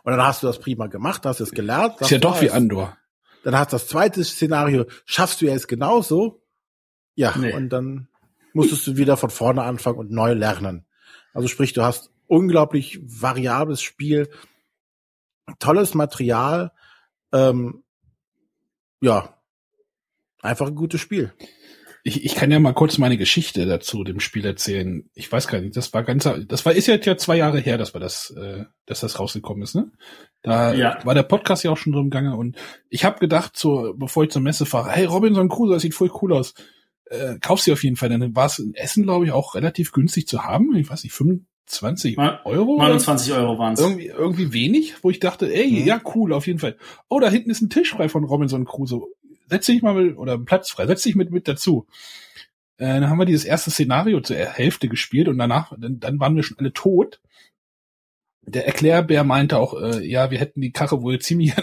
Und 0.03 0.11
dann 0.11 0.21
hast 0.21 0.43
du 0.43 0.47
das 0.47 0.59
prima 0.59 0.87
gemacht, 0.87 1.25
hast 1.25 1.39
es 1.39 1.51
gelernt. 1.51 1.99
Ist 2.01 2.11
ja 2.11 2.17
doch 2.17 2.41
wie 2.41 2.51
Andor. 2.51 2.97
Dann 3.43 3.57
hast 3.57 3.71
du 3.71 3.75
das 3.75 3.87
zweite 3.87 4.23
Szenario, 4.23 4.85
schaffst 5.05 5.41
du 5.41 5.45
ja 5.45 5.53
es 5.53 5.67
genauso. 5.67 6.41
Ja, 7.15 7.33
nee. 7.37 7.53
und 7.53 7.69
dann 7.69 8.07
musstest 8.53 8.87
du 8.87 8.97
wieder 8.97 9.17
von 9.17 9.29
vorne 9.29 9.63
anfangen 9.63 9.99
und 9.99 10.11
neu 10.11 10.33
lernen. 10.33 10.85
Also 11.33 11.47
sprich, 11.47 11.73
du 11.73 11.83
hast 11.83 12.11
unglaublich 12.27 12.99
variables 13.03 13.81
Spiel, 13.81 14.29
tolles 15.59 15.93
Material. 15.93 16.71
Ähm, 17.31 17.83
ja, 19.01 19.37
einfach 20.41 20.67
ein 20.67 20.75
gutes 20.75 21.01
Spiel. 21.01 21.33
Ich, 22.07 22.23
ich 22.23 22.35
kann 22.35 22.51
ja 22.51 22.59
mal 22.59 22.73
kurz 22.73 22.99
meine 22.99 23.17
Geschichte 23.17 23.65
dazu 23.65 24.03
dem 24.03 24.19
Spiel 24.19 24.45
erzählen. 24.45 25.09
Ich 25.15 25.31
weiß 25.31 25.47
gar 25.47 25.59
nicht, 25.59 25.75
das 25.75 25.91
war 25.91 26.03
ganz, 26.03 26.29
das 26.47 26.63
war 26.63 26.73
ist 26.73 26.85
jetzt 26.85 27.07
ja 27.07 27.17
zwei 27.17 27.37
Jahre 27.37 27.59
her, 27.59 27.79
dass 27.79 27.95
wir 27.95 27.99
das, 27.99 28.29
äh, 28.29 28.65
dass 28.85 28.99
das 28.99 29.19
rausgekommen 29.19 29.63
ist, 29.63 29.73
ne? 29.73 29.91
Da 30.43 30.71
ja. 30.75 30.99
war 31.03 31.15
der 31.15 31.23
Podcast 31.23 31.63
ja 31.63 31.71
auch 31.71 31.77
schon 31.77 31.93
drin 31.93 32.03
im 32.03 32.09
Gange 32.11 32.37
und 32.37 32.57
ich 32.89 33.05
habe 33.05 33.17
gedacht, 33.17 33.57
so 33.57 33.95
bevor 33.97 34.23
ich 34.23 34.29
zur 34.29 34.43
Messe 34.43 34.67
fahre, 34.67 34.91
hey 34.91 35.05
Robinson 35.05 35.49
Crusoe, 35.49 35.73
das 35.73 35.81
sieht 35.81 35.95
voll 35.95 36.11
cool 36.21 36.33
aus. 36.33 36.53
äh, 37.09 37.39
kauf 37.39 37.59
sie 37.61 37.71
auf 37.73 37.83
jeden 37.83 37.95
Fall. 37.95 38.09
Dann 38.09 38.35
war 38.35 38.45
es 38.45 38.59
in 38.59 38.75
Essen, 38.75 39.03
glaube 39.03 39.25
ich, 39.25 39.31
auch 39.31 39.55
relativ 39.55 39.91
günstig 39.91 40.27
zu 40.27 40.43
haben. 40.43 40.75
Ich 40.75 40.89
weiß 40.89 41.03
nicht, 41.03 41.13
25 41.13 42.17
Euro? 42.45 42.77
29 42.77 43.33
Euro 43.33 43.57
waren 43.57 43.73
es. 43.73 43.79
Irgendwie, 43.79 44.07
irgendwie 44.07 44.53
wenig, 44.53 45.03
wo 45.03 45.09
ich 45.09 45.19
dachte, 45.19 45.51
ey, 45.51 45.71
mhm. 45.71 45.87
ja, 45.87 46.01
cool, 46.13 46.33
auf 46.33 46.47
jeden 46.47 46.59
Fall. 46.59 46.77
Oh, 47.09 47.19
da 47.19 47.29
hinten 47.29 47.49
ist 47.49 47.61
ein 47.61 47.69
Tisch 47.69 47.91
frei 47.91 48.09
von 48.09 48.23
Robinson 48.23 48.65
Crusoe. 48.65 49.07
Setz 49.47 49.65
dich 49.65 49.81
mal, 49.81 49.93
mit, 49.93 50.17
oder 50.17 50.37
Platz 50.37 50.71
frei, 50.71 50.87
setz 50.87 51.03
dich 51.03 51.15
mit, 51.15 51.31
mit 51.31 51.47
dazu. 51.47 51.87
Äh, 52.77 52.99
dann 52.99 53.09
haben 53.09 53.19
wir 53.19 53.25
dieses 53.25 53.45
erste 53.45 53.71
Szenario 53.71 54.21
zur 54.21 54.37
Hälfte 54.37 54.89
gespielt 54.89 55.27
und 55.27 55.37
danach, 55.37 55.73
dann, 55.77 55.99
dann 55.99 56.19
waren 56.19 56.35
wir 56.35 56.43
schon 56.43 56.59
alle 56.59 56.73
tot. 56.73 57.21
Der 58.41 58.67
Erklärbär 58.67 59.23
meinte 59.23 59.57
auch, 59.57 59.79
äh, 59.79 60.05
ja, 60.05 60.29
wir 60.29 60.39
hätten 60.39 60.61
die 60.61 60.71
Karre 60.71 61.01
wohl 61.01 61.19
ziemlich 61.19 61.53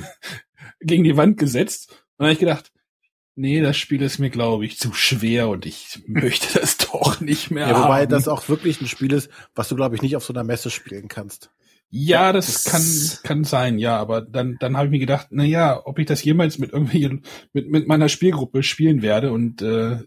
gegen 0.80 1.04
die 1.04 1.16
Wand 1.16 1.38
gesetzt. 1.38 1.90
Und 1.90 1.98
dann 2.18 2.26
habe 2.26 2.32
ich 2.34 2.38
gedacht, 2.38 2.72
nee, 3.36 3.60
das 3.60 3.76
Spiel 3.76 4.02
ist 4.02 4.18
mir, 4.18 4.30
glaube 4.30 4.64
ich, 4.66 4.78
zu 4.78 4.92
schwer 4.92 5.48
und 5.48 5.64
ich 5.64 6.02
möchte 6.06 6.58
das 6.58 6.76
doch 6.92 7.20
nicht 7.20 7.50
mehr. 7.50 7.68
Ja, 7.68 7.84
wobei 7.84 8.02
haben. 8.02 8.10
das 8.10 8.28
auch 8.28 8.48
wirklich 8.48 8.80
ein 8.80 8.88
Spiel 8.88 9.12
ist, 9.12 9.30
was 9.54 9.68
du, 9.68 9.76
glaube 9.76 9.94
ich, 9.94 10.02
nicht 10.02 10.16
auf 10.16 10.24
so 10.24 10.32
einer 10.32 10.44
Messe 10.44 10.70
spielen 10.70 11.08
kannst. 11.08 11.50
Ja, 11.88 12.32
das, 12.32 12.64
das 12.64 12.72
kann 12.72 13.22
kann 13.22 13.44
sein, 13.44 13.78
ja, 13.78 13.96
aber 13.96 14.20
dann 14.20 14.56
dann 14.58 14.76
habe 14.76 14.86
ich 14.86 14.90
mir 14.90 14.98
gedacht, 14.98 15.28
na 15.30 15.44
ja, 15.44 15.80
ob 15.84 15.98
ich 15.98 16.06
das 16.06 16.22
jemals 16.24 16.58
mit 16.58 16.72
irgendwie 16.72 17.20
mit 17.52 17.70
mit 17.70 17.86
meiner 17.86 18.08
Spielgruppe 18.08 18.62
spielen 18.62 19.02
werde 19.02 19.32
und 19.32 19.62
äh, 19.62 19.98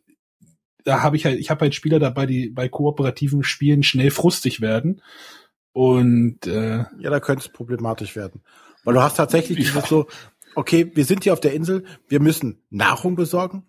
da 0.84 1.04
habe 1.04 1.16
ich 1.16 1.26
halt 1.26 1.40
ich 1.40 1.50
habe 1.50 1.62
halt 1.62 1.76
Spieler 1.76 2.00
dabei, 2.00 2.26
die 2.26 2.50
bei 2.50 2.68
kooperativen 2.68 3.44
Spielen 3.44 3.84
schnell 3.84 4.12
frustig 4.12 4.60
werden 4.60 5.02
und 5.72 6.46
äh, 6.48 6.80
ja, 7.00 7.10
da 7.10 7.20
könnte 7.22 7.46
es 7.46 7.50
problematisch 7.50 8.16
werden, 8.16 8.42
weil 8.84 8.96
du 8.96 9.02
hast 9.02 9.16
tatsächlich 9.16 9.58
ja. 9.60 9.64
dieses 9.64 9.88
so 9.88 10.08
okay, 10.56 10.92
wir 10.94 11.06
sind 11.06 11.24
hier 11.24 11.34
auf 11.34 11.40
der 11.40 11.54
Insel, 11.54 11.86
wir 12.08 12.20
müssen 12.20 12.62
Nahrung 12.70 13.16
besorgen. 13.16 13.66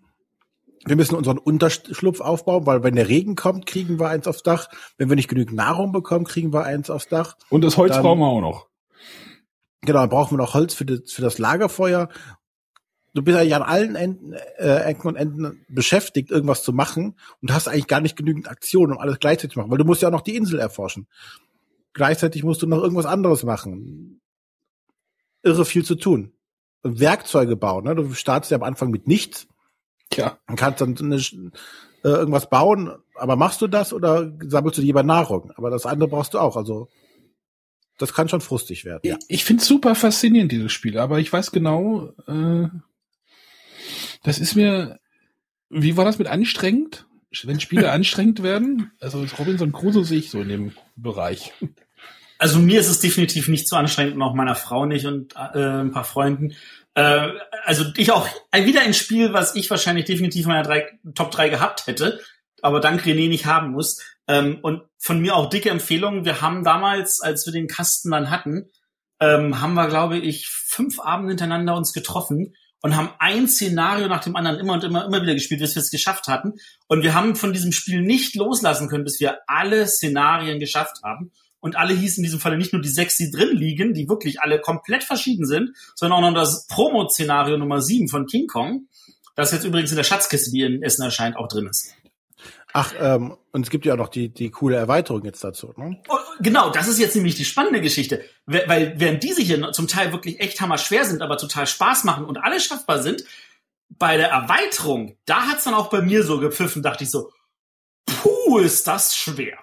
Wir 0.85 0.95
müssen 0.95 1.15
unseren 1.15 1.37
Unterschlupf 1.37 2.21
aufbauen, 2.21 2.65
weil 2.65 2.83
wenn 2.83 2.95
der 2.95 3.07
Regen 3.07 3.35
kommt, 3.35 3.65
kriegen 3.65 3.99
wir 3.99 4.09
eins 4.09 4.27
aufs 4.27 4.43
Dach. 4.43 4.67
Wenn 4.97 5.09
wir 5.09 5.15
nicht 5.15 5.27
genügend 5.27 5.55
Nahrung 5.55 5.91
bekommen, 5.91 6.25
kriegen 6.25 6.53
wir 6.53 6.63
eins 6.63 6.89
aufs 6.89 7.07
Dach. 7.07 7.35
Und 7.49 7.63
das 7.63 7.77
Holz 7.77 7.93
dann, 7.93 8.03
brauchen 8.03 8.19
wir 8.19 8.27
auch 8.27 8.41
noch. 8.41 8.67
Genau, 9.81 9.99
dann 9.99 10.09
brauchen 10.09 10.31
wir 10.33 10.43
noch 10.43 10.53
Holz 10.53 10.73
für 10.73 10.85
das, 10.85 11.11
für 11.11 11.21
das 11.21 11.37
Lagerfeuer. 11.37 12.09
Du 13.13 13.21
bist 13.21 13.37
eigentlich 13.37 13.55
an 13.55 13.63
allen 13.63 13.95
Enden, 13.95 14.33
äh, 14.57 14.83
Ecken 14.85 15.07
und 15.07 15.15
Enden 15.17 15.65
beschäftigt, 15.67 16.31
irgendwas 16.31 16.63
zu 16.63 16.71
machen 16.71 17.15
und 17.41 17.53
hast 17.53 17.67
eigentlich 17.67 17.87
gar 17.87 17.99
nicht 17.99 18.15
genügend 18.15 18.49
Aktion, 18.49 18.91
um 18.91 18.97
alles 18.97 19.19
gleichzeitig 19.19 19.53
zu 19.53 19.59
machen, 19.59 19.69
weil 19.69 19.77
du 19.77 19.85
musst 19.85 20.01
ja 20.01 20.07
auch 20.07 20.13
noch 20.13 20.21
die 20.21 20.35
Insel 20.35 20.59
erforschen. 20.59 21.07
Gleichzeitig 21.93 22.43
musst 22.43 22.61
du 22.61 22.67
noch 22.67 22.81
irgendwas 22.81 23.05
anderes 23.05 23.43
machen. 23.43 24.21
Irre 25.43 25.65
viel 25.65 25.83
zu 25.83 25.95
tun. 25.95 26.31
Werkzeuge 26.83 27.57
bauen. 27.57 27.83
Ne? 27.83 27.95
Du 27.95 28.13
startest 28.13 28.51
ja 28.51 28.57
am 28.57 28.63
Anfang 28.63 28.91
mit 28.91 29.07
nichts. 29.07 29.47
Ja. 30.15 30.37
Und 30.47 30.55
kannst 30.55 30.81
dann 30.81 30.97
eine, 30.97 31.15
äh, 31.15 32.07
irgendwas 32.07 32.49
bauen. 32.49 32.91
Aber 33.15 33.35
machst 33.35 33.61
du 33.61 33.67
das 33.67 33.93
oder 33.93 34.31
sammelst 34.39 34.77
du 34.77 34.81
lieber 34.81 35.03
Nahrung? 35.03 35.51
Aber 35.55 35.69
das 35.69 35.85
andere 35.85 36.09
brauchst 36.09 36.33
du 36.33 36.39
auch. 36.39 36.57
Also 36.57 36.89
das 37.97 38.13
kann 38.13 38.29
schon 38.29 38.41
frustig 38.41 38.83
werden. 38.85 39.01
Ja. 39.03 39.17
Ich 39.27 39.43
finde 39.43 39.63
super 39.63 39.95
faszinierend, 39.95 40.51
dieses 40.51 40.71
Spiel. 40.71 40.97
Aber 40.97 41.19
ich 41.19 41.31
weiß 41.31 41.51
genau, 41.51 42.13
äh, 42.27 42.67
das 44.23 44.39
ist 44.39 44.55
mir, 44.55 44.99
wie 45.69 45.97
war 45.97 46.05
das 46.05 46.17
mit 46.17 46.27
anstrengend? 46.27 47.05
Wenn 47.43 47.59
Spiele 47.59 47.91
anstrengend 47.91 48.43
werden? 48.43 48.91
Also 48.99 49.23
Robinson 49.37 49.71
Crusoe 49.71 50.03
sehe 50.03 50.19
ich 50.19 50.31
so 50.31 50.41
in 50.41 50.49
dem 50.49 50.71
Bereich. 50.95 51.53
Also 52.37 52.57
mir 52.57 52.79
ist 52.79 52.89
es 52.89 52.99
definitiv 52.99 53.47
nicht 53.49 53.67
so 53.67 53.75
anstrengend 53.75 54.15
und 54.15 54.23
auch 54.23 54.33
meiner 54.33 54.55
Frau 54.55 54.87
nicht 54.87 55.05
und 55.05 55.35
äh, 55.35 55.59
ein 55.59 55.91
paar 55.91 56.03
Freunden. 56.03 56.55
Äh, 56.95 57.29
also 57.63 57.85
ich 57.95 58.11
auch 58.11 58.27
wieder 58.53 58.81
ein 58.81 58.93
Spiel, 58.93 59.33
was 59.33 59.55
ich 59.55 59.69
wahrscheinlich 59.69 60.05
definitiv 60.05 60.45
in 60.45 60.51
meiner 60.51 60.63
drei, 60.63 60.99
Top 61.15 61.31
3 61.31 61.49
gehabt 61.49 61.87
hätte, 61.87 62.19
aber 62.61 62.79
dank 62.79 63.03
René 63.03 63.27
nicht 63.27 63.45
haben 63.45 63.71
muss. 63.71 64.01
Ähm, 64.27 64.59
und 64.61 64.83
von 64.97 65.19
mir 65.19 65.35
auch 65.35 65.49
dicke 65.49 65.69
Empfehlungen. 65.69 66.25
Wir 66.25 66.41
haben 66.41 66.63
damals, 66.63 67.21
als 67.21 67.45
wir 67.45 67.53
den 67.53 67.67
Kasten 67.67 68.11
dann 68.11 68.29
hatten, 68.29 68.69
ähm, 69.19 69.61
haben 69.61 69.73
wir, 69.73 69.87
glaube 69.87 70.17
ich, 70.17 70.47
fünf 70.47 70.99
Abende 70.99 71.31
hintereinander 71.31 71.75
uns 71.75 71.93
getroffen 71.93 72.55
und 72.81 72.95
haben 72.95 73.11
ein 73.19 73.47
Szenario 73.47 74.07
nach 74.07 74.23
dem 74.23 74.35
anderen 74.35 74.59
immer 74.59 74.73
und 74.73 74.83
immer, 74.83 75.05
immer 75.05 75.21
wieder 75.21 75.33
gespielt, 75.33 75.61
bis 75.61 75.75
wir 75.75 75.81
es 75.81 75.91
geschafft 75.91 76.27
hatten. 76.27 76.53
Und 76.87 77.03
wir 77.03 77.13
haben 77.13 77.35
von 77.35 77.53
diesem 77.53 77.71
Spiel 77.71 78.01
nicht 78.01 78.35
loslassen 78.35 78.89
können, 78.89 79.03
bis 79.03 79.19
wir 79.19 79.39
alle 79.47 79.87
Szenarien 79.87 80.59
geschafft 80.59 80.97
haben 81.03 81.31
und 81.61 81.77
alle 81.77 81.93
hießen 81.93 82.21
in 82.21 82.23
diesem 82.23 82.39
Falle 82.39 82.57
nicht 82.57 82.73
nur 82.73 82.81
die 82.81 82.89
sechs, 82.89 83.15
die 83.15 83.31
drin 83.31 83.55
liegen, 83.55 83.93
die 83.93 84.09
wirklich 84.09 84.41
alle 84.41 84.59
komplett 84.59 85.03
verschieden 85.03 85.45
sind, 85.45 85.71
sondern 85.95 86.23
auch 86.23 86.29
noch 86.29 86.35
das 86.35 86.67
Promo-Szenario 86.67 87.57
Nummer 87.57 87.81
sieben 87.81 88.09
von 88.09 88.25
King 88.25 88.47
Kong, 88.47 88.87
das 89.35 89.53
jetzt 89.53 89.63
übrigens 89.63 89.91
in 89.91 89.97
der 89.97 90.03
Schatzkiste, 90.03 90.51
die 90.51 90.61
in 90.61 90.83
Essen 90.83 91.03
erscheint, 91.03 91.37
auch 91.37 91.47
drin 91.47 91.67
ist. 91.67 91.93
Ach, 92.73 92.93
ähm, 92.99 93.37
und 93.51 93.63
es 93.63 93.69
gibt 93.69 93.85
ja 93.85 93.93
auch 93.93 93.97
noch 93.97 94.09
die, 94.09 94.29
die 94.29 94.49
coole 94.49 94.77
Erweiterung 94.77 95.25
jetzt 95.25 95.43
dazu, 95.43 95.73
ne? 95.75 96.01
Oh, 96.07 96.17
genau, 96.39 96.69
das 96.69 96.87
ist 96.87 96.99
jetzt 96.99 97.15
nämlich 97.15 97.35
die 97.35 97.45
spannende 97.45 97.81
Geschichte. 97.81 98.23
Weil 98.45 98.93
während 98.97 99.23
diese 99.23 99.41
hier 99.41 99.71
zum 99.73 99.87
Teil 99.87 100.11
wirklich 100.13 100.39
echt 100.39 100.61
hammer 100.61 100.77
schwer 100.77 101.05
sind, 101.05 101.21
aber 101.21 101.37
total 101.37 101.67
Spaß 101.67 102.05
machen 102.05 102.25
und 102.25 102.37
alle 102.37 102.59
schaffbar 102.59 103.03
sind, 103.03 103.25
bei 103.89 104.15
der 104.15 104.29
Erweiterung, 104.29 105.17
da 105.25 105.47
hat's 105.47 105.65
dann 105.65 105.73
auch 105.73 105.89
bei 105.89 106.01
mir 106.01 106.23
so 106.23 106.39
gepfiffen, 106.39 106.81
dachte 106.81 107.03
ich 107.03 107.11
so, 107.11 107.31
puh, 108.05 108.59
ist 108.59 108.87
das 108.87 109.15
schwer. 109.15 109.57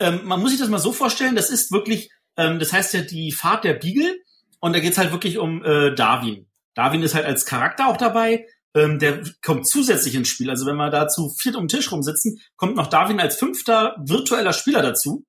Ähm, 0.00 0.20
man 0.24 0.40
muss 0.40 0.50
sich 0.50 0.60
das 0.60 0.68
mal 0.68 0.78
so 0.78 0.92
vorstellen, 0.92 1.36
das 1.36 1.50
ist 1.50 1.72
wirklich, 1.72 2.10
ähm, 2.36 2.58
das 2.58 2.72
heißt 2.72 2.94
ja 2.94 3.02
die 3.02 3.32
Fahrt 3.32 3.64
der 3.64 3.74
Beagle 3.74 4.16
und 4.60 4.74
da 4.74 4.80
geht's 4.80 4.98
halt 4.98 5.12
wirklich 5.12 5.38
um 5.38 5.64
äh, 5.64 5.94
Darwin. 5.94 6.46
Darwin 6.74 7.02
ist 7.02 7.14
halt 7.14 7.26
als 7.26 7.44
Charakter 7.44 7.88
auch 7.88 7.96
dabei, 7.96 8.46
ähm, 8.74 8.98
der 8.98 9.22
kommt 9.42 9.66
zusätzlich 9.66 10.14
ins 10.14 10.28
Spiel. 10.28 10.50
Also 10.50 10.66
wenn 10.66 10.76
wir 10.76 10.90
da 10.90 11.08
zu 11.08 11.30
viert 11.30 11.56
um 11.56 11.64
den 11.64 11.68
Tisch 11.68 11.90
rumsitzen, 11.90 12.40
kommt 12.56 12.76
noch 12.76 12.88
Darwin 12.88 13.20
als 13.20 13.36
fünfter 13.36 13.96
virtueller 13.98 14.52
Spieler 14.52 14.82
dazu. 14.82 15.24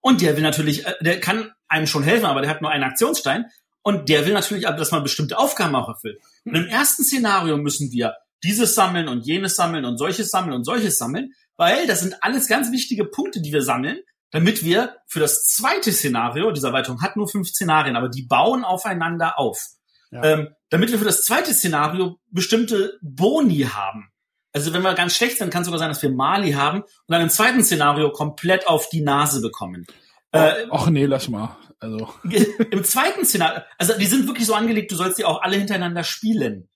Und 0.00 0.20
der 0.20 0.36
will 0.36 0.42
natürlich, 0.42 0.86
äh, 0.86 0.94
der 1.00 1.20
kann 1.20 1.52
einem 1.66 1.86
schon 1.86 2.02
helfen, 2.02 2.26
aber 2.26 2.40
der 2.40 2.50
hat 2.50 2.62
nur 2.62 2.70
einen 2.70 2.84
Aktionsstein. 2.84 3.46
Und 3.82 4.08
der 4.08 4.26
will 4.26 4.34
natürlich, 4.34 4.64
dass 4.64 4.90
man 4.90 5.02
bestimmte 5.02 5.38
Aufgaben 5.38 5.74
auch 5.74 5.88
erfüllt. 5.88 6.20
Und 6.44 6.54
im 6.54 6.66
ersten 6.66 7.04
Szenario 7.04 7.56
müssen 7.56 7.90
wir 7.90 8.14
dieses 8.44 8.74
sammeln 8.74 9.08
und 9.08 9.26
jenes 9.26 9.56
sammeln 9.56 9.84
und 9.84 9.98
solches 9.98 10.30
sammeln 10.30 10.54
und 10.54 10.64
solches 10.64 10.98
sammeln 10.98 11.32
weil 11.58 11.86
das 11.86 12.00
sind 12.00 12.16
alles 12.22 12.48
ganz 12.48 12.72
wichtige 12.72 13.04
Punkte, 13.04 13.42
die 13.42 13.52
wir 13.52 13.62
sammeln, 13.62 13.98
damit 14.30 14.64
wir 14.64 14.96
für 15.06 15.20
das 15.20 15.44
zweite 15.44 15.92
Szenario, 15.92 16.50
diese 16.52 16.68
Erweiterung 16.68 17.02
hat 17.02 17.16
nur 17.16 17.28
fünf 17.28 17.48
Szenarien, 17.48 17.96
aber 17.96 18.08
die 18.08 18.22
bauen 18.22 18.64
aufeinander 18.64 19.38
auf. 19.38 19.62
Ja. 20.10 20.22
Ähm, 20.24 20.48
damit 20.70 20.90
wir 20.90 20.98
für 20.98 21.04
das 21.04 21.22
zweite 21.22 21.52
Szenario 21.52 22.18
bestimmte 22.30 22.98
Boni 23.02 23.66
haben. 23.70 24.10
Also 24.52 24.72
wenn 24.72 24.82
wir 24.82 24.94
ganz 24.94 25.14
schlecht 25.14 25.38
sind, 25.38 25.50
kann 25.50 25.62
es 25.62 25.66
sogar 25.66 25.78
sein, 25.78 25.90
dass 25.90 26.02
wir 26.02 26.10
Mali 26.10 26.52
haben 26.52 26.80
und 26.82 26.88
dann 27.08 27.22
im 27.22 27.28
zweiten 27.28 27.62
Szenario 27.62 28.10
komplett 28.10 28.66
auf 28.66 28.88
die 28.88 29.02
Nase 29.02 29.40
bekommen. 29.42 29.86
Äh, 30.32 30.66
Ach 30.70 30.88
nee, 30.88 31.06
lass 31.06 31.28
mal. 31.28 31.56
Also. 31.80 32.12
Im 32.70 32.82
zweiten 32.84 33.24
Szenario, 33.24 33.62
also 33.78 33.96
die 33.96 34.06
sind 34.06 34.26
wirklich 34.26 34.46
so 34.46 34.54
angelegt, 34.54 34.90
du 34.90 34.96
sollst 34.96 35.18
die 35.18 35.24
auch 35.24 35.42
alle 35.42 35.56
hintereinander 35.56 36.02
spielen. 36.02 36.68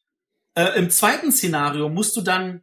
Äh, 0.54 0.78
Im 0.78 0.90
zweiten 0.90 1.32
Szenario 1.32 1.88
musst 1.88 2.16
du 2.16 2.20
dann 2.20 2.62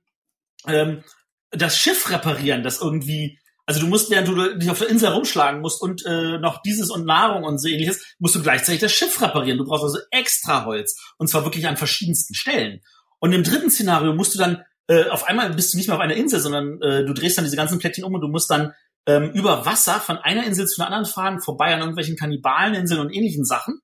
ähm, 0.67 1.03
das 1.51 1.77
Schiff 1.77 2.09
reparieren, 2.09 2.63
das 2.63 2.81
irgendwie, 2.81 3.39
also 3.65 3.81
du 3.81 3.87
musst, 3.87 4.09
während 4.09 4.27
du 4.27 4.57
dich 4.57 4.69
auf 4.69 4.79
der 4.79 4.89
Insel 4.89 5.09
rumschlagen 5.09 5.61
musst 5.61 5.81
und 5.81 6.05
äh, 6.05 6.37
noch 6.39 6.61
dieses 6.61 6.89
und 6.89 7.05
Nahrung 7.05 7.43
und 7.43 7.59
so 7.59 7.67
ähnliches, 7.67 8.15
musst 8.19 8.35
du 8.35 8.41
gleichzeitig 8.41 8.81
das 8.81 8.91
Schiff 8.91 9.21
reparieren. 9.21 9.57
Du 9.57 9.65
brauchst 9.65 9.83
also 9.83 9.99
extra 10.11 10.65
Holz. 10.65 10.95
Und 11.17 11.27
zwar 11.27 11.43
wirklich 11.43 11.67
an 11.67 11.77
verschiedensten 11.77 12.33
Stellen. 12.33 12.81
Und 13.19 13.33
im 13.33 13.43
dritten 13.43 13.69
Szenario 13.69 14.13
musst 14.13 14.33
du 14.35 14.39
dann, 14.39 14.63
äh, 14.87 15.09
auf 15.09 15.27
einmal 15.27 15.49
bist 15.53 15.73
du 15.73 15.77
nicht 15.77 15.87
mehr 15.87 15.95
auf 15.95 16.01
einer 16.01 16.15
Insel, 16.15 16.39
sondern 16.39 16.81
äh, 16.81 17.05
du 17.05 17.13
drehst 17.13 17.37
dann 17.37 17.45
diese 17.45 17.57
ganzen 17.57 17.79
Plättchen 17.79 18.03
um 18.03 18.13
und 18.13 18.21
du 18.21 18.27
musst 18.27 18.49
dann 18.49 18.73
ähm, 19.05 19.31
über 19.31 19.65
Wasser 19.65 19.99
von 19.99 20.17
einer 20.17 20.45
Insel 20.45 20.67
zu 20.67 20.81
einer 20.81 20.87
anderen 20.87 21.05
fahren, 21.05 21.41
vorbei 21.41 21.73
an 21.73 21.79
irgendwelchen 21.79 22.15
Kannibaleninseln 22.15 22.99
und 23.01 23.13
ähnlichen 23.13 23.45
Sachen 23.45 23.81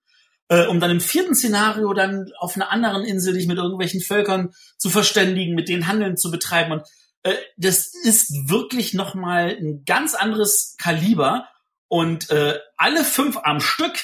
äh, 0.50 0.66
um 0.68 0.80
dann 0.80 0.92
im 0.92 1.02
vierten 1.02 1.36
Szenario 1.36 1.94
dann 1.94 2.32
auf 2.40 2.56
einer 2.56 2.72
anderen 2.72 3.04
Insel 3.04 3.34
dich 3.34 3.48
mit 3.48 3.58
irgendwelchen 3.58 4.02
Völkern 4.02 4.52
zu 4.78 4.90
verständigen, 4.90 5.56
mit 5.56 5.70
denen 5.70 5.88
Handeln 5.88 6.18
zu 6.18 6.32
betreiben. 6.32 6.72
Und 6.74 6.84
äh, 7.26 7.38
das 7.58 7.88
ist 7.88 8.50
wirklich 8.50 8.94
noch 8.94 9.16
mal 9.16 9.50
ein 9.50 9.84
ganz 9.84 10.14
anderes 10.14 10.76
Kaliber 10.78 11.48
und 11.88 12.30
äh, 12.30 12.60
alle 12.78 13.04
fünf 13.04 13.38
am 13.44 13.60
Stück. 13.60 14.00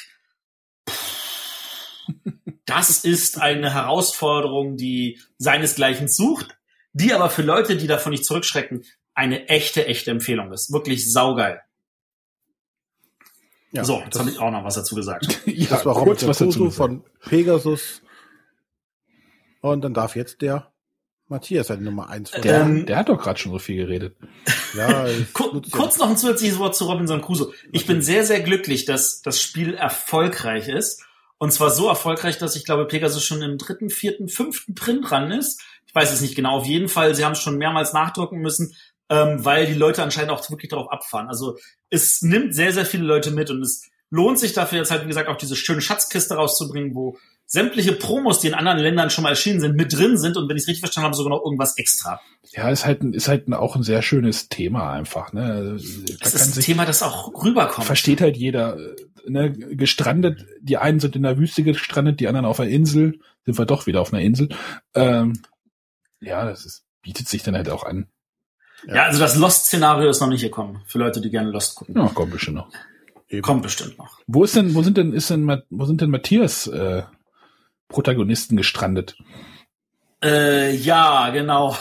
Das 2.65 3.03
ist 3.03 3.39
eine 3.39 3.73
Herausforderung, 3.73 4.76
die 4.76 5.19
seinesgleichen 5.38 6.07
sucht, 6.07 6.57
die 6.93 7.14
aber 7.14 7.30
für 7.30 7.43
Leute, 7.43 7.77
die 7.77 7.85
davon 7.85 8.11
nicht 8.11 8.26
zurückschrecken, 8.26 8.85
eine 9.14 9.49
echte, 9.49 9.85
echte 9.85 10.10
Empfehlung 10.10 10.52
ist. 10.52 10.72
Wirklich 10.72 11.11
saugeil. 11.11 11.61
Ja, 13.72 13.84
so, 13.84 14.02
jetzt 14.03 14.18
habe 14.18 14.31
ich 14.31 14.39
auch 14.39 14.52
noch 14.52 14.64
was 14.64 14.76
dazu 14.76 14.95
gesagt. 14.95 15.41
ja, 15.45 15.68
das 15.69 15.85
war 15.85 15.95
Robert 15.95 16.27
was 16.27 16.39
dazu 16.39 16.72
von 16.72 17.03
Pegasus. 17.19 18.02
Und 19.61 19.81
dann 19.81 19.93
darf 19.93 20.15
jetzt 20.15 20.41
der 20.41 20.70
Matthias 21.31 21.67
seine 21.67 21.81
Nummer 21.81 22.09
eins. 22.09 22.31
Der, 22.31 22.61
ähm, 22.61 22.85
der 22.85 22.97
hat 22.97 23.09
doch 23.09 23.19
gerade 23.19 23.39
schon 23.39 23.51
so 23.51 23.59
viel 23.59 23.77
geredet. 23.77 24.15
Ja, 24.75 25.05
Kur 25.33 25.61
kurz 25.71 25.97
noch 25.97 26.09
ein 26.09 26.17
zusätzliches 26.17 26.59
Wort 26.59 26.75
zu 26.75 26.85
Robinson 26.85 27.21
Crusoe. 27.21 27.53
Ich 27.71 27.87
bin 27.87 28.01
sehr, 28.01 28.23
sehr 28.23 28.41
glücklich, 28.41 28.85
dass 28.85 29.21
das 29.21 29.41
Spiel 29.41 29.73
erfolgreich 29.73 30.67
ist. 30.67 31.03
Und 31.39 31.51
zwar 31.51 31.71
so 31.71 31.87
erfolgreich, 31.87 32.37
dass 32.37 32.55
ich 32.55 32.65
glaube, 32.65 32.85
Pegasus 32.85 33.23
schon 33.23 33.41
im 33.41 33.57
dritten, 33.57 33.89
vierten, 33.89 34.27
fünften 34.27 34.75
Print 34.75 35.09
dran 35.09 35.31
ist. 35.31 35.61
Ich 35.87 35.95
weiß 35.95 36.13
es 36.13 36.21
nicht 36.21 36.35
genau. 36.35 36.57
Auf 36.57 36.67
jeden 36.67 36.87
Fall, 36.87 37.15
sie 37.15 37.25
haben 37.25 37.31
es 37.31 37.41
schon 37.41 37.57
mehrmals 37.57 37.93
nachdrucken 37.93 38.39
müssen, 38.39 38.75
ähm, 39.09 39.43
weil 39.43 39.65
die 39.65 39.73
Leute 39.73 40.03
anscheinend 40.03 40.29
auch 40.31 40.47
wirklich 40.51 40.69
darauf 40.69 40.91
abfahren. 40.91 41.27
Also 41.27 41.57
es 41.89 42.21
nimmt 42.21 42.53
sehr, 42.53 42.73
sehr 42.73 42.85
viele 42.85 43.05
Leute 43.05 43.31
mit 43.31 43.49
und 43.49 43.63
es 43.63 43.89
lohnt 44.11 44.37
sich 44.37 44.53
dafür 44.53 44.77
jetzt 44.77 44.91
halt, 44.91 45.03
wie 45.03 45.07
gesagt, 45.07 45.29
auch 45.29 45.37
diese 45.37 45.55
schöne 45.55 45.81
Schatzkiste 45.81 46.35
rauszubringen, 46.35 46.93
wo 46.93 47.17
sämtliche 47.51 47.91
Promos, 47.91 48.39
die 48.39 48.47
in 48.47 48.53
anderen 48.53 48.79
Ländern 48.79 49.09
schon 49.09 49.23
mal 49.23 49.31
erschienen 49.31 49.59
sind, 49.59 49.75
mit 49.75 49.91
drin 49.91 50.17
sind 50.17 50.37
und 50.37 50.47
wenn 50.47 50.55
ich 50.55 50.63
es 50.63 50.69
richtig 50.69 50.79
verstanden 50.79 51.07
habe, 51.07 51.17
sogar 51.17 51.31
noch 51.31 51.43
irgendwas 51.43 51.77
extra. 51.77 52.21
Ja, 52.53 52.69
ist 52.69 52.85
halt, 52.85 53.03
ist 53.03 53.27
halt 53.27 53.51
auch 53.51 53.75
ein 53.75 53.83
sehr 53.83 54.01
schönes 54.01 54.47
Thema 54.47 54.93
einfach. 54.93 55.33
Ne? 55.33 55.77
Das 56.21 56.33
ist 56.33 56.57
ein 56.57 56.61
Thema, 56.61 56.85
das 56.85 57.03
auch 57.03 57.43
rüberkommt. 57.43 57.85
Versteht 57.85 58.21
halt 58.21 58.37
jeder. 58.37 58.77
Ne? 59.27 59.51
Gestrandet, 59.51 60.45
die 60.61 60.77
einen 60.77 61.01
sind 61.01 61.17
in 61.17 61.23
der 61.23 61.37
Wüste 61.37 61.63
gestrandet, 61.63 62.21
die 62.21 62.29
anderen 62.29 62.45
auf 62.45 62.61
einer 62.61 62.69
Insel. 62.69 63.19
Sind 63.45 63.59
wir 63.59 63.65
doch 63.65 63.85
wieder 63.85 63.99
auf 63.99 64.13
einer 64.13 64.21
Insel. 64.21 64.47
Ähm, 64.95 65.33
ja, 66.21 66.45
das 66.45 66.65
ist, 66.65 66.85
bietet 67.01 67.27
sich 67.27 67.43
dann 67.43 67.55
halt 67.55 67.69
auch 67.69 67.83
an. 67.83 68.07
Ja, 68.87 68.95
ja 68.95 69.03
also 69.03 69.19
das 69.19 69.35
Lost-Szenario 69.35 70.09
ist 70.09 70.21
noch 70.21 70.29
nicht 70.29 70.41
gekommen, 70.41 70.83
für 70.85 70.99
Leute, 70.99 71.19
die 71.19 71.29
gerne 71.29 71.51
Lost 71.51 71.75
gucken. 71.75 71.97
Ja, 71.97 72.07
kommt 72.07 72.31
bestimmt 72.31 72.57
noch. 72.57 72.69
Eben. 73.27 73.41
Kommt 73.41 73.63
bestimmt 73.63 73.97
noch. 73.97 74.19
Wo 74.27 74.45
ist 74.45 74.55
denn, 74.55 74.73
wo 74.73 74.83
sind 74.83 74.95
denn, 74.95 75.11
ist 75.11 75.29
denn, 75.29 75.61
wo 75.69 75.85
sind 75.85 75.99
denn 75.99 76.11
Matthias 76.11 76.67
äh, 76.67 77.03
Protagonisten 77.91 78.57
gestrandet? 78.57 79.15
Äh, 80.23 80.76
ja, 80.76 81.30
genau. 81.30 81.77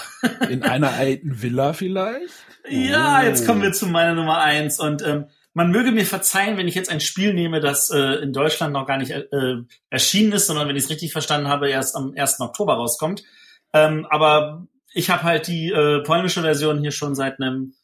In 0.49 0.63
einer 0.63 0.91
alten 0.91 1.43
Villa 1.43 1.73
vielleicht? 1.73 2.35
Ja, 2.69 3.21
oh. 3.21 3.25
jetzt 3.25 3.47
kommen 3.47 3.63
wir 3.63 3.73
zu 3.73 3.87
meiner 3.87 4.15
Nummer 4.15 4.41
eins 4.41 4.79
und 4.79 5.03
ähm, 5.03 5.27
man 5.53 5.71
möge 5.71 5.91
mir 5.91 6.07
verzeihen, 6.07 6.57
wenn 6.57 6.69
ich 6.69 6.75
jetzt 6.75 6.91
ein 6.91 7.01
Spiel 7.01 7.35
nehme, 7.35 7.61
das 7.61 7.91
äh, 7.91 8.23
in 8.23 8.33
Deutschland 8.33 8.73
noch 8.73 8.87
gar 8.87 8.99
nicht 8.99 9.11
äh, 9.11 9.57
erschienen 9.91 10.33
ist, 10.33 10.47
sondern 10.47 10.69
wenn 10.69 10.77
ich 10.77 10.85
es 10.85 10.91
richtig 10.91 11.13
verstanden 11.13 11.49
habe, 11.49 11.69
erst 11.69 11.97
am 11.97 12.15
1. 12.17 12.41
Oktober 12.41 12.75
rauskommt. 12.75 13.25
Ähm, 13.73 14.07
aber 14.09 14.67
ich 14.93 15.11
habe 15.11 15.25
halt 15.25 15.49
die 15.49 15.71
äh, 15.71 16.03
polnische 16.03 16.43
Version 16.43 16.81
hier 16.81 16.93
schon 16.93 17.15
seit 17.15 17.41
einem, 17.41 17.75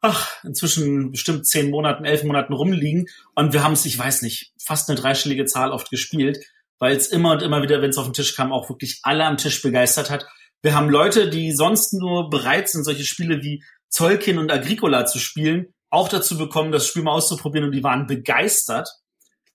ach, 0.00 0.42
inzwischen 0.44 1.12
bestimmt 1.12 1.46
zehn 1.46 1.70
Monaten, 1.70 2.04
elf 2.04 2.24
Monaten 2.24 2.52
rumliegen. 2.52 3.06
Und 3.34 3.52
wir 3.52 3.62
haben 3.62 3.72
es, 3.72 3.84
ich 3.84 3.98
weiß 3.98 4.22
nicht, 4.22 4.52
fast 4.58 4.88
eine 4.88 4.98
dreistellige 4.98 5.44
Zahl 5.44 5.70
oft 5.70 5.90
gespielt, 5.90 6.38
weil 6.78 6.96
es 6.96 7.08
immer 7.08 7.32
und 7.32 7.42
immer 7.42 7.62
wieder, 7.62 7.80
wenn 7.82 7.90
es 7.90 7.98
auf 7.98 8.06
den 8.06 8.12
Tisch 8.12 8.34
kam, 8.34 8.52
auch 8.52 8.68
wirklich 8.68 9.00
alle 9.02 9.24
am 9.24 9.36
Tisch 9.36 9.62
begeistert 9.62 10.10
hat. 10.10 10.26
Wir 10.62 10.74
haben 10.74 10.90
Leute, 10.90 11.30
die 11.30 11.52
sonst 11.52 11.92
nur 11.92 12.30
bereit 12.30 12.68
sind, 12.68 12.84
solche 12.84 13.04
Spiele 13.04 13.42
wie 13.42 13.62
Zollkin 13.88 14.38
und 14.38 14.50
Agricola 14.50 15.06
zu 15.06 15.18
spielen, 15.18 15.74
auch 15.90 16.08
dazu 16.08 16.36
bekommen, 16.36 16.72
das 16.72 16.86
Spiel 16.86 17.02
mal 17.02 17.12
auszuprobieren 17.12 17.66
und 17.66 17.72
die 17.72 17.84
waren 17.84 18.06
begeistert. 18.06 18.88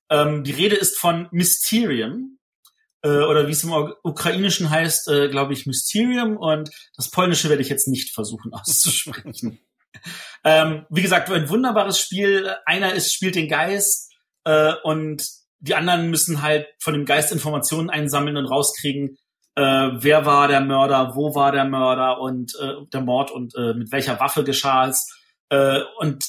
Ähm, 0.10 0.43
die 0.43 0.52
Rede 0.52 0.76
ist 0.76 0.98
von 0.98 1.27
Mysterium 1.31 2.39
äh, 3.03 3.10
oder 3.10 3.48
wie 3.48 3.52
es 3.52 3.64
im 3.64 3.72
Ukrainischen 4.03 4.69
heißt, 4.69 5.07
äh, 5.10 5.30
glaube 5.30 5.53
ich, 5.53 5.65
Mysterium 5.65 6.38
und 6.38 6.69
das 6.95 7.10
Polnische 7.10 7.49
werde 7.49 7.61
ich 7.61 7.69
jetzt 7.69 7.88
nicht 7.88 8.14
versuchen 8.14 8.53
auszusprechen. 8.53 9.60
ähm, 10.43 10.85
wie 10.89 11.02
gesagt, 11.02 11.30
ein 11.30 11.49
wunderbares 11.49 11.99
Spiel. 11.99 12.56
Einer 12.65 12.93
ist, 12.93 13.14
spielt 13.14 13.35
den 13.35 13.48
Geist 13.48 14.14
äh, 14.45 14.73
und 14.84 15.27
die 15.62 15.76
anderen 15.76 16.10
müssen 16.10 16.42
halt 16.42 16.68
von 16.80 16.94
dem 16.94 17.06
Geist 17.06 17.32
Informationen 17.32 17.90
einsammeln 17.90 18.36
und 18.38 18.46
rauskriegen, 18.46 19.18
äh, 19.56 19.62
wer 19.62 20.26
war 20.26 20.48
der 20.48 20.62
Mörder, 20.62 21.14
wo 21.16 21.36
war 21.36 21.52
der 21.52 21.66
Mörder 21.66 22.20
und 22.20 22.56
äh, 22.60 22.86
der 22.92 23.02
Mord 23.02 23.32
und 23.32 23.54
äh, 23.56 23.74
mit 23.74 23.92
welcher 23.92 24.20
Waffe 24.20 24.44
geschah 24.44 24.88
es. 24.88 25.08
Äh, 25.50 25.82
und 26.00 26.26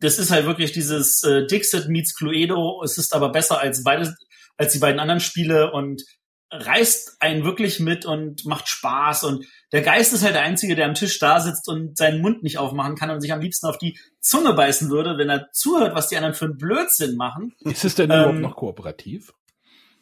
das 0.00 0.18
ist 0.18 0.30
halt 0.30 0.46
wirklich 0.46 0.72
dieses 0.72 1.22
äh, 1.22 1.46
Dixit 1.46 1.88
meets 1.88 2.14
Cluedo. 2.16 2.82
Es 2.82 2.98
ist 2.98 3.14
aber 3.14 3.30
besser 3.30 3.60
als 3.60 3.84
beide, 3.84 4.14
als 4.56 4.72
die 4.72 4.80
beiden 4.80 5.00
anderen 5.00 5.20
Spiele 5.20 5.70
und 5.72 6.02
reißt 6.50 7.16
einen 7.20 7.44
wirklich 7.44 7.78
mit 7.78 8.04
und 8.04 8.44
macht 8.44 8.68
Spaß 8.68 9.24
und 9.24 9.46
der 9.72 9.82
Geist 9.82 10.12
ist 10.12 10.22
halt 10.22 10.34
der 10.34 10.42
Einzige, 10.42 10.76
der 10.76 10.86
am 10.86 10.94
Tisch 10.94 11.18
da 11.18 11.40
sitzt 11.40 11.68
und 11.68 11.96
seinen 11.96 12.20
Mund 12.20 12.42
nicht 12.42 12.58
aufmachen 12.58 12.94
kann 12.94 13.10
und 13.10 13.20
sich 13.20 13.32
am 13.32 13.40
liebsten 13.40 13.66
auf 13.66 13.78
die 13.78 13.98
Zunge 14.20 14.52
beißen 14.52 14.90
würde, 14.90 15.16
wenn 15.16 15.30
er 15.30 15.50
zuhört, 15.52 15.94
was 15.94 16.08
die 16.08 16.16
anderen 16.16 16.34
für 16.34 16.44
einen 16.44 16.58
Blödsinn 16.58 17.16
machen. 17.16 17.54
Ist 17.60 17.84
es 17.84 17.94
denn 17.94 18.10
ähm, 18.10 18.18
überhaupt 18.18 18.38
noch 18.40 18.56
kooperativ? 18.56 19.32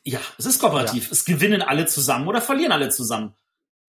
Ja, 0.02 0.18
es 0.38 0.46
ist 0.46 0.58
kooperativ. 0.58 1.04
Ja. 1.04 1.12
Es 1.12 1.24
gewinnen 1.24 1.62
alle 1.62 1.86
zusammen 1.86 2.26
oder 2.26 2.40
verlieren 2.40 2.72
alle 2.72 2.88
zusammen. 2.88 3.34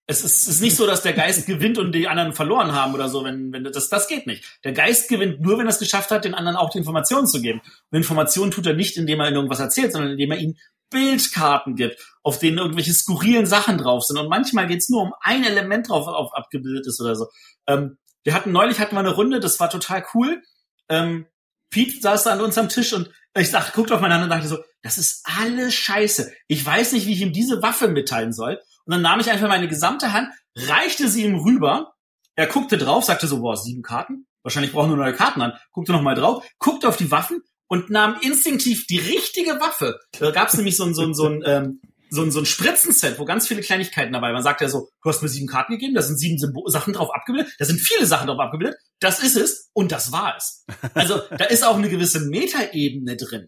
Es 0.08 0.24
ist, 0.24 0.48
es 0.48 0.56
ist 0.56 0.62
nicht 0.62 0.76
so, 0.76 0.86
dass 0.86 1.04
der 1.04 1.14
Geist 1.14 1.46
gewinnt 1.48 1.78
und 1.78 1.94
die 1.94 2.08
anderen 2.08 2.34
verloren 2.34 2.74
haben 2.74 2.94
oder 2.94 3.08
so, 3.08 3.24
wenn, 3.24 3.54
wenn 3.54 3.64
das, 3.64 3.88
das 3.88 4.08
geht 4.08 4.28
nicht. 4.28 4.60
Der 4.64 4.74
Geist 4.74 5.10
gewinnt 5.10 5.42
nur, 5.42 5.58
wenn 5.58 5.68
er 5.68 5.70
es 5.70 5.80
geschafft 5.80 6.12
hat, 6.12 6.26
den 6.26 6.34
anderen 6.34 6.58
auch 6.58 6.70
die 6.70 6.80
Informationen 6.80 7.28
zu 7.28 7.42
geben. 7.42 7.62
Und 7.90 7.98
Informationen 7.98 8.52
tut 8.52 8.66
er 8.66 8.74
nicht, 8.74 8.98
indem 8.98 9.20
er 9.20 9.28
ihnen 9.28 9.38
irgendwas 9.38 9.60
erzählt, 9.60 9.94
sondern 9.94 10.12
indem 10.12 10.32
er 10.32 10.38
ihnen 10.38 10.58
Bildkarten 10.92 11.76
gibt, 11.76 12.00
auf 12.22 12.38
denen 12.38 12.60
irgendwelche 12.60 12.94
skurrilen 12.94 13.48
Sachen 13.48 13.80
drauf 13.80 14.04
sind. 14.04 14.20
Und 14.20 14.30
manchmal 14.30 14.68
geht's 14.68 14.90
nur 14.90 15.02
um 15.02 15.14
ein 15.22 15.44
Element 15.44 15.90
drauf 15.90 16.08
auf 16.08 16.34
abgebildet 16.36 16.86
ist 16.86 17.02
oder 17.02 17.16
so. 17.16 17.28
Ähm, 17.68 17.98
wir 18.24 18.36
hatten 18.36 18.52
neulich 18.52 18.80
hatten 18.80 18.96
wir 18.96 19.00
eine 19.00 19.16
Runde, 19.16 19.40
das 19.40 19.60
war 19.60 19.70
total 19.70 20.06
cool. 20.14 20.44
Ähm, 20.90 21.26
Pete 21.72 22.00
saß 22.00 22.24
da 22.24 22.34
an 22.34 22.42
uns 22.42 22.58
am 22.58 22.70
Tisch 22.70 22.94
und 22.94 23.10
ich 23.36 23.50
dachte, 23.50 23.72
guckt 23.74 23.92
auf 23.92 24.02
meine 24.02 24.14
Hand 24.14 24.26
und 24.26 24.30
dachte 24.30 24.48
so, 24.48 24.60
das 24.84 24.98
ist 24.98 25.26
alles 25.40 25.74
scheiße. 25.74 26.32
Ich 26.48 26.66
weiß 26.66 26.92
nicht, 26.92 27.08
wie 27.08 27.14
ich 27.14 27.22
ihm 27.22 27.34
diese 27.34 27.62
Waffe 27.62 27.88
mitteilen 27.88 28.34
soll. 28.34 28.60
Und 28.86 28.92
dann 28.94 29.02
nahm 29.02 29.20
ich 29.20 29.32
einfach 29.32 29.48
meine 29.48 29.70
gesamte 29.70 30.12
Hand, 30.12 30.30
reichte 30.56 31.08
sie 31.08 31.24
ihm 31.24 31.36
rüber. 31.36 31.94
Er 32.36 32.48
guckte 32.48 32.78
drauf, 32.78 33.06
sagte 33.06 33.28
so, 33.28 33.40
boah, 33.40 33.56
sieben 33.56 33.84
Karten? 33.84 34.28
Wahrscheinlich 34.44 34.74
brauchen 34.74 34.90
wir 34.90 34.98
neue 34.98 35.14
Karten 35.14 35.42
an. 35.42 35.54
Guckte 35.72 35.94
nochmal 35.94 36.16
drauf, 36.16 36.46
guckte 36.60 36.90
auf 36.90 36.98
die 36.98 37.12
Waffen 37.12 37.42
und 37.72 37.90
nahm 37.90 38.18
instinktiv 38.20 38.86
die 38.86 39.00
richtige 39.00 39.52
Waffe. 39.62 39.98
Da 40.20 40.32
gab 40.32 40.50
es 40.50 40.56
nämlich 40.56 40.76
so 40.76 40.84
ein, 40.84 40.94
so 40.94 41.04
ein, 41.04 41.14
so 41.14 41.26
ein, 41.26 41.42
ähm, 41.46 41.82
so 42.10 42.22
ein, 42.22 42.30
so 42.30 42.40
ein 42.40 42.46
Spritzenset, 42.46 43.18
wo 43.18 43.24
ganz 43.24 43.48
viele 43.48 43.62
Kleinigkeiten 43.62 44.12
dabei 44.12 44.28
waren. 44.28 44.34
Man 44.34 44.44
sagt 44.44 44.60
ja 44.60 44.68
so, 44.68 44.90
du 45.02 45.10
hast 45.10 45.22
mir 45.22 45.30
sieben 45.30 45.48
Karten 45.48 45.72
gegeben, 45.72 45.96
da 45.96 46.02
sind 46.02 46.20
sieben 46.20 46.38
Symbol 46.38 46.70
Sachen 46.70 46.92
drauf 46.92 47.16
abgebildet, 47.16 47.54
da 47.60 47.64
sind 47.64 47.80
viele 47.80 48.06
Sachen 48.06 48.28
drauf 48.28 48.42
abgebildet, 48.42 48.76
das 49.00 49.24
ist 49.24 49.38
es 49.38 49.70
und 49.72 49.94
das 49.94 50.12
war 50.12 50.36
es. 50.36 50.66
Also 50.96 51.22
da 51.38 51.46
ist 51.46 51.64
auch 51.64 51.78
eine 51.78 51.88
gewisse 51.88 52.20
Metaebene 52.20 53.16
drin. 53.16 53.48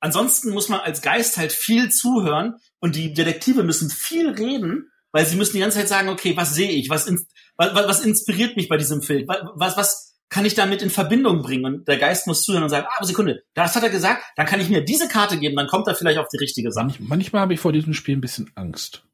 Ansonsten 0.00 0.52
muss 0.52 0.70
man 0.70 0.80
als 0.80 1.02
Geist 1.02 1.36
halt 1.36 1.52
viel 1.52 1.90
zuhören 1.90 2.54
und 2.78 2.96
die 2.96 3.12
Detektive 3.12 3.62
müssen 3.62 3.90
viel 3.90 4.30
reden, 4.30 4.90
weil 5.12 5.26
sie 5.26 5.36
müssen 5.36 5.52
die 5.52 5.60
ganze 5.60 5.76
Zeit 5.80 5.88
sagen, 5.88 6.08
okay, 6.08 6.34
was 6.34 6.54
sehe 6.54 6.70
ich, 6.70 6.88
was, 6.88 7.12
was, 7.58 7.74
was 7.74 8.00
inspiriert 8.00 8.56
mich 8.56 8.70
bei 8.70 8.78
diesem 8.78 9.02
Film, 9.02 9.28
was, 9.28 9.76
was, 9.76 10.09
kann 10.30 10.44
ich 10.44 10.54
damit 10.54 10.80
in 10.80 10.90
Verbindung 10.90 11.42
bringen. 11.42 11.64
Und 11.64 11.88
der 11.88 11.98
Geist 11.98 12.26
muss 12.26 12.42
zuhören 12.42 12.62
und 12.62 12.70
sagen, 12.70 12.86
ah, 12.88 13.04
Sekunde, 13.04 13.42
das 13.54 13.76
hat 13.76 13.82
er 13.82 13.90
gesagt, 13.90 14.22
dann 14.36 14.46
kann 14.46 14.60
ich 14.60 14.70
mir 14.70 14.82
diese 14.82 15.08
Karte 15.08 15.38
geben, 15.38 15.56
dann 15.56 15.66
kommt 15.66 15.86
er 15.88 15.94
vielleicht 15.94 16.18
auf 16.18 16.28
die 16.28 16.38
richtige 16.38 16.72
Sache. 16.72 16.86
Manch, 16.86 17.00
manchmal 17.00 17.42
habe 17.42 17.54
ich 17.54 17.60
vor 17.60 17.72
diesem 17.72 17.92
Spiel 17.92 18.16
ein 18.16 18.20
bisschen 18.20 18.50
Angst. 18.54 19.04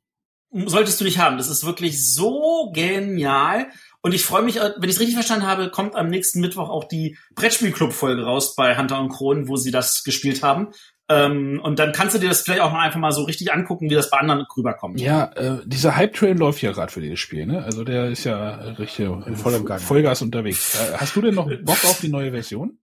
Solltest 0.52 1.00
du 1.00 1.04
nicht 1.04 1.18
haben. 1.18 1.38
Das 1.38 1.50
ist 1.50 1.66
wirklich 1.66 2.14
so 2.14 2.70
genial. 2.72 3.66
Und 4.00 4.14
ich 4.14 4.24
freue 4.24 4.42
mich, 4.42 4.56
wenn 4.56 4.88
ich 4.88 4.94
es 4.94 5.00
richtig 5.00 5.14
verstanden 5.14 5.46
habe, 5.46 5.70
kommt 5.70 5.96
am 5.96 6.08
nächsten 6.08 6.40
Mittwoch 6.40 6.68
auch 6.68 6.84
die 6.84 7.18
Brettspielclub-Folge 7.34 8.22
raus 8.22 8.54
bei 8.54 8.78
Hunter 8.78 9.00
und 9.00 9.08
Kronen, 9.08 9.48
wo 9.48 9.56
sie 9.56 9.72
das 9.72 10.04
gespielt 10.04 10.42
haben. 10.42 10.68
Ähm, 11.08 11.60
und 11.62 11.78
dann 11.78 11.92
kannst 11.92 12.16
du 12.16 12.18
dir 12.18 12.28
das 12.28 12.42
vielleicht 12.42 12.62
auch 12.62 12.72
mal 12.72 12.80
einfach 12.80 12.98
mal 12.98 13.12
so 13.12 13.22
richtig 13.22 13.52
angucken, 13.52 13.88
wie 13.88 13.94
das 13.94 14.10
bei 14.10 14.18
anderen 14.18 14.44
rüberkommt. 14.56 15.00
Ja, 15.00 15.30
äh, 15.36 15.60
dieser 15.64 15.96
Hype-Train 15.96 16.36
läuft 16.36 16.62
ja 16.62 16.72
gerade 16.72 16.90
für 16.90 17.00
dieses 17.00 17.20
Spiel, 17.20 17.46
ne? 17.46 17.62
Also 17.62 17.84
der 17.84 18.10
ist 18.10 18.24
ja 18.24 18.56
richtig 18.72 19.08
voll 19.34 19.54
im 19.54 19.64
Gang. 19.64 19.80
Vollgas 19.80 20.22
unterwegs. 20.22 20.80
Äh, 20.80 20.96
hast 20.96 21.14
du 21.14 21.22
denn 21.22 21.34
noch 21.34 21.48
Bock 21.62 21.84
auf 21.84 22.00
die 22.00 22.08
neue 22.08 22.32
Version? 22.32 22.78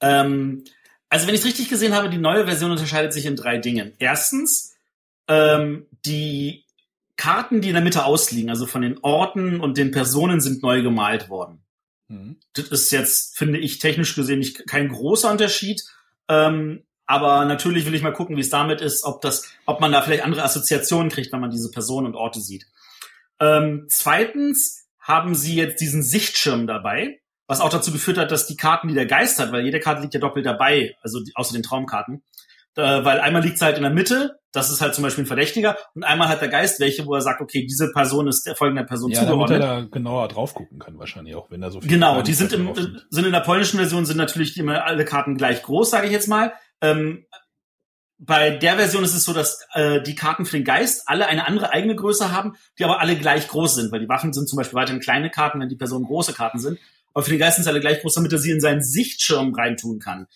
Ähm, 0.00 0.64
also 1.10 1.26
wenn 1.26 1.34
ich 1.34 1.40
es 1.40 1.46
richtig 1.46 1.68
gesehen 1.68 1.92
habe, 1.92 2.08
die 2.08 2.18
neue 2.18 2.46
Version 2.46 2.70
unterscheidet 2.70 3.12
sich 3.12 3.26
in 3.26 3.36
drei 3.36 3.58
Dingen. 3.58 3.92
Erstens, 3.98 4.76
ähm, 5.28 5.86
die 6.06 6.64
Karten, 7.16 7.60
die 7.60 7.68
in 7.68 7.74
der 7.74 7.84
Mitte 7.84 8.06
ausliegen, 8.06 8.48
also 8.48 8.64
von 8.64 8.80
den 8.80 8.98
Orten 9.02 9.60
und 9.60 9.76
den 9.76 9.90
Personen, 9.90 10.40
sind 10.40 10.62
neu 10.62 10.80
gemalt 10.80 11.28
worden. 11.28 11.60
Mhm. 12.08 12.36
Das 12.54 12.68
ist 12.68 12.90
jetzt, 12.92 13.36
finde 13.36 13.58
ich, 13.58 13.78
technisch 13.78 14.14
gesehen 14.14 14.38
nicht 14.38 14.66
kein 14.66 14.88
großer 14.88 15.30
Unterschied. 15.30 15.82
Ähm, 16.28 16.84
aber 17.10 17.44
natürlich 17.44 17.86
will 17.86 17.94
ich 17.96 18.02
mal 18.02 18.12
gucken, 18.12 18.36
wie 18.36 18.40
es 18.40 18.50
damit 18.50 18.80
ist, 18.80 19.02
ob 19.02 19.20
das, 19.20 19.52
ob 19.66 19.80
man 19.80 19.90
da 19.90 20.00
vielleicht 20.00 20.22
andere 20.22 20.44
Assoziationen 20.44 21.10
kriegt, 21.10 21.32
wenn 21.32 21.40
man 21.40 21.50
diese 21.50 21.68
Personen 21.72 22.06
und 22.06 22.14
Orte 22.14 22.40
sieht. 22.40 22.66
Ähm, 23.40 23.86
zweitens 23.88 24.86
haben 25.00 25.34
sie 25.34 25.56
jetzt 25.56 25.80
diesen 25.80 26.04
Sichtschirm 26.04 26.68
dabei, 26.68 27.18
was 27.48 27.60
auch 27.60 27.68
dazu 27.68 27.90
geführt 27.90 28.16
hat, 28.16 28.30
dass 28.30 28.46
die 28.46 28.56
Karten, 28.56 28.86
die 28.86 28.94
der 28.94 29.06
Geist 29.06 29.40
hat, 29.40 29.50
weil 29.50 29.64
jede 29.64 29.80
Karte 29.80 30.02
liegt 30.02 30.14
ja 30.14 30.20
doppelt 30.20 30.46
dabei, 30.46 30.94
also 31.02 31.18
die, 31.18 31.32
außer 31.34 31.52
den 31.52 31.64
Traumkarten, 31.64 32.22
äh, 32.76 33.04
weil 33.04 33.18
einmal 33.18 33.42
liegt 33.42 33.58
sie 33.58 33.64
halt 33.64 33.76
in 33.76 33.82
der 33.82 33.92
Mitte, 33.92 34.38
das 34.52 34.70
ist 34.70 34.80
halt 34.80 34.94
zum 34.94 35.02
Beispiel 35.02 35.24
ein 35.24 35.26
Verdächtiger, 35.26 35.76
und 35.96 36.04
einmal 36.04 36.28
hat 36.28 36.40
der 36.42 36.48
Geist 36.48 36.78
welche, 36.78 37.06
wo 37.06 37.14
er 37.16 37.22
sagt, 37.22 37.40
okay, 37.40 37.66
diese 37.66 37.90
Person 37.90 38.28
ist 38.28 38.46
der 38.46 38.54
folgende 38.54 38.84
Person 38.84 39.10
ja, 39.10 39.18
zugeordnet. 39.18 39.62
Damit 39.62 39.62
er 39.62 39.82
da 39.82 39.88
genauer 39.90 40.28
drauf 40.28 40.54
gucken 40.54 40.78
kann 40.78 40.96
wahrscheinlich 40.96 41.34
auch, 41.34 41.50
wenn 41.50 41.60
er 41.60 41.72
so 41.72 41.80
viel 41.80 41.90
Genau, 41.90 42.22
die 42.22 42.34
sind, 42.34 42.52
im, 42.52 42.72
sind. 42.72 43.04
sind 43.10 43.26
in 43.26 43.32
der 43.32 43.40
polnischen 43.40 43.78
Version 43.78 44.06
sind 44.06 44.16
natürlich 44.16 44.56
immer 44.56 44.84
alle 44.84 45.04
Karten 45.04 45.36
gleich 45.36 45.64
groß, 45.64 45.90
sage 45.90 46.06
ich 46.06 46.12
jetzt 46.12 46.28
mal. 46.28 46.52
Ähm, 46.80 47.26
bei 48.18 48.50
der 48.50 48.76
Version 48.76 49.02
ist 49.02 49.14
es 49.14 49.24
so, 49.24 49.32
dass 49.32 49.60
äh, 49.72 50.02
die 50.02 50.14
Karten 50.14 50.44
für 50.44 50.58
den 50.58 50.64
Geist 50.64 51.04
alle 51.06 51.26
eine 51.26 51.46
andere 51.46 51.72
eigene 51.72 51.96
Größe 51.96 52.30
haben, 52.30 52.54
die 52.78 52.84
aber 52.84 53.00
alle 53.00 53.16
gleich 53.16 53.48
groß 53.48 53.76
sind, 53.76 53.92
weil 53.92 54.00
die 54.00 54.08
Waffen 54.10 54.34
sind 54.34 54.46
zum 54.46 54.58
Beispiel 54.58 54.76
weiterhin 54.76 55.00
kleine 55.00 55.30
Karten, 55.30 55.58
wenn 55.58 55.70
die 55.70 55.76
Personen 55.76 56.04
große 56.04 56.34
Karten 56.34 56.58
sind. 56.58 56.78
Aber 57.14 57.24
für 57.24 57.30
den 57.30 57.38
Geist 57.38 57.56
sind 57.56 57.64
sie 57.64 57.70
alle 57.70 57.80
gleich 57.80 58.02
groß, 58.02 58.14
damit 58.14 58.32
er 58.32 58.38
sie 58.38 58.50
in 58.50 58.60
seinen 58.60 58.82
Sichtschirm 58.82 59.54
reintun 59.54 60.00
kann. 60.00 60.26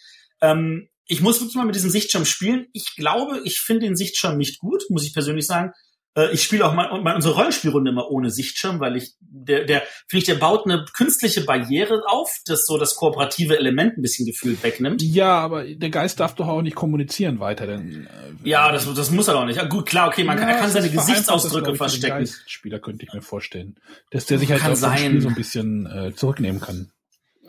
Ähm, 0.41 0.89
ich 1.07 1.21
muss 1.21 1.41
wirklich 1.41 1.57
mal 1.57 1.67
mit 1.67 1.75
diesem 1.75 1.91
Sichtschirm 1.91 2.25
spielen. 2.25 2.67
Ich 2.73 2.97
glaube, 2.97 3.41
ich 3.45 3.61
finde 3.61 3.87
den 3.87 3.97
Sichtschirm 3.97 4.39
nicht 4.39 4.59
gut, 4.59 4.85
muss 4.89 5.05
ich 5.05 5.13
persönlich 5.13 5.47
sagen. 5.47 5.73
Äh, 6.17 6.33
ich 6.33 6.43
spiele 6.43 6.67
auch 6.67 6.75
mal, 6.75 7.01
mal 7.03 7.15
unsere 7.15 7.35
Rollenspielrunde 7.35 7.91
immer 7.91 8.11
ohne 8.11 8.31
Sichtschirm, 8.31 8.81
weil 8.81 8.97
ich, 8.97 9.15
der, 9.21 9.65
der, 9.65 9.83
finde 10.09 10.21
ich, 10.21 10.25
der 10.25 10.37
baut 10.37 10.65
eine 10.65 10.85
künstliche 10.93 11.43
Barriere 11.43 12.03
auf, 12.07 12.31
das 12.47 12.67
so 12.67 12.79
das 12.79 12.95
kooperative 12.97 13.59
Element 13.59 13.99
ein 13.99 14.03
bisschen 14.03 14.27
gefühlt 14.27 14.63
wegnimmt. 14.63 15.03
Ja, 15.03 15.39
aber 15.39 15.65
der 15.65 15.91
Geist 15.91 16.21
darf 16.21 16.35
doch 16.35 16.49
auch 16.49 16.63
nicht 16.63 16.77
kommunizieren 16.77 17.41
weiter, 17.41 17.67
denn. 17.67 18.07
Äh, 18.07 18.49
ja, 18.49 18.71
das, 18.73 18.93
das 18.95 19.11
muss 19.11 19.29
er 19.29 19.35
doch 19.35 19.45
nicht. 19.45 19.57
Ja, 19.57 19.65
gut, 19.65 19.87
klar, 19.87 20.09
okay, 20.09 20.25
man 20.25 20.39
ja, 20.39 20.45
kann, 20.45 20.55
er 20.55 20.61
kann 20.61 20.71
seine 20.71 20.91
Gesichtsausdrücke 20.91 21.71
das, 21.71 21.79
verstecken. 21.79 22.29
Spieler 22.47 22.79
könnte 22.79 23.05
ich 23.05 23.13
mir 23.13 23.23
vorstellen, 23.23 23.77
dass 24.11 24.27
der 24.27 24.39
sich 24.39 24.51
halt 24.51 24.65
auch 24.65 24.77
sein. 24.77 24.99
Spiel 24.99 25.21
so 25.21 25.29
ein 25.29 25.35
bisschen 25.35 25.87
äh, 25.87 26.15
zurücknehmen 26.15 26.61
kann. 26.61 26.91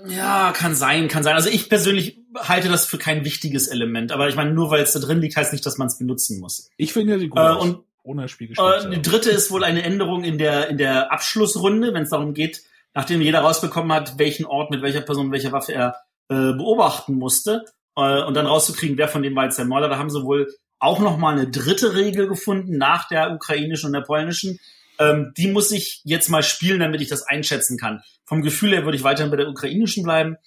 Ja, 0.08 0.52
kann 0.52 0.76
sein, 0.76 1.08
kann 1.08 1.24
sein. 1.24 1.36
Also 1.36 1.50
ich 1.50 1.70
persönlich 1.70 2.20
halte 2.36 2.70
das 2.70 2.86
für 2.86 2.98
kein 2.98 3.26
wichtiges 3.26 3.68
Element, 3.68 4.12
aber 4.12 4.28
ich 4.28 4.36
meine, 4.36 4.54
nur 4.54 4.70
weil 4.70 4.84
es 4.84 4.94
da 4.94 5.00
drin 5.00 5.20
liegt, 5.20 5.36
heißt 5.36 5.52
nicht, 5.52 5.66
dass 5.66 5.78
man 5.78 5.88
es 5.88 5.98
benutzen 5.98 6.40
muss. 6.40 6.70
Ich 6.78 6.94
finde 6.94 7.14
ja 7.14 7.18
die 7.18 7.30
gut. 7.30 7.40
Äh, 7.40 7.54
und 7.54 7.80
ohne 8.06 8.28
Spiel 8.28 8.52
äh, 8.52 8.90
Die 8.90 9.02
dritte 9.02 9.32
ist 9.32 9.52
wohl 9.52 9.64
eine 9.64 9.84
Änderung 9.84 10.24
in 10.24 10.38
der 10.38 10.70
in 10.70 10.78
der 10.78 11.12
Abschlussrunde, 11.12 11.94
wenn 11.94 12.04
es 12.04 12.10
darum 12.10 12.34
geht, 12.34 12.64
nachdem 12.94 13.22
jeder 13.22 13.40
rausbekommen 13.40 13.92
hat, 13.92 14.18
welchen 14.18 14.46
Ort 14.46 14.72
mit 14.72 14.82
welcher 14.82 15.02
Person, 15.02 15.32
welcher 15.32 15.52
Waffe 15.52 15.74
er 15.74 15.96
äh, 16.30 16.54
beobachten 16.54 17.16
musste 17.16 17.66
äh, 17.96 18.24
und 18.24 18.36
dann 18.36 18.48
rauszukriegen, 18.48 18.98
wer 18.98 19.08
von 19.08 19.24
dem 19.24 19.36
war 19.36 19.46
jetzt 19.46 19.58
der 19.58 19.66
Mörder. 19.66 19.90
Da 19.90 19.98
haben 19.98 20.10
sie 20.10 20.24
wohl 20.24 20.54
auch 20.80 21.00
noch 21.00 21.18
mal 21.18 21.34
eine 21.34 21.50
dritte 21.50 21.96
Regel 21.96 22.28
gefunden 22.28 22.78
nach 22.78 23.08
der 23.08 23.32
ukrainischen 23.32 23.88
und 23.88 23.94
der 23.94 24.02
polnischen. 24.02 24.60
Ähm, 25.00 25.34
die 25.36 25.48
muss 25.48 25.72
ich 25.72 26.02
jetzt 26.04 26.30
mal 26.30 26.44
spielen, 26.44 26.80
damit 26.80 27.02
ich 27.02 27.10
das 27.10 27.24
einschätzen 27.24 27.78
kann. 27.78 28.02
Vom 28.24 28.42
Gefühl 28.42 28.72
her 28.72 28.86
würde 28.86 28.98
ich 28.98 29.04
weiterhin 29.04 29.32
bei 29.32 29.38
der 29.38 29.50
ukrainischen 29.50 30.04
bleiben, 30.04 30.38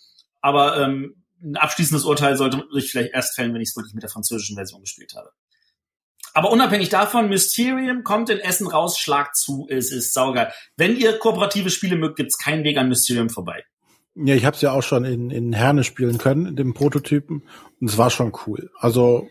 aber 0.40 0.78
ähm, 0.78 1.24
ein 1.42 1.56
abschließendes 1.56 2.04
Urteil 2.04 2.36
sollte 2.36 2.64
ich 2.76 2.90
vielleicht 2.90 3.14
erst 3.14 3.34
fällen, 3.34 3.54
wenn 3.54 3.60
ich 3.60 3.70
es 3.70 3.76
wirklich 3.76 3.94
mit 3.94 4.02
der 4.02 4.10
französischen 4.10 4.56
Version 4.56 4.80
gespielt 4.80 5.14
habe. 5.14 5.30
Aber 6.38 6.52
unabhängig 6.52 6.88
davon, 6.88 7.28
Mysterium 7.30 8.04
kommt 8.04 8.30
in 8.30 8.38
Essen 8.38 8.68
raus, 8.68 8.96
schlagt 8.96 9.36
zu, 9.36 9.66
es 9.68 9.90
ist 9.90 10.14
saugeil. 10.14 10.52
Wenn 10.76 10.94
ihr 10.94 11.18
kooperative 11.18 11.68
Spiele 11.68 11.96
mögt, 11.96 12.14
gibt's 12.14 12.38
keinen 12.38 12.62
Weg 12.62 12.78
an 12.78 12.88
Mysterium 12.88 13.28
vorbei. 13.28 13.64
Ja, 14.14 14.36
ich 14.36 14.44
habe 14.44 14.54
es 14.54 14.62
ja 14.62 14.70
auch 14.70 14.84
schon 14.84 15.04
in, 15.04 15.30
in 15.32 15.52
Herne 15.52 15.82
spielen 15.82 16.16
können, 16.16 16.46
in 16.46 16.54
dem 16.54 16.74
Prototypen. 16.74 17.42
Und 17.80 17.90
es 17.90 17.98
war 17.98 18.10
schon 18.10 18.32
cool. 18.46 18.70
Also 18.78 19.26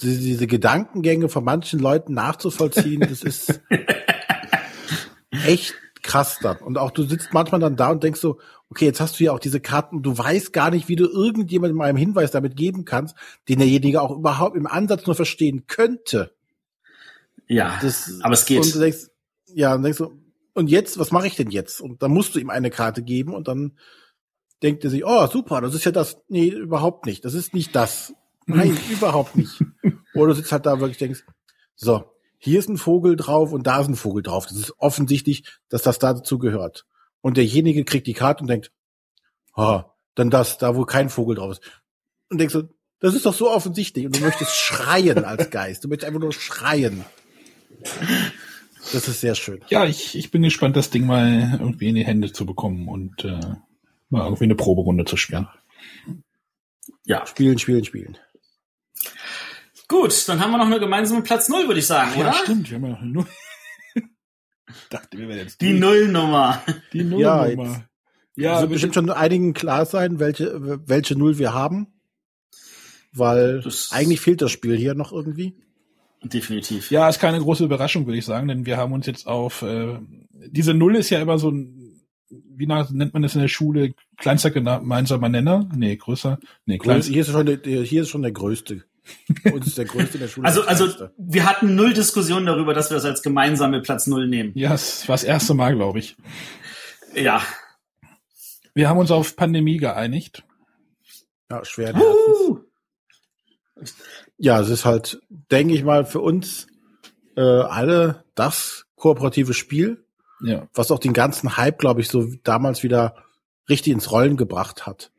diese, 0.00 0.18
diese 0.22 0.46
Gedankengänge 0.46 1.28
von 1.28 1.44
manchen 1.44 1.78
Leuten 1.78 2.14
nachzuvollziehen, 2.14 3.00
das 3.00 3.22
ist 3.22 3.60
echt 5.30 5.74
krass 6.02 6.38
dann. 6.40 6.56
Und 6.56 6.78
auch 6.78 6.90
du 6.90 7.02
sitzt 7.02 7.34
manchmal 7.34 7.60
dann 7.60 7.76
da 7.76 7.90
und 7.90 8.02
denkst 8.02 8.20
so, 8.20 8.40
okay, 8.70 8.84
jetzt 8.84 9.00
hast 9.00 9.18
du 9.18 9.24
ja 9.24 9.32
auch 9.32 9.38
diese 9.38 9.60
Karten, 9.60 10.02
du 10.02 10.16
weißt 10.16 10.52
gar 10.52 10.70
nicht, 10.70 10.88
wie 10.88 10.96
du 10.96 11.06
irgendjemandem 11.06 11.80
einen 11.80 11.98
Hinweis 11.98 12.30
damit 12.30 12.56
geben 12.56 12.84
kannst, 12.84 13.16
den 13.48 13.58
derjenige 13.58 14.00
auch 14.00 14.16
überhaupt 14.16 14.56
im 14.56 14.66
Ansatz 14.66 15.06
nur 15.06 15.16
verstehen 15.16 15.66
könnte. 15.66 16.32
Ja, 17.48 17.78
das, 17.82 18.20
aber 18.22 18.34
es 18.34 18.46
geht. 18.46 18.62
Und 18.62 18.74
du 18.74 18.78
denkst, 18.78 19.08
ja, 19.52 19.74
und 19.74 19.82
denkst 19.82 19.98
du, 19.98 20.12
und 20.54 20.70
jetzt, 20.70 20.98
was 20.98 21.10
mache 21.10 21.26
ich 21.26 21.36
denn 21.36 21.50
jetzt? 21.50 21.80
Und 21.80 22.02
dann 22.02 22.12
musst 22.12 22.34
du 22.34 22.38
ihm 22.38 22.50
eine 22.50 22.70
Karte 22.70 23.02
geben 23.02 23.34
und 23.34 23.48
dann 23.48 23.76
denkt 24.62 24.84
er 24.84 24.90
sich, 24.90 25.04
oh, 25.04 25.26
super, 25.26 25.60
das 25.60 25.74
ist 25.74 25.84
ja 25.84 25.90
das. 25.90 26.18
Nee, 26.28 26.48
überhaupt 26.48 27.06
nicht. 27.06 27.24
Das 27.24 27.34
ist 27.34 27.54
nicht 27.54 27.74
das. 27.74 28.14
Nein, 28.46 28.78
überhaupt 28.90 29.36
nicht. 29.36 29.64
Oder 30.14 30.28
du 30.28 30.34
sitzt 30.34 30.52
halt 30.52 30.66
da 30.66 30.80
wirklich 30.80 30.98
denkst, 30.98 31.24
so, 31.74 32.04
hier 32.38 32.58
ist 32.58 32.68
ein 32.68 32.78
Vogel 32.78 33.16
drauf 33.16 33.52
und 33.52 33.66
da 33.66 33.80
ist 33.80 33.88
ein 33.88 33.96
Vogel 33.96 34.22
drauf. 34.22 34.46
Das 34.46 34.56
ist 34.56 34.74
offensichtlich, 34.78 35.44
dass 35.68 35.82
das 35.82 35.98
dazu 35.98 36.38
gehört. 36.38 36.86
Und 37.20 37.36
derjenige 37.36 37.84
kriegt 37.84 38.06
die 38.06 38.14
Karte 38.14 38.42
und 38.42 38.48
denkt, 38.48 38.72
oh, 39.54 39.82
dann 40.14 40.30
das, 40.30 40.58
da 40.58 40.76
wo 40.76 40.84
kein 40.84 41.10
Vogel 41.10 41.36
drauf 41.36 41.52
ist. 41.52 41.62
Und 42.30 42.38
denkst 42.38 42.54
du, 42.54 42.68
das 43.00 43.14
ist 43.14 43.26
doch 43.26 43.34
so 43.34 43.50
offensichtlich. 43.50 44.06
Und 44.06 44.16
du 44.16 44.20
möchtest 44.20 44.52
schreien 44.54 45.24
als 45.24 45.50
Geist. 45.50 45.84
Du 45.84 45.88
möchtest 45.88 46.08
einfach 46.08 46.20
nur 46.20 46.32
schreien. 46.32 47.04
Das 48.92 49.08
ist 49.08 49.20
sehr 49.20 49.34
schön. 49.34 49.60
Ja, 49.68 49.84
ich, 49.84 50.16
ich 50.16 50.30
bin 50.30 50.42
gespannt, 50.42 50.76
das 50.76 50.90
Ding 50.90 51.06
mal 51.06 51.58
irgendwie 51.60 51.88
in 51.88 51.94
die 51.94 52.06
Hände 52.06 52.32
zu 52.32 52.46
bekommen 52.46 52.88
und 52.88 53.24
äh, 53.24 53.40
mal 54.08 54.24
irgendwie 54.24 54.44
eine 54.44 54.54
Proberunde 54.54 55.04
zu 55.04 55.16
spielen. 55.16 55.48
Ja. 57.04 57.26
Spielen, 57.26 57.58
spielen, 57.58 57.84
spielen. 57.84 58.18
Gut, 59.88 60.28
dann 60.28 60.40
haben 60.40 60.52
wir 60.52 60.58
noch 60.58 60.66
eine 60.66 60.78
gemeinsame 60.78 61.22
Platz 61.22 61.48
Null, 61.48 61.66
würde 61.66 61.80
ich 61.80 61.86
sagen, 61.86 62.10
Ach, 62.14 62.18
oder? 62.18 62.26
Ja, 62.28 62.34
stimmt. 62.34 62.70
Wir 62.70 62.76
haben 62.76 62.84
ja 62.84 62.90
noch 62.90 63.02
Null. 63.02 63.26
Dachte, 64.90 65.18
wir 65.18 65.28
wären 65.28 65.38
jetzt 65.38 65.60
Die 65.60 65.78
Nullnummer. 65.78 66.62
Die 66.92 67.04
Nullnummer. 67.04 67.84
Ja, 68.36 68.54
ja 68.54 68.60
wird 68.60 68.72
bestimmt 68.72 68.94
schon 68.94 69.10
einigen 69.10 69.54
klar 69.54 69.86
sein, 69.86 70.18
welche, 70.18 70.80
welche 70.86 71.16
Null 71.16 71.38
wir 71.38 71.54
haben. 71.54 71.88
Weil 73.12 73.62
eigentlich 73.90 74.20
fehlt 74.20 74.40
das 74.40 74.52
Spiel 74.52 74.76
hier 74.76 74.94
noch 74.94 75.12
irgendwie. 75.12 75.56
Definitiv. 76.22 76.90
Ja, 76.90 77.08
ist 77.08 77.18
keine 77.18 77.40
große 77.40 77.64
Überraschung, 77.64 78.06
würde 78.06 78.18
ich 78.18 78.24
sagen, 78.24 78.46
denn 78.46 78.66
wir 78.66 78.76
haben 78.76 78.92
uns 78.92 79.06
jetzt 79.06 79.26
auf 79.26 79.62
äh, 79.62 79.98
diese 80.48 80.74
Null 80.74 80.96
ist 80.96 81.10
ja 81.10 81.20
immer 81.20 81.38
so 81.38 81.50
ein, 81.50 82.02
wie 82.28 82.66
nennt 82.66 83.12
man 83.12 83.22
das 83.22 83.34
in 83.34 83.40
der 83.40 83.48
Schule, 83.48 83.94
kleinster 84.16 84.50
gemeinsamer 84.50 85.28
Nenner? 85.28 85.68
Nee, 85.74 85.96
größer. 85.96 86.38
Nee, 86.66 86.78
kleinster. 86.78 87.12
Hier 87.12 87.22
ist 87.22 87.30
schon 87.30 87.46
der, 87.46 87.58
hier 87.62 88.02
ist 88.02 88.10
schon 88.10 88.22
der 88.22 88.32
größte. 88.32 88.84
Uns 89.52 89.66
ist 89.66 89.78
der 89.78 89.84
größte 89.84 90.14
in 90.14 90.20
der 90.20 90.28
Schule. 90.28 90.46
Also, 90.46 90.62
also 90.62 91.08
wir 91.16 91.48
hatten 91.48 91.74
null 91.74 91.92
Diskussion 91.92 92.46
darüber, 92.46 92.74
dass 92.74 92.90
wir 92.90 92.96
das 92.96 93.04
als 93.04 93.22
gemeinsame 93.22 93.80
Platz 93.80 94.06
null 94.06 94.28
nehmen. 94.28 94.52
Ja, 94.54 94.74
es 94.74 95.08
war 95.08 95.14
das 95.14 95.24
erste 95.24 95.54
Mal, 95.54 95.74
glaube 95.74 95.98
ich. 95.98 96.16
Ja. 97.14 97.42
Wir 98.74 98.88
haben 98.88 98.98
uns 98.98 99.10
auf 99.10 99.36
Pandemie 99.36 99.78
geeinigt. 99.78 100.44
Ja, 101.50 101.64
schwer. 101.64 101.94
Uh! 101.96 102.58
Ja, 104.38 104.60
es 104.60 104.68
ist 104.68 104.84
halt, 104.84 105.20
denke 105.28 105.74
ich 105.74 105.82
mal, 105.82 106.04
für 106.04 106.20
uns 106.20 106.66
äh, 107.36 107.40
alle 107.40 108.24
das 108.34 108.86
kooperative 108.94 109.54
Spiel, 109.54 110.04
ja. 110.42 110.68
was 110.74 110.90
auch 110.90 110.98
den 110.98 111.12
ganzen 111.12 111.56
Hype, 111.56 111.78
glaube 111.78 112.00
ich, 112.00 112.08
so 112.08 112.26
damals 112.44 112.82
wieder 112.82 113.16
richtig 113.68 113.92
ins 113.92 114.10
Rollen 114.12 114.36
gebracht 114.36 114.86
hat. 114.86 115.10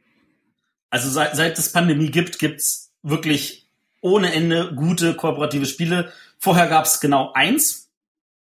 Also 0.90 1.10
seit, 1.10 1.36
seit 1.36 1.58
es 1.58 1.72
Pandemie 1.72 2.12
gibt, 2.12 2.40
gibt's 2.40 2.92
wirklich 3.02 3.61
ohne 4.02 4.34
Ende 4.34 4.74
gute 4.76 5.16
kooperative 5.16 5.66
Spiele. 5.66 6.12
Vorher 6.38 6.68
gab 6.68 6.86
es 6.86 7.00
genau 7.00 7.32
eins, 7.34 7.92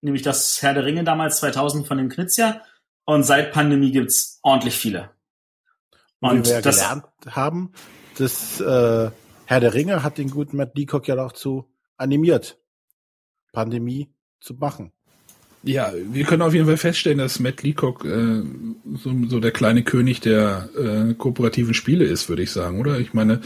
nämlich 0.01 0.21
das 0.21 0.61
Herr 0.61 0.73
der 0.73 0.85
Ringe 0.85 1.03
damals 1.03 1.39
2000 1.39 1.87
von 1.87 1.97
den 1.97 2.09
Knizia. 2.09 2.61
Und 3.05 3.23
seit 3.23 3.53
Pandemie 3.53 3.91
gibt's 3.91 4.39
ordentlich 4.43 4.77
viele. 4.77 5.09
Und 6.19 6.45
wie 6.45 6.49
wir 6.49 6.55
ja 6.55 6.61
das, 6.61 6.77
gelernt 6.77 7.05
haben, 7.29 7.71
das 8.17 8.59
äh, 8.59 9.11
Herr 9.45 9.59
der 9.59 9.73
Ringe 9.73 10.03
hat 10.03 10.17
den 10.17 10.29
guten 10.29 10.57
Matt 10.57 10.77
Leacock 10.77 11.07
ja 11.07 11.17
auch 11.23 11.31
zu 11.31 11.69
animiert, 11.95 12.59
Pandemie 13.53 14.09
zu 14.41 14.55
machen. 14.55 14.91
Ja, 15.63 15.91
wir 15.93 16.25
können 16.25 16.43
auf 16.43 16.53
jeden 16.53 16.65
Fall 16.65 16.77
feststellen, 16.77 17.17
dass 17.17 17.39
Matt 17.39 17.63
Leacock 17.63 18.05
äh, 18.05 18.43
so, 18.95 19.13
so 19.27 19.39
der 19.39 19.51
kleine 19.51 19.83
König 19.83 20.21
der 20.21 20.69
äh, 20.77 21.13
kooperativen 21.13 21.73
Spiele 21.73 22.05
ist, 22.05 22.29
würde 22.29 22.43
ich 22.43 22.51
sagen, 22.51 22.79
oder? 22.79 22.99
Ich 22.99 23.13
meine, 23.13 23.41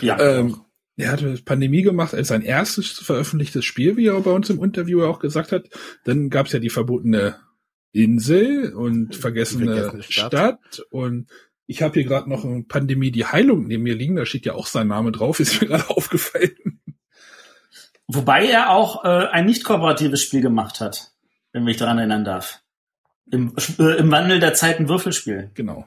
ja, 0.00 0.18
ähm, 0.18 0.60
er 0.96 1.12
hatte 1.12 1.38
Pandemie 1.44 1.82
gemacht 1.82 2.14
als 2.14 2.28
sein 2.28 2.42
erstes 2.42 2.90
veröffentlichtes 2.90 3.64
Spiel, 3.64 3.96
wie 3.96 4.06
er 4.06 4.20
bei 4.20 4.30
uns 4.30 4.50
im 4.50 4.62
Interview 4.62 5.04
auch 5.04 5.18
gesagt 5.18 5.52
hat. 5.52 5.68
Dann 6.04 6.28
gab 6.28 6.46
es 6.46 6.52
ja 6.52 6.58
die 6.58 6.70
verbotene 6.70 7.36
Insel 7.92 8.72
und 8.74 9.16
vergessene, 9.16 9.74
vergessene 9.74 10.02
Stadt. 10.02 10.32
Stadt. 10.32 10.86
Und 10.90 11.28
ich 11.66 11.82
habe 11.82 11.94
hier 11.94 12.04
gerade 12.04 12.28
noch 12.28 12.44
eine 12.44 12.62
Pandemie 12.64 13.10
die 13.10 13.24
Heilung 13.24 13.66
neben 13.66 13.82
mir 13.82 13.94
liegen. 13.94 14.16
Da 14.16 14.26
steht 14.26 14.44
ja 14.44 14.54
auch 14.54 14.66
sein 14.66 14.88
Name 14.88 15.12
drauf, 15.12 15.40
ist 15.40 15.60
mir 15.60 15.68
gerade 15.68 15.88
aufgefallen. 15.90 16.80
Wobei 18.06 18.46
er 18.46 18.70
auch 18.70 19.04
äh, 19.04 19.26
ein 19.28 19.46
nicht 19.46 19.64
kooperatives 19.64 20.22
Spiel 20.22 20.42
gemacht 20.42 20.80
hat, 20.80 21.12
wenn 21.52 21.64
mich 21.64 21.78
daran 21.78 21.98
erinnern 21.98 22.24
darf. 22.24 22.60
Im, 23.30 23.54
äh, 23.78 23.96
im 23.98 24.10
Wandel 24.10 24.40
der 24.40 24.52
Zeiten 24.52 24.88
Würfelspiel. 24.88 25.50
Genau. 25.54 25.86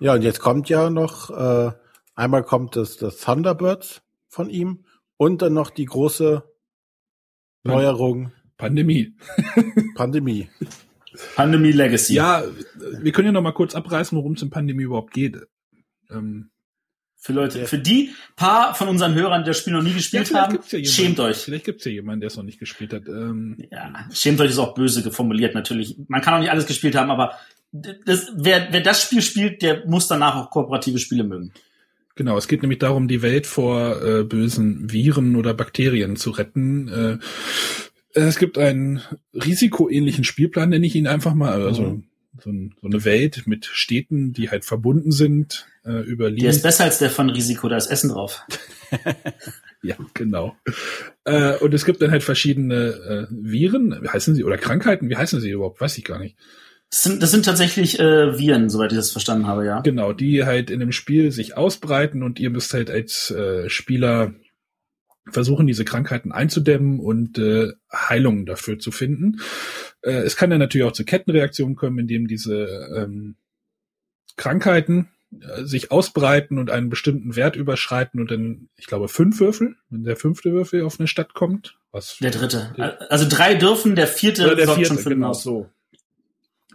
Ja, 0.00 0.14
und 0.14 0.22
jetzt 0.22 0.40
kommt 0.40 0.68
ja 0.68 0.90
noch 0.90 1.30
äh, 1.30 1.72
Einmal 2.16 2.42
kommt 2.42 2.76
das, 2.76 2.96
das 2.96 3.18
Thunderbirds 3.18 4.02
von 4.26 4.50
ihm 4.50 4.84
und 5.18 5.42
dann 5.42 5.52
noch 5.52 5.70
die 5.70 5.84
große 5.84 6.42
Neuerung. 7.62 8.32
Pandemie. 8.56 9.14
Pandemie. 9.94 10.48
Pandemie 11.34 11.72
Legacy. 11.72 12.14
Ja, 12.14 12.42
wir 13.00 13.12
können 13.12 13.26
ja 13.26 13.32
noch 13.32 13.42
mal 13.42 13.52
kurz 13.52 13.74
abreißen, 13.74 14.16
worum 14.16 14.32
es 14.32 14.42
in 14.42 14.50
Pandemie 14.50 14.84
überhaupt 14.84 15.12
geht. 15.12 15.38
Ähm, 16.10 16.50
für 17.18 17.32
Leute, 17.32 17.60
ja. 17.60 17.64
für 17.66 17.78
die 17.78 18.14
paar 18.36 18.74
von 18.74 18.88
unseren 18.88 19.14
Hörern, 19.14 19.42
die 19.42 19.48
das 19.48 19.58
Spiel 19.58 19.72
noch 19.72 19.82
nie 19.82 19.92
gespielt 19.92 20.30
ja, 20.30 20.42
haben, 20.42 20.58
ja 20.70 20.84
schämt 20.84 21.20
euch. 21.20 21.38
Vielleicht 21.38 21.64
gibt's 21.64 21.84
ja 21.84 21.90
jemanden, 21.90 22.20
der 22.20 22.28
es 22.28 22.36
noch 22.36 22.44
nicht 22.44 22.58
gespielt 22.58 22.92
hat. 22.92 23.08
Ähm, 23.08 23.58
ja, 23.70 24.06
schämt 24.12 24.40
euch 24.40 24.50
ist 24.50 24.58
auch 24.58 24.74
böse 24.74 25.10
formuliert 25.10 25.54
natürlich. 25.54 25.96
Man 26.08 26.22
kann 26.22 26.34
auch 26.34 26.38
nicht 26.38 26.50
alles 26.50 26.66
gespielt 26.66 26.94
haben, 26.94 27.10
aber 27.10 27.36
das, 27.72 28.32
wer, 28.36 28.68
wer 28.70 28.80
das 28.80 29.02
Spiel 29.02 29.22
spielt, 29.22 29.60
der 29.60 29.86
muss 29.86 30.06
danach 30.08 30.36
auch 30.36 30.50
kooperative 30.50 30.98
Spiele 30.98 31.24
mögen. 31.24 31.52
Genau, 32.16 32.36
es 32.36 32.48
geht 32.48 32.62
nämlich 32.62 32.78
darum, 32.78 33.08
die 33.08 33.22
Welt 33.22 33.46
vor 33.46 34.02
äh, 34.02 34.24
bösen 34.24 34.90
Viren 34.90 35.36
oder 35.36 35.54
Bakterien 35.54 36.16
zu 36.16 36.30
retten. 36.30 36.88
Äh, 36.88 37.18
es 38.18 38.38
gibt 38.38 38.56
einen 38.56 39.02
risikoähnlichen 39.34 40.24
Spielplan, 40.24 40.70
nenne 40.70 40.86
ich 40.86 40.96
ihn 40.96 41.06
einfach 41.06 41.34
mal. 41.34 41.62
Also 41.62 41.82
mhm. 41.82 42.04
so, 42.42 42.50
ein, 42.50 42.74
so, 42.80 42.88
eine 42.88 43.04
Welt 43.04 43.42
mit 43.46 43.66
Städten, 43.66 44.32
die 44.32 44.50
halt 44.50 44.64
verbunden 44.64 45.12
sind 45.12 45.66
äh, 45.84 46.00
über 46.00 46.30
Linien. 46.30 46.44
Der 46.44 46.50
ist 46.50 46.62
besser 46.62 46.84
als 46.84 46.98
der 46.98 47.10
von 47.10 47.28
Risiko, 47.28 47.68
da 47.68 47.76
ist 47.76 47.88
Essen 47.88 48.10
drauf. 48.10 48.44
Ja, 49.82 49.96
genau. 50.14 50.56
Äh, 51.24 51.58
und 51.58 51.72
es 51.72 51.84
gibt 51.84 52.02
dann 52.02 52.10
halt 52.10 52.24
verschiedene 52.24 52.86
äh, 52.86 53.26
Viren, 53.30 53.96
wie 54.02 54.08
heißen 54.08 54.34
sie, 54.34 54.42
oder 54.42 54.58
Krankheiten, 54.58 55.08
wie 55.08 55.16
heißen 55.16 55.40
sie 55.40 55.50
überhaupt? 55.50 55.80
Weiß 55.80 55.96
ich 55.96 56.04
gar 56.04 56.18
nicht. 56.18 56.36
Das 56.90 57.02
sind, 57.02 57.22
das 57.22 57.30
sind 57.30 57.44
tatsächlich 57.44 57.98
äh, 57.98 58.38
Viren, 58.38 58.70
soweit 58.70 58.92
ich 58.92 58.98
das 58.98 59.10
verstanden 59.10 59.46
habe, 59.46 59.66
ja. 59.66 59.80
Genau, 59.80 60.12
die 60.12 60.44
halt 60.44 60.70
in 60.70 60.80
dem 60.80 60.92
Spiel 60.92 61.32
sich 61.32 61.56
ausbreiten 61.56 62.22
und 62.22 62.38
ihr 62.38 62.50
müsst 62.50 62.72
halt 62.74 62.90
als 62.90 63.30
äh, 63.30 63.68
Spieler 63.68 64.34
versuchen, 65.28 65.66
diese 65.66 65.84
Krankheiten 65.84 66.32
einzudämmen 66.32 67.00
und 67.00 67.38
äh, 67.38 67.72
Heilungen 67.92 68.46
dafür 68.46 68.78
zu 68.78 68.92
finden. 68.92 69.40
Äh, 70.02 70.12
es 70.12 70.36
kann 70.36 70.50
dann 70.50 70.60
natürlich 70.60 70.86
auch 70.86 70.92
zu 70.92 71.04
Kettenreaktionen 71.04 71.74
kommen, 71.74 71.98
indem 71.98 72.28
diese 72.28 72.88
ähm, 72.94 73.36
Krankheiten 74.36 75.08
äh, 75.40 75.64
sich 75.64 75.90
ausbreiten 75.90 76.58
und 76.58 76.70
einen 76.70 76.88
bestimmten 76.88 77.34
Wert 77.34 77.56
überschreiten 77.56 78.20
und 78.20 78.30
dann, 78.30 78.68
ich 78.76 78.86
glaube, 78.86 79.08
fünf 79.08 79.40
Würfel, 79.40 79.74
wenn 79.90 80.04
der 80.04 80.16
fünfte 80.16 80.52
Würfel 80.52 80.82
auf 80.82 81.00
eine 81.00 81.08
Stadt 81.08 81.34
kommt. 81.34 81.76
Was 81.90 82.18
der 82.20 82.30
dritte. 82.30 82.74
Also 83.10 83.26
drei 83.28 83.54
dürfen, 83.54 83.96
der 83.96 84.06
vierte 84.06 84.54
der 84.54 84.68
vierte, 84.68 85.02
schon 85.02 85.12
genau 85.12 85.30
aus. 85.30 85.42
so. 85.42 85.68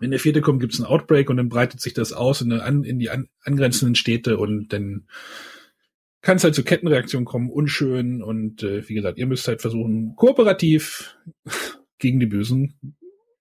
Wenn 0.02 0.12
der 0.12 0.20
vierte 0.20 0.42
kommt, 0.42 0.60
gibt 0.60 0.74
es 0.74 0.80
einen 0.80 0.90
Outbreak 0.90 1.30
und 1.30 1.38
dann 1.38 1.48
breitet 1.48 1.80
sich 1.80 1.94
das 1.94 2.12
aus 2.12 2.42
in, 2.42 2.52
eine, 2.52 2.88
in 2.88 3.00
die 3.00 3.10
an, 3.10 3.30
angrenzenden 3.44 3.96
Städte 3.96 4.38
und 4.38 4.74
dann 4.74 5.08
kann 6.22 6.38
es 6.38 6.44
halt 6.44 6.56
zu 6.56 6.64
Kettenreaktionen 6.64 7.26
kommen, 7.26 7.50
unschön 7.50 8.22
und 8.22 8.64
äh, 8.64 8.88
wie 8.90 8.96
gesagt, 8.96 9.18
ihr 9.18 9.28
müsst 9.28 9.48
halt 9.48 9.62
versuchen, 9.62 10.16
kooperativ 10.16 11.16
gegen 12.00 12.20
die 12.20 12.26
bösen 12.26 12.96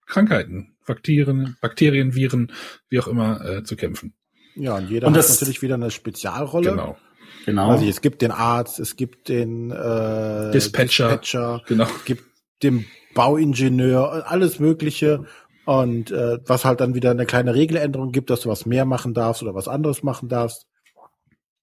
Krankheiten, 0.07 0.77
Bakterien, 0.87 1.57
Bakterien, 1.61 2.15
Viren, 2.15 2.53
wie 2.89 3.01
auch 3.01 3.09
immer, 3.09 3.45
äh, 3.45 3.65
zu 3.65 3.77
kämpfen. 3.77 4.15
Ja, 4.55 4.77
und 4.77 4.91
jeder 4.91 5.07
und 5.07 5.17
hat 5.17 5.29
natürlich 5.29 5.63
wieder 5.63 5.77
eine 5.77 5.91
Spezialrolle. 5.91 6.71
Genau. 6.71 6.99
Genau. 7.47 7.71
Also 7.71 7.87
es 7.87 8.03
gibt 8.03 8.21
den 8.21 8.33
Arzt, 8.33 8.81
es 8.81 8.97
gibt 8.97 9.29
den 9.29 9.71
äh, 9.71 10.51
Dispatcher, 10.51 11.17
Dispatcher 11.17 11.63
genau. 11.67 11.85
es 11.85 12.05
gibt 12.05 12.25
den 12.63 12.85
Bauingenieur, 13.15 14.31
alles 14.31 14.59
Mögliche. 14.59 15.25
Und 15.65 16.11
äh, 16.11 16.39
was 16.47 16.65
halt 16.65 16.81
dann 16.81 16.95
wieder 16.95 17.11
eine 17.11 17.27
kleine 17.27 17.55
Regeländerung 17.55 18.13
gibt, 18.13 18.31
dass 18.31 18.41
du 18.41 18.49
was 18.49 18.67
mehr 18.67 18.85
machen 18.85 19.15
darfst 19.15 19.43
oder 19.43 19.55
was 19.55 19.69
anderes 19.69 20.03
machen 20.03 20.29
darfst. 20.29 20.67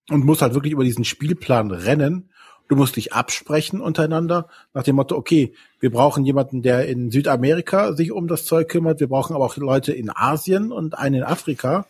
Und 0.10 0.24
musst 0.24 0.42
halt 0.42 0.54
wirklich 0.54 0.74
über 0.74 0.84
diesen 0.84 1.04
Spielplan 1.04 1.72
rennen. 1.72 2.32
Du 2.70 2.76
musst 2.76 2.96
dich 2.96 3.14
absprechen 3.14 3.82
untereinander 3.82 4.48
nach 4.74 4.84
dem 4.84 4.98
Motto, 4.98 5.16
okay, 5.16 5.54
wir 5.80 5.90
brauchen 5.90 6.26
jemanden, 6.26 6.62
der 6.62 6.88
in 6.88 7.12
Südamerika 7.12 7.94
sich 7.94 8.12
um 8.12 8.28
das 8.28 8.46
Zeug 8.46 8.68
kümmert. 8.68 9.00
Wir 9.00 9.08
brauchen 9.08 9.36
aber 9.36 9.46
auch 9.46 9.58
Leute 9.58 9.94
in 9.94 10.10
Asien 10.10 10.72
und 10.72 10.98
einen 10.98 11.16
in 11.16 11.24
Afrika. 11.24 11.88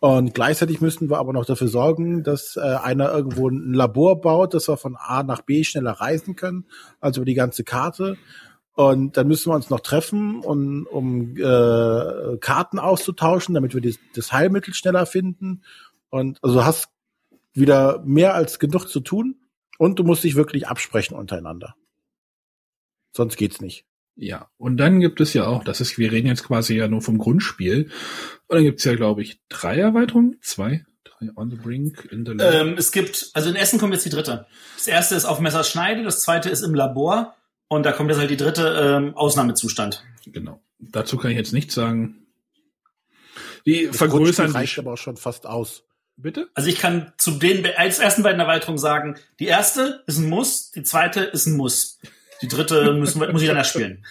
Und 0.00 0.34
gleichzeitig 0.34 0.80
müssten 0.80 1.08
wir 1.08 1.18
aber 1.18 1.32
noch 1.32 1.46
dafür 1.46 1.68
sorgen, 1.68 2.22
dass 2.22 2.56
äh, 2.56 2.60
einer 2.60 3.12
irgendwo 3.12 3.48
ein 3.48 3.72
Labor 3.72 4.20
baut, 4.20 4.52
dass 4.52 4.68
wir 4.68 4.76
von 4.76 4.96
A 4.96 5.22
nach 5.22 5.42
B 5.42 5.64
schneller 5.64 5.92
reisen 5.92 6.36
können, 6.36 6.66
also 7.00 7.20
über 7.20 7.26
die 7.26 7.34
ganze 7.34 7.64
Karte. 7.64 8.16
Und 8.76 9.16
dann 9.16 9.26
müssen 9.26 9.50
wir 9.50 9.54
uns 9.54 9.70
noch 9.70 9.80
treffen, 9.80 10.40
um, 10.40 10.86
um 10.90 11.34
äh, 11.38 12.36
Karten 12.36 12.78
auszutauschen, 12.78 13.54
damit 13.54 13.72
wir 13.72 13.80
die, 13.80 13.96
das 14.14 14.32
Heilmittel 14.32 14.74
schneller 14.74 15.06
finden. 15.06 15.62
Und 16.10 16.38
also 16.42 16.62
hast 16.62 16.90
wieder 17.54 18.02
mehr 18.04 18.34
als 18.34 18.58
genug 18.58 18.86
zu 18.86 19.00
tun 19.00 19.36
und 19.78 19.98
du 19.98 20.04
musst 20.04 20.24
dich 20.24 20.36
wirklich 20.36 20.68
absprechen 20.68 21.16
untereinander. 21.16 21.74
Sonst 23.12 23.38
geht's 23.38 23.62
nicht. 23.62 23.86
Ja, 24.14 24.50
und 24.58 24.76
dann 24.76 25.00
gibt 25.00 25.22
es 25.22 25.32
ja 25.32 25.46
auch, 25.46 25.64
das 25.64 25.80
ist, 25.80 25.96
wir 25.96 26.12
reden 26.12 26.26
jetzt 26.26 26.44
quasi 26.44 26.76
ja 26.76 26.86
nur 26.86 27.00
vom 27.00 27.16
Grundspiel. 27.16 27.90
Und 28.46 28.56
dann 28.56 28.64
gibt 28.64 28.80
es 28.80 28.84
ja, 28.84 28.94
glaube 28.94 29.22
ich, 29.22 29.40
drei 29.48 29.78
Erweiterungen, 29.78 30.36
zwei, 30.42 30.84
drei 31.02 31.30
on 31.34 31.50
the 31.50 31.56
brink, 31.56 32.06
in 32.12 32.26
the 32.26 32.32
lab. 32.32 32.52
Ähm, 32.52 32.74
es 32.76 32.92
gibt, 32.92 33.30
also 33.32 33.48
in 33.48 33.56
Essen 33.56 33.78
kommt 33.78 33.94
jetzt 33.94 34.04
die 34.04 34.10
dritte. 34.10 34.46
Das 34.76 34.86
erste 34.86 35.14
ist 35.14 35.24
auf 35.24 35.40
Messerschneide, 35.40 36.02
das 36.02 36.20
zweite 36.20 36.50
ist 36.50 36.62
im 36.62 36.74
Labor 36.74 37.34
und 37.68 37.84
da 37.84 37.92
kommt 37.92 38.10
jetzt 38.10 38.18
halt 38.18 38.30
die 38.30 38.36
dritte 38.36 38.98
ähm, 38.98 39.16
Ausnahmezustand. 39.16 40.04
Genau. 40.26 40.60
Dazu 40.78 41.16
kann 41.16 41.30
ich 41.30 41.36
jetzt 41.36 41.52
nichts 41.52 41.74
sagen. 41.74 42.26
Die 43.64 43.86
das 43.86 43.96
vergrößern 43.96 44.52
reicht 44.52 44.78
aber 44.78 44.92
auch 44.92 44.98
schon 44.98 45.16
fast 45.16 45.46
aus. 45.46 45.84
Bitte? 46.16 46.48
Also 46.54 46.68
ich 46.68 46.78
kann 46.78 47.12
zu 47.18 47.32
den 47.32 47.66
als 47.76 47.98
ersten 47.98 48.22
beiden 48.22 48.40
Erweiterungen 48.40 48.78
sagen, 48.78 49.16
die 49.38 49.46
erste 49.46 50.02
ist 50.06 50.18
ein 50.18 50.28
Muss, 50.28 50.70
die 50.70 50.82
zweite 50.82 51.20
ist 51.20 51.46
ein 51.46 51.56
Muss. 51.56 51.98
Die 52.40 52.48
dritte 52.48 52.92
müssen 52.98 53.18
muss 53.32 53.42
ich 53.42 53.48
dann 53.48 53.56
erspielen. 53.56 54.06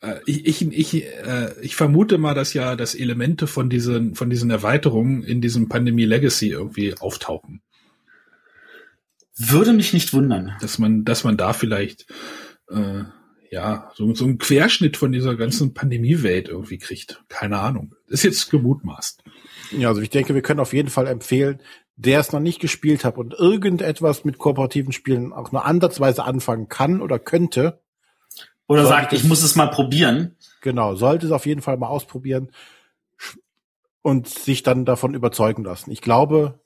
Äh, 0.00 0.20
ich, 0.26 0.46
ich, 0.46 0.62
ich, 0.72 1.04
äh, 1.04 1.54
ich 1.60 1.76
vermute 1.76 2.18
mal, 2.18 2.34
dass 2.34 2.52
ja 2.52 2.74
das 2.74 2.94
Elemente 2.94 3.46
von 3.46 3.70
diesen, 3.70 4.16
von 4.16 4.28
diesen 4.28 4.50
Erweiterungen 4.50 5.22
in 5.22 5.40
diesem 5.40 5.68
Pandemie 5.68 6.04
Legacy 6.04 6.48
irgendwie 6.48 6.96
auftauchen. 6.98 7.62
Würde 9.36 9.72
mich 9.72 9.92
nicht 9.92 10.12
wundern. 10.12 10.56
Dass 10.60 10.78
man, 10.78 11.04
dass 11.04 11.22
man 11.22 11.36
da 11.36 11.52
vielleicht 11.52 12.06
äh, 12.70 13.04
ja, 13.50 13.92
so, 13.94 14.12
so 14.14 14.24
ein 14.24 14.38
Querschnitt 14.38 14.96
von 14.96 15.12
dieser 15.12 15.36
ganzen 15.36 15.74
Pandemiewelt 15.74 16.48
irgendwie 16.48 16.78
kriegt. 16.78 17.22
Keine 17.28 17.60
Ahnung. 17.60 17.94
Ist 18.08 18.24
jetzt 18.24 18.50
gemutmaßt. 18.50 19.22
Ja, 19.78 19.88
also 19.88 20.00
ich 20.00 20.10
denke, 20.10 20.34
wir 20.34 20.42
können 20.42 20.60
auf 20.60 20.72
jeden 20.72 20.88
Fall 20.88 21.06
empfehlen, 21.06 21.60
der 21.96 22.20
es 22.20 22.32
noch 22.32 22.40
nicht 22.40 22.60
gespielt 22.60 23.04
hat 23.04 23.16
und 23.16 23.34
irgendetwas 23.34 24.24
mit 24.24 24.38
kooperativen 24.38 24.92
Spielen 24.92 25.32
auch 25.32 25.52
nur 25.52 25.64
ansatzweise 25.64 26.24
anfangen 26.24 26.68
kann 26.68 27.00
oder 27.00 27.18
könnte. 27.18 27.80
Oder 28.66 28.86
sagt, 28.86 29.12
ich 29.12 29.24
muss 29.24 29.42
es 29.42 29.56
mal 29.56 29.68
probieren. 29.68 30.36
Genau, 30.60 30.94
sollte 30.96 31.26
es 31.26 31.32
auf 31.32 31.46
jeden 31.46 31.62
Fall 31.62 31.76
mal 31.76 31.88
ausprobieren 31.88 32.50
und 34.02 34.28
sich 34.28 34.62
dann 34.62 34.84
davon 34.84 35.14
überzeugen 35.14 35.64
lassen. 35.64 35.90
Ich 35.90 36.00
glaube, 36.00 36.60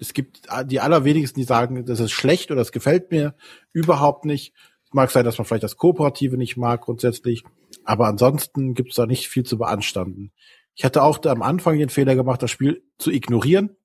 es 0.00 0.12
gibt 0.12 0.42
die 0.66 0.80
allerwenigsten, 0.80 1.40
die 1.40 1.46
sagen, 1.46 1.86
das 1.86 2.00
ist 2.00 2.12
schlecht 2.12 2.50
oder 2.50 2.60
es 2.60 2.72
gefällt 2.72 3.10
mir 3.10 3.34
überhaupt 3.72 4.24
nicht. 4.24 4.52
Mag 4.92 5.10
sein, 5.10 5.24
dass 5.24 5.38
man 5.38 5.44
vielleicht 5.44 5.64
das 5.64 5.76
Kooperative 5.76 6.36
nicht 6.36 6.56
mag 6.56 6.82
grundsätzlich, 6.82 7.44
aber 7.84 8.06
ansonsten 8.06 8.74
gibt 8.74 8.90
es 8.90 8.96
da 8.96 9.06
nicht 9.06 9.28
viel 9.28 9.44
zu 9.44 9.58
beanstanden. 9.58 10.32
Ich 10.74 10.84
hatte 10.84 11.02
auch 11.02 11.22
am 11.24 11.42
Anfang 11.42 11.76
den 11.78 11.88
Fehler 11.88 12.14
gemacht, 12.14 12.42
das 12.42 12.50
Spiel 12.50 12.82
zu 12.98 13.10
ignorieren. 13.10 13.76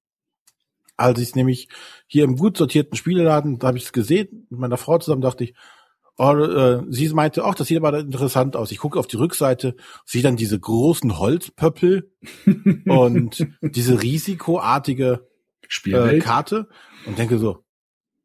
Als 0.95 1.19
ich 1.19 1.35
nämlich 1.35 1.67
hier 2.05 2.23
im 2.23 2.37
gut 2.37 2.55
sortierten 2.55 2.95
Spieleladen, 2.95 3.57
da 3.57 3.67
habe 3.67 3.77
ich 3.77 3.85
es 3.85 3.93
gesehen, 3.93 4.45
mit 4.49 4.59
meiner 4.59 4.77
Frau 4.77 4.99
zusammen 4.99 5.23
dachte 5.23 5.43
ich, 5.43 5.55
oh, 6.17 6.33
äh, 6.33 6.83
sie 6.89 7.09
meinte, 7.09 7.43
ach, 7.43 7.55
das 7.55 7.67
sieht 7.67 7.77
aber 7.77 7.97
interessant 7.99 8.55
aus. 8.55 8.71
Ich 8.71 8.77
gucke 8.77 8.99
auf 8.99 9.07
die 9.07 9.17
Rückseite, 9.17 9.75
sehe 10.05 10.21
dann 10.21 10.35
diese 10.35 10.59
großen 10.59 11.17
Holzpöppel 11.17 12.11
und 12.85 13.47
diese 13.61 14.01
risikoartige 14.01 15.27
äh, 15.85 16.19
Karte 16.19 16.67
und 17.05 17.17
denke 17.17 17.37
so, 17.37 17.63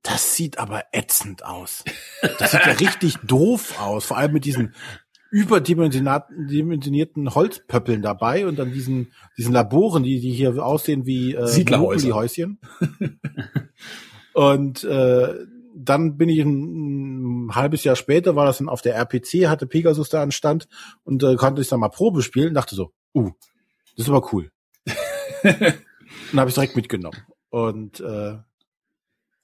das 0.09 0.35
sieht 0.35 0.59
aber 0.59 0.85
ätzend 0.93 1.45
aus. 1.45 1.85
Das 2.39 2.53
sieht 2.53 2.65
ja 2.65 2.73
richtig 2.73 3.17
doof 3.23 3.81
aus, 3.81 4.07
vor 4.07 4.17
allem 4.17 4.33
mit 4.33 4.45
diesen 4.45 4.75
überdimensionierten 5.31 7.35
Holzpöppeln 7.35 8.01
dabei 8.01 8.47
und 8.47 8.59
dann 8.59 8.73
diesen, 8.73 9.13
diesen 9.37 9.53
Laboren, 9.53 10.03
die, 10.03 10.21
die 10.21 10.33
hier 10.33 10.65
aussehen 10.65 11.05
wie 11.05 11.35
äh, 11.35 11.47
Siedlerhäuschen. 11.47 12.59
und 14.33 14.85
äh, 14.85 15.35
dann 15.75 16.17
bin 16.17 16.31
ich 16.31 16.41
ein, 16.41 17.49
ein, 17.49 17.55
halbes 17.55 17.85
Jahr 17.85 17.97
später, 17.97 18.37
war 18.37 18.47
das 18.47 18.59
dann 18.59 18.71
auf 18.71 18.81
der 18.81 18.97
RPC, 18.97 19.49
hatte 19.49 19.67
Pegasus 19.67 20.09
da 20.09 20.23
anstand 20.23 20.67
und 21.05 21.23
äh, 21.23 21.37
konnte 21.37 21.61
ich 21.61 21.69
dann 21.69 21.81
mal 21.81 21.89
Probe 21.89 22.23
spielen 22.23 22.55
dachte 22.55 22.75
so, 22.75 22.93
uh, 23.15 23.31
das 23.97 24.07
ist 24.07 24.09
aber 24.09 24.33
cool. 24.33 24.51
und 25.43 26.41
habe 26.41 26.49
ich 26.49 26.55
direkt 26.55 26.77
mitgenommen. 26.77 27.19
Und 27.51 28.01
äh, 28.01 28.39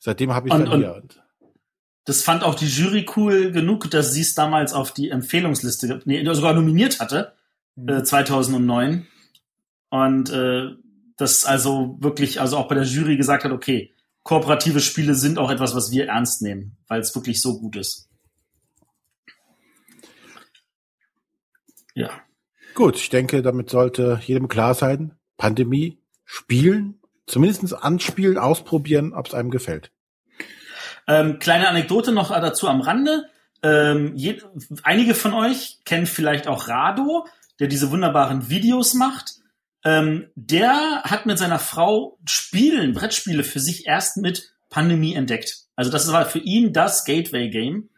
Seitdem 0.05 0.35
habe 0.35 0.49
ich 0.49 0.55
und, 0.55 0.67
dann 0.67 0.79
hier. 0.79 1.03
Das 2.05 2.21
fand 2.21 2.45
auch 2.45 2.55
die 2.55 2.67
Jury 2.67 3.07
cool 3.17 3.53
genug, 3.53 3.91
dass 3.91 4.13
sie 4.13 4.21
es 4.21 4.35
damals 4.35 4.75
auf 4.75 4.93
die 4.93 5.09
Empfehlungsliste, 5.09 6.03
nee, 6.05 6.23
sogar 6.35 6.53
nominiert 6.53 7.01
hatte, 7.01 7.33
mhm. 7.75 7.89
äh, 7.89 8.05
2009. 8.05 9.07
Und 9.89 10.29
äh, 10.29 10.73
das 11.17 11.47
also 11.47 11.97
wirklich, 12.01 12.39
also 12.39 12.59
auch 12.59 12.69
bei 12.69 12.75
der 12.75 12.85
Jury 12.85 13.17
gesagt 13.17 13.45
hat, 13.45 13.53
okay, 13.53 13.95
kooperative 14.25 14.81
Spiele 14.81 15.15
sind 15.15 15.39
auch 15.39 15.51
etwas, 15.51 15.75
was 15.75 15.91
wir 15.91 16.09
ernst 16.09 16.43
nehmen, 16.43 16.77
weil 16.87 17.01
es 17.01 17.15
wirklich 17.15 17.41
so 17.41 17.59
gut 17.59 17.75
ist. 17.77 18.11
Ja. 21.95 22.11
Gut, 22.75 22.97
ich 22.97 23.09
denke, 23.09 23.41
damit 23.41 23.71
sollte 23.71 24.21
jedem 24.23 24.49
klar 24.49 24.75
sein, 24.75 25.15
Pandemie, 25.39 25.97
spielen, 26.27 27.01
zumindest 27.27 27.75
anspielen, 27.75 28.39
ausprobieren, 28.39 29.13
ob 29.13 29.27
es 29.27 29.35
einem 29.35 29.51
gefällt. 29.51 29.91
Ähm, 31.07 31.39
kleine 31.39 31.69
Anekdote 31.69 32.13
noch 32.13 32.31
dazu 32.31 32.69
am 32.69 32.81
Rande. 32.81 33.25
Ähm, 33.63 34.13
je, 34.15 34.41
einige 34.83 35.15
von 35.15 35.33
euch 35.33 35.79
kennen 35.85 36.07
vielleicht 36.07 36.49
auch 36.49 36.69
Rado, 36.69 37.27
der 37.61 37.69
diese 37.69 37.91
wunderbaren 37.91 38.51
Videos 38.51 38.95
macht. 38.95 39.33
Ähm, 39.85 40.29
der 40.35 41.03
hat 41.05 41.27
mit 41.27 41.39
seiner 41.39 41.59
Frau 41.59 42.19
Spielen, 42.27 42.95
Brettspiele 42.95 43.45
für 43.45 43.61
sich 43.61 43.87
erst 43.87 44.17
mit 44.17 44.51
Pandemie 44.71 45.15
entdeckt. 45.15 45.65
Also 45.77 45.91
das 45.91 46.11
war 46.13 46.25
für 46.27 46.39
ihn 46.39 46.73
das 46.73 47.05
Gateway-Game. 47.05 47.91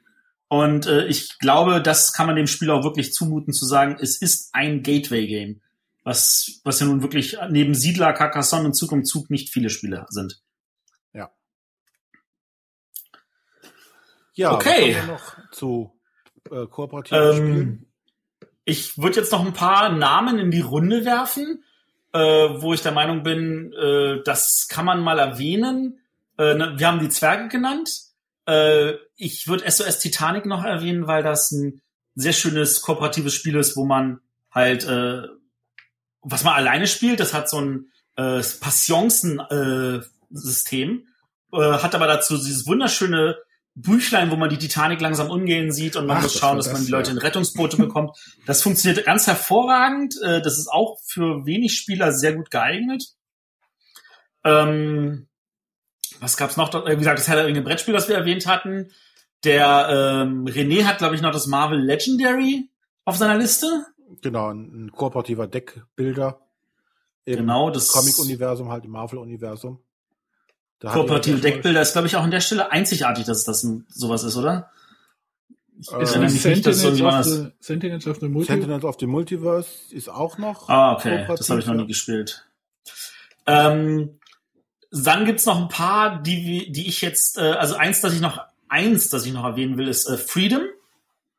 Und 0.49 0.87
äh, 0.87 1.07
ich 1.07 1.39
glaube, 1.39 1.83
das 1.83 2.13
kann 2.13 2.27
man 2.27 2.37
dem 2.37 2.47
Spiel 2.47 2.71
auch 2.71 2.85
wirklich 2.85 3.13
zumuten 3.13 3.53
zu 3.53 3.67
sagen, 3.67 3.97
es 4.01 4.21
ist 4.21 4.51
ein 4.53 4.83
Gateway-Game. 4.83 5.61
Was, 6.07 6.61
was 6.63 6.79
ja 6.79 6.87
nun 6.87 7.03
wirklich 7.03 7.37
neben 7.51 7.75
Siedler, 7.75 8.13
Carcassonne 8.13 8.67
und 8.67 8.75
Zug 8.75 8.93
um 8.93 9.05
Zug 9.05 9.29
nicht 9.29 9.53
viele 9.53 9.71
Spiele 9.71 10.07
sind. 10.09 10.41
Ja, 14.35 14.53
Okay. 14.53 14.95
was 14.95 15.01
haben 15.01 15.09
wir 15.09 15.13
noch 15.15 15.51
zu 15.51 15.99
äh, 16.51 16.67
kooperativen 16.67 17.33
Spielen? 17.33 17.61
Ähm, 17.61 17.87
ich 18.65 18.99
würde 18.99 19.17
jetzt 19.21 19.33
noch 19.33 19.45
ein 19.45 19.55
paar 19.55 19.89
Namen 19.89 20.39
in 20.39 20.51
die 20.51 20.61
Runde 20.61 21.05
werfen, 21.05 21.65
äh, 22.13 22.19
wo 22.19 22.75
ich 22.75 22.83
der 22.83 22.93
Meinung 22.93 23.23
bin, 23.23 23.73
äh, 23.73 24.23
das 24.25 24.67
kann 24.69 24.85
man 24.85 25.01
mal 25.01 25.19
erwähnen. 25.19 26.01
Äh, 26.39 26.55
ne, 26.55 26.75
wir 26.77 26.87
haben 26.87 27.01
die 27.01 27.09
Zwerge 27.09 27.49
genannt. 27.49 27.91
Äh, 28.47 28.93
ich 29.17 29.49
würde 29.49 29.69
SOS 29.71 30.01
Titanic 30.01 30.45
noch 30.45 30.65
erwähnen, 30.65 31.07
weil 31.07 31.23
das 31.23 31.51
ein 31.53 31.81
sehr 32.15 32.35
schönes 32.35 32.83
kooperatives 32.83 33.35
Spiel 33.35 33.57
ist, 33.57 33.75
wo 33.77 33.87
man 33.87 34.21
halt, 34.51 34.85
äh, 34.85 35.23
was 36.29 36.45
man 36.45 36.55
alleine 36.55 36.87
spielt, 36.87 37.19
das 37.21 37.35
hat 37.35 37.49
so 37.49 37.61
ein 37.61 37.93
äh, 38.17 38.43
Passionsen-System, 38.61 41.07
äh, 41.53 41.59
hat 41.59 41.95
aber 41.95 42.09
dazu 42.09 42.37
dieses 42.37 42.67
wunderschöne 42.67 43.39
Büchlein, 43.75 44.31
wo 44.31 44.37
man 44.37 44.49
die 44.49 44.59
Titanic 44.59 45.01
langsam 45.01 45.31
umgehen 45.31 45.71
sieht 45.71 45.97
und 45.97 46.07
man 46.07 46.17
Ach, 46.17 46.23
muss 46.23 46.39
schauen, 46.39 46.57
dass 46.57 46.67
das, 46.67 46.73
man 46.73 46.85
die 46.85 46.91
ja. 46.91 46.97
Leute 46.97 47.13
in 47.13 47.19
Rettungsboote 47.19 47.77
bekommt. 47.77 48.17
Das 48.47 48.63
funktioniert 48.63 49.05
ganz 49.05 49.27
hervorragend. 49.27 50.15
Äh, 50.23 50.41
das 50.41 50.59
ist 50.59 50.69
auch 50.69 50.99
für 51.05 51.45
wenig 51.47 51.77
Spieler 51.77 52.13
sehr 52.13 52.33
gut 52.33 52.51
geeignet. 52.51 53.05
Ähm, 54.45 55.29
was 56.19 56.37
gab's 56.37 56.57
noch? 56.57 56.75
Äh, 56.87 56.93
Wie 56.93 56.97
gesagt, 56.97 57.19
das 57.19 57.27
der 57.27 57.47
Ringe 57.47 57.63
Brettspiel, 57.63 57.95
das 57.95 58.09
wir 58.09 58.17
erwähnt 58.17 58.47
hatten. 58.47 58.91
Der 59.45 60.25
ähm, 60.25 60.47
René 60.47 60.85
hat, 60.85 60.99
glaube 60.99 61.15
ich, 61.15 61.21
noch 61.21 61.33
das 61.33 61.47
Marvel 61.47 61.79
Legendary 61.79 62.71
auf 63.05 63.17
seiner 63.17 63.37
Liste. 63.37 63.87
Genau, 64.23 64.51
ein, 64.51 64.87
ein 64.87 64.93
kooperativer 64.93 65.47
Deckbilder 65.47 66.41
im 67.25 67.37
Genau, 67.39 67.71
das- 67.71 67.89
Comic-Universum, 67.89 68.71
halt 68.71 68.85
im 68.85 68.93
Marvel-Universum. 68.93 69.81
Kooperative 70.81 71.39
Deckbilder 71.41 71.81
ist, 71.81 71.93
glaube 71.93 72.07
ich, 72.07 72.17
auch 72.17 72.23
an 72.23 72.31
der 72.31 72.41
Stelle 72.41 72.71
einzigartig, 72.71 73.25
dass 73.25 73.45
das 73.45 73.63
ein, 73.65 73.87
sowas 73.89 74.23
ist, 74.25 74.37
oder? 74.37 74.71
Ich 75.81 75.91
Äh, 75.91 75.95
erinnere 75.97 76.31
mich 76.31 76.45
nicht, 76.45 76.67
dass 76.67 76.81
Sentinels 76.81 76.81
so 76.81 76.89
of 76.89 76.95
irgendwas. 76.99 77.27
the, 77.33 77.47
Sentinels 77.61 78.07
of 78.07 78.17
the 78.17 78.21
schon- 78.21 78.33
Multi. 78.33 78.47
Sentinels 78.53 78.85
of 78.85 78.97
the 79.01 79.07
Multiverse 79.07 79.69
ist 79.95 80.09
auch 80.09 80.39
noch. 80.39 80.69
Ah, 80.69 80.93
okay. 80.95 81.25
Das 81.29 81.49
habe 81.51 81.61
ich 81.61 81.67
noch 81.67 81.75
nie 81.75 81.87
gespielt. 81.87 82.47
Ähm, 83.47 84.19
dann 84.91 85.25
gibt's 85.25 85.47
noch 85.47 85.61
ein 85.61 85.69
paar, 85.69 86.23
die, 86.23 86.71
die 86.73 86.87
ich 86.89 87.01
jetzt, 87.01 87.39
äh, 87.39 87.41
also 87.43 87.75
eins, 87.77 88.01
das 88.03 88.15
ich 88.15 88.21
noch, 88.21 88.41
eins, 88.69 89.09
das 89.11 89.27
ich 89.27 89.33
noch 89.33 89.45
erwähnen 89.45 89.77
will, 89.79 89.89
ist 89.89 90.07
äh, 90.09 90.17
Freedom. 90.17 90.63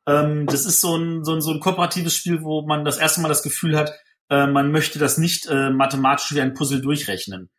Ähm, 0.08 0.46
das 0.46 0.64
ist 0.64 0.80
so 0.80 0.96
ein, 0.96 1.24
so, 1.24 1.34
ein, 1.34 1.40
so 1.40 1.52
ein 1.52 1.60
kooperatives 1.60 2.14
Spiel, 2.14 2.42
wo 2.42 2.62
man 2.62 2.84
das 2.84 2.96
erste 2.98 3.20
Mal 3.20 3.28
das 3.28 3.42
Gefühl 3.42 3.76
hat, 3.76 3.92
äh, 4.30 4.46
man 4.46 4.72
möchte 4.72 4.98
das 4.98 5.18
nicht 5.18 5.46
äh, 5.46 5.70
mathematisch 5.70 6.34
wie 6.34 6.40
ein 6.40 6.54
Puzzle 6.54 6.80
durchrechnen, 6.80 7.50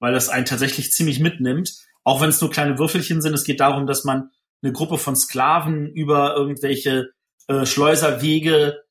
weil 0.00 0.12
das 0.12 0.28
einen 0.28 0.46
tatsächlich 0.46 0.92
ziemlich 0.92 1.20
mitnimmt, 1.20 1.74
auch 2.04 2.20
wenn 2.20 2.30
es 2.30 2.40
nur 2.40 2.50
kleine 2.50 2.78
Würfelchen 2.78 3.20
sind. 3.20 3.34
Es 3.34 3.44
geht 3.44 3.60
darum, 3.60 3.86
dass 3.86 4.04
man 4.04 4.30
eine 4.62 4.72
Gruppe 4.72 4.98
von 4.98 5.14
Sklaven 5.14 5.86
über 5.86 6.34
irgendwelche 6.34 7.10
äh, 7.46 7.66
Schleuserwege 7.66 8.82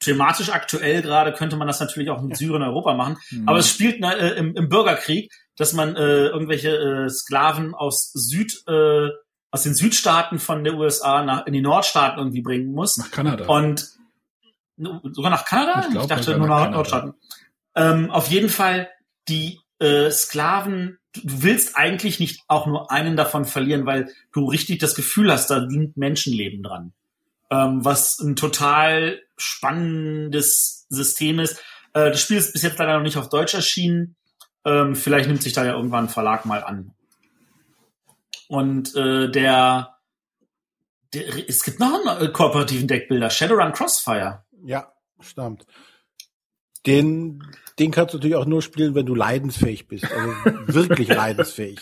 thematisch 0.00 0.50
aktuell 0.50 1.02
gerade 1.02 1.32
könnte 1.32 1.56
man 1.56 1.66
das 1.66 1.80
natürlich 1.80 2.10
auch 2.10 2.22
in 2.22 2.34
Syrien, 2.34 2.62
Europa 2.62 2.94
machen. 2.94 3.16
Mhm. 3.30 3.48
Aber 3.48 3.58
es 3.58 3.68
spielt 3.68 4.02
äh, 4.02 4.36
im, 4.36 4.54
im 4.54 4.68
Bürgerkrieg, 4.68 5.32
dass 5.56 5.72
man 5.72 5.96
äh, 5.96 6.26
irgendwelche 6.26 6.70
äh, 6.70 7.08
Sklaven 7.08 7.74
aus 7.74 8.12
Süd, 8.12 8.62
äh, 8.68 9.08
aus 9.50 9.62
den 9.62 9.74
Südstaaten 9.74 10.38
von 10.38 10.64
der 10.64 10.74
USA 10.74 11.22
nach, 11.22 11.46
in 11.46 11.52
die 11.52 11.62
Nordstaaten 11.62 12.18
irgendwie 12.18 12.42
bringen 12.42 12.72
muss. 12.72 12.96
nach 12.96 13.10
Kanada. 13.10 13.46
Und 13.46 13.98
sogar 14.76 15.30
nach 15.30 15.44
Kanada? 15.44 15.80
Ich 15.80 15.86
Ich, 15.86 15.92
glaub, 15.92 16.08
dachte 16.08 16.24
sogar 16.24 16.38
nur 16.38 16.48
nach 16.48 16.56
Kanada. 16.56 16.76
Nordstaaten. 16.76 17.14
Ähm, 17.74 18.10
auf 18.10 18.28
jeden 18.28 18.48
Fall, 18.48 18.90
die 19.28 19.60
äh, 19.78 20.10
Sklaven, 20.10 20.98
du 21.14 21.42
willst 21.42 21.76
eigentlich 21.76 22.20
nicht 22.20 22.42
auch 22.48 22.66
nur 22.66 22.90
einen 22.90 23.16
davon 23.16 23.44
verlieren, 23.44 23.86
weil 23.86 24.12
du 24.32 24.48
richtig 24.48 24.78
das 24.78 24.94
Gefühl 24.94 25.32
hast, 25.32 25.50
da 25.50 25.68
sind 25.68 25.96
Menschenleben 25.96 26.62
dran. 26.62 26.92
Ähm, 27.50 27.84
was 27.84 28.18
ein 28.18 28.36
total 28.36 29.20
spannendes 29.36 30.86
System 30.90 31.38
ist. 31.38 31.58
Äh, 31.94 32.10
das 32.10 32.20
Spiel 32.20 32.36
ist 32.36 32.52
bis 32.52 32.62
jetzt 32.62 32.78
leider 32.78 32.96
noch 32.96 33.02
nicht 33.02 33.16
auf 33.16 33.28
Deutsch 33.28 33.54
erschienen. 33.54 34.16
Ähm, 34.64 34.94
vielleicht 34.94 35.28
nimmt 35.28 35.42
sich 35.42 35.52
da 35.54 35.64
ja 35.64 35.72
irgendwann 35.72 36.06
ein 36.06 36.10
Verlag 36.10 36.44
mal 36.44 36.62
an. 36.62 36.92
Und 38.48 38.94
äh, 38.96 39.30
der, 39.30 39.96
der, 41.12 41.48
es 41.48 41.62
gibt 41.62 41.78
noch 41.80 42.00
einen 42.04 42.22
äh, 42.22 42.32
kooperativen 42.32 42.88
Deckbilder, 42.88 43.30
Shadowrun 43.30 43.72
Crossfire. 43.72 44.44
Ja, 44.64 44.92
stimmt. 45.20 45.66
Den, 46.86 47.44
den 47.78 47.90
kannst 47.90 48.14
du 48.14 48.18
natürlich 48.18 48.36
auch 48.36 48.46
nur 48.46 48.62
spielen, 48.62 48.94
wenn 48.94 49.06
du 49.06 49.14
leidensfähig 49.14 49.86
bist. 49.86 50.06
Also 50.10 50.32
wirklich 50.66 51.08
leidensfähig. 51.08 51.80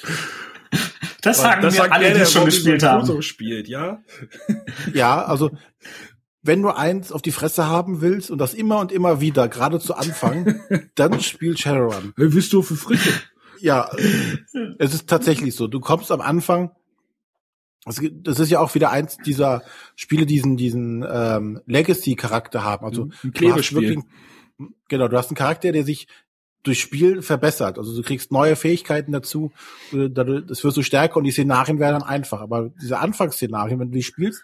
Das 1.23 1.41
sagen 1.41 1.63
das 1.63 1.75
mir 1.75 1.81
sagt 1.83 1.93
alle, 1.93 2.05
der, 2.05 2.15
die 2.15 2.21
es 2.21 2.33
schon 2.33 2.45
gespielt 2.45 2.83
haben. 2.83 3.01
Crusoe 3.01 3.23
spielt, 3.23 3.69
ja? 3.69 4.03
Ja, 4.93 5.25
also 5.25 5.51
wenn 6.43 6.63
du 6.63 6.71
eins 6.71 7.13
auf 7.13 7.23
die 7.23 7.33
Fresse 7.33 7.67
haben 7.67 8.01
willst 8.01 8.31
und 8.31 8.39
das 8.39 8.55
immer 8.55 8.79
und 8.79 8.93
immer 8.93 9.21
wieder, 9.21 9.49
gerade 9.49 9.81
zu 9.81 9.95
Anfang, 9.95 10.61
dann 10.95 11.21
spiel 11.21 11.57
Shadowrun. 11.57 12.15
Hey, 12.17 12.29
bist 12.29 12.53
du 12.53 12.63
für 12.63 12.77
Frische? 12.77 13.13
Ja, 13.61 13.91
es 14.79 14.95
ist 14.95 15.09
tatsächlich 15.09 15.55
so. 15.55 15.67
Du 15.67 15.81
kommst 15.81 16.11
am 16.13 16.21
Anfang, 16.21 16.71
das 17.85 18.41
ist 18.41 18.51
ja 18.51 18.61
auch 18.61 18.75
wieder 18.75 18.91
eins 18.91 19.17
dieser 19.19 19.63
Spiele, 19.95 20.27
die 20.27 20.35
diesen, 20.35 20.57
diesen 20.57 21.07
ähm, 21.09 21.61
Legacy-Charakter 21.67 22.65
haben. 22.65 22.85
Also 22.85 23.03
Ein 23.03 23.11
du 23.11 23.29
hast 23.29 23.35
Klebespiel. 23.35 23.83
wirklich, 23.83 24.05
genau, 24.89 25.09
du 25.09 25.17
hast 25.17 25.31
einen 25.31 25.37
Charakter, 25.37 25.73
der 25.73 25.85
sich 25.85 26.09
durch 26.65 26.81
Spiel 26.81 27.23
verbessert. 27.23 27.79
Also 27.79 27.95
du 27.95 28.03
kriegst 28.03 28.33
neue 28.33 28.57
Fähigkeiten 28.57 29.13
dazu, 29.13 29.53
äh, 29.93 30.11
das 30.11 30.65
wirst 30.65 30.77
du 30.77 30.83
stärker 30.83 31.19
und 31.19 31.25
die 31.25 31.31
Szenarien 31.31 31.79
werden 31.79 32.01
dann 32.01 32.09
einfach. 32.09 32.41
Aber 32.41 32.71
diese 32.83 32.99
Anfangsszenarien, 32.99 33.79
wenn 33.79 33.91
du 33.91 33.97
die 33.97 34.03
spielst, 34.03 34.43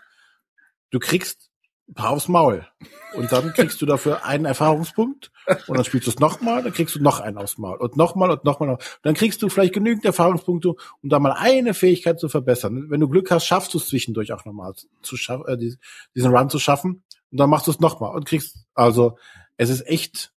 du 0.91 1.01
kriegst 1.01 1.51
paar 1.95 2.11
aufs 2.11 2.29
Maul. 2.29 2.67
Und 3.15 3.31
dann 3.33 3.53
kriegst 3.53 3.81
du 3.83 3.87
dafür 3.87 4.25
einen 4.25 4.45
Erfahrungspunkt 4.47 5.31
und 5.67 5.77
dann 5.77 5.85
spielst 5.85 6.07
du 6.07 6.11
es 6.11 6.19
nochmal, 6.19 6.63
dann 6.63 6.73
kriegst 6.73 6.95
du 6.95 7.03
noch 7.03 7.21
einen 7.21 7.37
aufs 7.39 7.59
Maul 7.59 7.77
und 7.79 7.97
nochmal 7.97 8.31
und 8.31 8.45
nochmal. 8.45 8.71
Und 8.71 8.83
dann 9.03 9.15
kriegst 9.15 9.43
du 9.43 9.49
vielleicht 9.49 9.75
genügend 9.75 10.05
Erfahrungspunkte, 10.05 10.71
um 11.03 11.09
da 11.09 11.19
mal 11.19 11.33
eine 11.33 11.75
Fähigkeit 11.75 12.19
zu 12.19 12.29
verbessern. 12.29 12.87
Wenn 12.89 13.01
du 13.01 13.09
Glück 13.09 13.31
hast, 13.31 13.47
schaffst 13.47 13.75
du 13.75 13.79
es 13.79 13.89
zwischendurch 13.89 14.33
auch 14.33 14.45
nochmal 14.45 14.73
zu 15.03 15.17
schaffen, 15.17 15.45
äh, 15.49 15.59
diesen- 15.59 16.35
Run 16.35 16.49
zu 16.49 16.59
schaffen 16.59 17.03
und 17.31 17.39
dann 17.41 17.51
machst 17.51 17.67
du 17.67 17.71
es 17.71 17.81
nochmal 17.81 18.15
und 18.15 18.25
kriegst, 18.25 18.65
also 18.75 19.19
es 19.57 19.69
ist 19.69 19.87
echt 19.87 20.33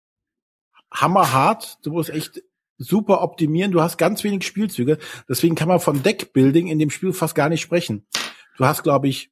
hammerhart. 0.93 1.79
Du 1.83 1.91
musst 1.93 2.11
echt 2.11 2.43
super 2.79 3.23
optimieren. 3.23 3.73
Du 3.73 3.81
hast 3.81 3.97
ganz 3.99 4.25
wenig 4.25 4.47
Spielzüge. 4.47 4.99
Deswegen 5.29 5.55
kann 5.55 5.69
man 5.69 5.81
von 5.81 6.03
Deckbuilding 6.03 6.69
in 6.69 6.79
dem 6.79 6.91
Spiel 6.91 7.13
fast 7.13 7.35
gar 7.35 7.49
nicht 7.49 7.61
sprechen. 7.61 8.07
Du 8.57 8.65
hast, 8.65 8.83
glaube 8.83 9.09
ich, 9.09 9.31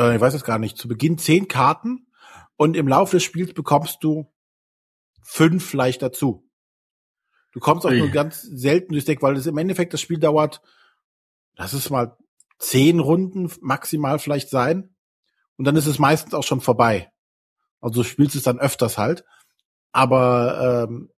äh, 0.00 0.16
ich 0.16 0.20
weiß 0.20 0.34
es 0.34 0.44
gar 0.44 0.58
nicht, 0.58 0.78
zu 0.78 0.88
Beginn 0.88 1.18
zehn 1.18 1.46
Karten 1.46 2.06
und 2.56 2.76
im 2.76 2.88
Laufe 2.88 3.16
des 3.16 3.22
Spiels 3.22 3.52
bekommst 3.52 4.02
du 4.02 4.32
fünf 5.22 5.64
vielleicht 5.64 6.02
dazu. 6.02 6.48
Du 7.52 7.60
kommst 7.60 7.84
auch 7.84 7.90
Ui. 7.90 7.98
nur 7.98 8.08
ganz 8.08 8.42
selten 8.42 8.92
durchs 8.92 9.06
Deck, 9.06 9.22
weil 9.22 9.34
das 9.34 9.46
im 9.46 9.58
Endeffekt 9.58 9.92
das 9.92 10.00
Spiel 10.00 10.18
dauert, 10.18 10.62
lass 11.56 11.72
es 11.72 11.90
mal 11.90 12.16
zehn 12.58 13.00
Runden 13.00 13.50
maximal 13.60 14.18
vielleicht 14.18 14.50
sein. 14.50 14.94
Und 15.56 15.64
dann 15.64 15.76
ist 15.76 15.86
es 15.86 15.98
meistens 15.98 16.34
auch 16.34 16.44
schon 16.44 16.60
vorbei. 16.60 17.12
Also 17.80 18.02
du 18.02 18.08
spielst 18.08 18.36
es 18.36 18.44
dann 18.44 18.58
öfters 18.58 18.98
halt. 18.98 19.24
Aber 19.92 20.86
ähm, 20.88 21.10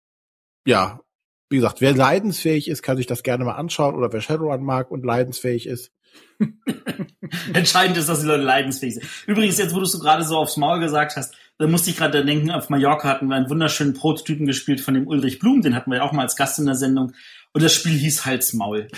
ja, 0.64 1.00
wie 1.48 1.56
gesagt, 1.56 1.80
wer 1.80 1.94
leidensfähig 1.94 2.68
ist, 2.68 2.82
kann 2.82 2.96
sich 2.96 3.06
das 3.06 3.22
gerne 3.22 3.44
mal 3.44 3.56
anschauen. 3.56 3.94
Oder 3.94 4.12
wer 4.12 4.20
Shadowrun 4.20 4.62
mag 4.62 4.90
und 4.90 5.04
leidensfähig 5.04 5.66
ist. 5.66 5.92
Entscheidend 7.52 7.96
ist, 7.96 8.08
dass 8.08 8.20
die 8.20 8.26
Leute 8.26 8.42
leidensfähig 8.42 8.94
sind. 8.94 9.06
Übrigens, 9.26 9.58
jetzt, 9.58 9.74
wo 9.74 9.78
du 9.78 9.84
es 9.84 9.92
so 9.92 9.98
gerade 9.98 10.24
so 10.24 10.36
aufs 10.36 10.56
Maul 10.56 10.80
gesagt 10.80 11.16
hast, 11.16 11.34
da 11.58 11.66
musste 11.66 11.90
ich 11.90 11.96
gerade 11.96 12.24
denken, 12.24 12.50
auf 12.50 12.70
Mallorca 12.70 13.08
hatten 13.08 13.28
wir 13.28 13.36
einen 13.36 13.50
wunderschönen 13.50 13.94
Prototypen 13.94 14.46
gespielt 14.46 14.80
von 14.80 14.94
dem 14.94 15.06
Ulrich 15.06 15.38
Blum, 15.38 15.62
den 15.62 15.74
hatten 15.74 15.90
wir 15.90 15.98
ja 15.98 16.04
auch 16.04 16.12
mal 16.12 16.22
als 16.22 16.36
Gast 16.36 16.58
in 16.58 16.66
der 16.66 16.74
Sendung. 16.74 17.12
Und 17.52 17.62
das 17.62 17.74
Spiel 17.74 17.96
hieß 17.96 18.26
Hals 18.26 18.52
Maul. 18.52 18.88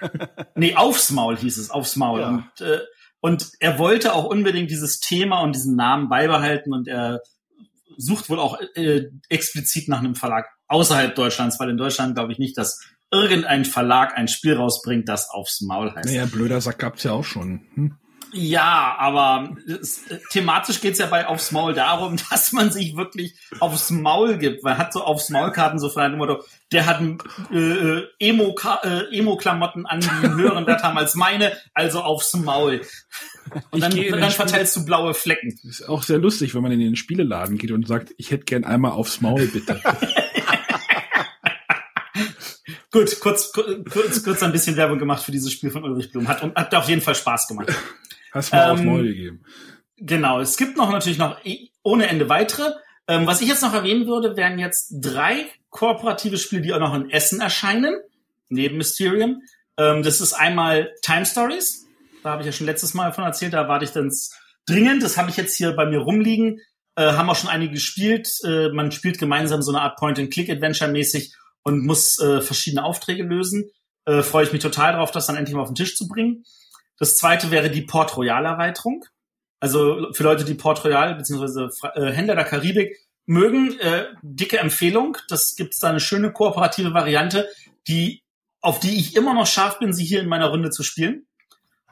nee, 0.54 0.76
aufs 0.76 1.10
Maul 1.10 1.36
hieß 1.36 1.58
es, 1.58 1.70
aufs 1.70 1.96
Maul. 1.96 2.20
Ja. 2.20 2.28
Und, 2.28 2.60
äh, 2.60 2.80
und 3.20 3.50
er 3.58 3.78
wollte 3.78 4.14
auch 4.14 4.24
unbedingt 4.24 4.70
dieses 4.70 5.00
Thema 5.00 5.40
und 5.40 5.54
diesen 5.54 5.74
Namen 5.74 6.08
beibehalten 6.08 6.72
und 6.72 6.86
er 6.86 7.20
sucht 7.96 8.30
wohl 8.30 8.38
auch 8.38 8.60
äh, 8.74 9.06
explizit 9.28 9.88
nach 9.88 9.98
einem 9.98 10.14
Verlag 10.14 10.46
außerhalb 10.68 11.14
Deutschlands, 11.14 11.58
weil 11.58 11.70
in 11.70 11.76
Deutschland 11.76 12.14
glaube 12.14 12.32
ich 12.32 12.38
nicht, 12.38 12.56
dass 12.56 12.80
irgendein 13.10 13.64
Verlag 13.64 14.16
ein 14.16 14.28
Spiel 14.28 14.54
rausbringt, 14.54 15.08
das 15.08 15.30
aufs 15.30 15.60
Maul 15.60 15.94
heißt. 15.94 16.06
Naja, 16.06 16.26
blöder 16.26 16.60
Sack 16.60 16.78
gab's 16.78 17.02
ja 17.04 17.12
auch 17.12 17.24
schon. 17.24 17.62
Hm? 17.74 17.94
Ja, 18.30 18.94
aber 18.98 19.56
es, 19.66 20.06
äh, 20.08 20.18
thematisch 20.30 20.82
geht's 20.82 20.98
ja 20.98 21.06
bei 21.06 21.26
aufs 21.26 21.50
Maul 21.50 21.72
darum, 21.72 22.18
dass 22.30 22.52
man 22.52 22.70
sich 22.70 22.94
wirklich 22.94 23.34
aufs 23.58 23.88
Maul 23.88 24.36
gibt. 24.36 24.62
Man 24.62 24.76
hat 24.76 24.92
so 24.92 25.02
aufs 25.02 25.30
Maulkarten 25.30 25.78
so 25.78 25.88
frei 25.88 26.10
Motto, 26.10 26.44
der 26.70 26.84
hat 26.84 27.00
äh, 27.50 28.02
Emo 28.18 28.54
äh, 28.82 29.16
Emo-Klamotten 29.18 29.86
an, 29.86 30.00
die 30.00 30.10
einen 30.10 30.36
höheren 30.36 30.66
Wert 30.66 30.82
haben 30.82 30.98
als 30.98 31.14
meine, 31.14 31.52
also 31.72 32.02
aufs 32.02 32.34
Maul. 32.34 32.82
Und 33.70 33.78
Ich 33.78 33.80
dann, 33.80 33.90
dann 33.92 34.30
Spiel- 34.30 34.30
verteilst 34.30 34.76
du 34.76 34.84
blaue 34.84 35.14
Flecken. 35.14 35.58
Ist 35.62 35.88
auch 35.88 36.02
sehr 36.02 36.18
lustig, 36.18 36.54
wenn 36.54 36.60
man 36.60 36.72
in 36.72 36.80
den 36.80 36.96
Spieleladen 36.96 37.56
geht 37.56 37.70
und 37.70 37.88
sagt, 37.88 38.12
ich 38.18 38.30
hätte 38.30 38.44
gern 38.44 38.64
einmal 38.64 38.92
aufs 38.92 39.22
Maul, 39.22 39.46
bitte. 39.46 39.80
Gut, 42.90 43.20
kurz, 43.20 43.52
kurz, 43.52 44.22
kurz 44.22 44.42
ein 44.42 44.52
bisschen 44.52 44.76
Werbung 44.76 44.98
gemacht 44.98 45.22
für 45.22 45.32
dieses 45.32 45.52
Spiel 45.52 45.70
von 45.70 45.84
Ulrich 45.84 46.10
Blum. 46.10 46.26
Hat, 46.26 46.42
hat 46.42 46.74
auf 46.74 46.88
jeden 46.88 47.02
Fall 47.02 47.14
Spaß 47.14 47.48
gemacht. 47.48 47.68
Hast 48.32 48.52
mir 48.52 48.64
ähm, 48.64 48.70
aufs 48.70 48.82
Maul 48.82 49.02
gegeben. 49.04 49.44
Genau, 49.98 50.40
es 50.40 50.56
gibt 50.56 50.76
noch 50.76 50.90
natürlich 50.90 51.18
noch 51.18 51.38
ohne 51.82 52.08
Ende 52.08 52.28
weitere. 52.28 52.72
Ähm, 53.06 53.26
was 53.26 53.40
ich 53.40 53.48
jetzt 53.48 53.62
noch 53.62 53.74
erwähnen 53.74 54.06
würde, 54.06 54.36
wären 54.36 54.58
jetzt 54.58 54.94
drei 55.00 55.46
kooperative 55.70 56.38
Spiele, 56.38 56.62
die 56.62 56.72
auch 56.72 56.78
noch 56.78 56.94
in 56.94 57.10
Essen 57.10 57.40
erscheinen, 57.40 58.00
neben 58.48 58.78
Mysterium. 58.78 59.42
Ähm, 59.76 60.02
das 60.02 60.20
ist 60.20 60.32
einmal 60.32 60.92
Time 61.02 61.26
Stories. 61.26 61.86
Da 62.22 62.30
habe 62.30 62.42
ich 62.42 62.46
ja 62.46 62.52
schon 62.52 62.66
letztes 62.66 62.94
Mal 62.94 63.06
davon 63.08 63.24
erzählt, 63.24 63.52
da 63.52 63.68
warte 63.68 63.84
ich 63.84 63.92
dann 63.92 64.10
dringend. 64.66 65.02
Das 65.02 65.16
habe 65.16 65.30
ich 65.30 65.36
jetzt 65.36 65.56
hier 65.56 65.72
bei 65.72 65.86
mir 65.86 65.98
rumliegen. 65.98 66.60
Äh, 66.96 67.12
haben 67.12 67.28
auch 67.28 67.36
schon 67.36 67.50
einige 67.50 67.74
gespielt. 67.74 68.28
Äh, 68.44 68.70
man 68.70 68.92
spielt 68.92 69.18
gemeinsam 69.18 69.62
so 69.62 69.72
eine 69.72 69.82
Art 69.82 69.98
Point-and-Click-Adventure 69.98 70.90
mäßig 70.90 71.34
und 71.68 71.84
muss 71.84 72.18
äh, 72.18 72.40
verschiedene 72.40 72.84
Aufträge 72.84 73.22
lösen. 73.22 73.70
Äh, 74.06 74.22
Freue 74.22 74.44
ich 74.44 74.52
mich 74.52 74.62
total 74.62 74.94
drauf, 74.94 75.10
das 75.10 75.26
dann 75.26 75.36
endlich 75.36 75.54
mal 75.54 75.62
auf 75.62 75.68
den 75.68 75.74
Tisch 75.74 75.96
zu 75.96 76.08
bringen. 76.08 76.44
Das 76.98 77.16
zweite 77.16 77.50
wäre 77.50 77.70
die 77.70 77.82
Port 77.82 78.16
Royal 78.16 78.44
Erweiterung. 78.44 79.04
Also 79.60 80.08
für 80.12 80.24
Leute, 80.24 80.44
die 80.44 80.54
Port 80.54 80.84
Royal 80.84 81.14
bzw. 81.14 81.68
Äh, 81.94 82.12
Händler 82.12 82.34
der 82.34 82.44
Karibik 82.44 82.96
mögen, 83.26 83.78
äh, 83.80 84.06
dicke 84.22 84.58
Empfehlung. 84.58 85.18
Das 85.28 85.54
gibt's 85.54 85.78
da 85.78 85.90
eine 85.90 86.00
schöne 86.00 86.32
kooperative 86.32 86.94
Variante, 86.94 87.48
die 87.86 88.22
auf 88.60 88.80
die 88.80 88.98
ich 88.98 89.14
immer 89.14 89.34
noch 89.34 89.46
scharf 89.46 89.78
bin, 89.78 89.92
sie 89.92 90.04
hier 90.04 90.20
in 90.20 90.28
meiner 90.28 90.48
Runde 90.48 90.70
zu 90.70 90.82
spielen. 90.82 91.26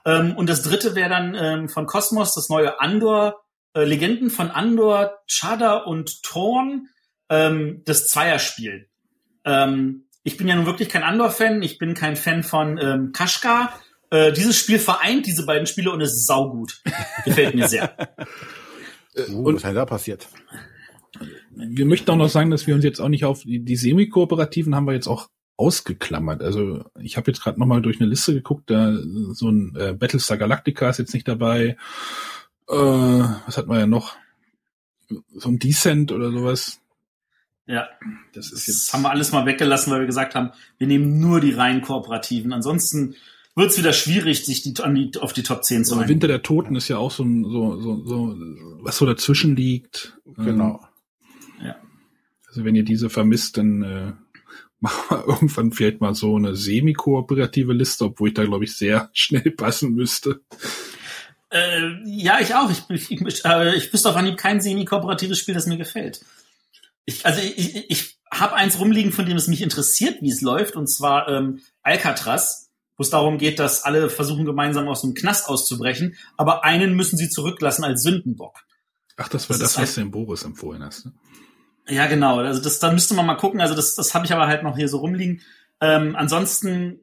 Ähm, 0.05 0.37
und 0.37 0.49
das 0.49 0.63
dritte 0.63 0.95
wäre 0.95 1.11
dann 1.11 1.35
ähm, 1.35 1.69
von 1.69 1.87
Cosmos 1.87 2.35
das 2.35 2.49
neue 2.49 2.81
Andor, 2.81 3.45
äh, 3.75 3.85
Legenden 3.85 4.31
von 4.31 4.51
Andor, 4.51 5.19
Chada 5.31 5.77
und 5.77 6.23
Thorn, 6.23 6.89
ähm, 7.29 7.83
das 7.85 8.09
Zweierspiel. 8.09 8.89
Ähm, 9.47 10.03
ich 10.25 10.37
bin 10.37 10.49
ja 10.49 10.57
nun 10.57 10.67
wirklich 10.67 10.89
kein 10.89 11.05
Andor-Fan, 11.05 11.63
ich 11.63 11.79
bin 11.79 11.95
kein 11.95 12.17
Fan 12.17 12.43
von 12.43 12.79
ähm, 12.79 13.13
Kashka. 13.13 13.73
Äh, 14.11 14.33
dieses 14.33 14.59
Spiel 14.59 14.79
vereint 14.79 15.27
diese 15.27 15.47
beiden 15.47 15.67
Spiele 15.67 15.91
und 15.93 16.01
ist 16.01 16.27
saugut. 16.27 16.83
Gefällt 17.25 17.55
mir 17.55 17.69
sehr. 17.69 17.97
Uh, 19.31 19.45
und 19.45 19.55
was 19.55 19.65
ist 19.65 19.75
da 19.75 19.87
passiert? 19.87 20.29
Wir 21.55 21.87
möchten 21.87 22.11
auch 22.11 22.17
noch 22.17 22.29
sagen, 22.29 22.51
dass 22.51 22.67
wir 22.67 22.75
uns 22.75 22.85
jetzt 22.85 23.01
auch 23.01 23.09
nicht 23.09 23.25
auf 23.25 23.45
die, 23.45 23.61
die 23.61 23.77
Semi-Kooperativen 23.77 24.75
haben 24.75 24.87
wir 24.87 24.93
jetzt 24.93 25.07
auch 25.07 25.31
ausgeklammert. 25.57 26.43
Also 26.43 26.85
ich 27.01 27.17
habe 27.17 27.31
jetzt 27.31 27.43
gerade 27.43 27.59
noch 27.59 27.67
mal 27.67 27.81
durch 27.81 27.99
eine 27.99 28.11
Liste 28.11 28.35
geguckt, 28.35 28.71
da 28.71 28.93
so 29.33 29.49
ein 29.49 29.75
äh, 29.75 29.95
Battlestar 29.95 30.37
Galactica 30.37 30.91
ist 30.91 30.99
jetzt 30.99 31.15
nicht 31.15 31.27
dabei. 31.27 31.79
Äh, 32.69 32.75
was 32.75 33.57
hat 33.57 33.67
man 33.67 33.79
ja 33.79 33.87
noch? 33.87 34.17
So 35.35 35.49
ein 35.49 35.59
Descent 35.59 36.13
oder 36.13 36.31
sowas. 36.31 36.81
Ja, 37.67 37.89
das 38.33 38.53
ist 38.53 38.67
jetzt. 38.67 38.89
Das 38.89 38.95
haben 38.95 39.03
wir 39.03 39.11
alles 39.11 39.33
mal 39.33 39.45
weggelassen, 39.45 39.93
weil 39.93 40.01
wir 40.01 40.07
gesagt 40.07 40.35
haben, 40.35 40.53
wir 40.79 40.87
nehmen 40.87 41.19
nur 41.19 41.41
die 41.41 41.53
rein 41.53 41.83
kooperativen. 41.83 42.53
Ansonsten 42.53 43.17
wird 43.57 43.71
es 43.71 43.79
wieder 43.79 43.93
schwierig, 43.93 44.45
sich 44.45 44.63
die, 44.63 44.81
an 44.83 44.95
die, 44.95 45.19
auf 45.19 45.33
die 45.33 45.43
Top 45.43 45.65
10 45.65 45.85
zu 45.85 45.97
rein. 45.97 46.09
Winter 46.09 46.29
der 46.29 46.43
Toten 46.43 46.77
ist 46.77 46.89
ja 46.89 46.99
auch 46.99 47.11
so 47.11 47.25
ein, 47.25 47.45
so, 47.45 47.81
so, 47.81 48.05
so, 48.05 48.37
was 48.81 48.99
so 48.99 49.07
dazwischen 49.07 49.57
liegt. 49.57 50.17
Genau. 50.37 50.81
Ähm, 51.61 51.67
ja. 51.67 51.77
Also 52.47 52.65
wenn 52.65 52.77
ihr 52.77 52.85
diese 52.85 53.11
vermisst, 53.11 53.57
dann 53.57 53.83
äh, 53.83 54.13
machen 54.81 55.05
wir 55.09 55.27
irgendwann 55.27 55.73
vielleicht 55.73 56.01
mal 56.01 56.15
so 56.15 56.37
eine 56.37 56.55
semi-kooperative 56.55 57.73
Liste, 57.73 58.05
obwohl 58.05 58.29
ich 58.29 58.35
da, 58.35 58.45
glaube 58.45 58.65
ich, 58.65 58.77
sehr 58.77 59.11
schnell 59.15 59.51
passen 59.51 59.95
müsste. 59.95 60.41
Äh, 61.51 61.95
ja, 62.05 62.39
ich 62.41 62.55
auch. 62.55 62.71
Ich, 62.71 62.85
ich, 62.91 63.11
ich, 63.11 63.45
äh, 63.45 63.75
ich 63.75 63.93
wüsste 63.93 64.11
auf 64.11 64.17
Anhieb 64.17 64.37
kein 64.37 64.61
semi-kooperatives 64.61 65.39
Spiel, 65.39 65.55
das 65.55 65.67
mir 65.67 65.79
gefällt. 65.79 66.21
Ich, 67.07 67.25
also 67.25 67.41
ich, 67.41 67.59
ich, 67.59 67.91
ich 67.91 68.19
habe 68.31 68.55
eins 68.55 68.79
rumliegen, 68.79 69.13
von 69.13 69.25
dem 69.27 69.37
es 69.37 69.49
mich 69.49 69.63
interessiert, 69.63 70.21
wie 70.21 70.31
es 70.31 70.43
läuft, 70.43 70.77
und 70.77 70.89
zwar 70.89 71.29
ähm, 71.29 71.61
Alcatraz, 71.83 72.71
wo 72.97 73.03
es 73.03 73.11
darum 73.11 73.39
geht, 73.39 73.59
dass 73.59 73.85
alle 73.85 74.11
versuchen, 74.11 74.45
gemeinsam 74.45 74.89
aus 74.89 75.03
dem 75.03 75.15
Knast 75.15 75.49
auszubrechen, 75.49 76.17
aber 76.37 76.65
einen 76.65 76.95
müssen 76.95 77.17
sie 77.17 77.29
zurücklassen 77.29 77.85
als 77.85 78.03
Sündenbock. 78.03 78.65
Ach, 79.17 79.29
das 79.29 79.49
war 79.49 79.57
das, 79.57 79.75
das 79.75 79.83
was 79.83 79.95
du 79.95 80.01
dem 80.01 80.11
Boris 80.11 80.43
empfohlen 80.43 80.83
hast. 80.83 81.07
Ne? 81.07 81.13
Ja, 81.89 82.07
genau. 82.07 82.39
Also 82.39 82.61
das, 82.61 82.79
da 82.79 82.93
müsste 82.93 83.15
man 83.15 83.27
mal 83.27 83.37
gucken. 83.37 83.61
Also 83.61 83.75
das, 83.75 83.95
das 83.95 84.15
habe 84.15 84.27
ich 84.27 84.33
aber 84.33 84.47
halt 84.47 84.63
noch 84.63 84.77
hier 84.77 84.89
so 84.89 84.99
rumliegen. 84.99 85.43
Ähm, 85.81 86.17
ansonsten, 86.17 87.01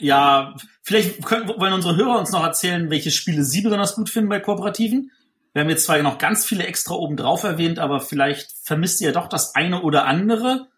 ja, 0.00 0.56
vielleicht 0.82 1.24
können, 1.24 1.48
wollen 1.48 1.72
unsere 1.72 1.96
Hörer 1.96 2.18
uns 2.18 2.32
noch 2.32 2.42
erzählen, 2.42 2.90
welche 2.90 3.10
Spiele 3.10 3.44
sie 3.44 3.62
besonders 3.62 3.94
gut 3.94 4.10
finden 4.10 4.28
bei 4.28 4.40
Kooperativen. 4.40 5.12
Wir 5.56 5.62
haben 5.62 5.70
jetzt 5.70 5.86
zwar 5.86 5.96
noch 6.02 6.18
ganz 6.18 6.44
viele 6.44 6.66
extra 6.66 6.92
oben 6.92 7.16
drauf 7.16 7.42
erwähnt, 7.42 7.78
aber 7.78 8.00
vielleicht 8.00 8.52
vermisst 8.62 9.00
ihr 9.00 9.06
ja 9.06 9.12
doch 9.14 9.26
das 9.26 9.54
eine 9.54 9.80
oder 9.80 10.04
andere. 10.04 10.68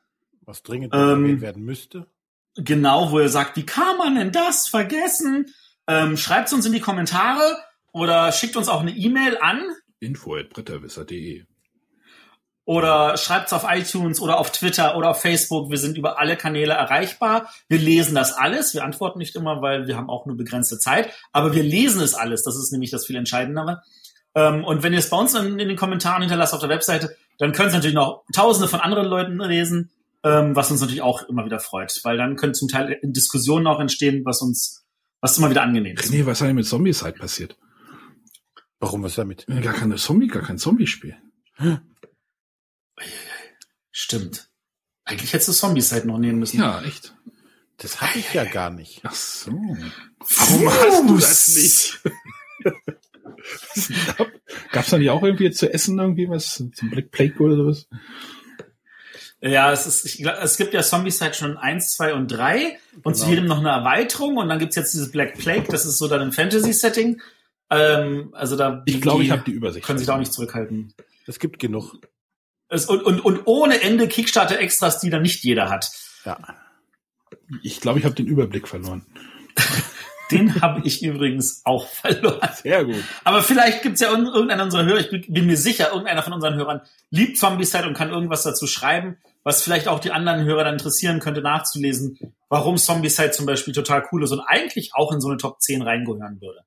Was 0.43 0.63
dringend 0.63 0.95
ähm, 0.95 1.25
erwähnt 1.25 1.41
werden 1.41 1.65
müsste. 1.65 2.07
Genau, 2.55 3.11
wo 3.11 3.19
ihr 3.19 3.29
sagt, 3.29 3.57
wie 3.57 3.67
kann 3.67 3.97
man 3.97 4.15
denn 4.15 4.31
das 4.31 4.69
vergessen? 4.69 5.53
Ähm, 5.89 6.17
schreibt 6.17 6.53
uns 6.53 6.65
in 6.65 6.73
die 6.73 6.79
Kommentare 6.79 7.59
oder 7.91 8.31
schickt 8.31 8.57
uns 8.57 8.69
auch 8.69 8.81
eine 8.81 8.93
E-Mail 8.93 9.39
an 9.39 9.65
info@bretterwisser.de 9.99 11.45
oder 12.69 13.17
schreibt's 13.17 13.55
auf 13.55 13.65
iTunes 13.67 14.21
oder 14.21 14.39
auf 14.39 14.53
Twitter 14.53 14.95
oder 14.99 15.09
auf 15.09 15.23
Facebook. 15.23 15.71
Wir 15.71 15.79
sind 15.79 15.97
über 15.97 16.19
alle 16.19 16.37
Kanäle 16.37 16.75
erreichbar. 16.75 17.51
Wir 17.67 17.79
lesen 17.79 18.15
das 18.15 18.35
alles. 18.35 18.75
Wir 18.75 18.85
antworten 18.85 19.19
nicht 19.19 19.35
immer, 19.37 19.63
weil 19.63 19.87
wir 19.87 19.97
haben 19.97 20.11
auch 20.11 20.27
nur 20.27 20.37
begrenzte 20.37 20.79
Zeit. 20.79 21.11
Aber 21.33 21.55
wir 21.55 21.63
lesen 21.63 22.03
es 22.03 22.13
alles. 22.13 22.45
Das 22.45 22.57
ist 22.57 22.71
nämlich 22.71 22.91
das 22.91 23.07
viel 23.07 23.17
Entscheidendere. 23.17 23.83
Ähm, 24.35 24.65
und 24.65 24.83
wenn 24.83 24.93
ihr 24.93 24.99
es 24.99 25.11
bei 25.11 25.17
uns 25.17 25.35
in, 25.35 25.59
den 25.59 25.77
Kommentaren 25.77 26.23
hinterlasst 26.23 26.55
auf 26.55 26.61
der 26.61 26.69
Webseite, 26.69 27.17
dann 27.39 27.53
können 27.53 27.69
es 27.69 27.75
natürlich 27.75 27.95
noch 27.95 28.25
Tausende 28.33 28.69
von 28.69 28.81
anderen 28.81 29.07
Leuten 29.07 29.39
lesen, 29.39 29.91
ähm, 30.25 30.55
was 30.55 30.71
uns 30.71 30.81
natürlich 30.81 31.03
auch 31.03 31.29
immer 31.29 31.45
wieder 31.45 31.61
freut, 31.61 31.93
weil 32.05 32.17
dann 32.17 32.37
können 32.37 32.55
zum 32.55 32.69
Teil 32.69 32.99
Diskussionen 33.03 33.67
auch 33.67 33.81
entstehen, 33.81 34.25
was 34.25 34.43
uns, 34.43 34.85
was 35.21 35.39
immer 35.39 35.51
wieder 35.51 35.63
angenehm 35.63 35.97
ist. 35.97 36.11
Nee, 36.11 36.27
was 36.27 36.39
ist 36.39 36.43
eigentlich 36.43 36.57
mit 36.57 36.67
Zombies 36.67 37.03
halt 37.03 37.19
passiert? 37.19 37.57
Warum 38.81 39.03
was 39.03 39.17
damit? 39.17 39.47
Gar 39.47 39.75
keine 39.75 39.97
Zombie, 39.97 40.29
gar 40.29 40.43
kein 40.43 40.59
Zombie-Spiel. 40.59 41.17
Stimmt. 43.91 44.49
Eigentlich 45.05 45.33
hättest 45.33 45.49
du 45.49 45.53
Zombies 45.53 45.91
halt 45.91 46.05
noch 46.05 46.19
nehmen 46.19 46.39
müssen. 46.39 46.59
Ja, 46.61 46.83
echt. 46.83 47.17
Das 47.79 48.01
habe 48.01 48.19
ich 48.19 48.35
ja 48.35 48.45
gar 48.45 48.71
nicht. 48.71 49.01
Ach 49.05 49.15
so. 49.15 49.53
Warum 49.53 50.69
hast 50.69 51.09
du 51.09 51.17
das 51.17 51.49
nicht? 51.49 52.01
Gab's 54.73 54.91
da 54.91 54.99
nicht 54.99 55.11
auch 55.11 55.23
irgendwie 55.23 55.51
zu 55.51 55.73
essen 55.73 55.99
irgendwie 55.99 56.29
was? 56.29 56.65
Zum 56.75 56.91
Black 56.91 57.11
Plague 57.11 57.39
oder 57.39 57.57
sowas? 57.57 57.89
Ja, 59.41 59.73
es 59.73 59.87
ist, 59.87 60.05
ich 60.05 60.19
glaub, 60.19 60.35
es 60.43 60.57
gibt 60.57 60.75
ja 60.75 60.83
Zombies 60.83 61.21
halt 61.21 61.37
schon 61.37 61.57
eins, 61.57 61.95
zwei 61.95 62.13
und 62.13 62.27
drei 62.27 62.79
und 63.05 63.15
zu 63.15 63.27
genau. 63.27 63.35
jedem 63.35 63.47
noch 63.47 63.59
eine 63.59 63.69
Erweiterung 63.69 64.37
und 64.37 64.49
dann 64.49 64.59
gibt's 64.59 64.75
jetzt 64.75 64.93
dieses 64.93 65.13
Black 65.13 65.39
Plague, 65.39 65.67
das 65.69 65.87
ist 65.87 65.99
so 65.99 66.09
dann 66.09 66.23
ein 66.23 66.33
Fantasy-Setting. 66.33 67.21
Ähm, 67.71 68.31
also 68.33 68.57
da 68.57 68.83
ich 68.87 69.01
glaube, 69.01 69.23
ich 69.23 69.31
habe 69.31 69.43
die 69.47 69.53
Übersicht. 69.53 69.87
Können 69.87 69.99
sich 69.99 70.07
da 70.09 70.15
auch 70.15 70.19
nicht 70.19 70.33
zurückhalten. 70.33 70.93
Es 71.27 71.39
gibt 71.39 71.61
genug. 71.61 71.95
Es, 72.69 72.87
und, 72.87 73.03
und, 73.03 73.21
und 73.21 73.43
ohne 73.45 73.81
Ende 73.81 74.09
Kickstarter-Extras, 74.09 75.01
die 75.01 75.11
dann 75.11 75.23
nicht 75.23 75.45
jeder 75.45 75.71
hat. 75.71 75.91
Ja. 76.25 76.39
Ich 77.63 77.81
glaube, 77.81 77.99
ich 77.99 78.05
habe 78.05 78.15
den 78.15 78.27
Überblick 78.27 78.67
verloren. 78.67 79.07
Den 80.31 80.61
habe 80.63 80.81
ich 80.85 81.03
übrigens 81.03 81.63
auch 81.65 81.87
verloren. 81.87 82.49
Sehr 82.63 82.85
gut. 82.85 83.03
Aber 83.25 83.43
vielleicht 83.43 83.83
gibt's 83.83 84.01
ja 84.01 84.11
irgendeiner 84.11 84.65
unserer 84.65 84.85
Hörer, 84.85 85.01
ich 85.01 85.11
bin 85.29 85.47
mir 85.47 85.57
sicher, 85.57 85.91
irgendeiner 85.91 86.23
von 86.23 86.33
unseren 86.33 86.55
Hörern 86.57 86.83
liebt 87.11 87.39
Zombieside 87.39 87.87
und 87.87 87.95
kann 87.95 88.11
irgendwas 88.11 88.43
dazu 88.43 88.67
schreiben, 88.67 89.19
was 89.43 89.63
vielleicht 89.63 89.89
auch 89.89 90.01
die 90.01 90.13
anderen 90.13 90.45
Hörer 90.45 90.65
dann 90.65 90.75
interessieren 90.75 91.21
könnte, 91.21 91.41
nachzulesen, 91.41 92.19
warum 92.49 92.77
Zombieside 92.77 93.31
zum 93.31 93.47
Beispiel 93.47 93.75
total 93.75 94.07
cool 94.13 94.25
ist 94.25 94.33
und 94.33 94.41
eigentlich 94.41 94.93
auch 94.95 95.13
in 95.13 95.21
so 95.21 95.29
eine 95.29 95.39
Top 95.39 95.61
10 95.61 95.83
reingehören 95.83 96.41
würde. 96.41 96.61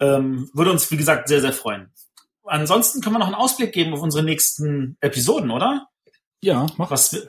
Ähm, 0.00 0.50
würde 0.54 0.70
uns, 0.70 0.90
wie 0.90 0.96
gesagt, 0.96 1.28
sehr, 1.28 1.40
sehr 1.40 1.52
freuen 1.52 1.92
ansonsten 2.50 3.00
können 3.00 3.14
wir 3.14 3.20
noch 3.20 3.26
einen 3.26 3.34
Ausblick 3.34 3.72
geben 3.72 3.94
auf 3.94 4.02
unsere 4.02 4.24
nächsten 4.24 4.96
Episoden, 5.00 5.50
oder? 5.50 5.88
Ja, 6.40 6.66
mach. 6.76 6.90
Was 6.90 7.28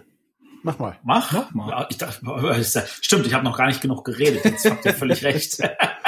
Mach 0.64 0.78
mal. 0.78 1.00
Mach? 1.04 1.32
Mach 1.32 1.52
mal. 1.54 1.88
Ich 1.90 1.98
dachte, 1.98 2.88
stimmt, 3.02 3.26
ich 3.26 3.34
habe 3.34 3.44
noch 3.44 3.58
gar 3.58 3.68
nicht 3.68 3.82
genug 3.82 4.06
geredet. 4.06 4.46
Jetzt 4.46 4.70
habt 4.70 4.86
ihr 4.86 4.94
völlig 4.94 5.24
recht. 5.24 5.58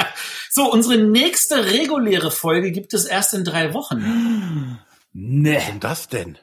so, 0.50 0.70
unsere 0.70 0.98
nächste 0.98 1.72
reguläre 1.72 2.30
Folge 2.30 2.70
gibt 2.70 2.94
es 2.94 3.04
erst 3.04 3.34
in 3.34 3.44
drei 3.44 3.74
Wochen. 3.74 4.78
Nee. 5.12 5.56
Was 5.56 5.80
das 5.80 6.08
denn? 6.08 6.38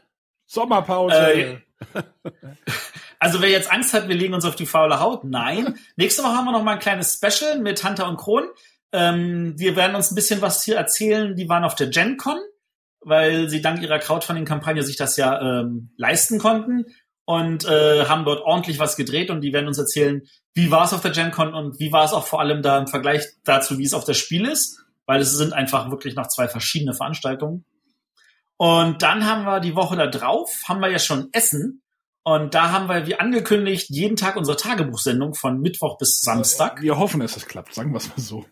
Sommerpause. 0.45 1.15
Äh, 1.15 1.57
also 3.19 3.41
wer 3.41 3.49
jetzt 3.49 3.71
Angst 3.71 3.93
hat, 3.93 4.09
wir 4.09 4.15
legen 4.15 4.33
uns 4.33 4.45
auf 4.45 4.55
die 4.55 4.65
faule 4.65 4.99
Haut, 4.99 5.23
nein. 5.23 5.79
Nächste 5.95 6.23
Woche 6.23 6.33
haben 6.33 6.45
wir 6.45 6.51
noch 6.51 6.63
mal 6.63 6.73
ein 6.73 6.79
kleines 6.79 7.13
Special 7.13 7.59
mit 7.59 7.83
Hunter 7.83 8.07
und 8.07 8.17
Kron. 8.17 8.47
Ähm, 8.91 9.53
wir 9.57 9.77
werden 9.77 9.95
uns 9.95 10.11
ein 10.11 10.15
bisschen 10.15 10.41
was 10.41 10.63
hier 10.63 10.75
erzählen. 10.75 11.35
Die 11.35 11.47
waren 11.47 11.63
auf 11.63 11.75
der 11.75 11.88
GenCon 11.88 12.39
weil 13.01 13.49
sie 13.49 13.61
dank 13.61 13.81
ihrer 13.81 13.99
Crowdfunding-Kampagne 13.99 14.83
sich 14.83 14.95
das 14.95 15.17
ja 15.17 15.41
ähm, 15.41 15.89
leisten 15.97 16.38
konnten 16.38 16.85
und 17.26 17.65
äh, 17.65 18.06
haben 18.06 18.26
dort 18.26 18.41
ordentlich 18.41 18.80
was 18.80 18.95
gedreht 18.95 19.30
und 19.30 19.41
die 19.41 19.53
werden 19.53 19.68
uns 19.68 19.77
erzählen, 19.77 20.22
wie 20.53 20.72
war 20.72 20.84
es 20.85 20.93
auf 20.93 21.02
der 21.02 21.11
GenCon 21.11 21.53
und 21.53 21.80
wie 21.80 21.91
war 21.91 22.03
es 22.03 22.14
auch 22.14 22.26
vor 22.26 22.41
allem 22.41 22.61
da 22.61 22.77
im 22.77 22.88
Vergleich 22.88 23.26
dazu, 23.43 23.77
wie 23.77 23.85
es 23.85 23.93
auf 23.93 24.03
das 24.03 24.18
Spiel 24.18 24.45
ist, 24.45 24.84
weil 25.06 25.22
es 25.22 25.31
sind 25.31 25.53
einfach 25.53 25.91
wirklich 25.91 26.15
noch 26.15 26.27
zwei 26.27 26.48
verschiedene 26.48 26.93
Veranstaltungen. 26.93 27.65
Und 28.57 29.02
dann 29.02 29.26
haben 29.26 29.45
wir 29.45 29.60
die 29.60 29.76
Woche 29.76 29.95
da 29.95 30.07
drauf, 30.07 30.49
haben 30.68 30.81
wir 30.81 30.89
ja 30.89 30.99
schon 30.99 31.30
Essen 31.31 31.81
Und 32.23 32.53
da 32.53 32.72
haben 32.72 32.88
wir, 32.88 33.07
wie 33.07 33.19
angekündigt, 33.19 33.89
jeden 33.89 34.15
Tag 34.15 34.35
unsere 34.35 34.56
Tagebuchsendung 34.56 35.34
von 35.34 35.60
Mittwoch 35.60 35.98
bis 35.98 36.22
Samstag. 36.22 36.81
Wir 36.81 36.99
hoffen, 36.99 37.19
dass 37.19 37.35
es 37.35 37.48
klappt, 37.48 37.73
sagen 37.73 37.91
wir 37.91 37.98
es 37.98 38.10
mal 38.10 38.19
so. 38.19 38.45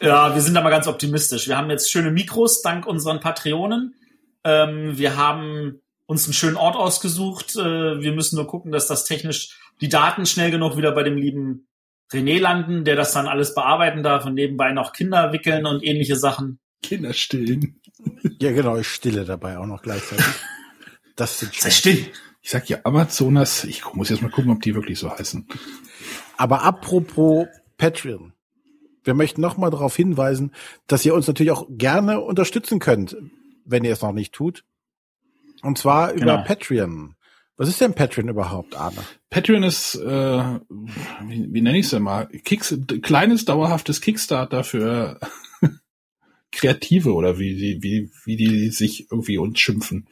Ja, 0.00 0.34
wir 0.34 0.42
sind 0.42 0.54
da 0.54 0.60
mal 0.60 0.70
ganz 0.70 0.88
optimistisch. 0.88 1.46
Wir 1.46 1.56
haben 1.56 1.70
jetzt 1.70 1.90
schöne 1.90 2.10
Mikros 2.10 2.62
dank 2.62 2.84
unseren 2.84 3.20
Patreonen. 3.20 3.94
Ähm, 4.42 4.98
wir 4.98 5.16
haben 5.16 5.80
uns 6.06 6.24
einen 6.24 6.32
schönen 6.32 6.56
Ort 6.56 6.76
ausgesucht. 6.76 7.56
Äh, 7.56 8.00
wir 8.00 8.12
müssen 8.12 8.36
nur 8.36 8.46
gucken, 8.46 8.72
dass 8.72 8.86
das 8.86 9.04
technisch 9.04 9.58
die 9.80 9.88
Daten 9.88 10.26
schnell 10.26 10.50
genug 10.50 10.76
wieder 10.76 10.92
bei 10.92 11.02
dem 11.02 11.16
lieben 11.16 11.68
René 12.12 12.38
landen, 12.38 12.84
der 12.84 12.96
das 12.96 13.12
dann 13.12 13.26
alles 13.26 13.54
bearbeiten 13.54 14.02
darf 14.02 14.24
und 14.24 14.34
nebenbei 14.34 14.72
noch 14.72 14.92
Kinder 14.92 15.32
wickeln 15.32 15.66
und 15.66 15.84
ähnliche 15.84 16.16
Sachen. 16.16 16.60
Kinder 16.82 17.12
stillen. 17.12 17.80
Ja, 18.38 18.52
genau, 18.52 18.76
ich 18.76 18.86
stille 18.88 19.24
dabei 19.24 19.56
auch 19.56 19.64
noch 19.64 19.80
gleichzeitig. 19.80 20.26
Das 21.16 21.40
sind 21.40 21.54
Sei 21.54 21.70
still. 21.70 22.06
Ich 22.42 22.50
sag 22.50 22.68
ja 22.68 22.78
Amazonas, 22.84 23.64
ich 23.64 23.82
muss 23.94 24.10
jetzt 24.10 24.20
mal 24.20 24.30
gucken, 24.30 24.52
ob 24.52 24.60
die 24.60 24.74
wirklich 24.74 24.98
so 24.98 25.10
heißen. 25.10 25.48
Aber 26.36 26.62
apropos 26.62 27.46
Patreon. 27.78 28.34
Wir 29.02 29.14
möchten 29.14 29.40
nochmal 29.40 29.70
darauf 29.70 29.96
hinweisen, 29.96 30.52
dass 30.86 31.04
ihr 31.04 31.14
uns 31.14 31.26
natürlich 31.26 31.52
auch 31.52 31.66
gerne 31.70 32.20
unterstützen 32.20 32.78
könnt, 32.78 33.16
wenn 33.64 33.84
ihr 33.84 33.92
es 33.92 34.02
noch 34.02 34.12
nicht 34.12 34.34
tut. 34.34 34.62
Und 35.66 35.78
zwar 35.78 36.12
über 36.12 36.20
Genau. 36.20 36.44
Patreon. 36.44 37.14
Was 37.58 37.68
ist 37.68 37.80
denn 37.80 37.94
Patreon 37.94 38.28
überhaupt, 38.28 38.76
Arne? 38.76 38.98
Patreon 39.30 39.62
ist, 39.62 39.94
äh, 39.94 39.98
wie, 40.68 41.48
wie 41.52 41.60
nenne 41.62 41.78
ich 41.78 41.86
es 41.86 41.90
denn 41.90 42.02
mal? 42.02 42.26
Kicks, 42.44 42.76
kleines, 43.02 43.46
dauerhaftes 43.46 44.00
Kickstarter 44.02 44.62
für 44.62 45.18
Kreative 46.52 47.14
oder 47.14 47.38
wie, 47.38 47.54
die- 47.56 47.82
wie, 47.82 48.10
wie 48.24 48.36
die 48.36 48.70
sich 48.70 49.10
irgendwie 49.10 49.38
uns 49.38 49.58
schimpfen. 49.58 50.06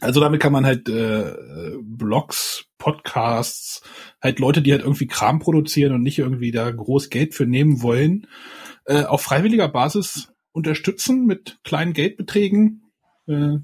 Also 0.00 0.20
damit 0.20 0.40
kann 0.40 0.52
man 0.52 0.66
halt 0.66 0.88
äh, 0.88 1.34
Blogs, 1.80 2.64
Podcasts, 2.78 3.82
halt 4.20 4.40
Leute, 4.40 4.60
die 4.62 4.72
halt 4.72 4.82
irgendwie 4.82 5.06
Kram 5.06 5.38
produzieren 5.38 5.92
und 5.92 6.02
nicht 6.02 6.18
irgendwie 6.18 6.50
da 6.50 6.68
groß 6.70 7.08
Geld 7.08 7.34
für 7.34 7.46
nehmen 7.46 7.82
wollen, 7.82 8.26
äh, 8.84 9.04
auf 9.04 9.22
freiwilliger 9.22 9.68
Basis 9.68 10.32
unterstützen 10.50 11.24
mit 11.26 11.60
kleinen 11.62 11.92
Geldbeträgen. 11.92 12.82
Äh, 13.28 13.58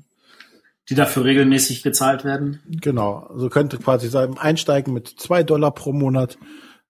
Die 0.89 0.95
dafür 0.95 1.25
regelmäßig 1.25 1.83
gezahlt 1.83 2.25
werden. 2.25 2.61
Genau. 2.67 3.27
Also 3.31 3.49
könnt 3.49 3.73
ihr 3.75 3.79
quasi 3.79 4.09
sagen, 4.09 4.39
einsteigen 4.39 4.95
mit 4.95 5.09
zwei 5.09 5.43
Dollar 5.43 5.73
pro 5.73 5.93
Monat. 5.93 6.39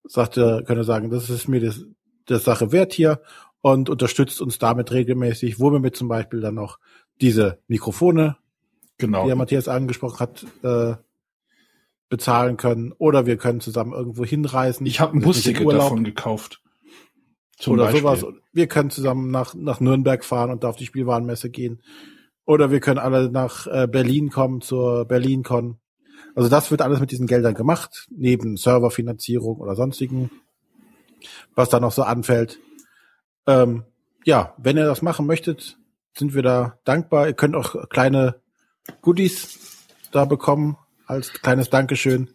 Sagt 0.04 0.36
ihr, 0.38 0.62
könnt 0.64 0.78
ihr 0.78 0.84
sagen, 0.84 1.10
das 1.10 1.30
ist 1.30 1.48
mir 1.48 1.60
das, 1.60 1.84
das 2.26 2.44
Sache 2.44 2.70
wert 2.70 2.92
hier 2.92 3.20
und 3.60 3.90
unterstützt 3.90 4.40
uns 4.40 4.58
damit 4.58 4.92
regelmäßig, 4.92 5.58
wo 5.58 5.72
wir 5.72 5.80
mit 5.80 5.96
zum 5.96 6.08
Beispiel 6.08 6.40
dann 6.40 6.54
noch 6.54 6.78
diese 7.20 7.58
Mikrofone, 7.66 8.36
genau. 8.98 9.24
die 9.24 9.30
ja 9.30 9.34
Matthias 9.34 9.66
angesprochen 9.66 10.20
hat, 10.20 10.46
äh, 10.62 10.94
bezahlen 12.08 12.56
können. 12.56 12.92
Oder 12.98 13.26
wir 13.26 13.36
können 13.36 13.60
zusammen 13.60 13.92
irgendwo 13.92 14.24
hinreisen. 14.24 14.86
Ich 14.86 15.00
habe 15.00 15.16
ein 15.16 15.22
Busticket 15.22 15.70
davon 15.72 16.04
gekauft. 16.04 16.62
Zum 17.58 17.74
oder 17.74 17.84
Beispiel. 17.84 18.02
sowas. 18.02 18.24
Wir 18.52 18.68
können 18.68 18.90
zusammen 18.90 19.30
nach, 19.30 19.54
nach 19.54 19.80
Nürnberg 19.80 20.24
fahren 20.24 20.50
und 20.50 20.62
da 20.62 20.68
auf 20.68 20.76
die 20.76 20.86
Spielwarenmesse 20.86 21.50
gehen. 21.50 21.82
Oder 22.48 22.70
wir 22.70 22.80
können 22.80 22.98
alle 22.98 23.30
nach 23.30 23.66
äh, 23.66 23.86
Berlin 23.86 24.30
kommen 24.30 24.62
zur 24.62 25.04
BerlinCon. 25.04 25.76
Also 26.34 26.48
das 26.48 26.70
wird 26.70 26.80
alles 26.80 26.98
mit 26.98 27.10
diesen 27.10 27.26
Geldern 27.26 27.52
gemacht, 27.52 28.06
neben 28.10 28.56
Serverfinanzierung 28.56 29.58
oder 29.58 29.76
sonstigen, 29.76 30.30
was 31.54 31.68
da 31.68 31.78
noch 31.78 31.92
so 31.92 32.04
anfällt. 32.04 32.58
Ähm, 33.46 33.84
ja, 34.24 34.54
wenn 34.56 34.78
ihr 34.78 34.86
das 34.86 35.02
machen 35.02 35.26
möchtet, 35.26 35.76
sind 36.16 36.32
wir 36.32 36.40
da 36.40 36.78
dankbar. 36.84 37.26
Ihr 37.26 37.34
könnt 37.34 37.54
auch 37.54 37.86
kleine 37.90 38.40
Goodies 39.02 39.58
da 40.10 40.24
bekommen 40.24 40.78
als 41.06 41.34
kleines 41.34 41.68
Dankeschön. 41.68 42.30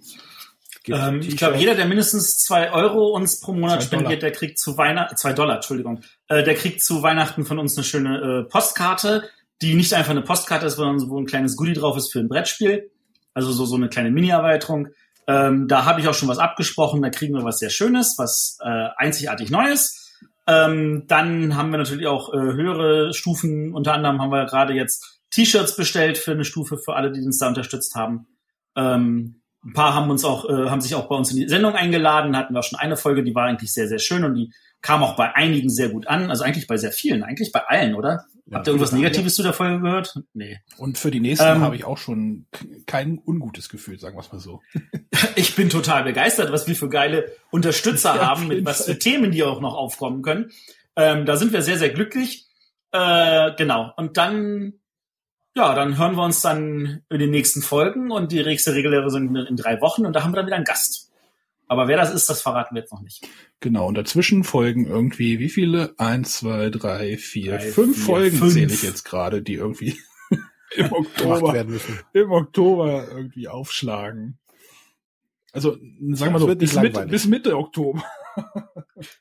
Ähm, 0.85 1.21
ich 1.21 1.37
glaube, 1.37 1.57
jeder, 1.57 1.73
der 1.73 1.87
mindestens 1.87 2.37
zwei 2.37 2.71
Euro 2.71 3.15
uns 3.15 3.39
pro 3.39 3.53
Monat 3.53 3.81
spendiert, 3.81 4.21
der 4.21 4.31
kriegt 4.31 4.59
zu 4.59 4.77
Weihnachten, 4.77 5.17
zwei 5.17 5.33
Dollar, 5.33 5.55
Entschuldigung, 5.55 6.01
äh, 6.27 6.43
der 6.43 6.53
kriegt 6.53 6.83
zu 6.83 7.01
Weihnachten 7.01 7.45
von 7.45 7.57
uns 7.57 7.75
eine 7.75 7.83
schöne 7.83 8.43
äh, 8.45 8.49
Postkarte, 8.51 9.27
die 9.61 9.75
nicht 9.75 9.93
einfach 9.93 10.11
eine 10.11 10.21
Postkarte 10.21 10.65
ist, 10.65 10.75
sondern 10.75 11.09
wo 11.09 11.19
ein 11.19 11.25
kleines 11.25 11.55
Goodie 11.55 11.73
drauf 11.73 11.97
ist 11.97 12.11
für 12.11 12.19
ein 12.19 12.27
Brettspiel. 12.27 12.91
Also 13.33 13.51
so, 13.51 13.65
so 13.65 13.75
eine 13.75 13.89
kleine 13.89 14.11
Mini-Erweiterung. 14.11 14.89
Ähm, 15.27 15.67
da 15.67 15.85
habe 15.85 16.01
ich 16.01 16.07
auch 16.07 16.13
schon 16.13 16.29
was 16.29 16.37
abgesprochen, 16.37 17.01
da 17.01 17.09
kriegen 17.09 17.33
wir 17.33 17.43
was 17.43 17.59
sehr 17.59 17.69
Schönes, 17.69 18.15
was 18.17 18.57
äh, 18.61 18.89
einzigartig 18.97 19.49
Neues. 19.49 20.11
Ähm, 20.45 21.05
dann 21.07 21.55
haben 21.55 21.71
wir 21.71 21.77
natürlich 21.77 22.07
auch 22.07 22.33
äh, 22.33 22.37
höhere 22.37 23.13
Stufen. 23.13 23.73
Unter 23.73 23.93
anderem 23.93 24.21
haben 24.21 24.31
wir 24.31 24.45
gerade 24.45 24.73
jetzt 24.73 25.21
T-Shirts 25.31 25.75
bestellt 25.75 26.17
für 26.17 26.31
eine 26.31 26.43
Stufe 26.43 26.77
für 26.77 26.95
alle, 26.95 27.11
die 27.11 27.21
uns 27.21 27.39
da 27.39 27.47
unterstützt 27.47 27.95
haben. 27.95 28.27
Ähm, 28.75 29.42
ein 29.65 29.73
paar 29.73 29.93
haben 29.93 30.09
uns 30.09 30.25
auch, 30.25 30.49
äh, 30.49 30.69
haben 30.69 30.81
sich 30.81 30.95
auch 30.95 31.07
bei 31.07 31.15
uns 31.15 31.31
in 31.31 31.37
die 31.37 31.47
Sendung 31.47 31.73
eingeladen, 31.73 32.35
hatten 32.35 32.53
wir 32.53 32.63
schon 32.63 32.79
eine 32.79 32.97
Folge, 32.97 33.23
die 33.23 33.33
war 33.33 33.45
eigentlich 33.45 33.73
sehr, 33.73 33.87
sehr 33.87 33.99
schön 33.99 34.23
und 34.23 34.35
die 34.35 34.51
kam 34.81 35.01
auch 35.01 35.15
bei 35.15 35.33
einigen 35.35 35.69
sehr 35.69 35.89
gut 35.89 36.07
an. 36.07 36.29
Also 36.29 36.43
eigentlich 36.43 36.67
bei 36.67 36.77
sehr 36.77 36.91
vielen, 36.91 37.23
eigentlich 37.23 37.51
bei 37.51 37.61
allen, 37.61 37.95
oder? 37.95 38.25
Ja, 38.45 38.57
Habt 38.57 38.67
ihr 38.67 38.71
irgendwas 38.71 38.91
Negatives 38.91 39.35
zu 39.35 39.41
der 39.43 39.53
Folge 39.53 39.79
gehört? 39.79 40.19
Nee. 40.33 40.59
Und 40.77 40.97
für 40.97 41.09
die 41.09 41.21
nächsten 41.21 41.47
Ähm, 41.47 41.61
habe 41.61 41.77
ich 41.77 41.85
auch 41.85 41.97
schon 41.97 42.45
kein 42.85 43.17
ungutes 43.25 43.69
Gefühl, 43.69 43.97
sagen 43.97 44.17
wir 44.17 44.21
es 44.21 44.31
mal 44.31 44.39
so. 44.39 44.61
Ich 45.35 45.55
bin 45.55 45.69
total 45.69 46.03
begeistert, 46.03 46.51
was 46.51 46.67
wir 46.67 46.75
für 46.75 46.89
geile 46.89 47.31
Unterstützer 47.49 48.15
Ja, 48.15 48.27
haben, 48.27 48.49
mit 48.49 48.65
was 48.65 48.85
für 48.85 48.99
Themen 48.99 49.31
die 49.31 49.43
auch 49.43 49.61
noch 49.61 49.75
aufkommen 49.75 50.21
können. 50.21 50.51
Ähm, 50.97 51.25
da 51.25 51.37
sind 51.37 51.53
wir 51.53 51.61
sehr, 51.61 51.77
sehr 51.77 51.89
glücklich. 51.89 52.47
Äh, 52.91 53.51
genau. 53.55 53.93
Und 53.95 54.17
dann, 54.17 54.73
ja, 55.55 55.75
dann 55.75 55.97
hören 55.97 56.15
wir 56.15 56.23
uns 56.23 56.41
dann 56.41 57.01
in 57.09 57.19
den 57.19 57.31
nächsten 57.31 57.61
Folgen 57.61 58.11
und 58.11 58.31
die 58.31 58.43
nächste 58.43 58.73
reguläre 58.73 59.09
sind 59.09 59.35
in 59.35 59.55
drei 59.55 59.79
Wochen 59.81 60.05
und 60.05 60.13
da 60.13 60.23
haben 60.23 60.31
wir 60.31 60.37
dann 60.37 60.47
wieder 60.47 60.55
einen 60.55 60.65
Gast. 60.65 61.11
Aber 61.67 61.87
wer 61.87 61.97
das 61.97 62.13
ist, 62.13 62.29
das 62.29 62.41
verraten 62.41 62.75
wir 62.75 62.81
jetzt 62.81 62.91
noch 62.91 63.01
nicht. 63.01 63.27
Genau, 63.59 63.87
und 63.87 63.95
dazwischen 63.95 64.43
folgen 64.43 64.85
irgendwie, 64.85 65.39
wie 65.39 65.49
viele? 65.49 65.93
Eins, 65.97 66.39
zwei, 66.39 66.69
drei, 66.69 67.17
vier, 67.17 67.57
Drei, 67.57 67.71
fünf 67.71 67.95
vier, 67.95 68.05
Folgen 68.05 68.37
fünf. 68.37 68.53
zähle 68.53 68.73
ich 68.73 68.83
jetzt 68.83 69.03
gerade, 69.05 69.41
die 69.41 69.53
irgendwie 69.55 69.97
im 70.75 70.91
Oktober, 70.91 71.53
werden 71.53 71.71
müssen. 71.73 71.99
im 72.13 72.31
Oktober 72.31 73.07
irgendwie 73.09 73.47
aufschlagen. 73.47 74.37
Also, 75.51 75.77
sagen 76.11 76.33
wir 76.33 76.39
so, 76.39 76.47
wird 76.47 76.61
nicht 76.61 76.71
bis 76.71 76.75
Mitte, 76.81 76.87
langweilig. 76.87 77.11
bis 77.11 77.25
Mitte 77.27 77.57
Oktober. 77.57 78.03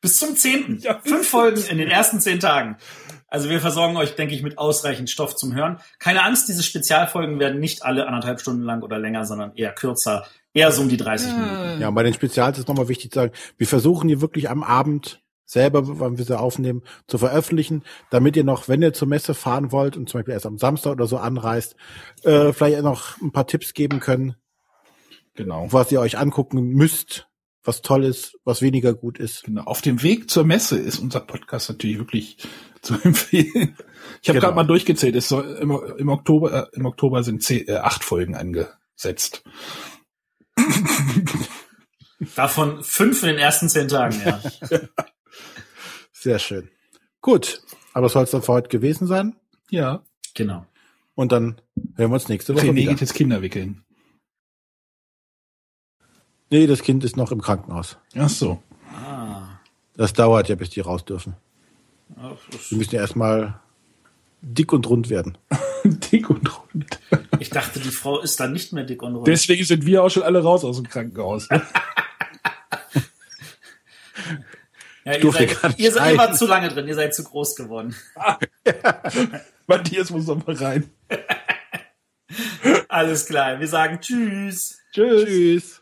Bis 0.01 0.17
zum 0.17 0.35
10. 0.35 0.79
Ja, 0.81 0.95
bis 0.95 1.13
Fünf 1.13 1.29
Folgen 1.29 1.63
in 1.71 1.79
den 1.79 1.89
ersten 1.89 2.21
zehn 2.21 2.41
Tagen. 2.41 2.77
Also 3.33 3.49
wir 3.49 3.61
versorgen 3.61 3.97
euch, 3.97 4.15
denke 4.15 4.35
ich, 4.35 4.43
mit 4.43 4.59
ausreichend 4.59 5.09
Stoff 5.09 5.35
zum 5.37 5.55
Hören. 5.55 5.81
Keine 5.99 6.23
Angst, 6.23 6.49
diese 6.49 6.63
Spezialfolgen 6.63 7.39
werden 7.39 7.61
nicht 7.61 7.83
alle 7.83 8.07
anderthalb 8.07 8.43
Stunden 8.43 8.63
lang 8.63 8.83
oder 8.83 8.99
länger, 8.99 9.25
sondern 9.25 9.55
eher 9.57 9.73
kürzer. 9.73 10.27
Eher 10.53 10.71
so 10.71 10.83
um 10.83 10.91
die 10.91 10.99
30 10.99 11.33
Minuten. 11.33 11.81
Ja, 11.81 11.89
und 11.89 11.95
bei 11.95 12.03
den 12.03 12.13
Spezials 12.13 12.59
ist 12.59 12.69
nochmal 12.69 12.89
wichtig 12.89 13.11
zu 13.11 13.21
sagen, 13.21 13.33
wir 13.57 13.67
versuchen 13.67 14.09
die 14.09 14.21
wirklich 14.21 14.51
am 14.51 14.63
Abend 14.63 15.23
selber, 15.47 15.81
wann 15.99 16.19
wir 16.19 16.27
sie 16.27 16.39
aufnehmen, 16.39 16.83
zu 17.07 17.17
veröffentlichen, 17.17 17.85
damit 18.11 18.37
ihr 18.37 18.45
noch, 18.45 18.69
wenn 18.69 18.83
ihr 18.83 18.93
zur 18.93 19.09
Messe 19.09 19.33
fahren 19.33 19.73
wollt 19.73 19.97
und 19.97 20.11
zum 20.11 20.19
Beispiel 20.19 20.35
erst 20.35 20.45
am 20.45 20.59
Samstag 20.59 20.93
oder 20.93 21.07
so 21.07 21.17
anreist, 21.17 21.75
äh, 22.25 22.53
vielleicht 22.53 22.83
noch 22.83 23.19
ein 23.23 23.33
paar 23.33 23.47
Tipps 23.47 23.73
geben 23.73 23.99
können, 24.01 24.35
Genau. 25.37 25.69
was 25.71 25.91
ihr 25.91 26.01
euch 26.01 26.19
angucken 26.19 26.69
müsst, 26.69 27.29
was 27.65 27.83
toll 27.83 28.05
ist, 28.05 28.39
was 28.45 28.61
weniger 28.63 28.93
gut 28.95 29.19
ist. 29.19 29.45
Genau. 29.45 29.63
Auf 29.63 29.81
dem 29.83 30.03
Weg 30.03 30.29
zur 30.31 30.45
Messe 30.45 30.79
ist 30.79 30.99
unser 30.99 31.21
Podcast 31.21 31.69
natürlich 31.69 31.99
wirklich 31.99 32.37
zu 32.83 32.95
empfehlen. 33.03 33.77
Ich 34.21 34.29
habe 34.29 34.39
Genau. 34.39 34.41
gerade 34.41 34.55
mal 34.57 34.65
durchgezählt. 34.65 35.15
Es 35.17 35.29
soll 35.29 35.45
im, 35.61 35.71
im 35.99 36.09
Oktober, 36.09 36.69
äh, 36.73 36.77
im 36.77 36.87
Oktober 36.87 37.23
sind 37.23 37.43
zehn, 37.43 37.69
äh, 37.69 37.77
acht 37.77 38.03
Folgen 38.05 38.35
angesetzt. 38.35 39.45
Davon 42.37 42.83
fünf 42.83 43.23
in 43.23 43.31
den 43.31 43.39
ersten 43.39 43.69
zehn 43.69 43.89
Tagen, 43.89 44.21
ja. 44.25 44.41
Sehr 46.13 46.39
schön. 46.39 46.69
Gut, 47.21 47.63
aber 47.95 48.09
soll 48.09 48.25
es 48.25 48.31
dann 48.31 48.43
für 48.43 48.53
heute 48.53 48.69
gewesen 48.69 49.07
sein. 49.07 49.35
Ja. 49.71 50.05
genau. 50.35 50.67
Und 51.15 51.33
dann 51.33 51.61
hören 51.97 52.11
wir 52.11 52.15
uns 52.15 52.29
nächste 52.29 52.55
Woche 52.55 52.75
wieder. 52.75 52.91
geht 52.93 53.01
jetzt 53.01 53.15
Kinder 53.15 53.43
wickeln. 53.43 53.85
Nee, 56.53 56.67
das 56.67 56.83
Kind 56.83 57.03
ist 57.03 57.17
noch 57.17 57.33
im 57.33 57.41
Krankenhaus. 57.41 57.97
Ach 58.15 58.29
so. 58.29 58.63
Ah. 58.95 59.59
Das 59.97 60.13
dauert 60.13 60.51
ja, 60.51 60.55
bis 60.55 60.69
die 60.69 60.81
raus 60.81 61.03
dürfen. 61.03 61.35
Ach, 62.15 62.37
Die 62.71 62.75
müssen 62.75 62.95
ja 62.95 63.01
erstmal 63.01 63.59
dick 64.43 64.71
und 64.75 64.87
rund 64.87 65.09
werden. 65.09 65.39
Dick 65.85 66.29
und 66.29 66.47
rund. 66.47 67.01
Ich 67.39 67.49
dachte, 67.49 67.81
die 67.81 67.89
Frau 67.89 68.21
ist 68.21 68.39
dann 68.39 68.53
nicht 68.53 68.73
mehr 68.73 68.85
dick 68.85 69.03
und 69.03 69.17
rund. 69.17 69.27
Deswegen 69.27 69.65
sind 69.65 69.85
wir 69.85 70.05
auch 70.05 70.11
schon 70.11 70.23
alle 70.23 70.43
raus 70.43 70.63
aus 70.63 70.77
dem 70.77 70.89
Krankenhaus. 70.89 71.49
Ja, 75.05 75.17
ihr, 75.17 75.33
seid, 75.33 75.61
gar 75.61 75.69
nicht 75.71 75.81
ihr, 75.81 75.91
seid, 75.91 76.17
wart 76.17 76.37
zu 76.37 76.47
lange 76.47 76.69
drin, 76.69 76.87
ihr 76.87 76.95
seid 76.95 77.13
zu 77.13 77.25
groß 77.25 77.57
geworden. 77.57 77.97
Matthias 79.67 80.11
muss 80.11 80.29
noch 80.29 80.47
mal 80.47 80.55
rein. 80.55 80.89
Alles 82.87 83.27
klar, 83.27 83.59
wir 83.59 83.67
sagen 83.67 83.99
Tschüss. 84.01 84.79
Tschüss. 84.93 85.25
Tschüss. 85.25 85.82